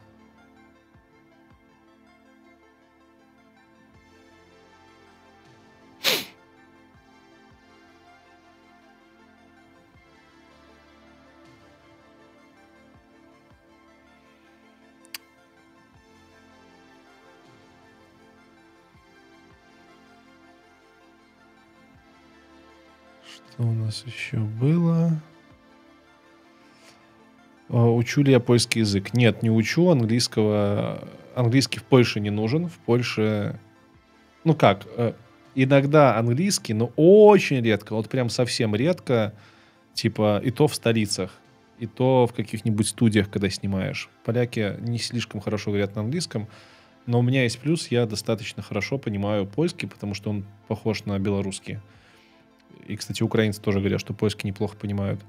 [23.87, 25.11] Нас еще было?
[27.69, 29.13] А, учу ли я польский язык?
[29.13, 31.07] Нет, не учу английского.
[31.35, 32.67] Английский в Польше не нужен.
[32.67, 33.57] В Польше,
[34.43, 35.13] ну как, э,
[35.55, 39.33] иногда английский, но очень редко, вот прям совсем редко,
[39.93, 41.31] типа и то в столицах,
[41.79, 44.09] и то в каких-нибудь студиях, когда снимаешь.
[44.25, 46.49] Поляки не слишком хорошо говорят на английском,
[47.05, 51.17] но у меня есть плюс, я достаточно хорошо понимаю польский, потому что он похож на
[51.19, 51.79] белорусский.
[52.87, 55.21] И, кстати, украинцы тоже говорят, что польский неплохо понимают.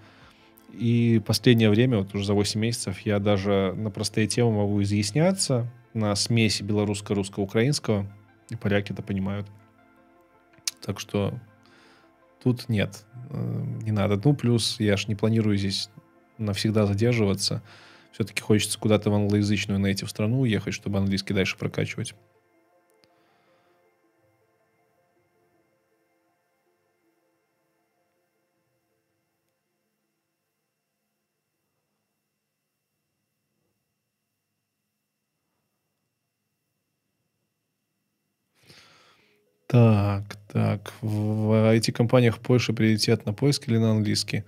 [0.72, 5.66] И последнее время, вот уже за 8 месяцев, я даже на простые темы могу изъясняться
[5.94, 8.06] на смеси белорусско-русско-украинского,
[8.50, 9.46] и поляки это понимают.
[10.84, 11.34] Так что
[12.42, 14.20] тут нет, э, не надо.
[14.22, 15.90] Ну, плюс я ж не планирую здесь
[16.36, 17.62] навсегда задерживаться.
[18.12, 22.14] Все-таки хочется куда-то в англоязычную найти в страну уехать, чтобы английский дальше прокачивать.
[39.68, 40.92] Так, так.
[41.02, 44.44] В IT-компаниях Польши приоритет на польский или на английский?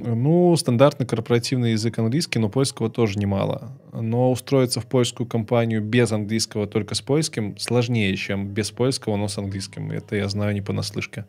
[0.00, 3.78] Ну, стандартный корпоративный язык английский, но польского тоже немало.
[3.92, 9.28] Но устроиться в польскую компанию без английского, только с польским, сложнее, чем без польского, но
[9.28, 9.92] с английским.
[9.92, 11.26] Это я знаю не понаслышке.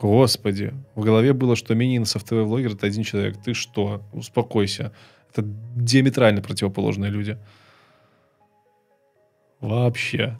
[0.00, 3.42] Господи, в голове было, что Минин софтвер-влогер— это один человек.
[3.44, 4.02] Ты что?
[4.12, 4.92] Успокойся.
[5.32, 7.38] Это диаметрально противоположные люди.
[9.62, 10.38] Вообще.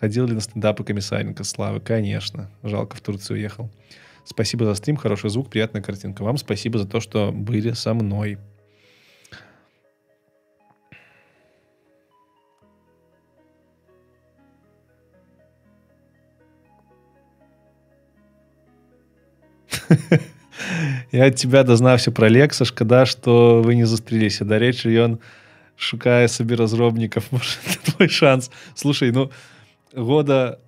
[0.00, 1.80] Ходил ли на стендапы Комиссаренко Славы?
[1.80, 2.50] Конечно.
[2.62, 3.70] Жалко, в Турцию уехал.
[4.24, 6.22] Спасибо за стрим, хороший звук, приятная картинка.
[6.22, 8.38] Вам спасибо за то, что были со мной.
[21.12, 24.38] Я от тебя дознався про Лекса, шкода, что вы не застрелились.
[24.40, 25.18] Да речі ён
[25.78, 29.30] шукая собі разробніков может это твой шанс слушай ну
[29.94, 30.58] года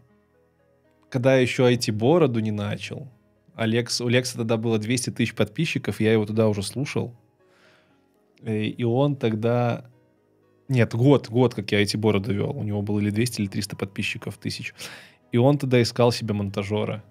[1.10, 3.08] когда еще IT-бороду не начал,
[3.54, 7.14] Алекс, у Лекса тогда было 200 тысяч подписчиков, я его туда уже слушал.
[8.42, 9.84] Э, и он тогда...
[10.68, 12.56] Нет, год, год, как я эти бороды вел.
[12.56, 14.72] У него было или 200, или 300 подписчиков тысяч.
[15.32, 17.02] И он тогда искал себе монтажера.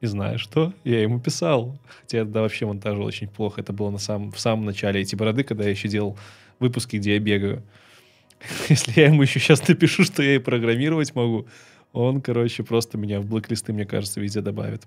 [0.00, 0.72] И знаешь что?
[0.82, 1.78] Я ему писал.
[2.00, 3.60] Хотя я тогда вообще монтажил очень плохо.
[3.60, 6.16] Это было на самом, в самом начале эти бороды, когда я еще делал
[6.62, 7.62] выпуски, где я бегаю.
[8.68, 11.46] Если я ему еще сейчас напишу, что я и программировать могу,
[11.92, 14.82] он, короче, просто меня в блэк-листы, мне кажется, везде добавит.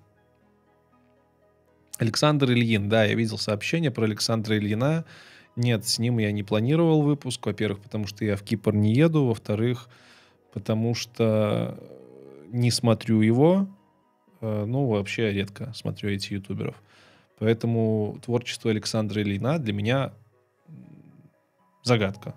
[1.97, 5.05] Александр Ильин, да, я видел сообщение про Александра Ильина.
[5.55, 7.45] Нет, с ним я не планировал выпуск.
[7.45, 9.25] Во-первых, потому что я в Кипр не еду.
[9.25, 9.87] Во-вторых,
[10.51, 11.79] потому что
[12.51, 13.67] не смотрю его.
[14.41, 16.75] Э, ну, вообще редко смотрю эти ютуберов.
[17.39, 20.13] Поэтому творчество Александра Ильина для меня
[21.85, 22.35] загадка.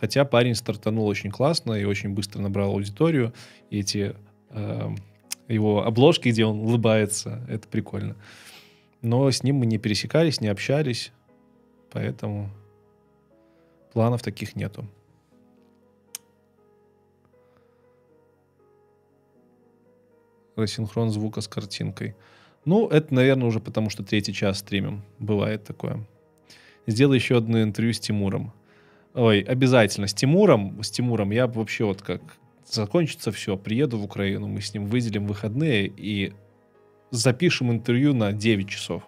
[0.00, 3.32] Хотя парень стартанул очень классно и очень быстро набрал аудиторию.
[3.70, 4.14] И эти
[4.50, 4.90] э,
[5.48, 8.16] его обложки, где он улыбается, это прикольно.
[9.02, 11.12] Но с ним мы не пересекались, не общались.
[11.90, 12.50] Поэтому
[13.92, 14.88] планов таких нету.
[20.56, 22.14] Рассинхрон звука с картинкой.
[22.64, 25.02] Ну, это, наверное, уже потому, что третий час стримим.
[25.18, 26.06] Бывает такое.
[26.86, 28.52] Сделай еще одно интервью с Тимуром.
[29.14, 30.08] Ой, обязательно.
[30.08, 32.20] С Тимуром, с Тимуром я вообще вот как
[32.66, 36.32] закончится все, приеду в Украину, мы с ним выделим выходные и
[37.10, 39.04] запишем интервью на 9 часов.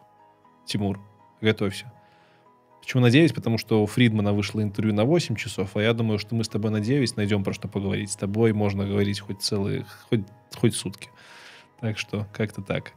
[0.65, 1.01] Тимур,
[1.41, 1.93] готовься.
[2.81, 3.35] Почему на 9?
[3.35, 6.49] Потому что у Фридмана вышло интервью на 8 часов, а я думаю, что мы с
[6.49, 8.13] тобой на 9 найдем про что поговорить.
[8.13, 10.23] С тобой можно говорить хоть целые, хоть,
[10.55, 11.11] хоть сутки.
[11.81, 12.93] Так что как-то так.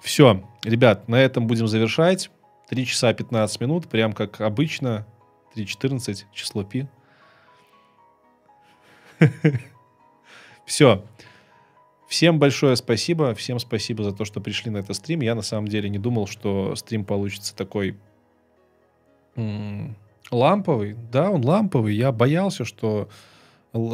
[0.00, 2.30] Все, ребят, на этом будем завершать.
[2.68, 5.06] 3 часа 15 минут, прям как обычно.
[5.54, 6.86] 3.14, число пи.
[10.66, 11.04] Все.
[12.08, 15.22] Всем большое спасибо, всем спасибо за то, что пришли на этот стрим.
[15.22, 17.96] Я на самом деле не думал, что стрим получится такой
[20.30, 20.96] ламповый.
[21.10, 21.94] Да, он ламповый.
[21.94, 23.08] Я боялся, что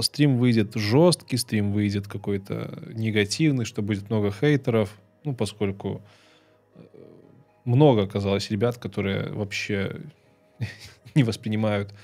[0.02, 4.94] стрим выйдет жесткий, стрим выйдет какой-то негативный, что будет много хейтеров.
[5.24, 6.02] Ну, поскольку
[7.64, 9.96] много оказалось ребят, которые вообще
[11.14, 11.94] не воспринимают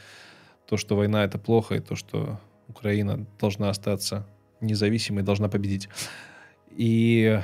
[0.68, 4.26] то, что война это плохо, и то, что Украина должна остаться
[4.60, 5.88] независимой должна победить.
[6.70, 7.40] И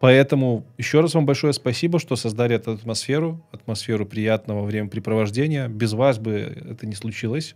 [0.00, 5.68] поэтому еще раз вам большое спасибо, что создали эту атмосферу, атмосферу приятного времяпрепровождения.
[5.68, 7.54] Без вас бы это не случилось.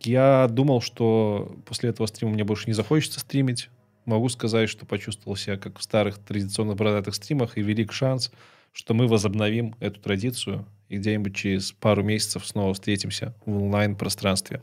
[0.00, 3.70] Я думал, что после этого стрима мне больше не захочется стримить.
[4.04, 8.32] Могу сказать, что почувствовал себя как в старых традиционных бородатых стримах, и велик шанс,
[8.72, 14.62] что мы возобновим эту традицию и где-нибудь через пару месяцев снова встретимся в онлайн-пространстве.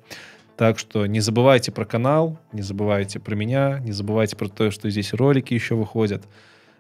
[0.58, 4.90] Так что не забывайте про канал, не забывайте про меня, не забывайте про то, что
[4.90, 6.26] здесь ролики еще выходят.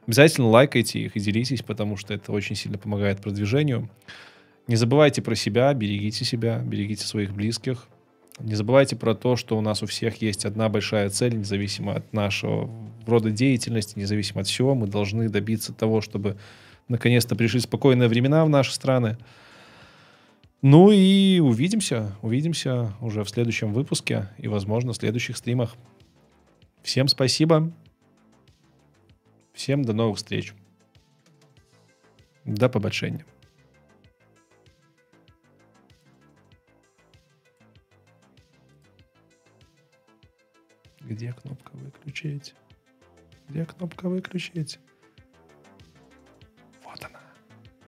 [0.07, 3.89] Обязательно лайкайте их и делитесь, потому что это очень сильно помогает продвижению.
[4.67, 7.87] Не забывайте про себя, берегите себя, берегите своих близких.
[8.39, 12.13] Не забывайте про то, что у нас у всех есть одна большая цель, независимо от
[12.13, 12.69] нашего
[13.05, 14.75] рода деятельности, независимо от всего.
[14.75, 16.37] Мы должны добиться того, чтобы
[16.87, 19.17] наконец-то пришли спокойные времена в наши страны.
[20.61, 25.75] Ну и увидимся, увидимся уже в следующем выпуске и, возможно, в следующих стримах.
[26.81, 27.71] Всем спасибо.
[29.53, 30.53] Всем до новых встреч.
[32.43, 33.25] До побольшения.
[41.01, 42.53] Где кнопка выключить?
[43.47, 44.79] Где кнопка выключить?